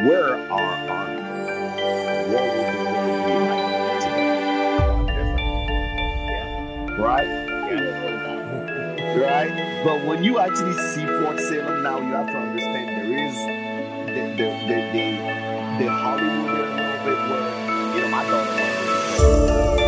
were 0.08 0.36
our 0.52 0.74
army, 0.90 1.22
what 2.32 2.44
would 2.58 2.83
Right? 7.04 7.28
Right? 9.18 9.84
But 9.84 10.06
when 10.06 10.24
you 10.24 10.40
actually 10.40 10.74
see 10.74 11.06
Fort 11.06 11.38
Salem 11.38 11.84
now, 11.84 12.00
you 12.00 12.14
have 12.14 12.28
to 12.28 12.38
understand 12.38 12.88
there 12.88 13.12
is 13.28 13.36
the 14.08 14.22
the 14.38 14.50
the 14.68 14.78
the, 14.94 15.84
the 15.84 15.92
Hollywood 15.92 16.50
element 16.50 16.96
of 16.96 17.08
it 17.08 17.20
where 17.30 17.96
you 17.96 18.02
know 18.04 18.08
my 18.08 18.24
daughter 18.24 19.83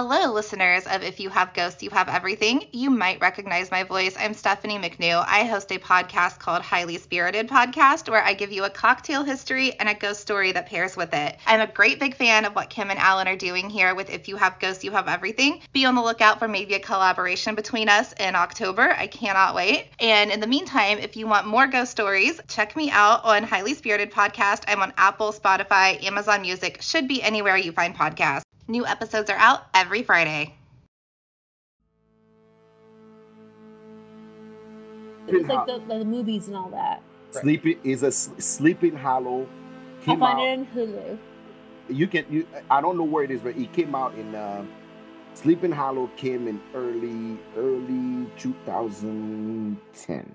Hello, 0.00 0.32
listeners 0.32 0.86
of 0.86 1.02
If 1.02 1.18
You 1.18 1.28
Have 1.30 1.54
Ghosts, 1.54 1.82
You 1.82 1.90
Have 1.90 2.08
Everything. 2.08 2.68
You 2.70 2.88
might 2.88 3.20
recognize 3.20 3.72
my 3.72 3.82
voice. 3.82 4.14
I'm 4.16 4.32
Stephanie 4.32 4.78
McNew. 4.78 5.24
I 5.26 5.42
host 5.42 5.72
a 5.72 5.78
podcast 5.80 6.38
called 6.38 6.62
Highly 6.62 6.98
Spirited 6.98 7.48
Podcast, 7.48 8.08
where 8.08 8.22
I 8.22 8.34
give 8.34 8.52
you 8.52 8.62
a 8.62 8.70
cocktail 8.70 9.24
history 9.24 9.72
and 9.72 9.88
a 9.88 9.94
ghost 9.94 10.20
story 10.20 10.52
that 10.52 10.68
pairs 10.68 10.96
with 10.96 11.12
it. 11.14 11.36
I'm 11.48 11.60
a 11.60 11.66
great 11.66 11.98
big 11.98 12.14
fan 12.14 12.44
of 12.44 12.54
what 12.54 12.70
Kim 12.70 12.90
and 12.92 12.98
Alan 13.00 13.26
are 13.26 13.34
doing 13.34 13.68
here 13.68 13.96
with 13.96 14.08
If 14.08 14.28
You 14.28 14.36
Have 14.36 14.60
Ghosts, 14.60 14.84
You 14.84 14.92
Have 14.92 15.08
Everything. 15.08 15.62
Be 15.72 15.84
on 15.84 15.96
the 15.96 16.00
lookout 16.00 16.38
for 16.38 16.46
maybe 16.46 16.74
a 16.74 16.78
collaboration 16.78 17.56
between 17.56 17.88
us 17.88 18.14
in 18.20 18.36
October. 18.36 18.94
I 18.96 19.08
cannot 19.08 19.56
wait. 19.56 19.88
And 19.98 20.30
in 20.30 20.38
the 20.38 20.46
meantime, 20.46 20.98
if 20.98 21.16
you 21.16 21.26
want 21.26 21.48
more 21.48 21.66
ghost 21.66 21.90
stories, 21.90 22.40
check 22.46 22.76
me 22.76 22.88
out 22.92 23.24
on 23.24 23.42
Highly 23.42 23.74
Spirited 23.74 24.12
Podcast. 24.12 24.62
I'm 24.68 24.80
on 24.80 24.92
Apple, 24.96 25.32
Spotify, 25.32 26.00
Amazon 26.04 26.42
Music, 26.42 26.82
should 26.82 27.08
be 27.08 27.20
anywhere 27.20 27.56
you 27.56 27.72
find 27.72 27.96
podcasts. 27.96 28.47
New 28.68 28.86
episodes 28.86 29.30
are 29.30 29.36
out 29.36 29.66
every 29.72 30.02
Friday. 30.02 30.54
It's 35.26 35.48
like 35.48 35.66
the, 35.66 35.82
the 35.88 36.04
movies 36.04 36.48
and 36.48 36.56
all 36.56 36.70
that. 36.70 37.02
Sleeping 37.30 37.78
is 37.84 38.02
a 38.02 38.10
Sleeping 38.12 38.96
Hollow. 38.96 39.46
I'll 40.06 40.16
find 40.16 40.22
out, 40.22 40.40
it 40.40 40.58
in 40.58 40.66
Hulu. 40.66 41.18
you 41.88 42.06
can 42.06 42.24
you 42.30 42.46
I 42.70 42.80
don't 42.80 42.96
know 42.96 43.04
where 43.04 43.24
it 43.24 43.30
is, 43.30 43.40
but 43.42 43.56
it 43.56 43.72
came 43.72 43.94
out 43.94 44.14
in 44.14 44.34
uh, 44.34 44.64
Sleeping 45.34 45.72
Hollow 45.72 46.10
came 46.16 46.48
in 46.48 46.60
early 46.74 47.38
early 47.56 48.26
2010. 48.38 50.34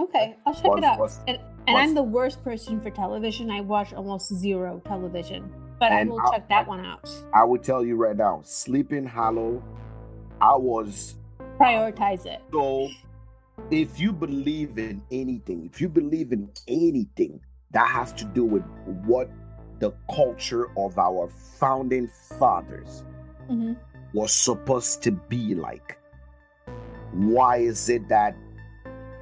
Okay, 0.00 0.36
I'll 0.46 0.54
check 0.54 0.64
Was- 0.64 0.78
it 0.78 0.84
out. 0.84 0.98
was- 0.98 1.20
and 1.28 1.38
and 1.66 1.74
was- 1.74 1.82
I'm 1.88 1.94
the 1.94 2.02
worst 2.02 2.42
person 2.42 2.80
for 2.80 2.90
television. 2.90 3.50
I 3.50 3.60
watch 3.60 3.92
almost 3.94 4.34
zero 4.34 4.82
television, 4.84 5.52
but 5.84 5.92
I 5.92 6.00
And 6.00 6.10
will 6.10 6.20
I'll- 6.20 6.32
check 6.32 6.48
that 6.48 6.66
one 6.66 6.84
out. 6.84 7.08
I 7.34 7.44
will 7.44 7.58
tell 7.58 7.84
you 7.84 7.96
right 7.96 8.16
now, 8.16 8.40
Sleeping 8.42 9.04
Hollow, 9.06 9.62
I 10.40 10.56
was 10.56 11.16
Prioritize 11.58 12.26
it. 12.26 12.40
so. 12.52 12.88
If 13.70 14.00
you 14.00 14.12
believe 14.12 14.78
in 14.78 15.00
anything, 15.12 15.64
if 15.64 15.80
you 15.80 15.88
believe 15.88 16.32
in 16.32 16.50
anything 16.66 17.40
that 17.70 17.86
has 17.88 18.12
to 18.14 18.24
do 18.24 18.44
with 18.44 18.64
what 19.06 19.30
the 19.78 19.92
culture 20.12 20.70
of 20.76 20.98
our 20.98 21.28
founding 21.28 22.08
fathers 22.38 23.04
Mhm. 23.48 23.76
was 24.12 24.32
supposed 24.32 25.02
to 25.04 25.12
be 25.12 25.54
like. 25.54 25.96
Why 27.12 27.58
is 27.58 27.88
it 27.88 28.08
that? 28.08 28.34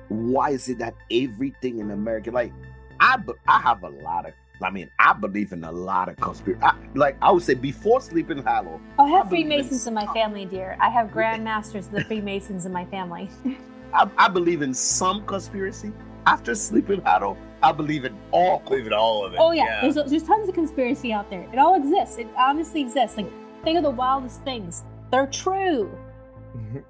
Why 0.09 0.51
is 0.51 0.69
it 0.69 0.79
that 0.79 0.95
everything 1.11 1.79
in 1.79 1.91
America, 1.91 2.31
like, 2.31 2.53
I 3.01 3.19
I 3.47 3.59
have 3.61 3.83
a 3.85 3.91
lot 3.91 4.27
of. 4.27 4.33
I 4.65 4.71
mean, 4.71 4.91
I 4.99 5.13
believe 5.13 5.53
in 5.53 5.65
a 5.65 5.73
lot 5.73 6.09
of 6.09 6.17
conspiracy. 6.17 6.65
Like 6.95 7.17
I 7.23 7.31
would 7.33 7.43
say, 7.43 7.55
before 7.55 8.01
Sleeping 8.01 8.43
Hollow, 8.43 8.81
Oh, 8.99 9.05
I 9.05 9.09
have 9.11 9.27
I 9.27 9.31
believe 9.31 9.47
in 9.47 9.51
Freemasons 9.51 9.87
in 9.87 9.95
my 9.95 10.07
family, 10.15 10.45
dear. 10.45 10.77
I 10.81 10.89
have 10.89 11.09
Grandmasters 11.09 11.87
of 11.87 11.93
the 11.93 12.05
Freemasons 12.05 12.67
in 12.67 12.73
my 12.73 12.85
family. 12.87 13.29
I, 13.95 14.09
I 14.17 14.29
believe 14.29 14.63
in 14.63 14.73
some 14.75 15.25
conspiracy. 15.27 15.93
After 16.27 16.55
Sleeping 16.55 17.01
Hollow, 17.03 17.37
I 17.63 17.73
believe 17.73 18.05
in 18.05 18.17
all. 18.31 18.61
Believe 18.61 18.87
in 18.87 18.93
all 18.93 19.25
of 19.27 19.35
it. 19.35 19.39
Oh 19.41 19.51
yeah, 19.51 19.81
There's, 19.81 19.97
there's 20.09 20.23
tons 20.23 20.49
of 20.49 20.55
conspiracy 20.55 21.13
out 21.13 21.29
there. 21.31 21.47
It 21.53 21.59
all 21.59 21.75
exists. 21.75 22.19
It 22.19 22.29
honestly 22.37 22.81
exists. 22.81 23.17
Like 23.17 23.31
think 23.65 23.77
of 23.77 23.83
the 23.83 23.91
wildest 23.91 24.43
things. 24.43 24.85
They're 25.11 25.27
true. 25.27 25.91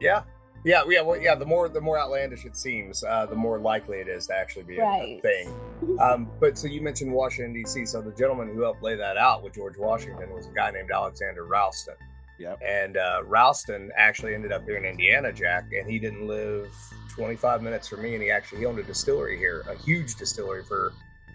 yeah. 0.00 0.22
Yeah, 0.64 0.82
yeah, 0.88 1.00
well, 1.02 1.20
yeah. 1.20 1.34
The 1.34 1.44
more 1.46 1.68
the 1.68 1.80
more 1.80 1.98
outlandish 1.98 2.44
it 2.44 2.56
seems, 2.56 3.02
uh, 3.02 3.26
the 3.26 3.34
more 3.34 3.58
likely 3.58 3.98
it 3.98 4.08
is 4.08 4.28
to 4.28 4.34
actually 4.36 4.62
be 4.64 4.78
a, 4.78 4.82
a 4.82 4.86
Right. 4.86 5.22
thing. 5.22 5.54
Um, 6.00 6.30
but 6.40 6.56
so 6.56 6.68
you 6.68 6.80
mentioned 6.80 7.12
Washington 7.12 7.52
D.C. 7.52 7.84
So 7.86 8.00
the 8.00 8.12
gentleman 8.12 8.54
who 8.54 8.62
helped 8.62 8.82
lay 8.82 8.94
that 8.96 9.16
out 9.16 9.42
with 9.42 9.54
George 9.54 9.76
Washington 9.76 10.30
was 10.32 10.46
a 10.46 10.50
guy 10.52 10.70
named 10.70 10.90
Alexander 10.92 11.44
Ralston. 11.44 11.94
Yep. 12.38 12.60
And 12.66 12.96
uh, 12.96 13.22
Ralston 13.26 13.90
actually 13.96 14.34
ended 14.34 14.52
up 14.52 14.64
here 14.64 14.76
in 14.76 14.84
Indiana, 14.84 15.32
Jack, 15.32 15.64
and 15.72 15.88
he 15.90 15.98
didn't 15.98 16.26
live 16.26 16.72
25 17.14 17.62
minutes 17.62 17.88
from 17.88 18.02
me, 18.02 18.14
and 18.14 18.22
he 18.22 18.30
actually 18.30 18.60
he 18.60 18.66
owned 18.66 18.78
a 18.78 18.82
distillery 18.84 19.38
here, 19.38 19.64
a 19.68 19.76
huge 19.84 20.14
distillery 20.16 20.64
for 20.64 20.92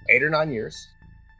eight 0.09 0.23
or 0.23 0.29
nine 0.29 0.51
years. 0.51 0.87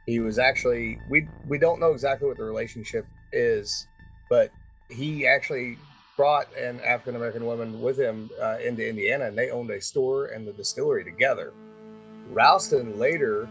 He 0.06 0.20
was 0.20 0.38
actually 0.38 0.98
we 1.08 1.28
we 1.46 1.58
don't 1.58 1.80
know 1.80 1.92
exactly 1.92 2.28
what 2.28 2.36
the 2.36 2.44
relationship 2.44 3.06
is, 3.32 3.86
but 4.30 4.50
he 4.90 5.26
actually 5.26 5.76
brought 6.18 6.48
an 6.56 6.80
African 6.80 7.14
American 7.14 7.46
woman 7.46 7.80
with 7.80 7.96
him 7.96 8.28
uh, 8.42 8.58
into 8.58 8.86
Indiana, 8.86 9.26
and 9.26 9.38
they 9.38 9.50
owned 9.50 9.70
a 9.70 9.80
store 9.80 10.26
and 10.26 10.46
the 10.46 10.52
distillery 10.52 11.04
together. 11.04 11.52
Ralston 12.32 12.98
later 12.98 13.48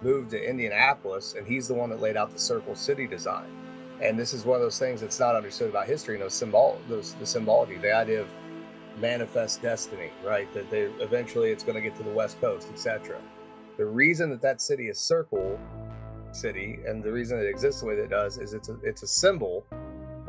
moved 0.00 0.30
to 0.30 0.40
Indianapolis, 0.40 1.34
and 1.36 1.44
he's 1.44 1.66
the 1.66 1.74
one 1.74 1.90
that 1.90 2.00
laid 2.00 2.16
out 2.16 2.32
the 2.32 2.38
Circle 2.38 2.76
City 2.76 3.08
design. 3.08 3.50
And 4.00 4.16
this 4.16 4.32
is 4.32 4.44
one 4.44 4.54
of 4.54 4.62
those 4.62 4.78
things 4.78 5.00
that's 5.00 5.18
not 5.18 5.34
understood 5.34 5.70
about 5.70 5.88
history. 5.88 6.14
You 6.14 6.20
know, 6.22 6.28
symbol, 6.28 6.80
those 6.88 7.14
the 7.14 7.26
symbology, 7.26 7.78
the 7.78 7.92
idea 7.92 8.20
of 8.20 8.28
manifest 9.00 9.60
destiny, 9.60 10.10
right? 10.24 10.52
That 10.54 10.70
they 10.70 10.82
eventually 11.00 11.50
it's 11.50 11.64
going 11.64 11.74
to 11.74 11.80
get 11.80 11.96
to 11.96 12.04
the 12.04 12.12
West 12.12 12.40
Coast, 12.40 12.68
etc. 12.72 13.20
The 13.76 13.86
reason 13.86 14.30
that 14.30 14.40
that 14.42 14.60
city 14.60 14.88
is 14.88 15.00
Circle 15.00 15.58
City, 16.30 16.78
and 16.86 17.02
the 17.02 17.10
reason 17.10 17.40
it 17.40 17.46
exists 17.48 17.80
the 17.80 17.88
way 17.88 17.96
that 17.96 18.04
it 18.04 18.10
does, 18.10 18.38
is 18.38 18.54
it's 18.54 18.68
a 18.68 18.76
it's 18.84 19.02
a 19.02 19.08
symbol, 19.08 19.66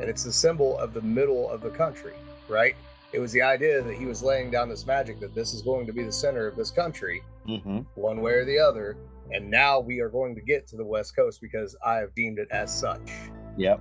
and 0.00 0.08
it's 0.08 0.24
the 0.24 0.32
symbol 0.32 0.78
of 0.78 0.92
the 0.94 1.00
middle 1.02 1.50
of 1.50 1.60
the 1.60 1.70
country, 1.70 2.14
right? 2.48 2.74
It 3.12 3.18
was 3.20 3.32
the 3.32 3.42
idea 3.42 3.82
that 3.82 3.94
he 3.94 4.04
was 4.04 4.22
laying 4.22 4.50
down 4.50 4.68
this 4.68 4.86
magic 4.86 5.20
that 5.20 5.34
this 5.34 5.54
is 5.54 5.62
going 5.62 5.86
to 5.86 5.92
be 5.92 6.02
the 6.02 6.12
center 6.12 6.46
of 6.46 6.56
this 6.56 6.70
country, 6.70 7.22
Mm-hmm. 7.48 7.78
one 7.94 8.20
way 8.22 8.32
or 8.32 8.44
the 8.44 8.58
other. 8.58 8.96
And 9.30 9.48
now 9.50 9.78
we 9.80 10.00
are 10.00 10.08
going 10.08 10.34
to 10.34 10.40
get 10.40 10.66
to 10.68 10.76
the 10.76 10.84
West 10.84 11.14
Coast 11.16 11.40
because 11.40 11.76
I 11.84 11.96
have 11.96 12.12
deemed 12.14 12.38
it 12.38 12.48
as 12.50 12.76
such. 12.76 13.08
Yep. 13.56 13.80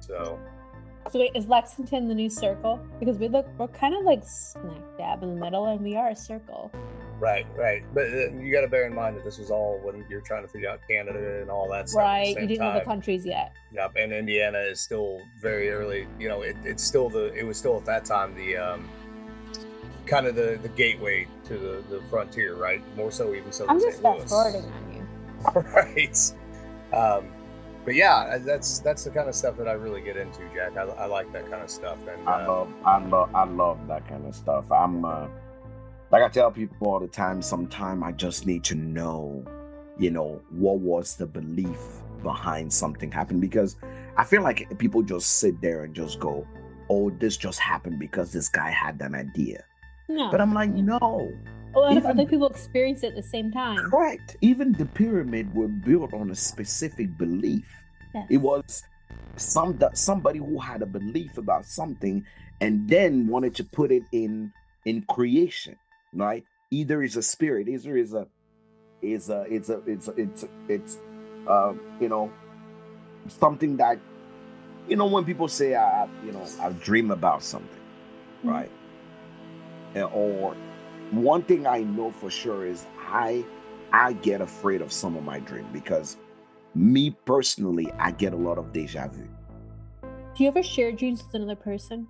So, 0.00 0.38
So 1.10 1.18
wait, 1.18 1.32
is 1.34 1.48
Lexington 1.48 2.08
the 2.08 2.14
new 2.14 2.30
circle? 2.30 2.80
Because 3.00 3.18
we 3.18 3.28
look, 3.28 3.46
we're 3.58 3.68
kind 3.68 3.94
of 3.96 4.04
like 4.04 4.22
smack 4.24 4.80
dab 4.96 5.22
in 5.24 5.34
the 5.34 5.40
middle, 5.40 5.66
and 5.66 5.80
we 5.80 5.96
are 5.96 6.10
a 6.10 6.16
circle. 6.16 6.70
Right, 7.18 7.46
right. 7.56 7.82
But 7.92 8.04
uh, 8.04 8.30
you 8.32 8.52
got 8.52 8.62
to 8.62 8.68
bear 8.68 8.86
in 8.86 8.94
mind 8.94 9.16
that 9.16 9.24
this 9.24 9.38
was 9.38 9.50
all 9.50 9.80
when 9.82 10.04
you're 10.08 10.20
trying 10.20 10.42
to 10.42 10.48
figure 10.48 10.68
out 10.68 10.80
Canada 10.88 11.40
and 11.40 11.50
all 11.50 11.68
that 11.70 11.88
stuff. 11.88 12.02
at 12.02 12.04
the 12.04 12.08
Right? 12.08 12.40
You 12.40 12.48
didn't 12.48 12.66
know 12.66 12.78
the 12.78 12.84
countries 12.84 13.24
yet. 13.24 13.52
Yep, 13.72 13.96
and 13.96 14.12
Indiana 14.12 14.58
is 14.58 14.80
still 14.80 15.20
very 15.40 15.70
early. 15.70 16.06
You 16.18 16.28
know, 16.28 16.42
it, 16.42 16.56
it's 16.64 16.82
still 16.82 17.08
the 17.08 17.32
it 17.34 17.44
was 17.44 17.56
still 17.58 17.76
at 17.76 17.84
that 17.86 18.04
time 18.04 18.34
the 18.34 18.56
um, 18.56 18.88
kind 20.06 20.26
of 20.26 20.34
the 20.34 20.58
the 20.62 20.68
gateway 20.70 21.26
to 21.44 21.54
the 21.54 21.84
the 21.90 22.02
frontier, 22.10 22.54
right? 22.56 22.82
More 22.96 23.10
so 23.10 23.34
even 23.34 23.52
so. 23.52 23.66
I'm 23.68 23.80
just 23.80 24.02
St. 24.02 24.18
fast 24.18 24.28
forwarding 24.28 24.64
on 24.72 24.94
you. 24.94 25.60
right. 25.72 26.32
Um, 26.92 27.28
but 27.84 27.94
yeah, 27.94 28.38
that's 28.38 28.78
that's 28.78 29.04
the 29.04 29.10
kind 29.10 29.28
of 29.28 29.34
stuff 29.34 29.56
that 29.58 29.68
I 29.68 29.72
really 29.72 30.00
get 30.00 30.16
into, 30.16 30.40
Jack. 30.54 30.76
I, 30.76 30.82
I 30.82 31.06
like 31.06 31.30
that 31.32 31.50
kind 31.50 31.62
of 31.62 31.68
stuff, 31.70 31.98
and 32.08 32.28
I 32.28 32.44
uh, 32.44 32.48
love, 32.48 32.68
I 32.84 32.98
love, 33.06 33.34
I 33.34 33.44
love 33.44 33.86
that 33.88 34.08
kind 34.08 34.26
of 34.26 34.34
stuff. 34.34 34.70
I'm, 34.72 35.04
uh, 35.04 35.26
like 36.14 36.22
I 36.22 36.28
tell 36.28 36.52
people 36.52 36.76
all 36.86 37.00
the 37.00 37.08
time. 37.08 37.42
Sometime 37.42 38.04
I 38.04 38.12
just 38.12 38.46
need 38.46 38.62
to 38.64 38.76
know, 38.76 39.44
you 39.98 40.12
know, 40.12 40.40
what 40.50 40.78
was 40.78 41.16
the 41.16 41.26
belief 41.26 41.80
behind 42.22 42.72
something 42.72 43.10
happened 43.10 43.40
because 43.40 43.76
I 44.16 44.22
feel 44.22 44.42
like 44.42 44.78
people 44.78 45.02
just 45.02 45.38
sit 45.40 45.60
there 45.60 45.82
and 45.82 45.92
just 45.92 46.20
go, 46.20 46.46
"Oh, 46.88 47.10
this 47.10 47.36
just 47.36 47.58
happened 47.58 47.98
because 47.98 48.32
this 48.32 48.48
guy 48.48 48.70
had 48.70 49.00
an 49.00 49.16
idea." 49.16 49.64
No, 50.08 50.30
But 50.30 50.40
I'm 50.40 50.54
like, 50.54 50.70
no, 50.70 51.32
a 51.74 51.78
lot 51.80 51.96
of 51.96 52.06
other 52.06 52.26
people 52.26 52.46
experience 52.46 53.02
it 53.02 53.08
at 53.08 53.16
the 53.16 53.22
same 53.22 53.50
time. 53.50 53.90
correct. 53.90 54.36
Even 54.40 54.70
the 54.70 54.86
pyramid 54.86 55.52
were 55.52 55.66
built 55.66 56.14
on 56.14 56.30
a 56.30 56.34
specific 56.36 57.18
belief. 57.18 57.66
Yes. 58.14 58.26
It 58.30 58.36
was 58.36 58.84
some 59.34 59.76
somebody 59.94 60.38
who 60.38 60.60
had 60.60 60.80
a 60.82 60.86
belief 60.86 61.38
about 61.38 61.66
something 61.66 62.24
and 62.60 62.88
then 62.88 63.26
wanted 63.26 63.56
to 63.56 63.64
put 63.64 63.90
it 63.90 64.04
in 64.12 64.52
in 64.84 65.02
creation, 65.02 65.76
right? 66.14 66.44
Either 66.70 67.02
is 67.02 67.16
a 67.16 67.22
spirit, 67.22 67.68
either 67.68 67.96
is 67.96 68.14
a 68.14 68.26
is 69.02 69.28
a 69.28 69.42
it's 69.50 69.68
a 69.68 69.80
it's 69.86 70.08
a, 70.08 70.12
it's 70.12 70.44
it's 70.68 70.98
uh, 71.46 71.74
you 72.00 72.08
know 72.08 72.30
something 73.28 73.76
that 73.76 73.98
you 74.88 74.96
know 74.96 75.06
when 75.06 75.24
people 75.24 75.48
say 75.48 75.74
I 75.74 76.06
you 76.24 76.32
know 76.32 76.44
I 76.60 76.70
dream 76.72 77.10
about 77.10 77.42
something, 77.42 77.80
Mhm. 78.44 78.50
right? 78.50 78.70
And- 79.94 80.10
or 80.12 80.56
one 81.12 81.42
thing 81.42 81.66
I 81.66 81.80
know 81.82 82.10
for 82.10 82.30
sure 82.30 82.66
is 82.66 82.84
I 83.08 83.44
I 83.92 84.14
get 84.14 84.40
afraid 84.40 84.80
of 84.80 84.90
some 84.92 85.16
of 85.16 85.22
my 85.22 85.38
dreams 85.38 85.68
because 85.72 86.16
me 86.74 87.10
personally, 87.24 87.92
I 87.98 88.10
get 88.10 88.32
a 88.32 88.36
lot 88.36 88.58
of 88.58 88.72
deja 88.72 89.06
vu. 89.08 89.28
Do 90.34 90.42
you 90.42 90.48
ever 90.48 90.62
share 90.64 90.90
dreams 90.90 91.22
with 91.22 91.34
another 91.34 91.54
person? 91.54 92.08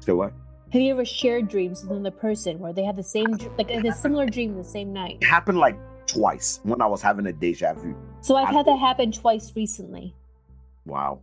So 0.00 0.16
what? 0.16 0.34
Have 0.72 0.82
you 0.82 0.92
ever 0.92 1.04
shared 1.04 1.48
dreams 1.48 1.82
with 1.82 1.92
another 1.92 2.10
person 2.16 2.58
where 2.58 2.72
they 2.72 2.84
had 2.84 2.96
the 2.96 3.02
same, 3.02 3.26
like 3.56 3.70
a 3.70 3.92
similar 3.92 4.26
dream 4.26 4.56
the 4.56 4.64
same 4.64 4.92
night? 4.92 5.18
It 5.20 5.26
happened 5.26 5.58
like 5.58 5.76
twice 6.06 6.60
when 6.64 6.80
I 6.82 6.86
was 6.86 7.00
having 7.00 7.26
a 7.26 7.32
deja 7.32 7.72
vu. 7.74 7.96
So 8.20 8.36
I've 8.36 8.48
I- 8.48 8.52
had 8.52 8.66
that 8.66 8.78
happen 8.78 9.12
twice 9.12 9.52
recently. 9.54 10.14
Wow. 10.84 11.20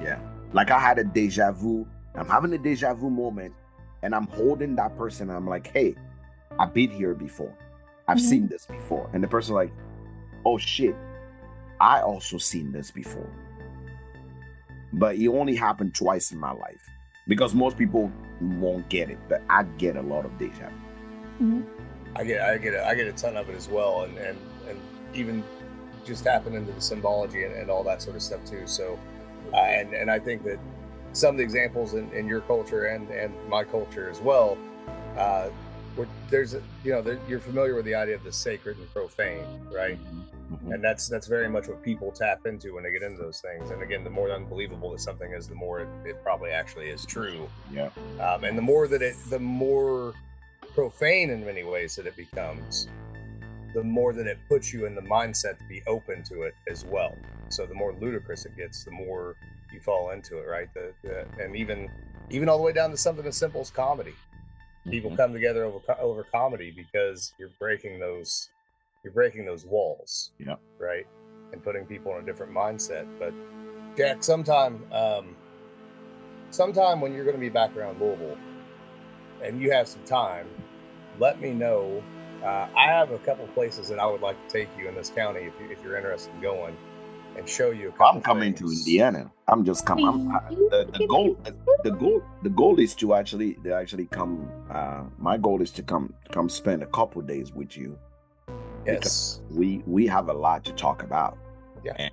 Yeah. 0.00 0.18
Like 0.52 0.70
I 0.70 0.78
had 0.80 0.98
a 0.98 1.04
deja 1.04 1.52
vu. 1.52 1.86
I'm 2.14 2.28
having 2.28 2.52
a 2.52 2.58
deja 2.58 2.92
vu 2.94 3.08
moment 3.10 3.54
and 4.02 4.14
I'm 4.14 4.26
holding 4.28 4.74
that 4.76 4.96
person. 4.96 5.28
And 5.28 5.36
I'm 5.36 5.46
like, 5.48 5.68
hey, 5.68 5.94
I've 6.58 6.74
been 6.74 6.90
here 6.90 7.14
before. 7.14 7.54
I've 8.08 8.18
Mhm. 8.18 8.28
seen 8.28 8.48
this 8.48 8.66
before. 8.66 9.08
And 9.12 9.22
the 9.22 9.28
person 9.28 9.54
like, 9.54 9.72
oh 10.44 10.58
shit, 10.58 10.96
I 11.80 12.00
also 12.00 12.38
seen 12.38 12.72
this 12.72 12.90
before. 12.90 13.30
But 14.92 15.16
it 15.16 15.28
only 15.28 15.54
happened 15.54 15.94
twice 15.94 16.32
in 16.32 16.38
my 16.38 16.50
life. 16.52 16.89
Because 17.30 17.54
most 17.54 17.78
people 17.78 18.10
won't 18.40 18.88
get 18.88 19.08
it, 19.08 19.18
but 19.28 19.40
I 19.48 19.62
get 19.78 19.94
a 19.96 20.02
lot 20.02 20.24
of 20.24 20.36
deja 20.36 20.68
vu. 21.40 21.64
I 22.16 22.24
get 22.24 22.40
I 22.42 22.58
get 22.58 22.74
a, 22.74 22.86
I 22.86 22.94
get 22.94 23.06
a 23.06 23.12
ton 23.12 23.36
of 23.36 23.48
it 23.48 23.56
as 23.56 23.68
well, 23.68 24.02
and 24.02 24.18
and 24.18 24.38
and 24.68 24.78
even 25.14 25.44
just 26.04 26.24
tapping 26.24 26.54
into 26.54 26.72
the 26.72 26.80
symbology 26.80 27.44
and, 27.44 27.54
and 27.54 27.70
all 27.70 27.84
that 27.84 28.02
sort 28.02 28.16
of 28.16 28.22
stuff 28.22 28.44
too. 28.44 28.66
So, 28.66 28.98
uh, 29.52 29.56
and 29.56 29.94
and 29.94 30.10
I 30.10 30.18
think 30.18 30.42
that 30.44 30.58
some 31.12 31.34
of 31.34 31.38
the 31.38 31.44
examples 31.44 31.94
in, 31.94 32.10
in 32.12 32.26
your 32.26 32.40
culture 32.42 32.86
and 32.86 33.08
and 33.10 33.32
my 33.48 33.64
culture 33.64 34.10
as 34.10 34.20
well, 34.20 34.58
uh, 35.16 35.50
where 35.94 36.08
there's 36.30 36.54
a, 36.54 36.62
you 36.84 36.92
know 36.92 37.02
there, 37.02 37.18
you're 37.28 37.40
familiar 37.40 37.74
with 37.74 37.84
the 37.84 37.94
idea 37.94 38.16
of 38.16 38.24
the 38.24 38.32
sacred 38.32 38.76
and 38.78 38.92
profane, 38.92 39.44
right? 39.72 39.98
Mhm. 40.50 40.74
and 40.74 40.82
that's 40.84 41.08
that's 41.08 41.26
very 41.28 41.48
much 41.48 41.68
what 41.68 41.80
people 41.82 42.10
tap 42.10 42.44
into 42.46 42.74
when 42.74 42.82
they 42.84 42.90
get 42.90 43.02
into 43.02 43.18
those 43.22 43.40
things 43.40 43.70
and 43.70 43.82
again 43.82 44.02
the 44.04 44.10
more 44.10 44.30
unbelievable 44.30 44.90
that 44.90 45.00
something 45.00 45.32
is 45.32 45.46
the 45.48 45.54
more 45.54 45.80
it, 45.80 45.88
it 46.04 46.22
probably 46.22 46.50
actually 46.50 46.88
is 46.90 47.06
true 47.06 47.48
Yeah. 47.72 47.90
um, 48.20 48.44
and 48.44 48.58
the 48.58 48.62
more 48.62 48.88
that 48.88 49.00
it 49.02 49.14
the 49.30 49.38
more 49.38 50.14
profane 50.74 51.30
in 51.30 51.44
many 51.44 51.62
ways 51.62 51.94
that 51.96 52.06
it 52.06 52.16
becomes 52.16 52.88
the 53.74 53.84
more 53.84 54.12
that 54.12 54.26
it 54.26 54.38
puts 54.48 54.72
you 54.72 54.86
in 54.86 54.94
the 54.96 55.02
mindset 55.02 55.56
to 55.58 55.64
be 55.68 55.82
open 55.86 56.22
to 56.24 56.42
it 56.42 56.54
as 56.68 56.84
well 56.84 57.16
so 57.48 57.64
the 57.66 57.74
more 57.74 57.92
ludicrous 58.00 58.44
it 58.44 58.56
gets 58.56 58.82
the 58.84 58.90
more 58.90 59.36
you 59.72 59.78
fall 59.80 60.10
into 60.10 60.38
it 60.38 60.46
right 60.48 60.72
the, 60.74 60.92
the, 61.02 61.24
and 61.42 61.54
even 61.54 61.88
even 62.30 62.48
all 62.48 62.56
the 62.58 62.62
way 62.64 62.72
down 62.72 62.90
to 62.90 62.96
something 62.96 63.26
as 63.26 63.36
simple 63.36 63.60
as 63.60 63.70
comedy 63.70 64.14
people 64.88 65.10
Mhm. 65.10 65.16
come 65.16 65.32
together 65.32 65.64
over 65.64 65.78
over 66.00 66.24
comedy 66.24 66.70
because 66.72 67.32
you're 67.38 67.50
breaking 67.60 68.00
those 68.00 68.50
you're 69.02 69.12
breaking 69.12 69.44
those 69.44 69.64
walls 69.64 70.32
Yeah. 70.38 70.56
right 70.78 71.06
and 71.52 71.62
putting 71.62 71.84
people 71.86 72.16
in 72.16 72.22
a 72.22 72.26
different 72.26 72.52
mindset 72.52 73.06
but 73.18 73.32
jack 73.96 74.22
sometime 74.22 74.82
um 74.92 75.36
sometime 76.50 77.00
when 77.00 77.12
you're 77.14 77.24
going 77.24 77.36
to 77.36 77.40
be 77.40 77.48
back 77.48 77.76
around 77.76 78.00
louisville 78.00 78.38
and 79.42 79.60
you 79.60 79.70
have 79.72 79.88
some 79.88 80.04
time 80.04 80.46
let 81.18 81.40
me 81.40 81.52
know 81.52 82.02
uh, 82.42 82.66
I 82.74 82.86
have 82.86 83.10
a 83.10 83.18
couple 83.18 83.46
places 83.48 83.88
that 83.88 83.98
I 83.98 84.06
would 84.06 84.22
like 84.22 84.36
to 84.48 84.52
take 84.52 84.68
you 84.78 84.88
in 84.88 84.94
this 84.94 85.10
county 85.10 85.40
if, 85.40 85.52
you, 85.60 85.70
if 85.70 85.82
you're 85.84 85.96
interested 85.96 86.34
in 86.34 86.40
going 86.40 86.76
and 87.36 87.48
show 87.48 87.70
you. 87.70 87.88
A 87.88 87.92
couple 87.92 88.06
I'm 88.16 88.22
coming 88.22 88.54
to. 88.54 88.64
Indiana. 88.64 89.30
I'm 89.48 89.64
just 89.64 89.84
coming. 89.84 90.06
I'm, 90.06 90.30
I, 90.34 90.40
the, 90.48 90.88
the 90.98 91.06
goal, 91.06 91.36
the, 91.44 91.54
the 91.84 91.90
goal, 91.90 92.22
the 92.42 92.48
goal 92.48 92.80
is 92.80 92.94
to 92.96 93.14
actually, 93.14 93.54
to 93.64 93.74
actually 93.74 94.06
come. 94.06 94.50
Uh, 94.70 95.02
my 95.18 95.36
goal 95.36 95.60
is 95.60 95.70
to 95.72 95.82
come, 95.82 96.14
come 96.32 96.48
spend 96.48 96.82
a 96.82 96.86
couple 96.86 97.20
days 97.20 97.52
with 97.52 97.76
you. 97.76 97.98
Yes. 98.86 99.40
We 99.50 99.82
we 99.86 100.06
have 100.06 100.28
a 100.28 100.32
lot 100.32 100.64
to 100.64 100.72
talk 100.72 101.02
about. 101.02 101.38
Yeah. 101.84 101.94
And 101.98 102.10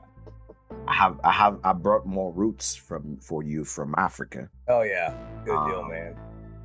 I 0.88 0.94
have, 0.94 1.20
I 1.24 1.32
have, 1.32 1.60
I 1.64 1.74
brought 1.74 2.06
more 2.06 2.32
roots 2.32 2.76
from 2.76 3.18
for 3.18 3.44
you 3.44 3.64
from 3.64 3.96
Africa. 3.98 4.50
Oh 4.68 4.82
yeah. 4.82 5.14
Good 5.46 5.52
deal, 5.68 5.80
Um, 5.80 5.90
man. 5.90 6.16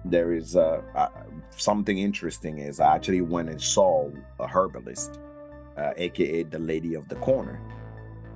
There 0.05 0.33
is 0.33 0.57
uh, 0.57 0.83
uh, 0.95 1.09
something 1.51 1.99
interesting. 1.99 2.59
Is 2.59 2.81
I 2.81 2.95
actually 2.95 3.21
went 3.21 3.49
and 3.49 3.61
saw 3.61 4.11
a 4.41 4.47
herbalist, 4.47 5.21
uh, 5.77 5.93
aka 5.97 6.43
the 6.43 6.59
lady 6.59 6.95
of 6.95 7.09
the 7.09 7.17
corner. 7.17 7.61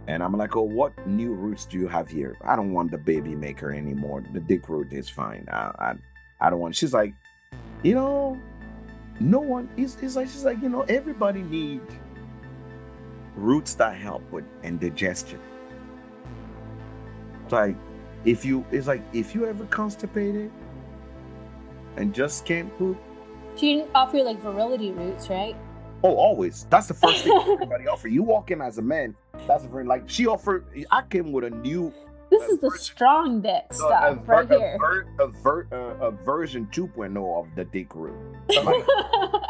And 0.09 0.23
I'm 0.23 0.33
like, 0.35 0.55
oh, 0.55 0.63
what 0.63 0.93
new 1.05 1.35
roots 1.35 1.65
do 1.67 1.79
you 1.79 1.89
have 1.89 2.09
here? 2.09 2.37
I 2.45 2.55
don't 2.55 2.73
want 2.73 2.93
the 2.93 2.99
baby 2.99 3.35
maker 3.35 3.73
anymore. 3.73 4.23
The 4.33 4.39
dick 4.39 4.69
root 4.69 4.93
is 4.93 5.09
fine. 5.09 5.49
I, 5.51 5.73
I, 5.81 5.95
I 6.41 6.51
don't 6.51 6.61
want. 6.61 6.77
She's 6.77 6.95
like, 6.95 7.13
you 7.83 7.95
know, 7.97 8.41
no 9.21 9.41
one 9.41 9.69
is. 9.77 9.97
It's 10.03 10.17
like 10.17 10.29
she's 10.29 10.45
like, 10.45 10.61
you 10.63 10.69
know, 10.69 10.83
everybody 10.83 11.43
need 11.43 11.81
roots 13.35 13.75
that 13.75 13.97
help 13.97 14.31
with 14.31 14.45
indigestion. 14.63 15.41
It's 17.45 17.53
like, 17.53 17.77
if 18.25 18.45
you, 18.45 18.65
it's 18.73 18.87
like 18.87 19.03
if 19.13 19.35
you 19.35 19.47
ever 19.47 19.65
constipated 19.67 20.51
and 21.97 22.15
just 22.15 22.45
can't 22.45 22.77
poop. 22.79 22.99
She 23.57 23.77
didn't 23.77 23.91
offer 23.95 24.19
you 24.19 24.25
like 24.25 24.41
virility 24.41 24.93
roots, 24.93 25.31
right? 25.31 25.57
Oh, 26.03 26.15
always. 26.15 26.67
That's 26.69 26.89
the 26.89 26.95
first 26.95 27.25
thing 27.25 27.33
everybody 27.53 27.87
offer. 27.87 28.09
You 28.09 28.23
walk 28.23 28.51
in 28.51 28.61
as 28.61 28.79
a 28.79 28.83
man. 28.83 29.15
That's 29.47 29.65
the 29.65 29.71
first. 29.71 29.89
Like 29.89 30.05
she 30.07 30.27
offered. 30.27 30.67
I 30.91 31.03
came 31.03 31.33
with 31.33 31.45
a 31.45 31.51
new 31.51 31.93
This 32.39 32.51
is 32.51 32.61
the 32.61 32.71
strong 32.73 33.41
dick 33.43 33.65
a, 33.71 33.75
stuff 33.75 34.19
ver- 34.25 34.33
right 34.33 34.51
a 34.53 34.59
here. 34.59 34.79
ver- 34.81 35.07
a, 35.21 35.27
ver- 35.29 35.67
uh, 35.73 36.07
a 36.07 36.11
version 36.11 36.69
2.0 36.73 37.39
of 37.41 37.47
the 37.55 37.65
dick 37.65 37.95
root. 37.95 38.17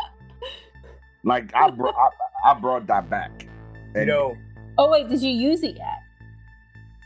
Like 1.25 1.53
I 1.57 1.71
brought, 1.71 1.95
I, 2.45 2.51
I 2.53 2.55
brought 2.55 2.87
that 2.87 3.11
back. 3.11 3.47
You 3.97 4.05
know, 4.07 4.37
oh 4.79 4.89
wait, 4.91 5.09
did 5.09 5.21
you 5.23 5.31
use 5.33 5.63
it 5.65 5.77
yet? 5.77 6.03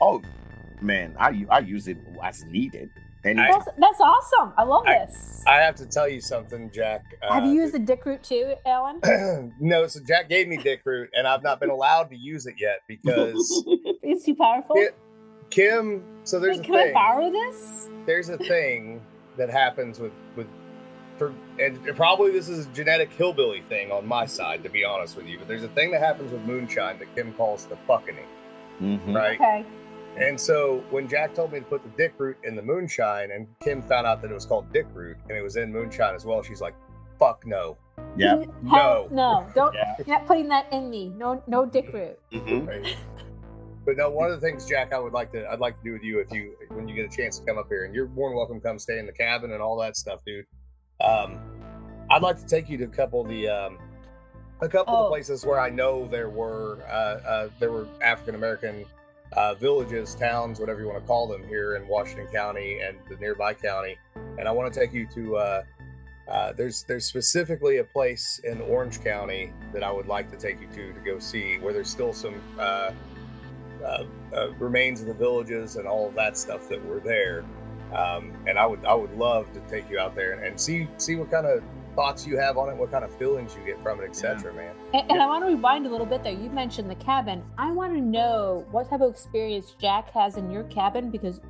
oh 0.03 0.21
man, 0.83 1.15
I 1.19 1.47
I 1.51 1.61
use 1.61 1.89
it 1.89 1.97
as 2.23 2.45
needed. 2.45 2.91
And 3.25 3.41
I- 3.41 3.51
That's 3.51 3.69
that's 3.79 4.01
awesome. 4.01 4.53
I 4.59 4.65
love 4.65 4.87
I- 4.87 4.99
this. 5.07 5.43
I 5.47 5.57
have 5.61 5.75
to 5.77 5.87
tell 5.87 6.07
you 6.09 6.21
something, 6.21 6.71
Jack. 6.71 7.03
Have 7.23 7.45
you 7.45 7.51
Uh, 7.51 7.55
used 7.65 7.73
the 7.75 7.79
dick 7.79 8.05
root 8.05 8.23
too, 8.23 8.55
Alan? 8.67 9.01
no, 9.61 9.87
so 9.87 10.01
Jack 10.07 10.29
gave 10.29 10.49
me 10.49 10.59
dick 10.59 10.83
root, 10.85 11.09
and 11.15 11.27
I've 11.27 11.43
not 11.43 11.59
been 11.61 11.71
allowed 11.71 12.11
to 12.11 12.17
use 12.17 12.45
it 12.47 12.57
yet 12.59 12.81
because 12.89 13.65
It's 14.03 14.25
too 14.27 14.35
powerful. 14.35 14.77
Yeah, 14.77 14.89
Kim. 15.51 16.03
So 16.25 16.39
there's 16.41 16.59
Wait, 16.59 16.65
a 16.65 16.67
can 16.67 16.75
I 16.77 16.83
thing. 16.85 16.95
borrow 16.95 17.31
this? 17.31 17.89
There's 18.07 18.29
a 18.29 18.39
thing 18.39 19.01
that 19.37 19.51
happens 19.51 19.99
with 20.01 20.13
with. 20.37 20.47
For, 21.19 21.35
and 21.59 21.79
probably 21.97 22.31
this 22.31 22.49
is 22.49 22.65
a 22.67 22.69
genetic 22.71 23.13
hillbilly 23.13 23.61
thing 23.69 23.93
on 23.93 24.07
my 24.07 24.25
side, 24.25 24.63
to 24.63 24.71
be 24.71 24.85
honest 24.85 25.17
with 25.17 25.27
you. 25.27 25.37
But 25.39 25.49
there's 25.49 25.63
a 25.65 25.69
thing 25.69 25.91
that 25.91 26.01
happens 26.01 26.33
with 26.33 26.41
moonshine 26.43 26.99
that 26.99 27.15
Kim 27.15 27.35
calls 27.35 27.67
the 27.67 27.77
fucking, 27.87 28.17
Mhm. 28.81 29.15
right? 29.15 29.39
Okay. 29.39 29.67
And 30.17 30.41
so 30.41 30.83
when 30.89 31.07
Jack 31.09 31.35
told 31.35 31.53
me 31.53 31.59
to 31.59 31.65
put 31.67 31.83
the 31.83 31.91
dick 31.91 32.15
root 32.17 32.39
in 32.45 32.57
the 32.57 32.63
moonshine, 32.63 33.33
and 33.33 33.47
Kim 33.63 33.83
found 33.83 34.07
out 34.07 34.23
that 34.23 34.31
it 34.31 34.35
was 34.35 34.47
called 34.47 34.73
dick 34.73 34.87
root 34.95 35.19
and 35.29 35.37
it 35.37 35.43
was 35.43 35.57
in 35.57 35.71
moonshine 35.71 36.15
as 36.15 36.25
well, 36.25 36.43
she's 36.43 36.63
like, 36.63 36.75
"Fuck 37.19 37.47
no." 37.47 37.77
Yeah. 38.17 38.43
no. 38.63 39.07
no, 39.11 39.47
don't. 39.55 39.75
Yeah. 39.75 39.95
You're 39.99 40.07
not 40.17 40.27
putting 40.27 40.49
that 40.49 40.73
in 40.73 40.89
me. 40.89 41.11
No, 41.19 41.43
no 41.47 41.67
dick 41.67 41.93
root. 41.93 42.19
Mhm. 42.33 42.67
Right. 42.67 42.97
But 43.85 43.97
no, 43.97 44.11
one 44.11 44.31
of 44.31 44.41
the 44.41 44.47
things, 44.47 44.67
Jack, 44.67 44.93
I 44.93 44.99
would 44.99 45.13
like 45.13 45.33
to, 45.33 45.51
I'd 45.51 45.59
like 45.61 45.77
to 45.79 45.85
do 45.85 45.93
with 45.93 46.03
you 46.03 46.21
if 46.21 46.31
you, 46.31 46.55
when 46.69 46.87
you 46.87 46.95
get 46.95 47.07
a 47.07 47.17
chance 47.17 47.39
to 47.39 47.47
come 47.47 47.59
up 47.59 47.67
here, 47.69 47.85
and 47.85 47.95
you're 47.95 48.09
more 48.09 48.29
than 48.29 48.37
welcome 48.37 48.61
to 48.61 48.67
come 48.67 48.79
stay 48.79 48.99
in 48.99 49.07
the 49.07 49.13
cabin 49.13 49.53
and 49.53 49.63
all 49.63 49.79
that 49.79 49.97
stuff, 49.97 50.21
dude. 50.27 50.45
Um, 51.01 51.41
I'd 52.11 52.23
like 52.23 52.39
to 52.39 52.47
take 52.47 52.69
you 52.69 52.77
to 52.79 52.85
a 52.85 52.89
couple 52.89 53.23
of 53.23 53.29
the, 53.29 53.49
um, 53.49 53.79
a 54.61 54.69
couple 54.69 54.95
of 54.95 55.01
Oh. 55.01 55.05
the 55.05 55.11
places 55.11 55.47
where 55.47 55.59
I 55.59 55.71
know 55.71 56.07
there 56.07 56.29
were, 56.29 56.79
uh, 56.89 57.27
uh, 57.27 57.49
there 57.59 57.73
were 57.73 57.87
African 58.03 58.35
American 58.35 58.85
uh, 59.33 59.55
villages, 59.55 60.15
towns, 60.15 60.59
whatever 60.61 60.81
you 60.81 60.89
want 60.89 61.01
to 61.01 61.07
call 61.07 61.27
them, 61.27 61.47
here 61.47 61.77
in 61.77 61.87
Washington 61.87 62.27
County 62.33 62.81
and 62.81 62.99
the 63.09 63.17
nearby 63.17 63.55
county. 63.55 63.97
And 64.39 64.47
I 64.49 64.51
want 64.51 64.73
to 64.73 64.79
take 64.79 64.93
you 64.93 65.07
to. 65.15 65.37
Uh, 65.37 65.63
uh, 66.29 66.53
there's 66.53 66.85
there's 66.85 67.07
specifically 67.07 67.79
a 67.79 67.85
place 67.85 68.41
in 68.45 68.61
Orange 68.61 69.03
County 69.03 69.53
that 69.73 69.83
I 69.83 69.91
would 69.91 70.07
like 70.07 70.31
to 70.31 70.37
take 70.37 70.61
you 70.61 70.67
to 70.69 70.93
to 70.93 71.01
go 71.01 71.19
see, 71.19 71.59
where 71.59 71.73
there's 71.73 71.89
still 71.91 72.13
some 72.13 72.41
uh, 73.85 74.05
uh, 74.35 74.51
remains 74.59 75.01
of 75.01 75.07
the 75.07 75.15
villages 75.15 75.77
and 75.77 75.87
all 75.87 76.09
of 76.09 76.15
that 76.15 76.37
stuff 76.37 76.69
that 76.69 76.85
were 76.87 77.01
there. 77.01 77.45
Um, 77.95 78.33
and 78.47 78.59
I 78.59 78.67
would 78.67 78.85
I 78.85 78.95
would 78.95 79.17
love 79.17 79.53
to 79.53 79.61
take 79.69 79.91
you 79.91 79.99
out 79.99 80.15
there 80.15 80.33
and, 80.33 80.45
and 80.45 80.61
see 80.61 80.89
see 80.97 81.17
what 81.17 81.31
kind 81.31 81.47
of 81.47 81.63
thoughts 81.97 82.25
you 82.27 82.39
have 82.39 82.57
on 82.57 82.69
it, 82.69 82.77
what 82.77 82.91
kind 82.93 83.05
of 83.05 83.13
feelings 83.17 83.57
you 83.59 83.67
get 83.67 83.83
from 83.83 84.01
it, 84.01 84.05
etc. 84.09 84.55
Man. 84.55 84.75
And, 84.95 85.11
and 85.11 85.21
I 85.23 85.27
want 85.27 85.45
to 85.45 85.49
rewind 85.49 85.87
a 85.87 85.91
little 85.91 86.07
bit 86.07 86.23
there. 86.23 86.33
You 86.33 86.49
mentioned 86.51 86.89
the 86.89 86.95
cabin. 86.95 87.43
I 87.59 87.73
want 87.73 87.93
to 87.95 88.01
know 88.01 88.65
what 88.71 88.89
type 88.89 89.01
of 89.01 89.11
experience 89.11 89.75
Jack 89.81 90.11
has 90.13 90.37
in 90.37 90.51
your 90.51 90.63
cabin 90.65 91.11
because 91.11 91.41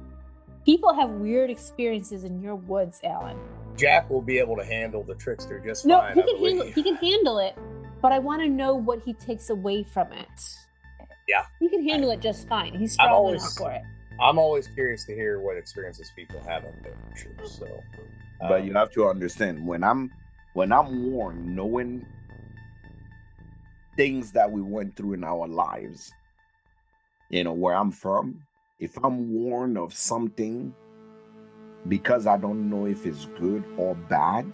people 0.64 0.94
have 0.94 1.10
weird 1.10 1.50
experiences 1.50 2.24
in 2.24 2.40
your 2.40 2.56
woods, 2.56 3.00
Alan. 3.04 3.36
Jack 3.76 4.08
will 4.10 4.22
be 4.22 4.38
able 4.38 4.56
to 4.56 4.64
handle 4.64 5.02
the 5.02 5.14
trickster 5.14 5.58
just 5.58 5.86
No, 5.86 5.98
fine. 6.00 6.14
he 6.14 6.22
can 6.22 6.38
handle 6.44 6.66
he 6.66 6.82
can 6.82 6.94
handle 6.96 7.38
it, 7.38 7.56
but 8.00 8.12
I 8.12 8.18
want 8.18 8.42
to 8.42 8.48
know 8.48 8.74
what 8.74 9.02
he 9.02 9.12
takes 9.12 9.50
away 9.50 9.82
from 9.82 10.10
it. 10.12 10.56
Yeah. 11.30 11.44
he 11.60 11.68
can 11.68 11.86
handle 11.88 12.10
it 12.10 12.20
just 12.20 12.48
fine. 12.48 12.72
He's 12.74 12.92
I'm 12.98 13.04
strong 13.06 13.12
always- 13.12 13.42
enough 13.42 13.54
for 13.54 13.70
it. 13.72 13.82
I'm 14.20 14.38
always 14.38 14.66
curious 14.66 15.04
to 15.06 15.14
hear 15.14 15.40
what 15.40 15.56
experiences 15.56 16.12
people 16.14 16.40
have 16.46 16.64
up 16.64 16.74
there. 16.82 16.92
for 17.10 17.16
Sure. 17.16 17.46
So, 17.46 17.82
But 18.40 18.60
um, 18.60 18.66
you 18.66 18.74
have 18.74 18.90
to 18.92 19.08
understand 19.08 19.64
when 19.66 19.82
I'm 19.82 20.10
when 20.52 20.72
I'm 20.72 21.10
warned, 21.12 21.54
knowing 21.56 22.04
things 23.96 24.32
that 24.32 24.50
we 24.50 24.60
went 24.60 24.96
through 24.96 25.14
in 25.14 25.24
our 25.24 25.46
lives, 25.46 26.12
you 27.30 27.44
know, 27.44 27.52
where 27.52 27.74
I'm 27.74 27.90
from, 27.92 28.42
if 28.78 28.96
I'm 29.02 29.32
warned 29.32 29.78
of 29.78 29.94
something 29.94 30.74
because 31.88 32.26
I 32.26 32.36
don't 32.36 32.68
know 32.68 32.86
if 32.86 33.06
it's 33.06 33.24
good 33.38 33.64
or 33.78 33.94
bad, 33.94 34.46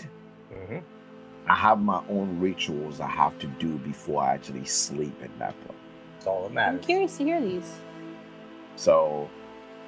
mhm. 0.52 0.82
I 1.48 1.54
have 1.54 1.80
my 1.80 2.02
own 2.08 2.38
rituals 2.40 3.00
I 3.00 3.08
have 3.08 3.38
to 3.40 3.46
do 3.46 3.78
before 3.78 4.22
I 4.22 4.34
actually 4.34 4.64
sleep 4.66 5.16
in 5.22 5.32
that 5.38 5.54
place. 5.64 5.78
That's 6.26 6.34
all 6.34 6.48
that 6.48 6.68
I'm 6.68 6.80
curious 6.80 7.16
to 7.18 7.24
hear 7.24 7.40
these. 7.40 7.78
So, 8.74 9.30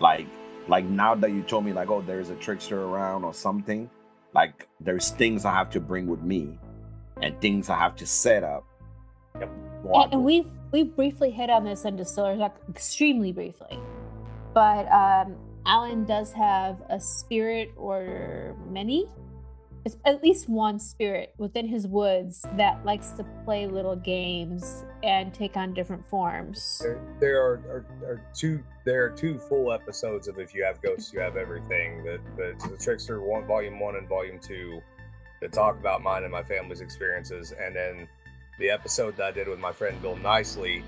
like, 0.01 0.27
like 0.69 0.85
now 0.85 1.17
that 1.17 1.33
you 1.33 1.43
told 1.43 1.65
me, 1.65 1.73
like, 1.73 1.91
oh, 1.91 2.01
there's 2.01 2.31
a 2.31 2.37
trickster 2.37 2.81
around 2.81 3.25
or 3.25 3.35
something, 3.35 3.91
like, 4.35 4.69
there's 4.81 5.11
things 5.11 5.45
I 5.45 5.53
have 5.53 5.69
to 5.71 5.81
bring 5.81 6.07
with 6.07 6.23
me, 6.23 6.57
and 7.21 7.39
things 7.41 7.69
I 7.71 7.77
have 7.77 7.97
to 7.97 8.07
set 8.07 8.45
up. 8.45 8.65
Yep. 9.41 9.51
And, 9.93 10.13
and 10.13 10.25
we've 10.25 10.47
we 10.71 10.85
briefly 10.85 11.31
hit 11.33 11.51
on 11.51 11.65
this 11.65 11.85
in 11.85 11.97
Distillers, 11.97 12.39
like 12.39 12.55
extremely 12.71 13.33
briefly, 13.33 13.77
but 14.55 14.87
um, 14.93 15.37
Alan 15.67 16.05
does 16.05 16.33
have 16.33 16.81
a 16.89 17.01
spirit 17.01 17.73
or 17.77 18.55
many. 18.71 19.07
It's 19.85 19.97
at 20.05 20.23
least 20.23 20.49
one 20.49 20.79
spirit 20.79 21.35
within 21.39 21.67
his 21.67 21.87
woods 21.87 22.45
that 22.57 22.85
likes 22.85 23.13
to 23.13 23.25
play 23.45 23.67
little 23.67 23.97
games 23.97 24.85
and 25.03 25.33
take 25.33 25.57
on 25.57 25.73
different 25.73 26.07
forms. 26.07 26.81
There, 26.83 27.01
there 27.21 27.43
are, 27.43 27.55
are, 27.55 27.87
are 28.05 28.23
two. 28.35 28.63
There 28.85 29.05
are 29.05 29.11
two 29.11 29.39
full 29.39 29.73
episodes 29.73 30.29
of 30.29 30.39
If 30.39 30.55
You 30.55 30.65
Have 30.65 30.83
Ghosts, 30.83 31.13
You 31.13 31.21
Have 31.21 31.37
Everything. 31.37 32.05
That 32.05 32.21
the, 32.37 32.69
the 32.69 32.77
Trickster 32.77 33.21
one, 33.21 33.47
Volume 33.47 33.79
One 33.79 33.97
and 33.97 34.09
Volume 34.09 34.39
Two, 34.41 34.83
that 35.41 35.53
talk 35.53 35.79
about 35.79 36.03
mine 36.03 36.25
and 36.25 36.33
my 36.33 36.43
family's 36.43 36.81
experiences, 36.81 37.53
and 37.59 37.75
then 37.75 38.09
the 38.59 38.71
episode 38.71 39.17
that 39.17 39.27
I 39.27 39.31
did 39.31 39.49
with 39.49 39.61
my 39.61 39.73
friend 39.73 40.01
Bill 40.03 40.17
Nicely 40.17 40.83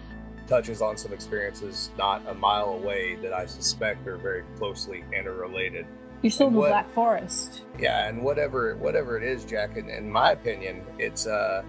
touches 0.48 0.82
on 0.82 0.96
some 0.96 1.12
experiences 1.12 1.90
not 1.96 2.26
a 2.26 2.34
mile 2.34 2.70
away 2.70 3.14
that 3.22 3.32
I 3.32 3.46
suspect 3.46 4.06
are 4.08 4.16
very 4.16 4.42
closely 4.58 5.04
interrelated. 5.16 5.86
You're 6.22 6.30
still 6.30 6.48
in 6.48 6.54
the 6.54 6.60
what- 6.60 6.68
Black 6.70 6.90
Forest. 6.92 7.62
Yeah, 7.78 8.08
and 8.08 8.22
whatever 8.22 8.76
whatever 8.76 9.16
it 9.16 9.22
is, 9.22 9.44
Jack, 9.44 9.76
in, 9.76 9.88
in 9.88 10.10
my 10.10 10.32
opinion, 10.32 10.82
it's 10.98 11.26
uh 11.26 11.62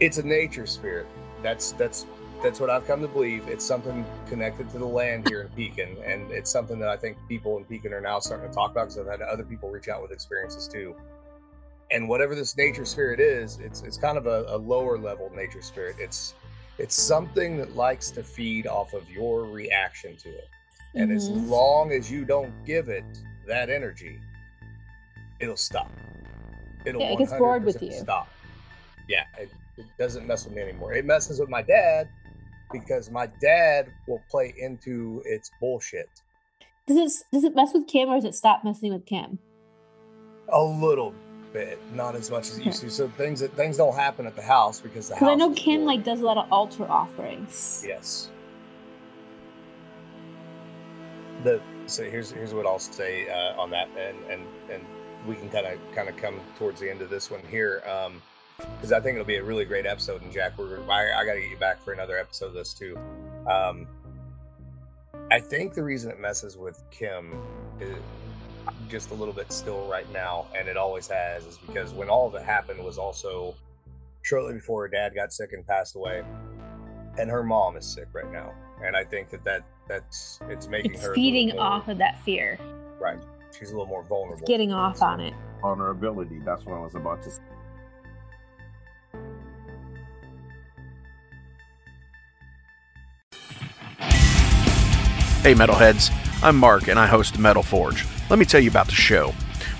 it's 0.00 0.18
a 0.18 0.22
nature 0.26 0.66
spirit. 0.66 1.06
That's 1.42 1.72
that's 1.72 2.06
that's 2.42 2.58
what 2.58 2.70
I've 2.70 2.86
come 2.88 3.00
to 3.02 3.08
believe. 3.08 3.46
It's 3.46 3.64
something 3.64 4.04
connected 4.28 4.68
to 4.70 4.78
the 4.78 4.86
land 4.86 5.28
here 5.28 5.42
in 5.42 5.48
Pekin, 5.50 5.96
and 6.04 6.30
it's 6.32 6.50
something 6.50 6.78
that 6.80 6.88
I 6.88 6.96
think 6.96 7.16
people 7.28 7.56
in 7.58 7.64
Pekin 7.64 7.92
are 7.92 8.00
now 8.00 8.18
starting 8.18 8.48
to 8.48 8.54
talk 8.54 8.72
about 8.72 8.86
because 8.88 8.98
I've 8.98 9.06
had 9.06 9.22
other 9.22 9.44
people 9.44 9.70
reach 9.70 9.88
out 9.88 10.02
with 10.02 10.10
experiences 10.10 10.66
too. 10.66 10.96
And 11.92 12.08
whatever 12.08 12.34
this 12.34 12.56
nature 12.56 12.84
spirit 12.84 13.20
is, 13.20 13.58
it's 13.60 13.82
it's 13.82 13.96
kind 13.98 14.18
of 14.18 14.26
a, 14.26 14.44
a 14.48 14.56
lower 14.56 14.98
level 14.98 15.30
nature 15.34 15.62
spirit. 15.62 15.96
It's 16.00 16.34
it's 16.78 16.94
something 16.96 17.58
that 17.58 17.76
likes 17.76 18.10
to 18.12 18.24
feed 18.24 18.66
off 18.66 18.92
of 18.94 19.08
your 19.08 19.44
reaction 19.44 20.16
to 20.16 20.28
it. 20.30 20.48
And 20.96 21.12
as 21.12 21.28
Mhm. 21.30 21.48
long 21.48 21.92
as 21.92 22.10
you 22.10 22.24
don't 22.24 22.52
give 22.64 22.88
it 22.88 23.04
that 23.46 23.70
energy, 23.70 24.18
it'll 25.40 25.56
stop. 25.56 25.90
It'll 26.84 27.00
Yeah, 27.00 27.12
it 27.12 27.18
gets 27.18 27.32
bored 27.32 27.64
with 27.64 27.82
you. 27.82 27.92
Stop. 27.92 28.28
yeah, 29.08 29.24
it, 29.38 29.50
it 29.76 29.86
doesn't 29.98 30.26
mess 30.26 30.44
with 30.44 30.54
me 30.54 30.62
anymore. 30.62 30.92
It 30.94 31.04
messes 31.04 31.40
with 31.40 31.48
my 31.48 31.62
dad 31.62 32.08
because 32.72 33.10
my 33.10 33.26
dad 33.40 33.92
will 34.06 34.22
play 34.30 34.54
into 34.58 35.22
its 35.24 35.50
bullshit. 35.60 36.08
Does 36.86 36.96
it 36.96 37.24
does 37.32 37.44
it 37.44 37.54
mess 37.54 37.72
with 37.72 37.86
Kim 37.86 38.08
or 38.08 38.16
does 38.16 38.24
it 38.24 38.34
stop 38.34 38.64
messing 38.64 38.92
with 38.92 39.06
Kim? 39.06 39.38
A 40.48 40.62
little 40.62 41.14
bit, 41.52 41.78
not 41.94 42.14
as 42.16 42.30
much 42.30 42.48
as 42.48 42.58
it 42.58 42.66
used 42.66 42.80
to. 42.80 42.90
So 42.90 43.08
things 43.08 43.40
that 43.40 43.54
things 43.54 43.76
don't 43.76 43.94
happen 43.94 44.26
at 44.26 44.34
the 44.34 44.42
house 44.42 44.80
because 44.80 45.08
the 45.08 45.14
house. 45.16 45.28
I 45.28 45.34
know 45.34 45.52
Kim 45.52 45.84
like 45.84 46.02
does 46.02 46.20
a 46.20 46.24
lot 46.24 46.38
of 46.38 46.50
altar 46.50 46.90
offerings. 46.90 47.84
Yes. 47.86 48.30
The 51.44 51.60
so 51.86 52.04
here's 52.04 52.30
here's 52.30 52.54
what 52.54 52.66
I'll 52.66 52.78
say 52.78 53.28
uh, 53.28 53.60
on 53.60 53.70
that, 53.70 53.88
and 53.98 54.16
and 54.30 54.42
and 54.70 54.84
we 55.26 55.34
can 55.36 55.48
kind 55.48 55.66
of 55.66 55.78
kind 55.94 56.08
of 56.08 56.16
come 56.16 56.40
towards 56.58 56.80
the 56.80 56.90
end 56.90 57.02
of 57.02 57.10
this 57.10 57.30
one 57.30 57.42
here, 57.48 57.82
because 58.76 58.92
I 58.92 59.00
think 59.00 59.14
it'll 59.14 59.26
be 59.26 59.36
a 59.36 59.44
really 59.44 59.64
great 59.64 59.86
episode. 59.86 60.22
And 60.22 60.32
Jack, 60.32 60.58
we're 60.58 60.80
I, 60.90 61.20
I 61.20 61.24
got 61.24 61.34
to 61.34 61.40
get 61.40 61.50
you 61.50 61.56
back 61.56 61.82
for 61.82 61.92
another 61.92 62.18
episode 62.18 62.46
of 62.46 62.54
this 62.54 62.74
too. 62.74 62.98
Um, 63.48 63.86
I 65.30 65.40
think 65.40 65.74
the 65.74 65.82
reason 65.82 66.10
it 66.10 66.20
messes 66.20 66.56
with 66.56 66.82
Kim 66.90 67.32
is 67.80 67.96
just 68.88 69.10
a 69.10 69.14
little 69.14 69.34
bit 69.34 69.50
still 69.52 69.88
right 69.88 70.10
now, 70.12 70.46
and 70.56 70.68
it 70.68 70.76
always 70.76 71.08
has, 71.08 71.46
is 71.46 71.58
because 71.66 71.92
when 71.92 72.08
all 72.08 72.34
it 72.34 72.42
happened 72.42 72.84
was 72.84 72.98
also 72.98 73.54
shortly 74.22 74.54
before 74.54 74.82
her 74.82 74.88
dad 74.88 75.14
got 75.14 75.32
sick 75.32 75.52
and 75.52 75.66
passed 75.66 75.96
away, 75.96 76.22
and 77.18 77.30
her 77.30 77.42
mom 77.42 77.76
is 77.76 77.86
sick 77.86 78.08
right 78.12 78.30
now, 78.30 78.52
and 78.84 78.96
I 78.96 79.04
think 79.04 79.30
that 79.30 79.44
that 79.44 79.64
that's 79.88 80.40
it's 80.48 80.68
making 80.68 80.92
It's 80.92 81.02
her 81.04 81.14
feeding 81.14 81.50
more- 81.50 81.60
off 81.60 81.88
of 81.88 81.98
that 81.98 82.18
fear. 82.20 82.58
right. 83.00 83.18
She's 83.58 83.68
a 83.70 83.72
little 83.72 83.86
more 83.86 84.02
vulnerable. 84.02 84.40
It's 84.40 84.48
getting 84.48 84.72
off 84.72 85.02
on 85.02 85.20
it. 85.20 85.34
Vulnerability. 85.60 86.38
That's 86.44 86.64
what 86.64 86.74
I 86.74 86.80
was 86.80 86.94
about 86.94 87.22
to 87.24 87.30
say. 87.30 87.42
Hey, 95.42 95.54
Metalheads. 95.54 96.10
I'm 96.42 96.56
Mark, 96.56 96.86
and 96.88 96.98
I 96.98 97.06
host 97.06 97.34
the 97.34 97.40
Metal 97.40 97.62
Forge. 97.64 98.06
Let 98.30 98.38
me 98.38 98.44
tell 98.44 98.60
you 98.60 98.70
about 98.70 98.86
the 98.86 98.92
show. 98.94 99.32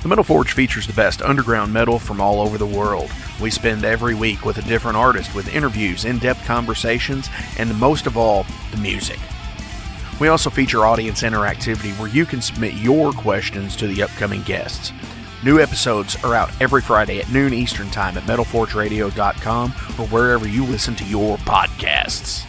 The 0.02 0.08
Metal 0.08 0.24
Forge 0.24 0.52
features 0.52 0.88
the 0.88 0.92
best 0.94 1.22
underground 1.22 1.72
metal 1.72 1.96
from 1.96 2.20
all 2.20 2.40
over 2.40 2.58
the 2.58 2.66
world. 2.66 3.08
We 3.40 3.50
spend 3.50 3.84
every 3.84 4.16
week 4.16 4.44
with 4.44 4.58
a 4.58 4.62
different 4.62 4.96
artist 4.96 5.32
with 5.32 5.54
interviews, 5.54 6.04
in 6.04 6.18
depth 6.18 6.44
conversations, 6.44 7.28
and 7.56 7.78
most 7.78 8.08
of 8.08 8.16
all, 8.16 8.44
the 8.72 8.78
music. 8.78 9.20
We 10.20 10.26
also 10.26 10.50
feature 10.50 10.84
audience 10.84 11.22
interactivity 11.22 11.96
where 12.00 12.08
you 12.08 12.26
can 12.26 12.42
submit 12.42 12.74
your 12.74 13.12
questions 13.12 13.76
to 13.76 13.86
the 13.86 14.02
upcoming 14.02 14.42
guests. 14.42 14.92
New 15.44 15.60
episodes 15.60 16.16
are 16.24 16.34
out 16.34 16.50
every 16.60 16.82
Friday 16.82 17.20
at 17.20 17.30
noon 17.30 17.54
Eastern 17.54 17.88
Time 17.90 18.18
at 18.18 18.24
metalforgeradio.com 18.24 19.70
or 19.70 20.06
wherever 20.08 20.48
you 20.48 20.64
listen 20.64 20.96
to 20.96 21.04
your 21.04 21.36
podcasts. 21.38 22.44